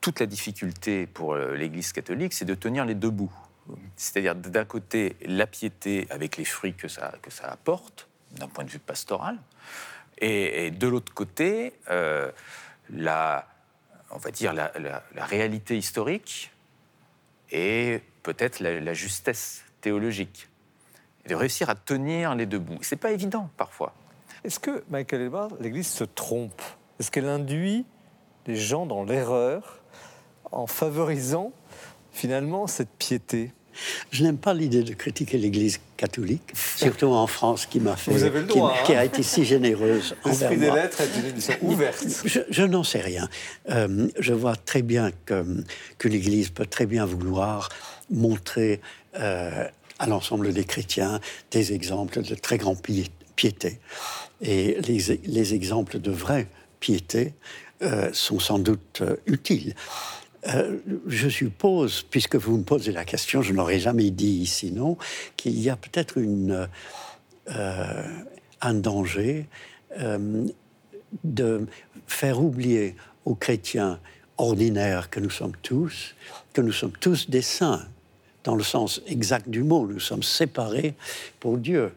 toute 0.00 0.20
la 0.20 0.26
difficulté 0.26 1.06
pour 1.06 1.34
euh, 1.34 1.54
l'Église 1.54 1.92
catholique, 1.92 2.32
c'est 2.32 2.44
de 2.44 2.54
tenir 2.54 2.84
les 2.84 2.94
deux 2.94 3.10
bouts. 3.10 3.32
C'est-à-dire, 3.96 4.36
d'un 4.36 4.64
côté, 4.64 5.16
la 5.22 5.48
piété 5.48 6.06
avec 6.10 6.36
les 6.36 6.44
fruits 6.44 6.74
que 6.74 6.86
ça, 6.86 7.14
que 7.22 7.32
ça 7.32 7.48
apporte, 7.48 8.06
d'un 8.32 8.46
point 8.46 8.62
de 8.62 8.70
vue 8.70 8.78
pastoral, 8.78 9.38
et, 10.18 10.70
de 10.70 10.86
l'autre 10.86 11.12
côté, 11.12 11.72
euh, 11.90 12.30
la, 12.90 13.48
on 14.10 14.18
va 14.18 14.30
dire 14.30 14.52
la, 14.52 14.70
la 14.78 15.24
réalité 15.24 15.76
historique 15.76 16.52
et 17.50 18.00
peut-être 18.22 18.60
la, 18.60 18.94
justesse 18.94 19.64
théologique. 19.80 20.48
De 21.28 21.34
réussir 21.34 21.70
à 21.70 21.74
tenir 21.74 22.34
les 22.34 22.46
deux 22.46 22.58
bouts. 22.58 22.78
C'est 22.82 22.96
pas 22.96 23.10
évident 23.10 23.50
parfois. 23.56 23.94
Est-ce 24.44 24.60
que, 24.60 24.84
Michael 24.90 25.22
Edward, 25.22 25.56
l'Église 25.60 25.88
se 25.88 26.04
trompe? 26.04 26.62
Est-ce 27.00 27.10
qu'elle 27.10 27.28
induit 27.28 27.84
les 28.46 28.56
gens 28.56 28.86
dans 28.86 29.02
l'erreur 29.02 29.82
en 30.52 30.68
favorisant 30.68 31.52
finalement 32.12 32.68
cette 32.68 32.90
piété? 32.90 33.52
Je 34.10 34.24
n'aime 34.24 34.38
pas 34.38 34.54
l'idée 34.54 34.82
de 34.82 34.94
critiquer 34.94 35.38
l'Église 35.38 35.80
catholique, 35.96 36.42
surtout 36.76 37.06
en 37.06 37.26
France, 37.26 37.66
qui 37.66 37.80
m'a 37.80 37.96
fait, 37.96 38.12
qui, 38.46 38.58
a 38.94 39.00
hein. 39.00 39.02
été 39.02 39.22
si 39.22 39.44
généreuse 39.44 40.14
L'esprit 40.24 40.56
des 40.56 40.70
lettres 40.70 41.00
est 41.00 41.20
une 41.20 41.26
édition 41.26 41.54
ouverte. 41.62 42.04
Je, 42.24 42.62
n'en 42.62 42.82
sais 42.82 43.00
rien. 43.00 43.28
Euh, 43.70 44.08
je 44.18 44.32
vois 44.32 44.56
très 44.56 44.82
bien 44.82 45.10
que, 45.24 45.44
que 45.98 46.08
l'Église 46.08 46.50
peut 46.50 46.66
très 46.66 46.86
bien 46.86 47.06
vouloir 47.06 47.68
montrer 48.10 48.80
euh, 49.18 49.64
à 49.98 50.06
l'ensemble 50.06 50.52
des 50.52 50.64
chrétiens 50.64 51.20
des 51.50 51.72
exemples 51.72 52.22
de 52.22 52.34
très 52.34 52.58
grande 52.58 52.78
piété. 53.36 53.80
Et 54.42 54.78
les, 54.82 55.20
les, 55.24 55.54
exemples 55.54 55.98
de 55.98 56.10
vraie 56.10 56.46
piété 56.80 57.34
euh, 57.82 58.10
sont 58.12 58.38
sans 58.38 58.58
doute 58.58 59.02
euh, 60.48 60.78
je 61.06 61.28
suppose, 61.28 62.02
puisque 62.02 62.36
vous 62.36 62.58
me 62.58 62.62
posez 62.62 62.92
la 62.92 63.04
question, 63.04 63.42
je 63.42 63.52
n'aurais 63.52 63.80
jamais 63.80 64.10
dit 64.10 64.46
sinon, 64.46 64.96
qu'il 65.36 65.58
y 65.60 65.70
a 65.70 65.76
peut-être 65.76 66.18
une, 66.18 66.68
un 67.48 68.74
danger 68.74 69.46
de 71.24 71.66
faire 72.06 72.42
oublier 72.42 72.96
aux 73.24 73.34
chrétiens 73.34 74.00
ordinaires 74.38 75.10
que 75.10 75.20
nous 75.20 75.30
sommes 75.30 75.56
tous, 75.62 76.14
que 76.52 76.60
nous 76.60 76.72
sommes 76.72 76.96
tous 77.00 77.30
des 77.30 77.42
saints 77.42 77.86
dans 78.46 78.54
le 78.54 78.62
sens 78.62 79.02
exact 79.06 79.48
du 79.48 79.62
mot. 79.62 79.86
Nous 79.86 80.00
sommes 80.00 80.22
séparés 80.22 80.94
pour 81.40 81.58
Dieu. 81.58 81.92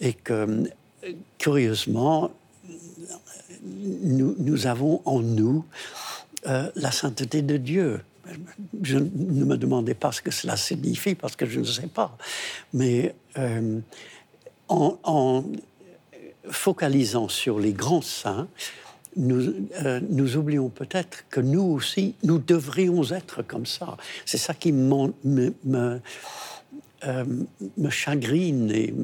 Et 0.00 0.12
que, 0.12 0.70
curieusement, 1.38 2.30
nous, 3.64 4.66
avons 4.66 5.00
en 5.04 5.20
nous 5.20 5.64
euh, 6.46 6.70
la 6.76 6.92
sainteté 6.92 7.42
de 7.42 7.56
Dieu. 7.56 8.00
Je 8.82 8.98
ne 8.98 9.44
me 9.44 9.56
demandez 9.56 9.94
pas 9.94 10.12
ce 10.12 10.20
que 10.20 10.30
cela 10.30 10.56
signifie 10.56 11.14
parce 11.14 11.36
que 11.36 11.46
je 11.46 11.60
ne 11.60 11.64
sais 11.64 11.86
pas. 11.86 12.16
Mais 12.72 13.14
euh, 13.38 13.80
en, 14.68 15.44
focalisant 16.48 17.28
sur 17.28 17.58
les 17.58 17.72
grands 17.72 18.02
saints, 18.02 18.48
nous, 19.16 19.54
euh, 19.84 20.00
nous 20.08 20.36
oublions 20.36 20.68
peut-être 20.68 21.24
que 21.30 21.40
nous 21.40 21.62
aussi, 21.62 22.14
nous 22.22 22.38
devrions 22.38 23.02
être 23.10 23.42
comme 23.42 23.66
ça. 23.66 23.96
C'est 24.24 24.38
ça 24.38 24.54
qui 24.54 24.72
me, 24.72 26.00
euh, 27.06 27.24
me 27.76 27.90
chagrine. 27.90 28.70
Et, 28.70 28.94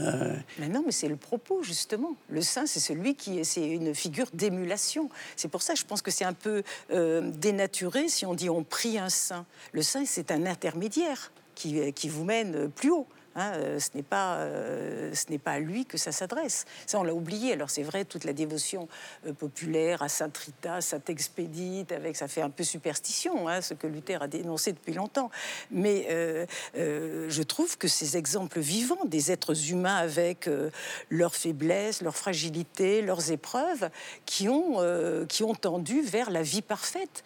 euh, 0.00 0.34
Mais 0.58 0.68
non, 0.68 0.82
mais 0.84 0.92
c'est 0.92 1.08
le 1.08 1.16
propos, 1.16 1.62
justement. 1.62 2.16
Le 2.28 2.40
saint, 2.40 2.66
c'est 2.66 2.80
celui 2.80 3.14
qui 3.14 3.38
est, 3.38 3.44
c'est 3.44 3.66
une 3.66 3.94
figure 3.94 4.26
d'émulation. 4.32 5.08
C'est 5.36 5.48
pour 5.48 5.62
ça 5.62 5.74
je 5.74 5.84
pense 5.84 6.02
que 6.02 6.10
c'est 6.10 6.24
un 6.24 6.32
peu 6.32 6.62
dénaturé 6.90 8.08
si 8.08 8.26
on 8.26 8.34
dit 8.34 8.48
on 8.48 8.62
prie 8.62 8.98
un 8.98 9.08
saint. 9.08 9.44
Le 9.72 9.82
saint, 9.82 10.04
c'est 10.06 10.30
un 10.30 10.46
intermédiaire 10.46 11.32
qui, 11.54 11.92
qui 11.92 12.08
vous 12.08 12.24
mène 12.24 12.70
plus 12.70 12.90
haut. 12.90 13.06
Hein, 13.36 13.52
euh, 13.54 13.80
ce 13.80 13.90
n'est 13.94 14.02
pas, 14.02 14.36
euh, 14.36 15.12
pas 15.42 15.52
à 15.52 15.58
lui 15.58 15.86
que 15.86 15.98
ça 15.98 16.12
s'adresse. 16.12 16.66
Ça, 16.86 17.00
on 17.00 17.02
l'a 17.02 17.14
oublié. 17.14 17.52
Alors 17.52 17.70
c'est 17.70 17.82
vrai, 17.82 18.04
toute 18.04 18.24
la 18.24 18.32
dévotion 18.32 18.88
euh, 19.26 19.32
populaire 19.32 20.02
à 20.02 20.08
Sainte 20.08 20.36
Rita, 20.36 20.80
Sainte 20.80 21.10
Expédite, 21.10 21.90
avec 21.90 22.16
ça 22.16 22.28
fait 22.28 22.42
un 22.42 22.50
peu 22.50 22.62
superstition, 22.62 23.48
hein, 23.48 23.60
ce 23.60 23.74
que 23.74 23.86
Luther 23.86 24.22
a 24.22 24.28
dénoncé 24.28 24.72
depuis 24.72 24.92
longtemps. 24.92 25.30
Mais 25.70 26.06
je 26.74 27.42
trouve 27.42 27.76
que 27.76 27.88
ces 27.88 28.16
exemples 28.16 28.60
vivants 28.60 29.04
des 29.04 29.32
êtres 29.32 29.70
humains 29.70 29.96
avec 29.96 30.48
leurs 31.10 31.34
faiblesses, 31.34 32.02
leurs 32.02 32.16
fragilités, 32.16 33.02
leurs 33.02 33.30
épreuves, 33.30 33.90
qui 34.26 34.48
ont, 34.48 34.78
qui 35.28 35.42
ont 35.42 35.54
tendu 35.54 36.02
vers 36.02 36.30
la 36.30 36.42
vie 36.42 36.62
parfaite, 36.62 37.24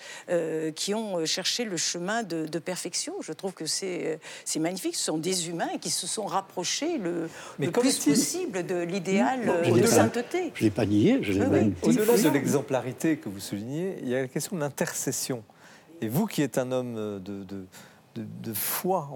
qui 0.75 0.95
ont 0.95 1.25
cherché 1.27 1.65
le 1.65 1.77
chemin 1.77 2.23
de, 2.23 2.47
de 2.47 2.59
perfection. 2.59 3.15
Je 3.21 3.33
trouve 3.33 3.53
que 3.53 3.67
c'est 3.67 4.21
magnifique. 4.57 4.97
Ce 4.97 5.05
sont 5.05 5.19
des 5.19 5.49
humains 5.49 5.79
qui 5.81 5.91
se 5.99 6.07
sont 6.07 6.27
rapprochés 6.27 6.99
le, 6.99 7.29
le 7.59 7.71
plus 7.71 7.99
possible 7.99 8.65
de 8.65 8.77
l'idéal 8.77 9.41
de 9.65 9.87
sainteté. 9.87 10.53
Je 10.55 10.65
ne 10.65 10.69
l'ai 10.69 10.71
pas 10.71 10.87
nié, 10.87 11.19
je 11.23 11.33
l'ai 11.33 11.47
même 11.47 11.75
Au-delà 11.83 12.17
de 12.17 12.29
l'exemplarité 12.29 13.17
que 13.17 13.29
vous 13.29 13.41
soulignez, 13.41 13.99
il 14.03 14.09
y 14.09 14.15
a 14.15 14.23
la 14.23 14.29
question 14.29 14.57
de 14.57 14.61
l'intercession. 14.61 15.43
Et 16.01 16.09
vous 16.09 16.27
qui 16.27 16.43
êtes 16.43 16.59
un 16.59 16.71
homme 16.71 16.95
de, 16.95 17.45
de, 17.45 17.67
de, 18.15 18.55
foi, 18.55 19.11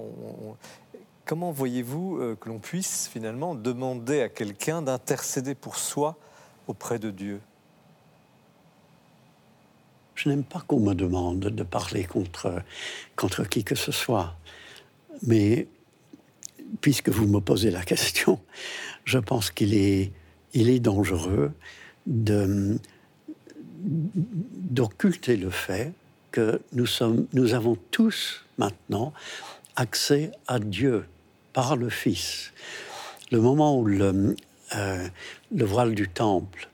comment 1.25 1.53
voyez-vous 1.53 2.19
euh, 2.19 2.37
que 2.41 2.49
l'on 2.49 2.59
puisse 2.59 3.09
finalement 3.09 3.55
demander 3.55 4.21
à 4.23 4.29
quelqu'un 4.29 4.83
d'intercéder 4.83 5.55
pour 5.55 5.77
soi 5.77 6.17
auprès 6.67 6.99
de 6.99 7.11
Dieu? 7.11 7.41
Je 10.15 10.29
n'aime 10.29 10.45
pas 10.45 10.63
qu'on 10.67 10.81
me 10.81 10.95
demande 10.95 11.41
de 11.41 11.63
parler 11.63 12.05
contre, 12.05 12.63
contre 13.17 13.45
qui 13.49 13.65
que 13.65 13.75
ce 13.75 13.93
soit. 13.93 14.35
Mais 15.23 15.69
puisque 16.81 17.09
vous 17.09 17.27
me 17.27 17.41
posez 17.41 17.71
la 17.71 17.83
question, 17.83 18.41
je 19.05 19.19
pense 19.19 19.51
qu'il 19.51 19.75
est, 19.75 20.13
il 20.55 20.71
est 20.71 20.81
dangereux 20.81 21.53
d'occulter 24.71 25.37
le 25.37 25.51
fait 25.51 25.93
que 26.31 26.61
nous, 26.73 26.87
sommes, 26.87 27.27
nous 27.33 27.55
avons 27.55 27.77
tous 27.91 28.45
maintenant 28.59 29.13
accès 29.77 30.33
à 30.47 30.59
Dieu 30.59 31.05
par 31.53 31.77
le 31.77 31.91
Fils. 31.91 32.53
Le 33.31 33.41
moment 33.41 33.79
où 33.79 33.85
le, 33.85 34.35
euh, 34.75 35.09
le 35.55 35.65
voile 35.65 35.95
du 35.95 36.09
temple 36.09 36.69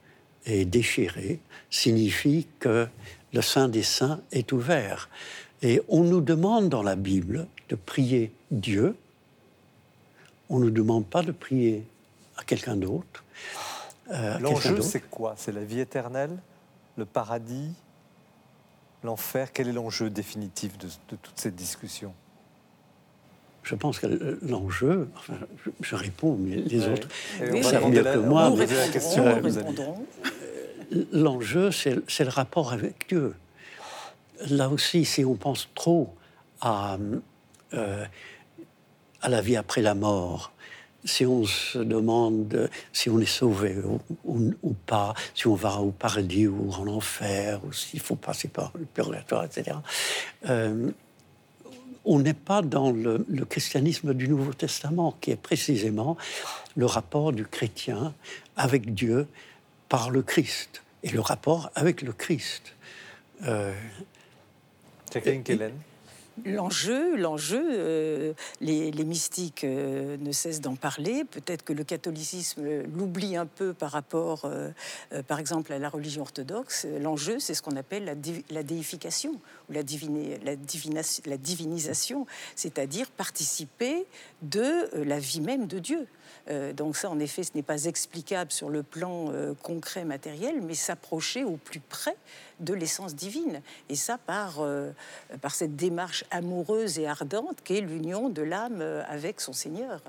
est 0.45 0.65
déchiré 0.65 1.39
signifie 1.69 2.47
que 2.59 2.87
le 3.33 3.41
Saint 3.41 3.69
des 3.69 3.83
Saints 3.83 4.21
est 4.31 4.51
ouvert. 4.51 5.09
Et 5.61 5.81
on 5.89 6.03
nous 6.03 6.21
demande 6.21 6.69
dans 6.69 6.83
la 6.83 6.95
Bible 6.95 7.47
de 7.69 7.75
prier 7.75 8.31
Dieu 8.51 8.95
on 10.49 10.59
ne 10.59 10.69
demande 10.69 11.05
pas 11.05 11.21
de 11.21 11.31
prier 11.31 11.85
à 12.37 12.43
quelqu'un 12.43 12.75
d'autre. 12.75 13.23
Euh, 14.11 14.39
L'enjeu, 14.39 14.81
c'est 14.81 15.07
quoi? 15.09 15.35
C'est 15.37 15.51
la 15.51 15.63
vie 15.63 15.79
éternelle 15.79 16.35
Le 16.97 17.05
paradis 17.05 17.71
L'enfer? 19.03 19.51
Quel 19.53 19.69
est 19.69 19.73
l'enjeu 19.73 20.09
définitif 20.09 20.77
de, 20.77 20.87
toute 21.07 21.39
cette 21.39 21.55
discussion 21.55 22.13
je 23.61 23.75
pense 23.75 23.99
que 23.99 24.39
l'enjeu, 24.41 25.09
enfin, 25.15 25.33
je, 25.81 25.95
réponds, 25.95 26.35
mais 26.39 26.55
les 26.55 26.87
autres 26.87 27.07
oui, 27.39 27.61
mieux 27.91 28.03
que 28.03 28.17
moi. 28.17 28.51
L'enjeu, 31.11 31.69
c'est 31.69 32.23
le 32.23 32.29
rapport 32.29 32.73
avec 32.73 33.09
Dieu. 33.09 33.35
Là 34.49 34.69
aussi, 34.69 35.05
si 35.05 35.23
on 35.23 35.35
pense 35.35 35.69
trop 35.75 36.11
à 36.61 36.97
euh, 37.73 38.05
à 39.21 39.29
la 39.29 39.41
vie 39.41 39.55
après 39.55 39.81
la 39.81 39.95
mort, 39.95 40.51
si 41.05 41.25
on 41.25 41.45
se 41.45 41.79
demande 41.79 42.69
si 42.91 43.09
on 43.09 43.19
est 43.19 43.25
sauvé 43.25 43.75
ou, 44.25 44.73
pas, 44.85 45.13
si 45.33 45.47
on 45.47 45.55
va 45.55 45.77
au 45.77 45.91
paradis 45.91 46.47
ou 46.47 46.71
en 46.71 46.87
enfer, 46.87 47.61
ou 47.65 47.73
s'il 47.73 47.99
faut 47.99 48.15
passer 48.15 48.47
par 48.47 48.71
le 48.77 48.85
purgatoire, 48.85 49.45
etc. 49.45 49.77
Euh, 50.49 50.91
on 52.05 52.19
n'est 52.19 52.33
pas 52.33 52.61
dans 52.61 52.91
le, 52.91 53.25
christianisme 53.49 54.13
du 54.13 54.27
Nouveau 54.27 54.53
Testament, 54.53 55.15
qui 55.21 55.31
est 55.31 55.35
précisément 55.35 56.17
le 56.75 56.85
rapport 56.85 57.31
du 57.33 57.45
chrétien 57.45 58.13
avec 58.55 58.93
Dieu 58.93 59.27
par 59.89 60.09
le 60.09 60.21
Christ, 60.21 60.83
et 61.03 61.09
le 61.09 61.19
rapport 61.19 61.71
avec 61.75 62.01
le 62.01 62.13
Christ. 62.13 62.73
Euh, 63.43 63.73
Jacqueline 65.11 65.43
Kellen 65.43 65.73
L'enjeu, 66.45 67.15
l'enjeu, 67.15 67.63
euh, 67.71 68.33
les, 68.61 68.91
mystiques 69.03 69.63
euh, 69.63 70.17
ne 70.17 70.31
cessent 70.31 70.61
d'en 70.61 70.75
parler. 70.75 71.23
Peut-être 71.23 71.63
que 71.63 71.73
le 71.73 71.83
catholicisme 71.83 72.63
l'oublie 72.95 73.35
un 73.35 73.45
peu 73.45 73.73
par 73.73 73.91
rapport, 73.91 74.45
euh, 74.45 74.69
par 75.27 75.39
exemple, 75.39 75.73
à 75.73 75.79
la 75.79 75.89
religion 75.89 76.21
orthodoxe. 76.21 76.87
L'enjeu, 77.01 77.39
c'est 77.39 77.53
ce 77.53 77.61
qu'on 77.61 77.75
appelle 77.75 78.05
la, 78.05 78.63
déification 78.63 79.33
ou 79.69 79.73
la, 79.73 79.83
divinisation, 81.37 82.25
c'est-à-dire 82.55 83.09
participer 83.11 84.05
de 84.41 84.89
la 85.03 85.19
vie 85.19 85.41
même 85.41 85.67
de 85.67 85.79
Dieu. 85.79 86.07
Donc 86.73 86.97
ça, 86.97 87.09
en 87.09 87.19
effet, 87.19 87.43
ce 87.43 87.51
n'est 87.55 87.63
pas 87.63 87.85
explicable 87.85 88.51
sur 88.51 88.69
le 88.69 88.83
plan 88.83 89.31
concret 89.61 90.03
matériel, 90.03 90.61
mais 90.61 90.73
s'approcher 90.73 91.43
au 91.43 91.57
plus 91.57 91.79
près 91.79 92.15
de 92.59 92.73
l'essence 92.73 93.15
divine. 93.15 93.61
Et 93.89 93.95
ça 93.95 94.17
par, 94.17 94.59
euh, 94.59 94.91
par 95.41 95.55
cette 95.55 95.75
démarche 95.75 96.25
amoureuse 96.31 96.99
et 96.99 97.07
ardente 97.07 97.57
qu'est 97.63 97.81
l'union 97.81 98.29
de 98.29 98.41
l'âme 98.41 98.81
euh, 98.81 99.03
avec 99.07 99.41
son 99.41 99.53
Seigneur. 99.53 100.01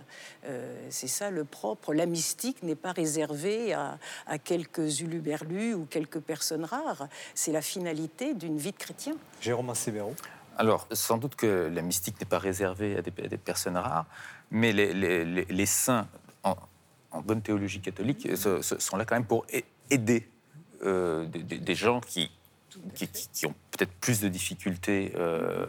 Euh, 0.46 0.74
c'est 0.90 1.08
ça 1.08 1.30
le 1.30 1.44
propre. 1.44 1.94
La 1.94 2.06
mystique 2.06 2.62
n'est 2.62 2.74
pas 2.74 2.92
réservée 2.92 3.72
à, 3.72 3.98
quelques 4.44 5.00
uluberlus 5.00 5.74
ou 5.74 5.86
quelques 5.86 6.20
personnes 6.20 6.64
rares. 6.64 7.08
C'est 7.34 7.52
la 7.52 7.62
finalité 7.62 8.34
d'une 8.34 8.58
vie 8.58 8.72
de 8.72 8.76
chrétien. 8.76 9.14
Jérôme 9.40 9.74
Sévéro. 9.74 10.14
Alors, 10.56 10.86
sans 10.92 11.18
doute 11.18 11.36
que 11.36 11.70
la 11.72 11.82
mystique 11.82 12.20
n'est 12.20 12.26
pas 12.26 12.38
réservée 12.38 12.96
à 12.96 13.02
des, 13.02 13.10
personnes 13.38 13.76
rares, 13.76 14.06
mais 14.50 14.72
les, 14.72 15.66
saints 15.66 16.06
en, 16.42 16.56
bonne 17.22 17.42
théologie 17.42 17.80
catholique 17.80 18.28
sont 18.36 18.96
là 18.96 19.04
quand 19.04 19.16
même 19.16 19.26
pour 19.26 19.46
aider 19.90 20.28
des, 20.82 21.74
gens 21.74 22.00
qui, 22.00 22.30
qui, 23.32 23.46
ont 23.46 23.54
peut-être 23.70 23.92
plus 23.92 24.20
de 24.20 24.28
difficultés 24.28 25.12
euh, 25.16 25.66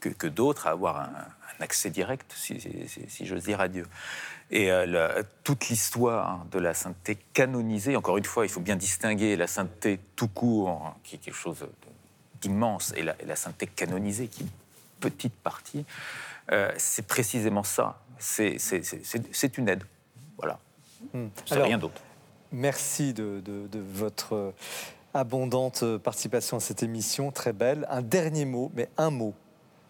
que, 0.00 0.26
d'autres 0.26 0.66
à 0.66 0.70
avoir 0.70 1.00
un, 1.00 1.26
accès 1.60 1.90
direct, 1.90 2.32
si, 2.34 2.58
j'ose 3.24 3.44
dire, 3.44 3.60
à 3.60 3.68
Dieu. 3.68 3.86
Et 4.50 4.72
euh, 4.72 5.22
toute 5.44 5.68
l'histoire 5.68 6.44
de 6.50 6.58
la 6.58 6.74
sainteté 6.74 7.16
canonisée, 7.32 7.94
encore 7.94 8.18
une 8.18 8.24
fois, 8.24 8.44
il 8.44 8.48
faut 8.48 8.60
bien 8.60 8.74
distinguer 8.74 9.36
la 9.36 9.46
sainteté 9.46 10.00
tout 10.16 10.28
court, 10.28 10.96
qui 11.04 11.16
est 11.16 11.18
quelque 11.18 11.36
chose 11.36 11.64
d'immense, 12.40 12.92
et 12.96 13.02
la, 13.02 13.36
sainteté 13.36 13.66
canonisée, 13.68 14.26
qui 14.26 14.42
est 14.42 14.46
une 14.46 14.50
petite 14.98 15.34
partie, 15.34 15.84
euh, 16.50 16.72
c'est 16.76 17.06
précisément 17.06 17.62
ça. 17.62 18.02
C'est 18.18 18.56
une 19.56 19.68
aide. 19.68 19.84
Voilà. 20.42 20.58
Hmm. 21.14 21.28
C'est 21.46 21.62
rien 21.62 21.78
d'autre. 21.78 22.02
Merci 22.50 23.14
de, 23.14 23.40
de 23.40 23.78
votre 23.78 24.52
abondante 25.14 25.96
participation 25.98 26.58
à 26.58 26.60
cette 26.60 26.82
émission, 26.82 27.30
très 27.30 27.52
belle. 27.52 27.86
Un 27.88 28.02
dernier 28.02 28.44
mot, 28.44 28.70
mais 28.74 28.88
un 28.98 29.10
mot, 29.10 29.34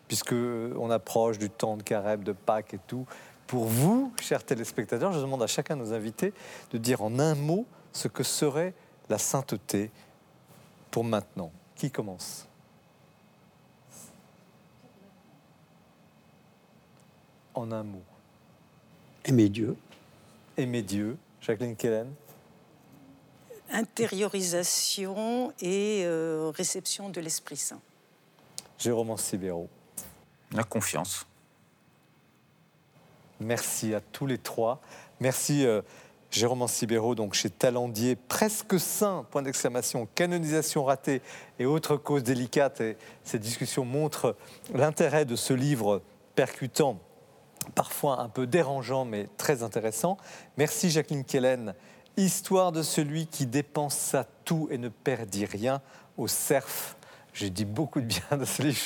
puisque 0.07 0.33
on 0.35 0.91
approche 0.91 1.39
du 1.39 1.51
temps 1.51 1.77
de 1.77 1.83
carême, 1.83 2.23
de 2.23 2.33
Pâques 2.33 2.75
et 2.75 2.81
tout. 2.87 3.07
Pour 3.47 3.65
vous, 3.65 4.13
chers 4.21 4.45
téléspectateurs, 4.45 5.13
je 5.13 5.19
demande 5.19 5.43
à 5.43 5.47
chacun 5.47 5.77
de 5.77 5.83
nos 5.83 5.93
invités 5.93 6.33
de 6.71 6.79
dire 6.79 7.03
en 7.03 7.19
un 7.19 7.35
mot 7.35 7.67
ce 7.93 8.09
que 8.09 8.23
serait 8.23 8.75
la 9.09 9.19
sainteté 9.19 9.91
pour 10.91 11.05
maintenant. 11.05 11.51
Qui 11.75 11.91
commence? 11.91 12.47
En 17.55 17.71
un 17.73 17.83
mot. 17.83 18.03
Aimer 19.25 19.49
Dieu. 19.49 19.77
Aimer 20.57 20.83
Dieu. 20.83 21.17
Jacqueline 21.41 21.77
Kellen 21.77 22.13
intériorisation 23.73 25.53
et 25.61 26.03
euh, 26.05 26.53
réception 26.55 27.09
de 27.09 27.21
l'Esprit 27.21 27.57
Saint. 27.57 27.81
Jérôme 28.79 29.11
Ancibéro. 29.11 29.69
La 30.53 30.65
confiance. 30.65 31.27
Merci 33.41 33.95
à 33.95 34.01
tous 34.01 34.27
les 34.27 34.39
trois. 34.39 34.81
Merci 35.21 35.65
euh, 35.65 35.83
Jérôme 36.31 36.63
Ancibéro, 36.63 37.15
donc 37.15 37.35
chez 37.35 37.51
Talendier, 37.51 38.17
presque 38.17 38.79
saint, 38.79 39.27
point 39.31 39.43
d'exclamation, 39.43 40.09
canonisation 40.15 40.85
ratée 40.85 41.23
et 41.59 41.67
autres 41.67 41.97
causes 41.97 42.23
délicates. 42.23 42.81
Et 42.81 42.97
cette 43.25 43.43
discussion 43.43 43.85
montre 43.85 44.37
l'intérêt 44.75 45.25
de 45.25 45.37
ce 45.37 45.53
livre 45.53 46.03
percutant, 46.35 46.99
parfois 47.71 48.21
un 48.21 48.29
peu 48.29 48.47
dérangeant, 48.47 49.05
mais 49.05 49.29
très 49.37 49.63
intéressant. 49.63 50.17
Merci 50.57 50.91
Jacqueline 50.91 51.25
Kellen 51.25 51.75
Histoire 52.19 52.73
de 52.73 52.83
celui 52.83 53.27
qui 53.27 53.47
dépense 53.47 53.97
sa 53.97 54.25
tout 54.45 54.69
et 54.71 54.77
ne 54.77 54.91
perdit 54.91 55.47
rien 55.47 55.81
au 56.19 56.29
cerf. 56.29 56.97
J'ai 57.33 57.49
dit 57.49 57.65
beaucoup 57.65 58.03
de 58.03 58.07
bien 58.07 58.37
de 58.37 58.45
ce 58.45 58.61
livre, 58.61 58.79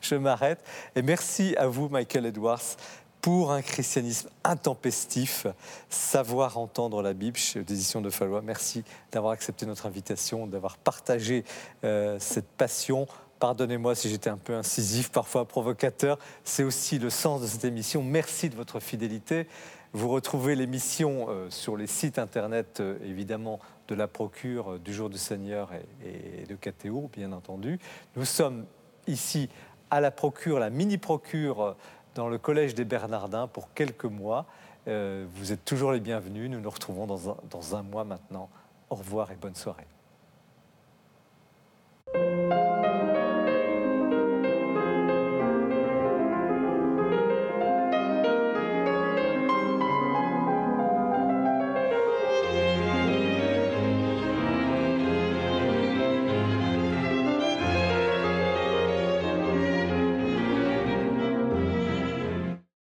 je, 0.00 0.16
m'arrête. 0.16 0.64
Et 0.96 1.02
merci 1.02 1.54
à 1.56 1.68
vous, 1.68 1.88
Michael 1.88 2.26
Edwards, 2.26 2.76
pour 3.20 3.52
un 3.52 3.62
christianisme 3.62 4.28
intempestif, 4.42 5.46
savoir 5.88 6.58
entendre 6.58 7.02
la 7.02 7.12
Bible 7.12 7.36
chez 7.36 7.60
l'édition 7.60 8.00
de 8.00 8.10
Fallois. 8.10 8.42
Merci 8.42 8.82
d'avoir 9.12 9.32
accepté 9.32 9.64
notre 9.64 9.86
invitation, 9.86 10.48
d'avoir 10.48 10.76
partagé 10.76 11.44
euh, 11.84 12.16
cette 12.18 12.48
passion. 12.48 13.06
Pardonnez-moi 13.42 13.96
si 13.96 14.08
j'étais 14.08 14.30
un 14.30 14.36
peu 14.36 14.54
incisif, 14.54 15.10
parfois 15.10 15.46
provocateur. 15.46 16.16
C'est 16.44 16.62
aussi 16.62 17.00
le 17.00 17.10
sens 17.10 17.42
de 17.42 17.48
cette 17.48 17.64
émission. 17.64 18.00
Merci 18.00 18.48
de 18.48 18.54
votre 18.54 18.78
fidélité. 18.78 19.48
Vous 19.92 20.08
retrouvez 20.08 20.54
l'émission 20.54 21.26
euh, 21.28 21.50
sur 21.50 21.76
les 21.76 21.88
sites 21.88 22.20
internet, 22.20 22.78
euh, 22.78 22.98
évidemment, 23.04 23.58
de 23.88 23.96
la 23.96 24.06
Procure, 24.06 24.78
du 24.78 24.94
Jour 24.94 25.10
du 25.10 25.18
Seigneur 25.18 25.70
et, 26.04 26.46
de 26.46 26.54
KTO, 26.54 27.10
bien 27.12 27.32
entendu. 27.32 27.80
Nous 28.14 28.24
sommes 28.24 28.64
ici 29.08 29.48
à 29.90 30.00
la 30.00 30.12
Procure, 30.12 30.60
la 30.60 30.70
mini-Procure 30.70 31.74
dans 32.14 32.28
le 32.28 32.38
Collège 32.38 32.76
des 32.76 32.84
Bernardins 32.84 33.48
pour 33.48 33.74
quelques 33.74 34.04
mois. 34.04 34.46
Euh, 34.86 35.26
vous 35.34 35.50
êtes 35.50 35.64
toujours 35.64 35.90
les 35.90 35.98
bienvenus. 35.98 36.48
Nous 36.48 36.60
nous 36.60 36.70
retrouvons 36.70 37.08
dans 37.08 37.30
un, 37.30 37.36
dans 37.50 37.74
un 37.74 37.82
mois 37.82 38.04
maintenant. 38.04 38.48
Au 38.88 38.94
revoir 38.94 39.32
et 39.32 39.34
bonne 39.34 39.56
soirée. 39.56 39.88